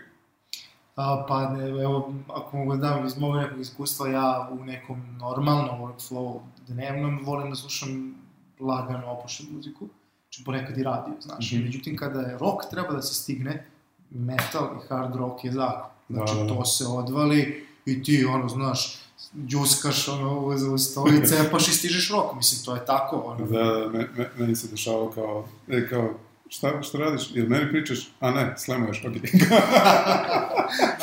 A, 0.95 1.25
pa 1.27 1.49
ne, 1.49 1.69
evo, 1.69 2.13
ako 2.27 2.57
mogu 2.57 2.75
da 2.75 2.89
dam 2.89 3.05
iz 3.05 3.17
mog 3.17 3.35
nekog 3.35 3.59
iskustva, 3.59 4.07
ja 4.07 4.49
u 4.51 4.65
nekom 4.65 5.17
normalnom 5.19 5.79
workflowu 5.81 6.39
dnevnom 6.67 7.19
volim 7.25 7.49
da 7.49 7.55
slušam 7.55 8.15
lagano 8.59 9.11
opuštenu 9.11 9.49
muziku, 9.51 9.87
znači 10.23 10.43
ponekad 10.45 10.77
i 10.77 10.83
radio, 10.83 11.13
znaš. 11.19 11.51
Mhm. 11.51 11.63
Međutim, 11.63 11.97
kada 11.97 12.21
je 12.21 12.37
rock 12.37 12.69
treba 12.71 12.93
da 12.93 13.01
se 13.01 13.13
stigne, 13.13 13.65
metal 14.09 14.69
i 14.77 14.87
hard 14.87 15.15
rock 15.15 15.43
je 15.43 15.51
zakon. 15.51 15.89
Znači, 16.09 16.33
Da, 16.33 16.43
da, 16.43 16.47
da. 16.49 16.55
to 16.55 16.65
se 16.65 16.85
odvali 16.87 17.65
i 17.85 18.03
ti, 18.03 18.25
ono, 18.25 18.49
znaš, 18.49 19.04
džuskaš, 19.47 20.07
ono, 20.07 20.39
uz, 20.39 20.63
uz 20.63 20.81
stoli, 20.91 21.27
cepaš 21.27 21.67
i 21.69 21.71
stižeš 21.73 22.11
rock. 22.11 22.35
Mislim, 22.35 22.65
to 22.65 22.75
je 22.75 22.85
tako, 22.85 23.15
ono. 23.15 23.45
Da, 23.45 23.89
me, 23.89 24.07
me, 24.17 24.29
meni 24.37 24.55
se 24.55 24.67
dešavalo 24.67 25.11
kao, 25.11 25.47
e, 25.67 25.89
kao, 25.89 26.13
šta, 26.49 26.81
šta 26.83 26.97
radiš? 26.97 27.29
Jel 27.33 27.47
meni 27.47 27.69
pričaš? 27.69 28.11
A 28.19 28.31
ne, 28.31 28.53
slemuješ, 28.57 29.03
ok. 29.05 29.13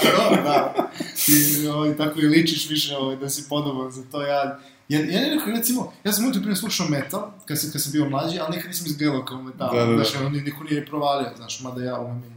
A 0.02 0.18
dobro, 0.18 0.42
da. 0.42 0.88
Ti 1.26 1.66
ovaj, 1.68 1.96
tako 1.96 2.20
i 2.20 2.26
ličiš 2.26 2.70
više 2.70 2.96
ovaj, 2.96 3.16
da 3.16 3.28
si 3.28 3.48
podoban 3.48 3.90
za 3.90 4.02
to. 4.12 4.22
Ja, 4.22 4.58
ja, 4.88 5.00
ja 5.00 5.20
nekako, 5.20 5.50
recimo, 5.50 5.92
ja 6.04 6.12
sam 6.12 6.24
uvijek 6.24 6.42
prije 6.42 6.56
slušao 6.56 6.88
metal, 6.88 7.30
kad 7.46 7.60
sam, 7.60 7.70
kad 7.72 7.82
sam 7.82 7.92
bio 7.92 8.08
mlađi, 8.08 8.38
ali 8.40 8.56
nikad 8.56 8.68
nisam 8.70 8.86
izgledao 8.86 9.24
kao 9.24 9.42
metal. 9.42 9.74
Da, 9.74 9.80
da, 9.80 9.86
da. 9.86 9.94
Znaš, 9.96 10.20
ono, 10.20 10.28
ni- 10.28 10.40
niko 10.42 10.64
nije 10.64 10.86
provalio, 10.86 11.30
znaš, 11.36 11.60
mada 11.60 11.84
ja 11.84 12.00
umem 12.00 12.18
i, 12.24 12.32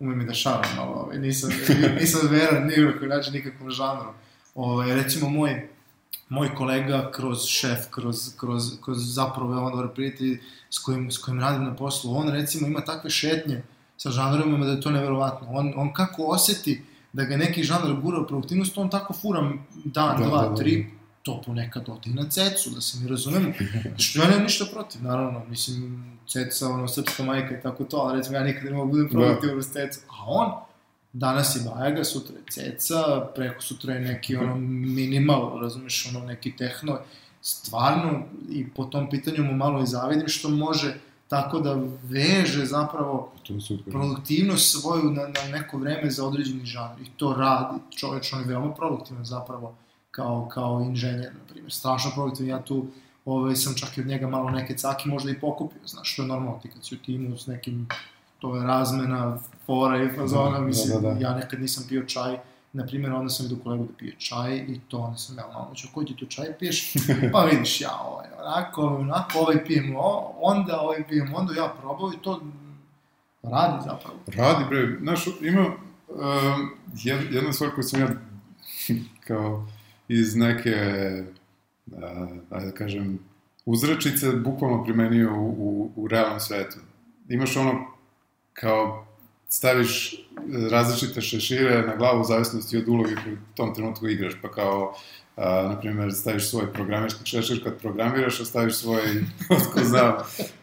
umem 0.00 0.20
i 0.20 0.24
da 0.24 0.34
šaram 0.34 0.76
malo, 0.76 0.92
ovaj, 0.92 1.18
nisam, 1.18 1.50
nisam 2.00 2.20
veran 2.30 2.66
ni 2.66 2.76
na 2.76 2.98
koji 2.98 3.08
način 3.08 3.32
nikakvom 3.32 3.70
žanru. 3.70 4.12
Ovaj, 4.54 4.94
recimo, 4.94 5.28
moj, 5.28 5.68
moj 6.28 6.54
kolega 6.54 7.10
kroz 7.14 7.44
šef, 7.46 7.78
kroz, 7.90 8.36
kroz, 8.36 8.62
kroz 8.84 9.14
zapravo 9.14 9.50
veoma 9.50 9.70
dobar 9.70 9.88
prijatelj 9.94 10.40
s 10.70 10.78
kojim, 10.78 11.10
s 11.10 11.18
kojim 11.18 11.40
radim 11.40 11.64
na 11.64 11.76
poslu, 11.76 12.16
on 12.16 12.28
recimo 12.28 12.66
ima 12.66 12.80
takve 12.80 13.10
šetnje 13.10 13.62
sa 13.96 14.10
žanrovima 14.10 14.66
da 14.66 14.72
je 14.72 14.80
to 14.80 14.90
neverovatno. 14.90 15.48
On, 15.50 15.72
on 15.76 15.92
kako 15.92 16.22
oseti 16.26 16.82
da 17.12 17.24
ga 17.24 17.36
neki 17.36 17.62
žanr 17.62 18.00
gura 18.02 18.20
u 18.20 18.26
produktivnost, 18.26 18.78
on 18.78 18.90
tako 18.90 19.12
fura 19.12 19.40
dan, 19.84 20.18
Da, 20.20 20.26
dva, 20.26 20.42
da, 20.42 20.48
da. 20.48 20.54
tri, 20.56 20.90
to 21.22 21.42
ponekad 21.46 21.88
ode 21.88 22.10
i 22.10 22.14
na 22.14 22.28
cecu, 22.30 22.70
da 22.70 22.80
se 22.80 22.98
mi 23.00 23.08
razumemo. 23.08 23.52
Što 23.98 24.20
ja 24.22 24.28
nemam 24.28 24.42
ništa 24.42 24.64
protiv, 24.72 25.02
naravno, 25.02 25.42
mislim, 25.48 26.04
ceca, 26.28 26.68
ono, 26.68 26.88
srpska 26.88 27.22
majka 27.22 27.54
i 27.58 27.62
tako 27.62 27.84
to, 27.84 27.96
ali 27.96 28.16
recimo 28.18 28.36
ja 28.36 28.44
nikada 28.44 28.70
ne 28.70 28.76
mogu 28.76 28.90
budem 28.90 29.06
Da. 29.08 29.10
produktivan 29.10 29.58
uz 29.58 29.66
cecu. 29.66 30.00
A 30.08 30.14
on, 30.26 30.52
danas 31.14 31.56
je 31.56 31.62
Bajaga, 31.70 32.04
sutra 32.04 32.36
je 32.36 32.42
ceca, 32.50 33.26
preko 33.34 33.62
sutra 33.62 33.94
je 33.94 34.00
neki 34.00 34.36
ono 34.36 34.56
minimal, 34.56 35.60
razumeš, 35.60 36.06
ono 36.14 36.26
neki 36.26 36.56
tehno, 36.56 36.98
stvarno 37.42 38.22
i 38.50 38.68
po 38.68 38.84
tom 38.84 39.10
pitanju 39.10 39.44
mu 39.44 39.52
malo 39.52 39.82
i 39.82 39.86
zavidim 39.86 40.28
što 40.28 40.48
može 40.48 40.94
tako 41.28 41.58
da 41.60 41.78
veže 42.02 42.64
zapravo 42.64 43.32
super. 43.68 43.92
produktivnost 43.92 44.80
svoju 44.80 45.10
na, 45.10 45.22
na 45.22 45.58
neko 45.58 45.78
vreme 45.78 46.10
za 46.10 46.26
određeni 46.26 46.66
žanr 46.66 47.00
i 47.02 47.10
to 47.16 47.34
radi. 47.38 47.78
Čoveč, 47.96 48.32
on 48.32 48.40
je 48.40 48.46
veoma 48.46 48.74
produktivan 48.74 49.24
zapravo 49.24 49.76
kao, 50.10 50.48
kao 50.54 50.80
inženjer, 50.80 51.34
na 51.34 51.40
primjer. 51.52 51.72
Strašno 51.72 52.10
produktivan, 52.14 52.48
ja 52.48 52.62
tu 52.62 52.86
ovaj, 53.24 53.56
sam 53.56 53.74
čak 53.74 53.98
i 53.98 54.00
od 54.00 54.06
njega 54.06 54.28
malo 54.28 54.50
neke 54.50 54.76
caki 54.76 55.08
možda 55.08 55.30
i 55.30 55.40
pokupio, 55.40 55.80
znaš, 55.86 56.12
što 56.12 56.22
je 56.22 56.28
normalno, 56.28 56.60
ti 56.62 56.68
kad 56.68 56.84
si 56.84 56.94
u 56.94 56.98
timu 56.98 57.36
s 57.36 57.46
nekim, 57.46 57.88
to 58.44 58.56
je 58.56 58.64
razmena, 58.64 59.38
fora 59.66 60.02
i 60.02 60.08
fazona, 60.16 60.58
Da, 60.58 60.64
mislim, 60.64 61.02
da, 61.02 61.10
da. 61.10 61.20
ja 61.20 61.34
nekad 61.34 61.60
nisam 61.60 61.84
pio 61.88 62.02
čaj 62.02 62.36
na 62.72 62.86
primjer, 62.86 63.12
onda 63.12 63.28
sam 63.28 63.46
vidio 63.46 63.62
kolegu 63.64 63.84
da 63.84 63.92
pije 63.98 64.14
čaj 64.18 64.56
i 64.56 64.80
to 64.88 64.98
onda 64.98 65.18
sam 65.18 65.38
ja 65.38 65.46
malo 65.54 65.74
ću, 65.74 65.88
koji 65.94 66.06
ti 66.06 66.16
tu 66.16 66.26
čaj 66.26 66.46
piješ? 66.58 66.92
Pa 67.32 67.44
vidiš, 67.44 67.80
ja 67.80 67.90
ovaj, 68.06 68.26
onako, 68.40 68.82
onako, 68.86 69.38
ovaj 69.38 69.64
pijem 69.64 69.96
o, 69.96 70.34
onda, 70.40 70.80
ovaj 70.80 71.08
pijem 71.08 71.34
onda, 71.34 71.54
ja 71.54 71.74
probao 71.80 72.12
i 72.12 72.22
to 72.22 72.40
radi 73.42 73.82
zapravo. 73.84 74.18
Radi, 74.26 74.64
bre, 74.68 74.98
znaš, 75.00 75.26
ima 75.40 75.66
um, 75.66 76.70
jedna 77.30 77.52
stvar 77.52 77.70
koju 77.74 77.84
sam 77.84 78.00
ja 78.00 78.08
kao 79.26 79.66
iz 80.08 80.36
neke, 80.36 80.76
uh, 81.86 82.02
ajde 82.50 82.66
da 82.66 82.72
kažem, 82.72 83.18
uzračice 83.66 84.32
bukvalno 84.32 84.84
primenio 84.84 85.34
u, 85.34 85.48
u, 85.48 85.92
u 85.96 86.08
realnom 86.08 86.40
svetu. 86.40 86.78
Imaš 87.28 87.56
ono 87.56 87.93
kao 88.54 89.06
staviš 89.48 90.24
različite 90.70 91.20
šešire 91.20 91.82
na 91.86 91.96
glavu 91.96 92.20
u 92.20 92.24
zavisnosti 92.24 92.76
od 92.76 92.88
uloge 92.88 93.14
koju 93.24 93.34
u 93.34 93.56
tom 93.56 93.74
trenutku 93.74 94.08
igraš, 94.08 94.32
pa 94.42 94.50
kao 94.50 94.94
a, 95.36 95.68
na 95.68 95.80
primjer, 95.80 96.12
staviš 96.12 96.50
svoj 96.50 96.72
programerski 96.72 97.26
šešir 97.26 97.64
kad 97.64 97.78
programiraš, 97.78 98.40
a 98.40 98.44
staviš 98.44 98.74
svoj, 98.74 99.02
otko 99.56 99.84
znam, 99.84 100.14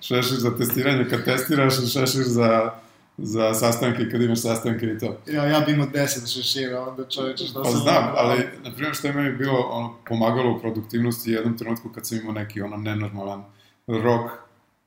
šešir 0.01 0.38
za 0.38 0.57
testiranje 0.57 1.05
kad 1.09 1.26
testiraš, 1.26 1.77
a 1.77 1.88
šešir 1.88 2.23
za 2.23 2.72
za 3.18 3.53
sastanke, 3.53 4.09
kad 4.09 4.22
imaš 4.22 4.41
sastanke 4.41 4.85
i 4.85 4.99
to. 4.99 5.18
Ja, 5.27 5.45
ja 5.45 5.59
bi 5.59 5.72
imao 5.72 5.88
deset 5.88 6.34
šešira, 6.34 6.81
onda 6.81 7.09
čoveče 7.09 7.45
šta 7.45 7.61
pa, 7.63 7.69
sam... 7.69 7.80
znam, 7.80 8.13
ali, 8.15 8.38
na 8.63 8.72
primjer, 8.72 8.95
što 8.95 9.07
je 9.07 9.13
meni 9.13 9.38
bilo 9.38 9.59
ono, 9.59 9.95
pomagalo 10.07 10.51
u 10.51 10.59
produktivnosti 10.59 11.31
jednom 11.31 11.57
trenutku 11.57 11.89
kad 11.89 12.07
sam 12.07 12.18
imao 12.18 12.34
neki 12.34 12.61
ono 12.61 12.77
nenormalan 12.77 13.43
rok 13.88 14.31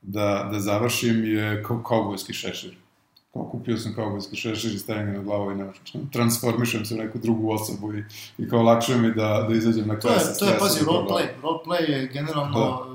da, 0.02 0.48
da 0.52 0.60
završim 0.60 1.24
je 1.24 1.62
kao 1.62 1.82
kaubojski 1.82 2.32
šešir. 2.32 2.76
Kao 3.34 3.48
kupio 3.52 3.78
sam 3.78 3.94
kaubojski 3.94 4.36
šešir 4.36 4.74
i 4.74 4.78
stavim 4.78 5.06
ga 5.06 5.12
na 5.12 5.22
glavu 5.22 5.50
i 5.50 5.54
nešto. 5.54 5.98
Transformišem 6.12 6.84
se 6.84 6.94
u 6.94 6.98
neku 6.98 7.18
drugu 7.18 7.52
osobu 7.52 7.94
i, 7.94 8.04
i 8.38 8.48
kao 8.48 8.62
lakše 8.62 8.96
mi 8.96 9.14
da, 9.14 9.46
da 9.48 9.54
izađem 9.54 9.88
na 9.88 10.00
kraj 10.00 10.18
sa 10.18 10.38
To 10.38 10.44
je, 10.44 10.58
pazi, 10.58 10.84
roleplay. 10.84 11.26
Roleplay 11.42 11.90
je 11.90 12.06
generalno 12.06 12.58
da 12.58 12.94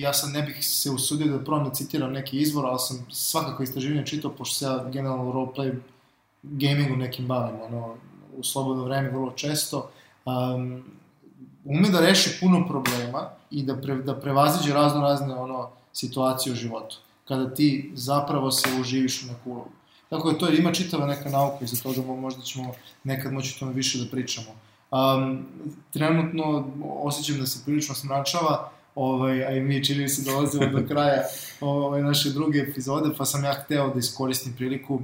ja 0.00 0.12
sad 0.12 0.32
ne 0.32 0.42
bih 0.42 0.66
se 0.66 0.90
usudio 0.90 1.38
da 1.38 1.44
probam 1.44 1.64
da 1.64 1.74
citiram 1.74 2.12
neki 2.12 2.40
izvor, 2.40 2.66
ali 2.66 2.78
sam 2.78 3.06
svakako 3.10 3.62
istraživanje 3.62 4.06
čitao, 4.06 4.30
pošto 4.30 4.54
se 4.54 4.64
ja 4.64 4.84
generalno 4.92 5.32
roleplay 5.32 5.74
gamingu 6.42 6.96
nekim 6.96 7.26
bavim, 7.26 7.60
ono, 7.60 7.94
u 8.36 8.44
slobodno 8.44 8.84
vreme 8.84 9.10
vrlo 9.10 9.32
često, 9.32 9.90
um, 10.24 10.84
ume 11.64 11.88
da 11.88 12.00
reši 12.00 12.40
puno 12.40 12.66
problema 12.68 13.30
i 13.50 13.62
da, 13.62 13.76
pre, 13.76 13.94
da 13.94 14.20
prevaziđe 14.20 14.74
razno 14.74 15.00
razne 15.00 15.34
ono, 15.34 15.68
situacije 15.92 16.52
u 16.52 16.56
životu, 16.56 16.96
kada 17.28 17.54
ti 17.54 17.90
zapravo 17.94 18.50
se 18.50 18.68
uživiš 18.80 19.22
u 19.22 19.26
neku 19.26 19.50
ulogu. 19.50 19.70
Tako 20.08 20.32
da 20.32 20.38
to 20.38 20.48
ima 20.48 20.72
čitava 20.72 21.06
neka 21.06 21.30
nauka 21.30 21.64
i 21.64 21.66
za 21.66 21.82
toga 21.82 22.02
možda 22.02 22.42
ćemo 22.42 22.74
nekad 23.04 23.32
moći 23.32 23.54
o 23.56 23.58
tome 23.58 23.72
više 23.72 23.98
da 23.98 24.10
pričamo. 24.10 24.46
Um, 24.90 25.46
trenutno 25.92 26.66
osjećam 27.02 27.38
da 27.38 27.46
se 27.46 27.64
prilično 27.64 27.94
smračava, 27.94 28.70
ovaj, 28.94 29.44
a 29.44 29.50
i 29.50 29.60
mi 29.60 29.84
čini 29.84 30.08
se 30.08 30.30
dolazimo 30.30 30.66
do 30.66 30.86
kraja 30.88 31.22
ovaj, 31.60 32.02
naše 32.02 32.30
druge 32.30 32.58
epizode, 32.58 33.10
pa 33.18 33.24
sam 33.24 33.44
ja 33.44 33.52
hteo 33.52 33.88
da 33.88 33.98
iskoristim 33.98 34.52
priliku 34.56 35.00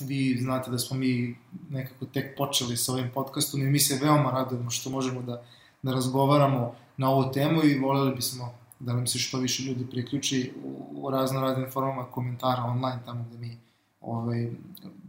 vi 0.00 0.38
znate 0.40 0.70
da 0.70 0.78
smo 0.78 0.96
mi 0.96 1.36
nekako 1.70 2.06
tek 2.06 2.36
počeli 2.36 2.76
sa 2.76 2.92
ovim 2.92 3.10
podcastom 3.14 3.62
i 3.62 3.70
mi 3.70 3.78
se 3.78 3.98
veoma 4.02 4.30
radujemo 4.30 4.70
što 4.70 4.90
možemo 4.90 5.22
da, 5.22 5.42
da 5.82 5.92
razgovaramo 5.92 6.74
na 6.96 7.10
ovu 7.10 7.32
temu 7.32 7.64
i 7.64 7.78
voljeli 7.78 8.14
bismo 8.14 8.54
da 8.80 8.92
nam 8.92 9.06
se 9.06 9.18
što 9.18 9.38
više 9.38 9.62
ljudi 9.62 9.86
priključi 9.90 10.52
u, 10.94 11.10
razno 11.10 11.40
raznim 11.40 11.70
formama 11.70 12.04
komentara 12.04 12.62
online, 12.62 12.98
tamo 13.04 13.24
gde 13.28 13.38
mi 13.38 13.56
ovaj, 14.00 14.50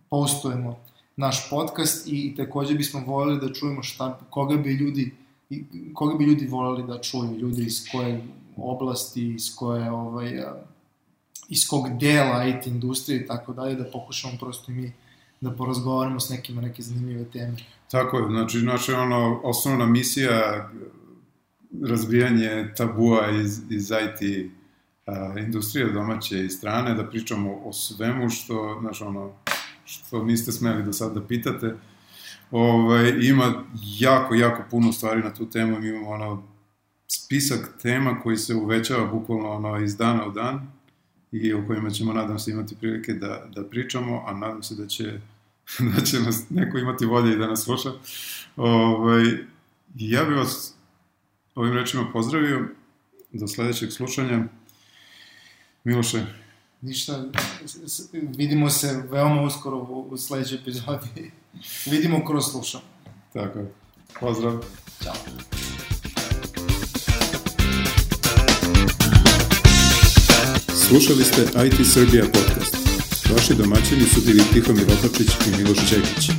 postujemo 0.10 0.80
naš 1.16 1.50
podcast 1.50 2.08
i, 2.08 2.34
takođe 2.38 2.74
bismo 2.74 3.00
voljeli 3.06 3.40
da 3.40 3.54
čujemo 3.54 3.84
šta, 3.84 4.20
koga 4.30 4.56
bi 4.56 4.74
ljudi 4.74 5.12
koga 5.94 6.18
bi 6.18 6.26
ljudi 6.26 6.48
voleli 6.48 6.88
da 6.88 7.02
čuju, 7.02 7.38
ljudi 7.38 7.64
iz 7.64 7.86
koje 7.92 8.22
oblasti, 8.58 9.34
iz 9.34 9.56
koje 9.56 9.92
ovaj, 9.92 10.44
iz 11.50 11.68
kog 11.68 11.98
dela 12.00 12.46
IT 12.46 12.68
industrije 12.68 13.22
i 13.22 13.26
tako 13.26 13.54
dalje, 13.54 13.76
da 13.76 13.92
pokušamo 13.92 14.34
prosto 14.40 14.72
i 14.72 14.76
mi 14.76 14.94
da 15.42 15.52
porazgovaramo 15.52 16.20
s 16.20 16.30
nekima 16.30 16.62
neke 16.62 16.82
zanimljive 16.82 17.26
teme. 17.26 17.58
Tako 17.92 18.18
je, 18.18 18.28
znači 18.30 18.58
naša 18.58 19.00
ono, 19.00 19.40
osnovna 19.44 19.86
misija 19.86 20.70
razbijanje 21.84 22.74
tabua 22.78 23.30
iz, 23.30 23.62
iz 23.70 23.92
IT 23.92 24.52
a, 25.06 25.34
industrije 25.40 25.92
domaće 25.92 26.46
i 26.46 26.50
strane, 26.50 26.94
da 26.94 27.10
pričamo 27.10 27.54
o 27.64 27.74
svemu 27.74 28.30
što, 28.30 28.78
znači 28.82 29.04
ono, 29.04 29.34
što 29.86 30.24
niste 30.24 30.52
smeli 30.52 30.84
do 30.84 30.94
sad 30.94 31.14
da 31.14 31.28
pitate, 31.28 31.76
Ovaj, 32.52 33.14
ima 33.22 33.64
jako, 34.00 34.36
jako 34.36 34.64
puno 34.72 34.94
stvari 34.94 35.24
na 35.24 35.34
tu 35.34 35.50
temu. 35.50 35.80
Mi 35.80 35.88
imamo 35.88 36.10
ono, 36.10 36.44
spisak 37.08 37.70
tema 37.82 38.20
koji 38.20 38.38
se 38.38 38.56
uvećava 38.56 39.06
bukvalno 39.06 39.50
ono, 39.50 39.80
iz 39.80 39.98
dana 39.98 40.28
u 40.28 40.32
dan 40.32 40.72
i 41.32 41.54
o 41.54 41.68
kojima 41.68 41.90
ćemo, 41.90 42.14
nadam 42.14 42.40
se, 42.40 42.52
imati 42.52 42.76
prilike 42.76 43.14
da, 43.14 43.48
da 43.56 43.64
pričamo, 43.64 44.24
a 44.28 44.34
nadam 44.34 44.64
se 44.64 44.76
da 44.76 44.88
će, 44.88 45.20
da 45.96 46.02
će 46.02 46.20
nas 46.20 46.50
neko 46.50 46.78
imati 46.78 47.06
volje 47.06 47.34
i 47.34 47.38
da 47.38 47.48
nas 47.48 47.64
sluša. 47.64 47.90
Ovaj, 48.56 49.24
ja 49.96 50.24
bih 50.24 50.38
vas 50.38 50.74
ovim 51.58 51.74
rečima 51.74 52.10
pozdravio 52.14 52.68
do 53.32 53.48
sledećeg 53.48 53.92
slušanja. 53.92 54.44
Miloše, 55.84 56.26
Ništa, 56.82 57.26
vidimo 58.12 58.70
se 58.70 59.04
veoma 59.12 59.42
uskoro 59.42 59.78
u 60.10 60.18
sledećoj 60.18 60.58
epizodi. 60.58 61.32
vidimo 61.86 62.26
kroz 62.26 62.46
slušam. 62.52 62.82
Tako 63.34 63.60
je. 63.60 63.72
Pozdrav. 64.20 64.64
Ćao. 65.04 65.14
Slušali 70.88 71.24
ste 71.24 71.42
IT 71.42 71.88
Srbija 71.94 72.26
podcast. 72.26 72.76
Vaši 73.34 73.56
domaćini 73.56 74.04
su 74.04 74.22
bili 74.26 74.44
Tihomir 74.54 74.86
Opačić 75.00 75.30
i 75.48 75.58
Miloš 75.58 75.90
Čekić. 75.90 76.30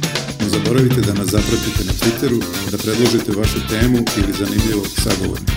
Ne 0.49 0.59
zaboravite 0.59 1.01
da 1.01 1.15
nas 1.15 1.29
zapratite 1.29 1.85
na 1.85 1.93
Twitteru, 1.93 2.41
da 2.71 2.79
predložite 2.79 3.33
vašu 3.33 3.69
temu 3.69 3.99
ili 4.17 4.33
zanimljivog 4.33 4.87
sagovornika. 5.05 5.53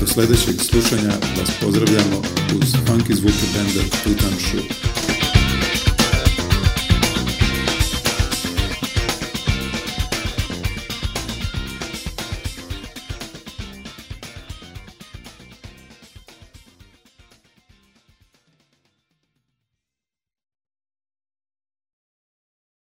Do 0.00 0.06
sledećeg 0.06 0.60
slušanja 0.60 1.12
vas 1.38 1.50
pozdravljamo 1.60 2.22
uz 2.56 2.72
funky 2.86 3.14
zvuke 3.14 3.46
benda 3.54 3.82
Tutan 4.04 4.34
Shoe. 4.40 5.09